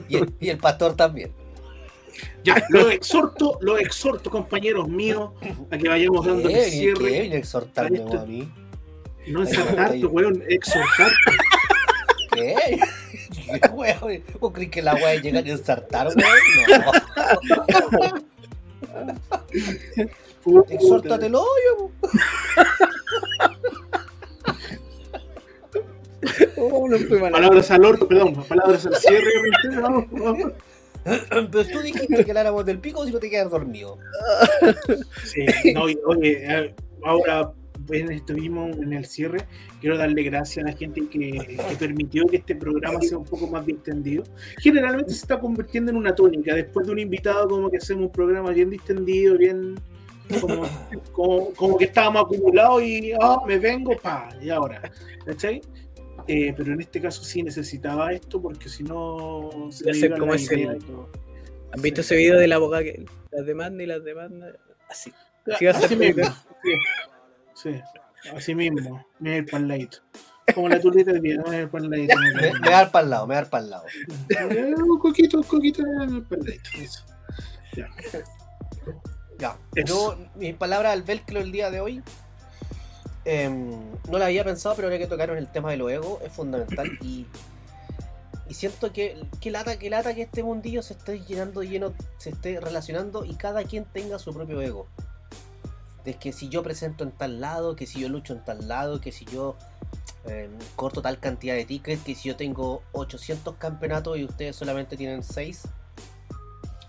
y, 0.08 0.18
el, 0.18 0.34
y 0.40 0.50
el 0.50 0.58
pastor 0.58 0.96
también. 0.96 1.32
Ya, 2.44 2.56
lo 2.70 2.90
exhorto, 2.90 3.60
lo 3.62 3.78
exhorto, 3.78 4.32
compañeros 4.32 4.88
míos, 4.90 5.30
a 5.70 5.78
que 5.78 5.90
vayamos 5.90 6.26
dando 6.26 6.50
el 6.50 6.56
¿Qué 6.56 6.72
cierre. 6.72 7.20
a 7.34 7.36
exhortarme 7.36 8.00
a 8.00 8.26
mí? 8.26 8.52
No 9.28 9.44
exhortarte, 9.44 10.04
weón, 10.08 10.44
exhortarte. 10.50 11.49
¿Qué? 12.40 12.80
¿Qué 13.62 13.70
weón? 13.70 14.24
¿Vos 14.40 14.52
crees 14.54 14.72
que 14.72 14.82
la 14.82 14.94
es 15.14 15.22
llegar 15.22 15.44
a 15.46 15.50
ensartar, 15.50 16.08
weón? 16.08 16.20
No. 16.70 18.14
Puta. 20.44 20.74
Exhórtatelo, 20.74 21.44
yo. 21.66 21.92
Oh, 26.58 26.88
no. 26.90 26.98
Palabras 27.32 27.72
al 27.72 27.86
orto, 27.86 28.08
perdón, 28.08 28.36
palabras 28.46 28.86
al 28.86 28.96
cierre. 28.96 29.30
vamos, 29.82 30.06
vamos. 30.12 30.52
Pero 31.04 31.66
tú 31.66 31.80
dijiste 31.82 32.26
que 32.26 32.32
habláramos 32.32 32.66
del 32.66 32.80
pico 32.80 33.06
si 33.06 33.12
no 33.12 33.20
te 33.20 33.30
quedas 33.30 33.50
dormido. 33.50 33.98
Sí, 35.24 35.46
no, 35.74 35.90
y- 35.90 35.98
oye, 36.06 36.42
eh, 36.44 36.76
ahora 37.04 37.52
en 37.92 38.12
esto 38.12 38.34
mismo, 38.34 38.68
en 38.68 38.94
el 38.94 39.06
cierre, 39.06 39.40
quiero 39.82 39.98
darle 39.98 40.24
gracias 40.24 40.66
a 40.66 40.70
la 40.70 40.76
gente 40.76 41.02
que, 41.10 41.32
que 41.32 41.76
permitió 41.80 42.26
que 42.28 42.38
este 42.38 42.56
programa 42.56 43.02
sea 43.02 43.18
un 43.18 43.26
poco 43.26 43.48
más 43.48 43.66
distendido. 43.66 44.24
Generalmente 44.60 45.12
se 45.12 45.18
está 45.22 45.40
convirtiendo 45.40 45.92
en 45.92 45.98
una 45.98 46.14
tónica, 46.16 46.54
después 46.56 46.86
de 46.86 46.94
un 46.94 47.00
invitado 47.00 47.48
como 47.48 47.70
que 47.70 47.78
hacemos 47.78 48.06
un 48.06 48.12
programa 48.12 48.52
bien 48.52 48.70
distendido, 48.70 49.38
bien 49.38 49.76
como, 50.40 50.64
como, 51.12 51.50
como 51.54 51.78
que 51.78 51.86
estábamos 51.86 52.24
acumulados 52.26 52.84
y 52.84 53.12
ah, 53.20 53.38
me 53.48 53.58
vengo, 53.58 53.98
pa, 53.98 54.30
y 54.42 54.50
ahora, 54.50 54.82
¿cachai? 55.26 55.62
Eh, 56.28 56.54
pero 56.56 56.74
en 56.74 56.82
este 56.82 57.02
caso 57.02 57.24
sí 57.24 57.42
necesitaba 57.42 58.12
esto 58.14 58.40
porque 58.40 58.70
si 58.70 58.84
no 58.84 59.50
se 59.72 60.10
me 60.10 60.18
cómo 60.20 60.34
la 60.36 60.40
el- 60.40 60.60
idea 60.60 60.78
todo. 60.78 61.10
¿Han 61.72 61.82
visto 61.82 62.04
Sí. 62.04 62.14
ese 62.14 62.16
video 62.18 62.38
del 62.40 62.52
abogado 62.52 62.84
que 62.84 63.06
las 63.32 63.46
demanda 63.46 63.84
y 63.84 63.88
las 63.88 64.04
demanda? 64.04 64.54
Así. 64.90 65.12
Sí, 65.58 65.66
va 65.66 65.72
a 65.72 65.74
ser 65.76 65.86
Así 65.86 65.96
mismo. 65.96 66.24
Sí, 66.24 66.72
sí, 67.62 67.82
así 68.36 68.56
mismo. 68.56 69.06
Mira 69.20 69.38
el. 69.38 69.90
Como 70.56 70.70
la 70.70 70.80
tulita 70.80 71.14
de 71.14 71.20
vida, 71.20 71.44
mira 71.46 71.60
el 71.60 71.70
panladito. 71.70 72.16
Me, 72.18 72.52
me 72.54 72.70
para 72.88 73.02
el 73.02 73.10
lado, 73.10 73.28
me 73.28 73.36
dar 73.36 73.50
para 73.50 73.64
el 73.64 73.70
lado. 73.70 73.86
Eh, 74.30 74.74
Un 74.76 75.00
coquito, 75.00 75.38
un 75.38 75.44
coquito 75.44 75.84
el 75.84 76.24
panladito. 76.24 76.70
Eso. 76.78 77.06
Ya, 79.38 79.58
Eso. 79.76 80.18
yo, 80.18 80.18
mis 80.36 80.54
palabras 80.56 80.92
al 80.92 81.04
velcro 81.04 81.40
el 81.40 81.52
día 81.52 81.72
de 81.72 81.80
hoy, 81.80 82.04
em, 83.26 83.70
no 84.10 84.18
la 84.18 84.26
había 84.26 84.44
pensado, 84.44 84.76
pero 84.76 84.88
ahora 84.88 84.98
que 84.98 85.08
tocaron 85.08 85.38
el 85.38 85.50
tema 85.52 85.72
de 85.72 85.78
los 85.78 85.92
egos, 85.92 86.22
es 86.24 86.32
fundamental 86.32 86.90
y, 87.02 87.26
y 88.50 88.54
siento 88.54 88.92
que, 88.92 89.16
que 89.40 89.52
lata, 89.52 89.80
que 89.80 89.90
lata 89.90 90.14
que 90.14 90.24
este 90.24 90.44
mundillo 90.44 90.82
se 90.82 90.94
esté 90.94 91.22
llenando 91.22 91.64
lleno, 91.64 91.94
se 92.18 92.32
esté 92.32 92.60
relacionando 92.60 93.24
y 93.24 93.36
cada 93.36 93.64
quien 93.64 93.86
tenga 93.86 94.20
su 94.20 94.34
propio 94.34 94.60
ego. 94.62 94.88
De 96.06 96.14
que 96.16 96.32
si 96.32 96.50
yo 96.50 96.64
presento 96.64 97.04
en 97.04 97.12
tal 97.12 97.42
lado, 97.42 97.76
que 97.76 97.86
si 97.86 98.00
yo 98.00 98.10
lucho 98.10 98.34
en 98.34 98.44
tal 98.44 98.68
lado, 98.68 99.02
que 99.02 99.12
si 99.12 99.26
yo 99.26 99.56
em, 100.26 100.52
corto 100.76 101.02
tal 101.02 101.20
cantidad 101.20 101.56
de 101.56 101.66
tickets, 101.66 102.04
que 102.04 102.16
si 102.16 102.30
yo 102.30 102.36
tengo 102.36 102.84
800 102.94 103.56
campeonatos 103.56 104.18
y 104.18 104.24
ustedes 104.26 104.56
solamente 104.56 104.96
tienen 104.98 105.24
6. 105.24 105.64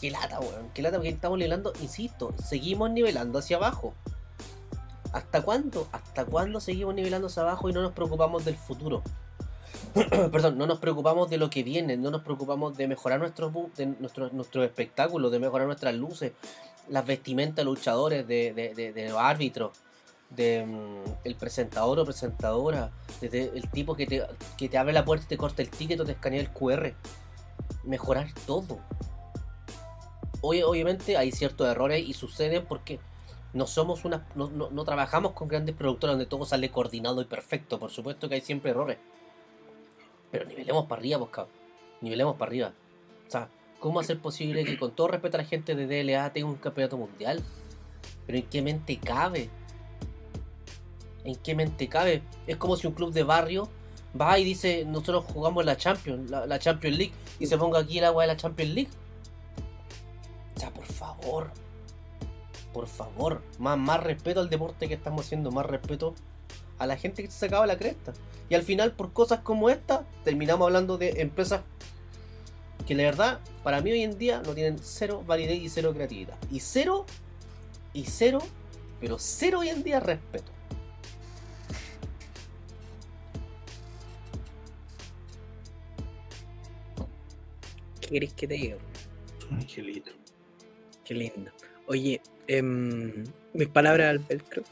Qué 0.01 0.11
lata, 0.11 0.41
weón. 0.41 0.71
Qué 0.73 0.81
lata 0.83 0.97
porque 0.97 1.11
estamos 1.11 1.37
nivelando, 1.39 1.73
insisto, 1.83 2.33
seguimos 2.43 2.91
nivelando 2.91 3.39
hacia 3.39 3.57
abajo. 3.59 3.95
¿Hasta 5.13 5.43
cuándo? 5.43 5.89
¿Hasta 5.93 6.25
cuándo 6.25 6.61
seguimos 6.61 6.95
nivelando 6.95 7.27
hacia 7.27 7.43
abajo 7.43 7.69
y 7.69 7.73
no 7.73 7.83
nos 7.83 7.93
preocupamos 7.93 8.45
del 8.45 8.57
futuro? 8.57 9.03
Perdón, 10.31 10.57
no 10.57 10.67
nos 10.67 10.79
preocupamos 10.79 11.29
de 11.31 11.37
lo 11.37 11.51
que 11.51 11.63
viene, 11.65 11.97
no 11.97 12.11
nos 12.13 12.23
preocupamos 12.23 12.77
de 12.77 12.87
mejorar 12.87 13.19
nuestros 13.19 13.53
bu- 13.53 13.73
de 13.75 13.87
nuestro, 13.87 14.31
nuestro 14.31 14.63
espectáculo, 14.63 15.31
de 15.31 15.41
mejorar 15.41 15.67
nuestras 15.67 15.95
luces, 15.95 16.33
las 16.91 17.07
vestimentas 17.07 17.57
de 17.57 17.65
luchadores, 17.65 18.27
de, 18.27 18.53
de, 18.53 18.93
de- 18.93 19.09
los 19.09 19.19
árbitros, 19.19 19.73
de 20.31 20.65
mm, 20.67 21.11
el 21.25 21.35
presentador 21.37 21.99
o 21.99 22.05
presentadora, 22.05 22.91
desde 23.21 23.57
el 23.57 23.71
tipo 23.71 23.95
que 23.97 24.07
te, 24.07 24.27
que 24.59 24.69
te 24.69 24.77
abre 24.79 24.93
la 24.93 25.05
puerta 25.05 25.25
y 25.25 25.29
te 25.29 25.37
corta 25.37 25.63
el 25.63 25.71
ticket 25.71 25.99
o 26.01 26.05
te 26.05 26.13
escanea 26.13 26.41
el 26.41 26.51
QR. 26.51 26.95
Mejorar 27.85 28.29
todo. 28.47 28.79
Oye, 30.43 30.65
obviamente 30.65 31.17
hay 31.17 31.33
ciertos 31.33 31.67
errores 31.69 32.07
y 32.07 32.13
suceden 32.15 32.65
porque 32.67 32.99
no 33.53 33.67
somos 33.67 34.05
una 34.05 34.27
no, 34.35 34.49
no- 34.49 34.71
no 34.71 34.85
trabajamos 34.85 35.33
con 35.33 35.49
grandes 35.49 35.75
productoras 35.75 36.15
donde 36.15 36.27
todo 36.27 36.45
sale 36.45 36.71
coordinado 36.71 37.21
y 37.21 37.25
perfecto. 37.25 37.79
Por 37.79 37.91
supuesto 37.91 38.29
que 38.29 38.37
hay 38.37 38.41
siempre 38.41 38.71
errores. 38.71 38.99
Pero 40.31 40.45
nivelemos 40.47 40.87
para 40.87 41.01
arriba, 41.01 41.19
pues 41.19 41.31
cabrón. 41.31 41.55
Nivelemos 42.01 42.37
para 42.37 42.49
arriba. 42.49 42.73
¿Cómo 43.81 43.99
hacer 43.99 44.21
posible 44.21 44.65
que 44.65 44.79
con 44.79 44.93
todo 44.93 45.09
respeto 45.09 45.39
a 45.39 45.43
la 45.43 45.47
gente 45.47 45.75
de 45.75 45.87
DLA 45.87 46.33
tenga 46.33 46.47
un 46.47 46.57
campeonato 46.57 46.97
mundial? 46.97 47.43
Pero 48.27 48.39
¿en 48.39 48.47
qué 48.47 48.63
mente 48.63 48.99
cabe? 48.99 49.51
¿En 51.25 51.35
qué 51.37 51.55
mente 51.55 51.89
cabe? 51.89 52.23
Es 52.47 52.57
como 52.57 52.77
si 52.77 52.87
un 52.87 52.93
club 52.93 53.13
de 53.13 53.25
barrio 53.25 53.69
va 54.19 54.39
y 54.39 54.45
dice, 54.45 54.85
nosotros 54.85 55.25
jugamos 55.33 55.65
la 55.65 55.77
Champions, 55.77 56.31
la, 56.31 56.59
Champions 56.59 56.97
League, 56.97 57.13
y 57.39 57.47
se 57.47 57.59
ponga 57.59 57.81
aquí 57.81 57.99
el 57.99 58.05
agua 58.05 58.23
de 58.23 58.29
la 58.29 58.37
Champions 58.37 58.75
League. 58.75 58.91
O 60.57 60.61
sea, 60.61 60.73
por 60.73 60.85
favor. 60.85 61.51
Por 62.73 62.87
favor. 62.87 63.43
Más, 63.59 63.79
más 63.79 64.03
respeto 64.03 64.41
al 64.41 64.51
deporte 64.51 64.89
que 64.89 64.95
estamos 64.95 65.27
haciendo, 65.27 65.51
más 65.51 65.67
respeto 65.67 66.15
a 66.79 66.87
la 66.87 66.97
gente 66.97 67.23
que 67.23 67.31
se 67.31 67.39
sacaba 67.39 67.67
la 67.67 67.77
cresta. 67.77 68.13
Y 68.49 68.55
al 68.55 68.63
final, 68.63 68.93
por 68.93 69.13
cosas 69.13 69.41
como 69.41 69.71
esta, 69.71 70.05
terminamos 70.25 70.67
hablando 70.67 70.99
de 70.99 71.21
empresas 71.21 71.63
que 72.87 72.95
la 72.95 73.05
verdad, 73.05 73.41
para 73.63 73.81
mí 73.81 73.93
hoy 73.93 74.03
en 74.03 74.19
día 74.19 74.43
no 74.45 74.55
tienen 74.55 74.79
cero 74.81 75.23
validez 75.27 75.61
y 75.61 75.69
cero 75.69 75.93
creatividad. 75.95 76.37
Y 76.51 76.61
cero, 76.61 77.07
y 77.93 78.05
cero, 78.05 78.41
pero 79.01 79.19
cero 79.19 79.61
hoy 79.61 79.69
en 79.69 79.83
día 79.83 80.01
respeto. 80.01 80.51
¿Qué 88.01 88.09
querés 88.09 88.33
que 88.35 88.49
te 88.49 88.55
diga? 88.55 88.77
Angelito. 89.51 90.13
Qué 91.05 91.15
lindo. 91.15 91.51
Oye, 91.87 92.21
em, 92.47 93.25
mis 93.53 93.69
palabras 93.69 94.11
al 94.11 94.19
velcro. 94.21 94.63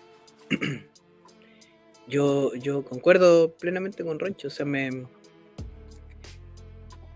yo, 2.09 2.55
yo 2.55 2.85
concuerdo 2.85 3.53
plenamente 3.55 4.05
con 4.05 4.19
Roncho. 4.19 4.49
O 4.49 4.51
sea, 4.51 4.67
me, 4.67 5.07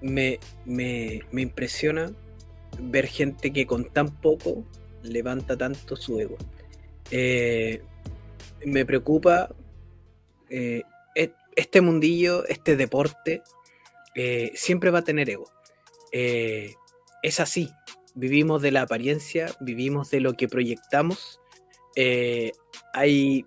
me, 0.03 0.39
me, 0.65 1.23
me 1.31 1.43
impresiona 1.43 2.13
ver 2.79 3.07
gente 3.07 3.53
que 3.53 3.67
con 3.67 3.85
tan 3.85 4.09
poco 4.21 4.65
levanta 5.03 5.57
tanto 5.57 5.97
su 5.97 6.19
ego. 6.21 6.37
Eh, 7.11 7.83
me 8.65 8.87
preocupa 8.87 9.51
eh, 10.49 10.83
e- 11.15 11.35
este 11.57 11.81
mundillo, 11.81 12.47
este 12.47 12.77
deporte, 12.77 13.43
eh, 14.15 14.53
siempre 14.55 14.91
va 14.91 15.01
a 15.01 15.05
tener 15.05 15.29
ego. 15.31 15.51
Es 17.23 17.41
así, 17.41 17.71
vivimos 18.15 18.61
de 18.61 18.71
la 18.71 18.83
apariencia, 18.83 19.47
vivimos 19.61 20.11
de 20.11 20.21
lo 20.21 20.35
que 20.35 20.47
proyectamos. 20.49 21.41
hay 22.93 23.47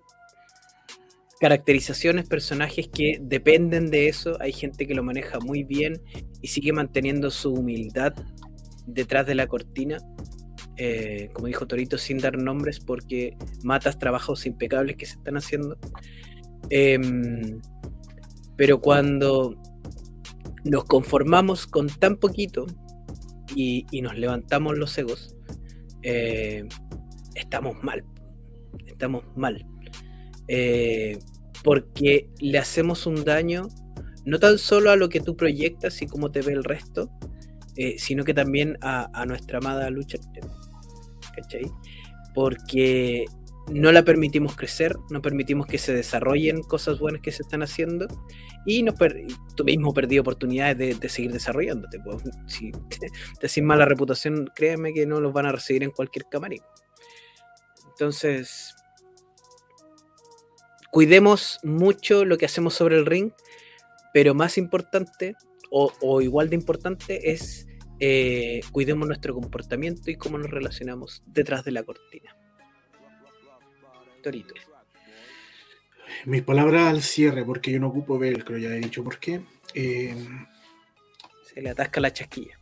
caracterizaciones, 1.40 2.28
personajes 2.28 2.88
que 2.88 3.18
dependen 3.20 3.90
de 3.90 4.08
eso. 4.08 4.36
Hay 4.40 4.52
gente 4.52 4.86
que 4.86 4.94
lo 4.94 5.02
maneja 5.02 5.38
muy 5.40 5.64
bien 5.64 6.00
y 6.40 6.48
sigue 6.48 6.72
manteniendo 6.72 7.30
su 7.30 7.52
humildad 7.52 8.14
detrás 8.86 9.26
de 9.26 9.34
la 9.34 9.46
cortina. 9.46 9.98
eh, 10.78 11.30
como 11.32 11.46
dijo 11.46 11.66
Torito, 11.66 11.96
sin 11.96 12.18
dar 12.18 12.36
nombres, 12.36 12.80
porque 12.80 13.34
matas 13.64 13.98
trabajos 13.98 14.44
impecables 14.44 14.96
que 14.96 15.06
se 15.06 15.14
están 15.14 15.38
haciendo. 15.38 15.78
Em, 16.68 17.60
pero 18.56 18.80
cuando 18.80 19.56
nos 20.64 20.84
conformamos 20.84 21.66
con 21.66 21.88
tan 21.88 22.16
poquito 22.16 22.66
y, 23.54 23.86
nos 24.02 24.18
levantamos 24.18 24.76
los 24.76 24.96
egos, 24.98 25.34
eh, 26.02 26.68
estamos 27.34 27.82
mal. 27.82 28.04
Estamos 28.86 29.24
mal. 29.34 29.64
Eh, 30.48 31.18
porque 31.64 32.28
le 32.38 32.58
hacemos 32.58 33.06
un 33.06 33.24
daño 33.24 33.68
no 34.24 34.38
tan 34.38 34.58
solo 34.58 34.90
a 34.90 34.96
lo 34.96 35.08
que 35.08 35.20
tú 35.20 35.36
proyectas 35.36 36.00
y 36.02 36.06
cómo 36.06 36.30
te 36.30 36.42
ve 36.42 36.52
el 36.52 36.64
resto, 36.64 37.10
eh, 37.76 37.96
sino 37.98 38.24
que 38.24 38.34
también 38.34 38.76
a, 38.80 39.08
a 39.12 39.26
nuestra 39.26 39.58
amada 39.58 39.88
lucha. 39.90 40.18
¿Cachai? 41.34 41.70
Porque 42.34 43.24
no 43.70 43.90
la 43.92 44.04
permitimos 44.04 44.56
crecer, 44.56 44.96
no 45.10 45.20
permitimos 45.20 45.66
que 45.66 45.78
se 45.78 45.94
desarrollen 45.94 46.62
cosas 46.62 46.98
buenas 46.98 47.20
que 47.20 47.32
se 47.32 47.42
están 47.42 47.62
haciendo 47.62 48.06
y 48.64 48.84
tú 49.54 49.64
mismo 49.64 49.92
perdí 49.92 50.18
oportunidades 50.18 50.78
de, 50.78 50.94
de 50.94 51.08
seguir 51.08 51.32
desarrollándote. 51.32 51.98
pues, 52.00 52.22
si 52.46 52.72
te, 52.72 53.08
te 53.40 53.46
haces 53.46 53.64
mala 53.64 53.84
reputación, 53.84 54.50
créeme 54.54 54.92
que 54.92 55.06
no 55.06 55.20
los 55.20 55.32
van 55.32 55.46
a 55.46 55.52
recibir 55.52 55.82
en 55.82 55.90
cualquier 55.90 56.26
camarín. 56.30 56.62
Entonces, 57.90 58.74
cuidemos 60.96 61.60
mucho 61.62 62.24
lo 62.24 62.38
que 62.38 62.46
hacemos 62.46 62.72
sobre 62.72 62.96
el 62.96 63.04
ring, 63.04 63.30
pero 64.14 64.32
más 64.32 64.56
importante 64.56 65.34
o, 65.70 65.92
o 66.00 66.22
igual 66.22 66.48
de 66.48 66.54
importante 66.56 67.32
es 67.32 67.66
eh, 68.00 68.62
cuidemos 68.72 69.06
nuestro 69.06 69.34
comportamiento 69.34 70.10
y 70.10 70.16
cómo 70.16 70.38
nos 70.38 70.50
relacionamos 70.50 71.22
detrás 71.26 71.66
de 71.66 71.72
la 71.72 71.82
cortina. 71.82 72.34
Torito. 74.22 74.54
Mis 76.24 76.40
palabras 76.40 76.86
al 76.88 77.02
cierre, 77.02 77.44
porque 77.44 77.72
yo 77.72 77.78
no 77.78 77.88
ocupo 77.88 78.18
velcro, 78.18 78.56
ya 78.56 78.70
he 78.70 78.80
dicho 78.80 79.04
por 79.04 79.18
qué. 79.18 79.42
Eh, 79.74 80.16
Se 81.42 81.60
le 81.60 81.68
atasca 81.68 82.00
la 82.00 82.10
chasquilla. 82.10 82.58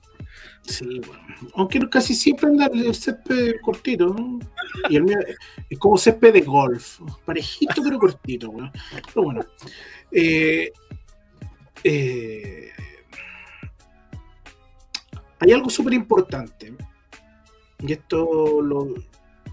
Sí, 0.64 1.00
bueno. 1.06 1.22
Aunque 1.54 1.88
casi 1.88 2.14
siempre 2.14 2.48
anda 2.48 2.66
el 2.66 2.94
césped 2.94 3.54
cortito. 3.62 4.06
¿no? 4.06 4.38
Y 4.88 4.96
el 4.96 5.04
mío 5.04 5.18
es 5.68 5.78
como 5.78 5.96
césped 5.96 6.32
de 6.32 6.40
golf. 6.40 7.00
Parejito, 7.24 7.82
pero 7.82 7.98
cortito. 7.98 8.50
weón. 8.50 8.72
Pero 9.12 9.24
bueno. 9.24 9.44
Eh, 10.10 10.72
eh, 11.82 12.70
hay 15.40 15.52
algo 15.52 15.70
súper 15.70 15.92
importante. 15.92 16.74
Y 17.80 17.92
esto 17.92 18.62
lo, 18.62 18.94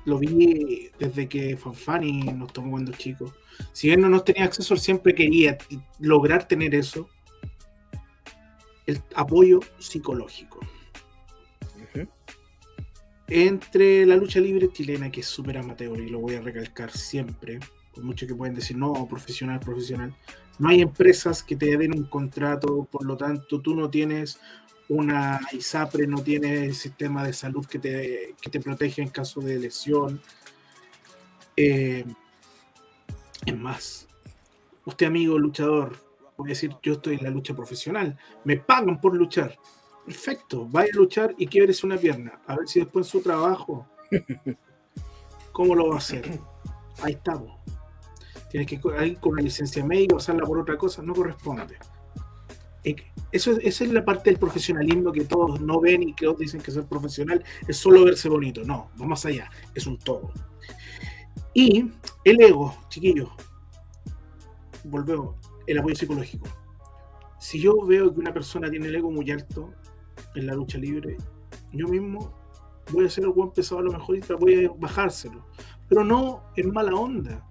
lo 0.05 0.17
vi 0.17 0.89
desde 0.97 1.27
que 1.27 1.57
Fanfani 1.57 2.23
nos 2.33 2.53
tomó 2.53 2.71
cuando 2.71 2.91
chicos. 2.93 3.33
Si 3.73 3.87
bien 3.87 4.01
no 4.01 4.09
nos 4.09 4.23
tenía 4.23 4.45
acceso, 4.45 4.75
siempre 4.77 5.13
quería 5.13 5.57
lograr 5.99 6.47
tener 6.47 6.73
eso. 6.75 7.09
El 8.85 9.01
apoyo 9.15 9.59
psicológico. 9.79 10.59
Entre 13.33 14.05
la 14.05 14.17
lucha 14.17 14.41
libre 14.41 14.73
chilena, 14.73 15.09
que 15.09 15.21
es 15.21 15.25
súper 15.25 15.57
amateur, 15.57 15.97
y 15.97 16.09
lo 16.09 16.19
voy 16.19 16.35
a 16.35 16.41
recalcar 16.41 16.91
siempre, 16.91 17.61
por 17.93 18.03
mucho 18.03 18.27
que 18.27 18.35
pueden 18.35 18.53
decir, 18.53 18.75
no, 18.75 19.07
profesional, 19.07 19.61
profesional. 19.61 20.13
No 20.59 20.67
hay 20.67 20.81
empresas 20.81 21.41
que 21.41 21.55
te 21.55 21.77
den 21.77 21.97
un 21.97 22.03
contrato, 22.03 22.89
por 22.91 23.05
lo 23.05 23.15
tanto, 23.15 23.61
tú 23.61 23.73
no 23.73 23.89
tienes 23.89 24.37
una 24.89 25.39
ISAPRE, 25.53 26.07
no 26.07 26.21
tienes 26.21 26.77
sistema 26.79 27.23
de 27.23 27.31
salud 27.31 27.65
que 27.65 27.79
te, 27.79 28.35
que 28.41 28.49
te 28.49 28.59
protege 28.59 29.01
en 29.01 29.07
caso 29.07 29.39
de 29.39 29.59
lesión. 29.59 30.21
Eh, 31.55 32.03
es 33.45 33.57
más, 33.57 34.09
usted 34.83 35.05
amigo 35.05 35.39
luchador, 35.39 35.95
puede 36.35 36.49
decir, 36.49 36.75
yo 36.83 36.93
estoy 36.95 37.15
en 37.15 37.23
la 37.23 37.29
lucha 37.29 37.55
profesional, 37.55 38.17
me 38.43 38.57
pagan 38.57 38.99
por 38.99 39.15
luchar. 39.15 39.57
Perfecto, 40.05 40.67
vaya 40.69 40.89
a 40.93 40.97
luchar 40.97 41.35
y 41.37 41.47
quieres 41.47 41.83
una 41.83 41.97
pierna. 41.97 42.41
A 42.47 42.55
ver 42.57 42.67
si 42.67 42.79
después 42.79 43.05
en 43.07 43.11
su 43.11 43.21
trabajo, 43.21 43.87
¿cómo 45.51 45.75
lo 45.75 45.89
va 45.89 45.95
a 45.95 45.97
hacer? 45.99 46.39
Ahí 47.01 47.13
estamos. 47.13 47.59
Tienes 48.49 48.67
que 48.67 48.75
ir 48.75 49.17
con 49.19 49.33
una 49.33 49.41
licencia 49.41 49.85
médica, 49.85 50.15
usarla 50.15 50.45
por 50.45 50.59
otra 50.59 50.77
cosa, 50.77 51.01
no 51.01 51.13
corresponde. 51.13 51.77
Eso, 53.31 53.51
es- 53.51 53.59
esa 53.61 53.83
es 53.85 53.93
la 53.93 54.03
parte 54.03 54.29
del 54.31 54.39
profesionalismo 54.39 55.11
que 55.11 55.23
todos 55.23 55.61
no 55.61 55.79
ven 55.79 56.03
y 56.03 56.13
que 56.13 56.25
todos 56.25 56.39
dicen 56.39 56.61
que 56.61 56.71
ser 56.71 56.85
profesional 56.85 57.43
es 57.67 57.77
solo 57.77 58.03
verse 58.03 58.27
bonito. 58.27 58.63
No, 58.65 58.89
va 58.99 59.05
más 59.05 59.25
allá, 59.25 59.49
es 59.73 59.85
un 59.87 59.97
todo. 59.99 60.31
Y 61.53 61.91
el 62.25 62.41
ego, 62.41 62.75
chiquillos, 62.89 63.29
volvemos, 64.83 65.35
el 65.67 65.77
apoyo 65.77 65.95
psicológico. 65.95 66.47
Si 67.39 67.59
yo 67.61 67.85
veo 67.85 68.13
que 68.13 68.19
una 68.19 68.33
persona 68.33 68.69
tiene 68.69 68.87
el 68.87 68.95
ego 68.95 69.11
muy 69.11 69.29
alto 69.31 69.73
en 70.35 70.47
la 70.47 70.53
lucha 70.53 70.77
libre, 70.77 71.17
yo 71.73 71.87
mismo 71.87 72.33
voy 72.91 73.05
a 73.05 73.07
hacer 73.07 73.23
el 73.23 73.31
buen 73.31 73.51
pesado 73.51 73.79
a 73.79 73.83
lo 73.83 73.91
mejor 73.91 74.17
y 74.17 74.21
voy 74.39 74.65
a 74.65 74.71
bajárselo. 74.77 75.45
Pero 75.87 76.03
no 76.03 76.43
en 76.55 76.71
mala 76.71 76.93
onda, 76.93 77.45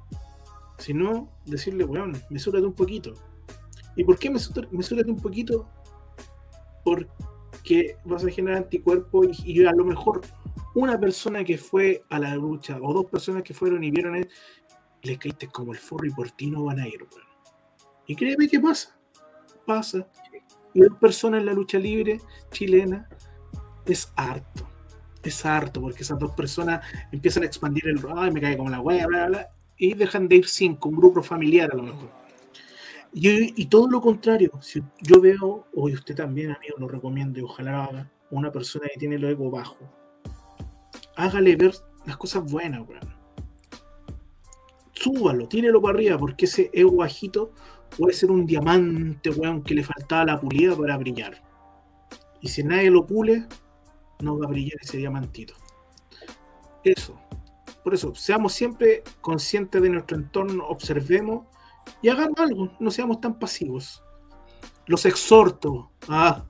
sino 0.78 1.30
decirle, 1.44 1.84
weón, 1.84 2.20
mesúrate 2.30 2.64
un 2.64 2.72
poquito. 2.72 3.14
¿Y 3.96 4.04
por 4.04 4.18
qué 4.18 4.30
mesúrate, 4.30 5.10
un 5.10 5.20
poquito? 5.20 5.68
Porque 6.84 7.96
vas 8.04 8.24
a 8.24 8.30
generar 8.30 8.58
anticuerpos 8.58 9.26
y, 9.44 9.60
y 9.60 9.64
a 9.64 9.72
lo 9.72 9.84
mejor 9.84 10.22
una 10.74 10.98
persona 10.98 11.44
que 11.44 11.58
fue 11.58 12.02
a 12.08 12.18
la 12.18 12.34
lucha 12.36 12.78
o 12.80 12.92
dos 12.94 13.06
personas 13.06 13.42
que 13.42 13.52
fueron 13.52 13.82
y 13.84 13.90
vieron, 13.90 14.26
les 15.02 15.18
caíste 15.18 15.48
como 15.48 15.72
el 15.72 15.78
forro 15.78 16.06
y 16.06 16.10
por 16.10 16.30
ti 16.30 16.50
no 16.50 16.64
van 16.64 16.80
a 16.80 16.88
ir, 16.88 17.02
weón. 17.02 17.28
Y 18.06 18.16
créeme 18.16 18.48
que 18.48 18.58
pasa, 18.58 18.98
pasa. 19.66 20.08
Dos 20.74 20.96
personas 20.98 21.40
en 21.40 21.46
la 21.46 21.52
lucha 21.52 21.78
libre 21.78 22.20
chilena 22.50 23.08
es 23.86 24.12
harto. 24.16 24.68
Es 25.22 25.44
harto, 25.44 25.80
porque 25.80 26.02
esas 26.02 26.18
dos 26.18 26.32
personas 26.32 26.84
empiezan 27.12 27.42
a 27.42 27.46
expandir 27.46 27.86
el 27.88 28.00
ay, 28.16 28.30
me 28.30 28.40
cae 28.40 28.56
como 28.56 28.70
la 28.70 28.80
wea, 28.80 29.06
bla, 29.06 29.26
bla, 29.26 29.28
bla, 29.28 29.48
y 29.76 29.94
dejan 29.94 30.28
de 30.28 30.36
ir 30.36 30.46
cinco, 30.46 30.88
un 30.88 30.96
grupo 30.96 31.22
familiar 31.22 31.70
a 31.72 31.76
lo 31.76 31.82
mejor. 31.82 32.10
Y, 33.12 33.66
todo 33.66 33.88
lo 33.90 34.00
contrario, 34.00 34.52
si 34.60 34.82
yo 35.00 35.20
veo, 35.20 35.66
o 35.74 35.84
usted 35.90 36.14
también, 36.14 36.52
amigo, 36.52 36.76
lo 36.78 36.86
recomiendo 36.86 37.40
y 37.40 37.42
ojalá 37.42 37.72
lo 37.72 37.82
haga, 37.82 38.10
una 38.30 38.52
persona 38.52 38.86
que 38.92 39.00
tiene 39.00 39.16
el 39.16 39.24
ego 39.24 39.50
bajo, 39.50 39.78
hágale 41.16 41.56
ver 41.56 41.74
las 42.06 42.16
cosas 42.16 42.50
buenas, 42.50 42.88
weón. 42.88 43.20
Súbalo, 44.92 45.48
tírelo 45.48 45.82
para 45.82 45.94
arriba, 45.94 46.18
porque 46.18 46.44
ese 46.44 46.70
ego 46.72 46.96
bajito 46.96 47.52
puede 48.00 48.14
ser 48.14 48.30
un 48.30 48.46
diamante, 48.46 49.28
weón, 49.28 49.62
que 49.62 49.74
le 49.74 49.84
faltaba 49.84 50.24
la 50.24 50.40
pulida 50.40 50.74
para 50.74 50.96
brillar. 50.96 51.42
Y 52.40 52.48
si 52.48 52.64
nadie 52.64 52.90
lo 52.90 53.06
pule, 53.06 53.46
no 54.20 54.38
va 54.38 54.46
a 54.46 54.48
brillar 54.48 54.78
ese 54.80 54.96
diamantito. 54.96 55.52
Eso. 56.82 57.20
Por 57.84 57.92
eso, 57.92 58.14
seamos 58.14 58.54
siempre 58.54 59.02
conscientes 59.20 59.82
de 59.82 59.90
nuestro 59.90 60.16
entorno, 60.16 60.66
observemos 60.66 61.46
y 62.00 62.08
hagamos 62.08 62.38
algo, 62.38 62.72
no 62.80 62.90
seamos 62.90 63.20
tan 63.20 63.38
pasivos. 63.38 64.02
Los 64.86 65.04
exhorto 65.04 65.90
a, 66.08 66.46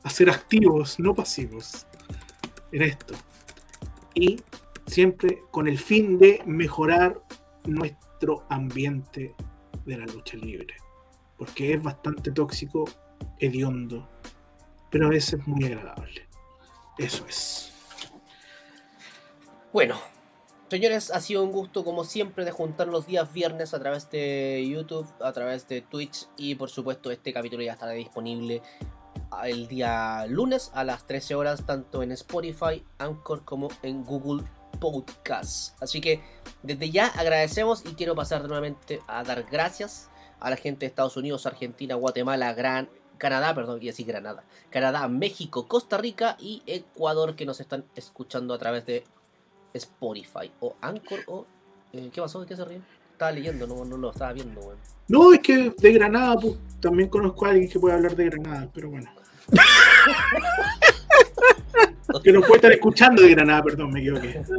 a 0.00 0.10
ser 0.10 0.30
activos, 0.30 1.00
no 1.00 1.12
pasivos, 1.12 1.88
en 2.70 2.82
esto. 2.82 3.14
Y 4.14 4.40
siempre 4.86 5.42
con 5.50 5.66
el 5.66 5.78
fin 5.78 6.18
de 6.18 6.40
mejorar 6.46 7.20
nuestro 7.64 8.46
ambiente 8.48 9.34
de 9.84 9.98
la 9.98 10.06
lucha 10.06 10.36
libre. 10.36 10.83
Porque 11.36 11.74
es 11.74 11.82
bastante 11.82 12.30
tóxico, 12.30 12.84
hediondo, 13.38 14.08
pero 14.90 15.06
a 15.06 15.10
veces 15.10 15.46
muy 15.46 15.64
agradable. 15.64 16.28
Eso 16.98 17.26
es. 17.26 17.72
Bueno, 19.72 19.96
señores, 20.70 21.10
ha 21.10 21.20
sido 21.20 21.42
un 21.42 21.50
gusto 21.50 21.84
como 21.84 22.04
siempre 22.04 22.44
de 22.44 22.52
juntar 22.52 22.86
los 22.86 23.06
días 23.06 23.32
viernes 23.32 23.74
a 23.74 23.80
través 23.80 24.08
de 24.10 24.64
YouTube, 24.68 25.08
a 25.20 25.32
través 25.32 25.66
de 25.66 25.80
Twitch 25.80 26.28
y 26.36 26.54
por 26.54 26.70
supuesto 26.70 27.10
este 27.10 27.32
capítulo 27.32 27.64
ya 27.64 27.72
estará 27.72 27.92
disponible 27.92 28.62
el 29.42 29.66
día 29.66 30.26
lunes 30.28 30.70
a 30.74 30.84
las 30.84 31.06
13 31.06 31.34
horas 31.34 31.66
tanto 31.66 32.02
en 32.04 32.12
Spotify, 32.12 32.84
Anchor 32.98 33.44
como 33.44 33.68
en 33.82 34.04
Google 34.04 34.44
Podcast. 34.78 35.80
Así 35.82 36.00
que 36.00 36.22
desde 36.62 36.90
ya 36.90 37.08
agradecemos 37.08 37.84
y 37.84 37.94
quiero 37.94 38.14
pasar 38.14 38.44
nuevamente 38.44 39.00
a 39.08 39.24
dar 39.24 39.42
gracias 39.50 40.08
a 40.44 40.50
la 40.50 40.56
gente 40.56 40.80
de 40.80 40.86
Estados 40.86 41.16
Unidos, 41.16 41.46
Argentina, 41.46 41.94
Guatemala, 41.94 42.52
Gran 42.52 42.88
Canadá, 43.18 43.54
perdón, 43.54 43.78
quiero 43.78 43.92
decir 43.92 44.06
Granada, 44.06 44.44
Canadá, 44.70 45.08
México, 45.08 45.66
Costa 45.66 45.96
Rica 45.96 46.36
y 46.38 46.62
Ecuador 46.66 47.34
que 47.34 47.46
nos 47.46 47.60
están 47.60 47.84
escuchando 47.94 48.52
a 48.54 48.58
través 48.58 48.84
de 48.86 49.04
Spotify 49.72 50.50
o 50.60 50.74
Anchor 50.80 51.20
o... 51.28 51.46
eh, 51.92 52.10
¿Qué 52.12 52.20
pasó? 52.20 52.40
¿De 52.40 52.46
qué 52.46 52.56
se 52.56 52.64
ríe? 52.64 52.80
Estaba 53.12 53.32
leyendo, 53.32 53.66
no, 53.66 53.84
no 53.84 53.96
lo 53.96 54.10
estaba 54.10 54.32
viendo, 54.32 54.60
weón. 54.60 54.76
No, 55.08 55.32
es 55.32 55.40
que 55.40 55.72
de 55.78 55.92
Granada, 55.92 56.36
pues, 56.36 56.54
también 56.80 57.08
conozco 57.08 57.46
a 57.46 57.50
alguien 57.50 57.70
que 57.70 57.78
puede 57.78 57.94
hablar 57.94 58.16
de 58.16 58.24
Granada, 58.24 58.68
pero 58.74 58.90
bueno. 58.90 59.10
que 62.22 62.32
nos 62.32 62.42
puede 62.44 62.56
estar 62.56 62.72
escuchando 62.72 63.22
de 63.22 63.30
Granada, 63.30 63.62
perdón, 63.62 63.92
me 63.92 64.00
equivoqué. 64.00 64.42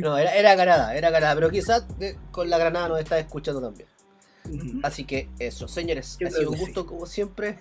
No, 0.00 0.16
era, 0.16 0.32
era 0.36 0.54
Granada, 0.54 0.96
era 0.96 1.10
Granada, 1.10 1.34
pero 1.34 1.50
quizás 1.50 1.84
eh, 1.98 2.16
con 2.30 2.48
la 2.48 2.56
Granada 2.56 2.88
nos 2.88 3.00
está 3.00 3.18
escuchando 3.18 3.60
también. 3.60 3.88
Así 4.82 5.04
que 5.04 5.28
eso, 5.38 5.68
señores, 5.68 6.16
Yo 6.20 6.28
ha 6.28 6.30
sido 6.30 6.50
un 6.50 6.56
gusto 6.66 6.86
como 6.86 7.06
siempre. 7.06 7.58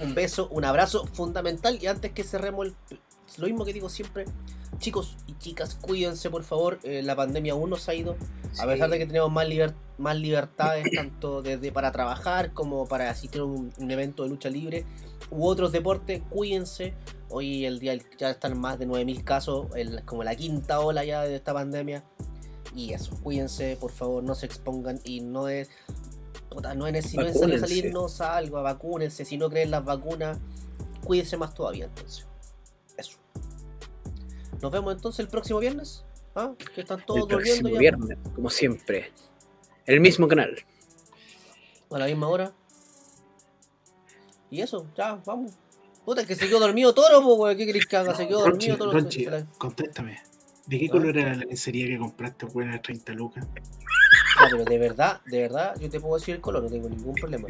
Un 0.00 0.14
beso, 0.14 0.48
un 0.50 0.64
abrazo 0.64 1.06
fundamental 1.12 1.78
y 1.80 1.86
antes 1.86 2.10
que 2.12 2.24
cerremos 2.24 2.66
el, 2.66 2.74
lo 3.36 3.46
mismo 3.46 3.64
que 3.64 3.72
digo 3.72 3.88
siempre, 3.90 4.24
chicos 4.78 5.16
y 5.26 5.34
chicas, 5.38 5.74
cuídense 5.80 6.30
por 6.30 6.42
favor, 6.42 6.78
eh, 6.84 7.02
la 7.02 7.14
pandemia 7.14 7.52
aún 7.52 7.68
no 7.70 7.76
se 7.76 7.90
ha 7.90 7.94
ido, 7.94 8.16
a 8.58 8.66
pesar 8.66 8.88
de 8.90 8.98
que 8.98 9.06
tenemos 9.06 9.30
más, 9.30 9.46
liber- 9.46 9.74
más 9.98 10.16
libertades, 10.16 10.86
tanto 10.94 11.42
desde 11.42 11.70
para 11.70 11.92
trabajar 11.92 12.52
como 12.54 12.86
para 12.88 13.10
asistir 13.10 13.42
a 13.42 13.44
un, 13.44 13.72
un 13.78 13.90
evento 13.90 14.22
de 14.24 14.30
lucha 14.30 14.48
libre 14.48 14.84
u 15.30 15.46
otros 15.46 15.70
deportes, 15.70 16.22
cuídense. 16.30 16.94
Hoy 17.28 17.64
el 17.66 17.78
día 17.78 17.96
ya 18.18 18.30
están 18.30 18.58
más 18.58 18.78
de 18.78 18.86
9.000 18.86 19.22
casos, 19.22 19.66
el- 19.76 20.02
como 20.04 20.24
la 20.24 20.34
quinta 20.34 20.80
ola 20.80 21.04
ya 21.04 21.22
de 21.22 21.36
esta 21.36 21.52
pandemia. 21.52 22.04
Y 22.74 22.92
eso, 22.92 23.16
cuídense, 23.22 23.76
por 23.80 23.92
favor, 23.92 24.22
no 24.22 24.34
se 24.34 24.46
expongan 24.46 25.00
y 25.04 25.20
no 25.20 25.48
es. 25.48 25.70
puta, 26.50 26.74
no 26.74 26.86
es, 26.86 27.06
si 27.06 27.16
no 27.16 27.24
es 27.26 27.38
salir, 27.60 27.92
no 27.92 28.08
salga, 28.08 28.60
vacúnense. 28.62 29.24
Si 29.24 29.36
no 29.36 29.48
creen 29.48 29.70
las 29.70 29.84
vacunas, 29.84 30.38
cuídense 31.04 31.36
más 31.36 31.54
todavía 31.54 31.84
entonces. 31.86 32.26
Eso. 32.96 33.18
Nos 34.60 34.72
vemos 34.72 34.94
entonces 34.94 35.20
el 35.20 35.28
próximo 35.28 35.58
viernes. 35.60 36.04
¿Ah? 36.34 36.52
Que 36.74 36.80
están 36.80 36.98
El 37.00 37.04
todos 37.06 37.26
próximo 37.28 37.68
volviendo 37.68 37.70
ya. 37.70 37.78
viernes, 37.78 38.18
como 38.34 38.50
siempre. 38.50 39.12
El 39.86 40.00
mismo 40.00 40.26
canal. 40.26 40.56
A 41.90 41.98
la 41.98 42.06
misma 42.06 42.28
hora. 42.28 42.52
Y 44.50 44.60
eso, 44.62 44.86
ya, 44.96 45.20
vamos. 45.24 45.52
Puta, 46.04 46.26
que 46.26 46.34
se 46.34 46.48
quedó 46.48 46.60
dormido 46.60 46.92
Toro. 46.92 47.44
¿Qué 47.56 47.66
querés 47.66 47.86
que 47.86 47.96
haga? 47.96 48.14
Se 48.14 48.26
quedó 48.28 48.46
Ronchi, 48.46 48.68
dormido 48.68 48.84
Toro. 48.86 48.98
Ronchi, 48.98 49.18
se- 49.20 49.24
se 49.24 49.30
la- 49.30 49.46
contéstame. 49.58 50.18
¿De 50.66 50.78
qué 50.78 50.86
Ah. 50.88 50.92
color 50.92 51.16
era 51.18 51.34
la 51.34 51.44
lencería 51.44 51.86
que 51.86 51.98
compraste, 51.98 52.46
weón, 52.46 52.70
a 52.72 52.80
30 52.80 53.12
lucas? 53.12 53.46
Ya, 54.40 54.48
pero 54.50 54.64
de 54.64 54.78
verdad, 54.78 55.20
de 55.26 55.40
verdad, 55.42 55.74
yo 55.80 55.88
te 55.90 56.00
puedo 56.00 56.16
decir 56.18 56.34
el 56.36 56.40
color, 56.40 56.62
no 56.64 56.68
tengo 56.70 56.88
ningún 56.88 57.14
problema. 57.14 57.46